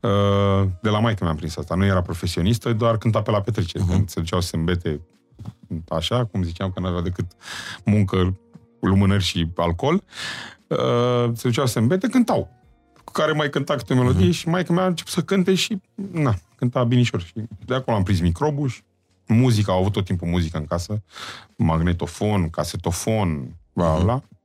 Uh, 0.00 0.68
de 0.82 0.88
la 0.88 0.98
maică 0.98 1.24
mi-am 1.24 1.36
prins 1.36 1.56
asta. 1.56 1.74
Nu 1.74 1.84
era 1.84 2.02
profesionistă, 2.02 2.72
doar 2.72 2.98
cânta 2.98 3.22
pe 3.22 3.30
la 3.30 3.40
petrecere. 3.40 3.84
Uh-huh. 3.84 3.88
Când 3.88 4.08
se 4.08 4.20
duceau 4.20 4.40
sembete 4.40 5.00
așa, 5.88 6.24
cum 6.24 6.42
ziceam, 6.42 6.70
că 6.70 6.80
nu 6.80 6.86
avea 6.86 7.00
decât 7.00 7.26
muncă 7.84 8.38
lumânări 8.80 9.22
și 9.22 9.48
alcool, 9.56 9.94
uh, 10.66 11.30
se 11.34 11.48
duceau 11.48 11.66
să 11.66 11.78
îmbete, 11.78 12.08
cântau. 12.08 12.50
Cu 13.04 13.12
care 13.12 13.32
mai 13.32 13.50
cânta 13.50 13.74
câte 13.74 13.92
o 13.92 13.96
melodie 13.96 14.28
uh-huh. 14.28 14.34
și 14.34 14.48
mai 14.48 14.66
mea 14.68 14.84
a 14.84 14.86
început 14.86 15.12
să 15.12 15.22
cânte 15.22 15.54
și, 15.54 15.80
na, 16.12 16.34
cânta 16.56 16.84
binișor. 16.84 17.20
Și 17.20 17.32
de 17.64 17.74
acolo 17.74 17.96
am 17.96 18.02
prins 18.02 18.20
microbul 18.20 18.68
și 18.68 18.82
muzica, 19.26 19.72
au 19.72 19.78
avut 19.78 19.92
tot 19.92 20.04
timpul 20.04 20.28
muzică 20.28 20.58
în 20.58 20.64
casă, 20.64 21.02
magnetofon, 21.56 22.50
casetofon, 22.50 23.56
bla, 23.78 23.98
bla. 24.02 24.20
Uh-huh. 24.20 24.36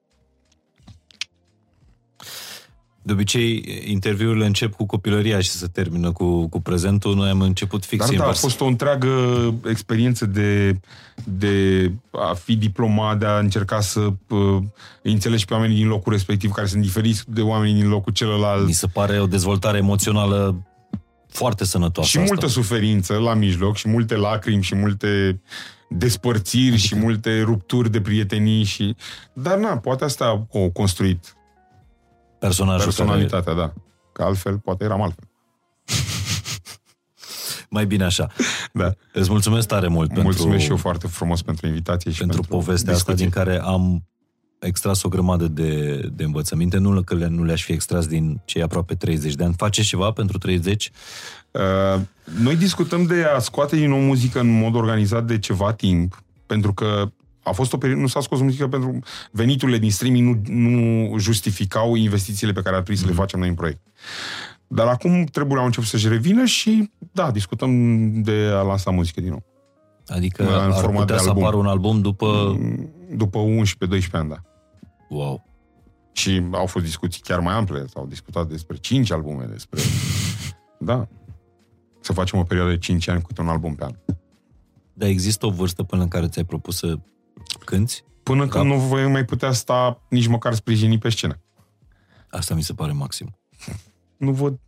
De 3.05 3.11
obicei, 3.11 3.63
interviurile 3.85 4.45
încep 4.45 4.75
cu 4.75 4.85
copilăria 4.85 5.39
și 5.39 5.49
se 5.49 5.67
termină 5.67 6.11
cu, 6.11 6.47
cu 6.47 6.61
prezentul. 6.61 7.15
Noi 7.15 7.29
am 7.29 7.41
început 7.41 7.85
fix 7.85 8.03
Dar 8.03 8.13
invers. 8.13 8.31
da, 8.31 8.37
a 8.37 8.41
fost 8.41 8.61
o 8.61 8.65
întreagă 8.65 9.09
experiență 9.69 10.25
de, 10.25 10.79
de 11.23 11.91
a 12.11 12.33
fi 12.33 12.55
diplomat, 12.55 13.19
de 13.19 13.25
a 13.25 13.37
încerca 13.37 13.79
să 13.79 13.99
uh, 14.29 14.57
înțelegi 15.01 15.45
pe 15.45 15.53
oamenii 15.53 15.75
din 15.75 15.87
locul 15.87 16.11
respectiv, 16.11 16.51
care 16.51 16.67
sunt 16.67 16.81
diferiți 16.81 17.23
de 17.27 17.41
oamenii 17.41 17.81
din 17.81 17.89
locul 17.89 18.13
celălalt. 18.13 18.65
Mi 18.65 18.73
se 18.73 18.87
pare 18.87 19.19
o 19.19 19.25
dezvoltare 19.27 19.77
emoțională 19.77 20.55
foarte 21.27 21.65
sănătoasă 21.65 22.09
Și 22.09 22.17
asta. 22.17 22.29
multă 22.33 22.47
suferință 22.47 23.13
la 23.13 23.33
mijloc, 23.33 23.75
și 23.75 23.89
multe 23.89 24.15
lacrimi, 24.15 24.63
și 24.63 24.75
multe 24.75 25.41
despărțiri, 25.97 26.67
adică... 26.67 26.77
și 26.77 26.95
multe 26.95 27.41
rupturi 27.41 27.91
de 27.91 28.01
prietenii. 28.01 28.63
Și... 28.63 28.95
Dar 29.33 29.57
na, 29.57 29.77
poate 29.77 30.03
asta 30.03 30.25
a 30.25 30.47
construit 30.73 31.35
Personajul 32.39 32.83
personalitatea, 32.83 33.53
care... 33.53 33.65
da. 33.65 33.73
Că 34.13 34.23
altfel, 34.23 34.57
poate 34.57 34.83
eram 34.83 35.01
altfel. 35.01 35.27
Mai 37.69 37.85
bine 37.85 38.03
așa. 38.03 38.31
Da. 38.73 38.91
Îți 39.13 39.29
mulțumesc 39.29 39.67
tare 39.67 39.87
mult 39.87 40.09
Mulțumesc 40.09 40.41
pentru, 40.41 40.57
și 40.57 40.69
eu 40.69 40.77
foarte 40.77 41.07
frumos 41.07 41.41
pentru 41.41 41.67
invitație 41.67 42.11
și 42.11 42.17
pentru, 42.17 42.41
pentru 42.41 42.57
povestea 42.57 42.93
discuție. 42.93 43.13
asta 43.13 43.23
din 43.23 43.43
care 43.43 43.61
am 43.61 44.03
extras 44.65 45.03
o 45.03 45.09
grămadă 45.09 45.47
de, 45.47 46.01
de 46.13 46.23
învățăminte. 46.23 46.77
Nu 46.77 47.01
că 47.01 47.15
le, 47.15 47.27
nu 47.27 47.43
le-aș 47.43 47.63
fi 47.63 47.71
extras 47.71 48.07
din 48.07 48.41
cei 48.45 48.61
aproape 48.61 48.95
30 48.95 49.35
de 49.35 49.43
ani. 49.43 49.53
Faceți 49.57 49.87
ceva 49.87 50.11
pentru 50.11 50.37
30? 50.37 50.91
Uh, 51.51 52.01
noi 52.41 52.55
discutăm 52.55 53.05
de 53.05 53.23
a 53.35 53.39
scoate 53.39 53.75
din 53.75 53.89
nou 53.89 53.99
muzică 53.99 54.39
în 54.39 54.59
mod 54.59 54.75
organizat 54.75 55.25
de 55.25 55.39
ceva 55.39 55.73
timp, 55.73 56.23
pentru 56.45 56.73
că 56.73 57.11
a 57.43 57.51
fost 57.51 57.73
o 57.73 57.77
perioadă, 57.77 58.03
nu 58.03 58.09
s-a 58.09 58.21
scos 58.21 58.39
muzică 58.39 58.67
pentru 58.67 58.99
veniturile 59.31 59.77
din 59.77 59.91
streaming 59.91 60.47
nu, 60.47 60.59
nu 60.69 61.17
justificau 61.17 61.95
investițiile 61.95 62.53
pe 62.53 62.61
care 62.61 62.75
ar 62.75 62.81
trebui 62.81 63.01
să 63.01 63.07
le 63.07 63.13
facem 63.13 63.39
noi 63.39 63.47
în 63.47 63.55
proiect. 63.55 63.81
Dar 64.67 64.87
acum 64.87 65.23
trebuie 65.23 65.59
au 65.59 65.65
început 65.65 65.87
să-și 65.87 66.07
revină 66.07 66.45
și, 66.45 66.91
da, 67.11 67.31
discutăm 67.31 67.71
de 68.21 68.49
a 68.53 68.61
lansa 68.61 68.91
muzică 68.91 69.21
din 69.21 69.29
nou. 69.29 69.43
Adică 70.07 70.43
În 70.43 70.53
ar 70.53 70.71
format 70.71 71.01
putea 71.01 71.15
de 71.15 71.21
să 71.21 71.27
album. 71.27 71.43
apară 71.43 71.57
un 71.57 71.67
album 71.67 72.01
după... 72.01 72.57
După 73.15 73.39
11-12 73.39 74.11
ani, 74.11 74.29
da. 74.29 74.41
Wow. 75.13 75.45
Și 76.11 76.47
au 76.51 76.65
fost 76.65 76.85
discuții 76.85 77.21
chiar 77.21 77.39
mai 77.39 77.53
ample. 77.53 77.85
S-au 77.87 78.05
discutat 78.05 78.47
despre 78.47 78.77
5 78.77 79.11
albume, 79.11 79.45
despre... 79.45 79.79
Da. 80.79 81.07
Să 81.99 82.13
facem 82.13 82.39
o 82.39 82.43
perioadă 82.43 82.71
de 82.71 82.77
5 82.77 83.07
ani 83.07 83.21
cu 83.21 83.29
un 83.37 83.47
album 83.47 83.75
pe 83.75 83.83
an. 83.83 83.95
Dar 84.93 85.09
există 85.09 85.45
o 85.45 85.49
vârstă 85.49 85.83
până 85.83 86.01
în 86.01 86.07
care 86.07 86.27
ți-ai 86.27 86.45
propus 86.45 86.77
să 86.77 86.97
cânti? 87.65 88.03
Până 88.23 88.47
când 88.47 88.65
nu 88.65 88.75
voi 88.75 89.07
mai 89.07 89.25
putea 89.25 89.51
sta 89.51 90.01
nici 90.09 90.27
măcar 90.27 90.53
sprijini 90.53 90.97
pe 90.97 91.09
scenă. 91.09 91.39
Asta 92.29 92.55
mi 92.55 92.63
se 92.63 92.73
pare 92.73 92.91
maxim. 92.91 93.37
Nu 94.17 94.31
văd... 94.31 94.59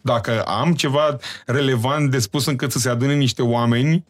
Dacă 0.00 0.42
am 0.42 0.74
ceva 0.74 1.16
relevant 1.46 2.10
de 2.10 2.18
spus 2.18 2.46
încât 2.46 2.72
să 2.72 2.78
se 2.78 2.88
adune 2.88 3.14
niște 3.14 3.42
oameni 3.42 4.04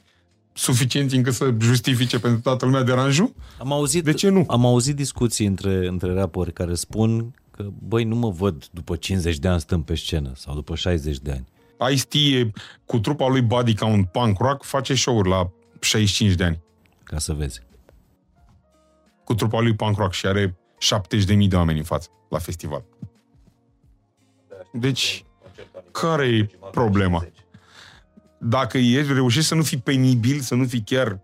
suficienți 0.58 1.16
încât 1.16 1.34
să 1.34 1.54
justifice 1.60 2.18
pentru 2.18 2.40
toată 2.40 2.64
lumea 2.64 2.82
deranjul, 2.82 3.34
Am 3.58 3.72
auzit, 3.72 4.04
De 4.04 4.12
ce 4.12 4.28
nu? 4.28 4.44
Am 4.48 4.66
auzit 4.66 4.96
discuții 4.96 5.46
între, 5.46 5.86
între 5.86 6.12
rapori 6.12 6.52
care 6.52 6.74
spun 6.74 7.34
că, 7.50 7.66
băi, 7.78 8.04
nu 8.04 8.16
mă 8.16 8.30
văd 8.30 8.68
după 8.70 8.96
50 8.96 9.38
de 9.38 9.48
ani 9.48 9.60
stând 9.60 9.84
pe 9.84 9.94
scenă 9.94 10.32
sau 10.34 10.54
după 10.54 10.74
60 10.74 11.18
de 11.18 11.30
ani. 11.30 11.46
Ice-T 11.92 12.14
cu 12.84 12.98
trupa 12.98 13.28
lui 13.28 13.42
Body 13.42 13.74
Count 13.74 14.08
Punk 14.08 14.38
Rock 14.38 14.62
face 14.64 14.94
show-uri 14.94 15.28
la 15.28 15.50
65 15.80 16.34
de 16.34 16.44
ani. 16.44 16.60
Ca 17.04 17.18
să 17.18 17.32
vezi. 17.32 17.62
Cu 19.24 19.34
trupa 19.34 19.60
lui 19.60 19.74
Punk 19.74 19.96
Rock 19.96 20.12
și 20.12 20.26
are 20.26 20.58
70.000 21.36 21.48
de 21.48 21.56
oameni 21.56 21.78
în 21.78 21.84
față 21.84 22.08
la 22.28 22.38
festival. 22.38 22.84
Deci, 24.72 25.24
care 25.90 26.26
e 26.26 26.50
problema? 26.70 27.26
Dacă 28.38 28.78
ești, 28.78 29.12
reușești 29.12 29.48
să 29.48 29.54
nu 29.54 29.62
fii 29.62 29.78
penibil, 29.78 30.40
să 30.40 30.54
nu 30.54 30.64
fii 30.64 30.82
chiar... 30.82 31.20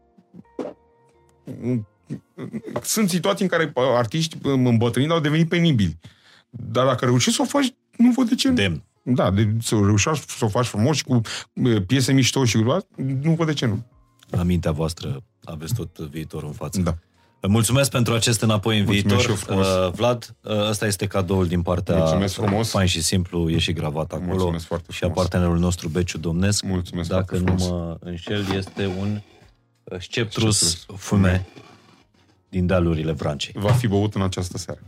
Sunt 2.83 3.11
situații 3.11 3.45
în 3.45 3.51
care 3.51 3.73
artiști 3.75 4.37
îmbătrâniți 4.43 5.13
au 5.13 5.21
devenit 5.21 5.49
penibili. 5.49 5.99
Dar 6.51 6.87
dacă 6.87 7.05
reușești 7.05 7.37
să 7.37 7.43
o 7.43 7.59
faci, 7.59 7.75
nu 7.97 8.11
văd 8.11 8.29
de 8.29 8.35
ce 8.35 8.49
nu. 8.49 8.55
Demn. 8.55 8.85
Da, 9.03 9.31
de, 9.31 9.55
să 9.61 9.75
reușești 9.75 10.33
să 10.33 10.45
o 10.45 10.49
faci 10.49 10.67
frumos 10.67 10.97
și 10.97 11.05
cu 11.05 11.21
uh, 11.53 11.83
piese 11.87 12.13
mișto 12.13 12.45
și 12.45 12.63
cu 12.63 12.87
nu 12.97 13.35
văd 13.35 13.47
de 13.47 13.53
ce 13.53 13.67
nu. 13.67 13.87
La 14.31 14.43
mintea 14.43 14.73
voastră 14.73 15.23
aveți 15.45 15.75
tot 15.75 15.99
viitorul 15.99 16.49
în 16.49 16.55
față. 16.55 16.81
Da. 16.81 16.95
Mulțumesc 17.49 17.91
pentru 17.91 18.15
acest 18.15 18.41
înapoi 18.41 18.79
în 18.79 18.85
Mulțumesc 18.85 19.17
viitor. 19.27 19.37
și 19.37 19.49
eu 19.51 19.63
frumos. 19.65 19.67
Uh, 19.87 19.93
Vlad, 19.93 20.35
uh, 20.43 20.69
ăsta 20.69 20.87
este 20.87 21.07
cadoul 21.07 21.47
din 21.47 21.63
partea 21.63 21.97
Mulțumesc 21.97 22.35
frumos. 22.35 22.71
fain 22.71 22.87
și 22.87 23.03
simplu, 23.03 23.51
e 23.51 23.59
și 23.59 23.73
gravat 23.73 24.13
acolo. 24.13 24.27
Mulțumesc 24.27 24.65
foarte 24.67 24.93
și 24.93 25.05
a 25.05 25.07
frumos. 25.07 25.17
partenerul 25.17 25.59
nostru, 25.59 25.89
Beciu 25.89 26.19
Domnesc. 26.19 26.63
Mulțumesc 26.65 27.09
Dacă 27.09 27.37
foarte 27.37 27.51
nu 27.53 27.57
frumos. 27.59 27.69
mă 27.81 27.97
înșel, 28.01 28.45
este 28.57 28.87
un 29.01 29.21
uh, 29.85 29.99
sceptrus 30.01 30.57
Sceptrus 30.59 30.99
fume 31.01 31.47
din 32.49 32.67
dealurile 32.67 33.13
Vrancei. 33.13 33.53
Va 33.57 33.73
fi 33.73 33.87
băut 33.87 34.15
în 34.15 34.23
această 34.23 34.59
seară. 34.59 34.81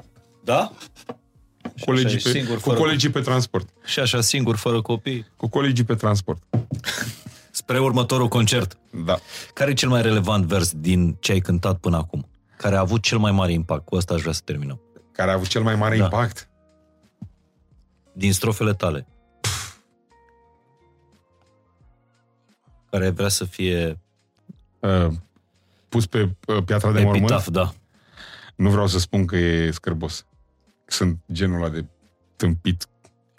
Da? 0.45 0.73
Cu 1.63 1.71
colegii, 1.85 2.17
așa 2.17 2.29
e 2.29 2.33
pe, 2.33 2.39
singur, 2.39 2.55
cu 2.57 2.61
fără- 2.69 2.79
colegii 2.79 3.11
pe 3.11 3.21
transport. 3.21 3.69
Și 3.85 3.99
așa 4.01 4.21
singur, 4.21 4.57
fără 4.57 4.81
copii, 4.83 5.27
Cu 5.37 5.49
colegii 5.49 5.85
pe 5.85 5.95
transport. 5.95 6.43
spre 7.51 7.79
următorul 7.79 8.29
concert. 8.29 8.77
Da. 9.05 9.19
Care 9.55 9.71
e 9.71 9.75
cel 9.75 9.89
mai 9.89 10.03
relevant 10.03 10.45
vers 10.45 10.73
din 10.73 11.17
ce 11.21 11.33
ai 11.33 11.39
cântat 11.41 11.77
până 11.79 11.97
acum? 11.97 12.27
Care 12.57 12.77
a 12.77 12.81
avut 12.81 13.03
cel 13.03 13.19
mai 13.19 13.33
mare 13.33 13.53
impact? 13.53 13.85
Cu 13.85 13.97
asta 13.97 14.15
aș 14.15 14.21
vrea 14.21 14.33
să 14.33 14.41
terminăm. 14.45 14.81
Care 15.13 15.31
a 15.31 15.35
avut 15.35 15.47
cel 15.47 15.63
mai 15.63 15.75
mare 15.75 15.97
Da. 15.97 16.05
impact. 16.05 16.49
Din 18.13 18.33
strofele 18.33 18.75
tale. 18.75 19.07
Care 22.91 23.05
ai 23.05 23.13
vrea 23.13 23.29
să 23.29 23.45
fie 23.45 23.99
Uh, 24.81 25.09
pus 25.89 26.07
pe 26.07 26.37
uh, 26.47 26.63
piatra 26.65 26.93
de 26.93 27.03
mormânt. 27.03 27.23
epitaf, 27.25 27.49
da. 27.49 27.73
Nu 28.57 28.71
vreau 28.71 28.87
să 28.87 28.99
spun 28.99 29.27
că 29.27 29.37
e 29.37 29.71
scârbos. 29.71 30.27
Sunt 30.85 31.19
genul 31.33 31.57
ăla 31.63 31.69
de 31.69 31.85
tâmpit 32.37 32.87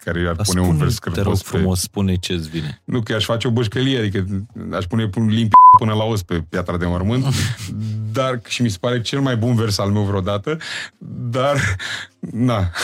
care 0.04 0.28
ar 0.28 0.34
Dar 0.34 0.46
pune 0.46 0.60
un 0.60 0.66
spune, 0.66 0.78
vers 0.82 0.94
te 0.94 1.00
rog 1.08 1.14
scârbos 1.16 1.42
frumos, 1.42 1.80
spune 1.80 2.16
ce-ți 2.16 2.48
vine. 2.48 2.80
Nu, 2.84 3.02
că 3.02 3.14
aș 3.14 3.24
face 3.24 3.46
o 3.46 3.50
bășcălie, 3.50 3.98
adică 3.98 4.26
aș 4.72 4.84
pune 4.84 5.10
un 5.16 5.26
limpi 5.26 5.54
până 5.78 5.94
la 5.94 6.04
os 6.04 6.22
pe 6.22 6.40
piatra 6.48 6.76
de 6.76 6.86
mormânt, 6.86 7.24
dar 8.12 8.40
și 8.46 8.62
mi 8.62 8.68
se 8.68 8.76
pare 8.80 9.00
cel 9.00 9.20
mai 9.20 9.36
bun 9.36 9.54
vers 9.54 9.78
al 9.78 9.90
meu 9.90 10.02
vreodată, 10.02 10.56
dar, 11.30 11.76
na. 12.20 12.70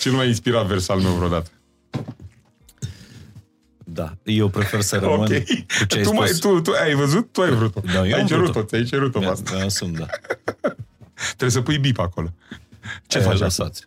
cel 0.00 0.12
mai 0.12 0.26
inspirat 0.28 0.66
vers 0.66 0.88
al 0.88 1.00
meu 1.00 1.12
vreodată. 1.12 1.50
Da, 3.88 4.16
eu 4.22 4.48
prefer 4.48 4.80
să 4.80 4.96
rămân 4.96 5.18
Ok. 5.20 5.28
cu 5.78 5.84
ce 5.86 5.96
ai 5.98 6.02
tu, 6.02 6.12
mai, 6.12 6.26
spus. 6.28 6.38
tu, 6.38 6.60
tu 6.60 6.72
ai 6.82 6.94
văzut? 6.94 7.32
Tu 7.32 7.40
ai 7.40 7.50
vrut-o. 7.50 7.80
Da, 7.92 8.06
eu 8.06 8.14
ai 8.14 8.20
am 8.20 8.26
cerut-o, 8.26 8.50
vrut-o. 8.52 8.66
ți-ai 8.68 8.84
cerut-o 8.84 9.18
pe 9.18 9.24
Mi-a- 9.24 9.30
asta. 9.32 9.56
mi-asum, 9.56 9.92
da. 9.92 10.06
Trebuie 11.36 11.50
să 11.50 11.60
pui 11.60 11.78
bip 11.78 11.98
acolo. 11.98 12.32
Ce 13.06 13.16
Aia 13.18 13.26
faci 13.26 13.34
acum? 13.34 13.46
lăsați. 13.46 13.86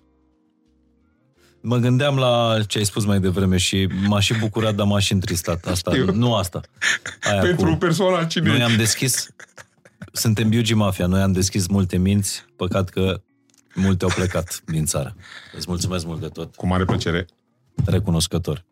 Mă 1.61 1.77
gândeam 1.77 2.17
la 2.17 2.57
ce 2.67 2.77
ai 2.77 2.83
spus 2.85 3.05
mai 3.05 3.19
devreme 3.19 3.57
și 3.57 3.89
m-a 4.07 4.19
și 4.19 4.33
bucurat, 4.39 4.75
dar 4.75 4.85
m-a 4.85 4.99
și 4.99 5.13
întristat. 5.13 5.65
Asta, 5.65 5.91
Știu. 5.91 6.13
nu 6.13 6.35
asta. 6.35 6.61
Aia 7.21 7.39
Pentru 7.41 7.69
cu... 7.71 7.75
persoana 7.77 8.25
cine 8.25 8.47
Noi 8.49 8.59
e? 8.59 8.63
am 8.63 8.75
deschis, 8.75 9.27
suntem 10.13 10.49
Biugi 10.49 10.73
Mafia, 10.73 11.05
noi 11.05 11.21
am 11.21 11.31
deschis 11.31 11.67
multe 11.67 11.97
minți, 11.97 12.45
păcat 12.55 12.89
că 12.89 13.21
multe 13.75 14.03
au 14.03 14.11
plecat 14.15 14.61
din 14.65 14.85
țară. 14.85 15.15
Îți 15.55 15.65
mulțumesc 15.67 16.05
mult 16.05 16.19
de 16.19 16.27
tot, 16.27 16.55
Cu 16.55 16.67
mare 16.67 16.85
plăcere. 16.85 17.25
recunoscător. 17.85 18.65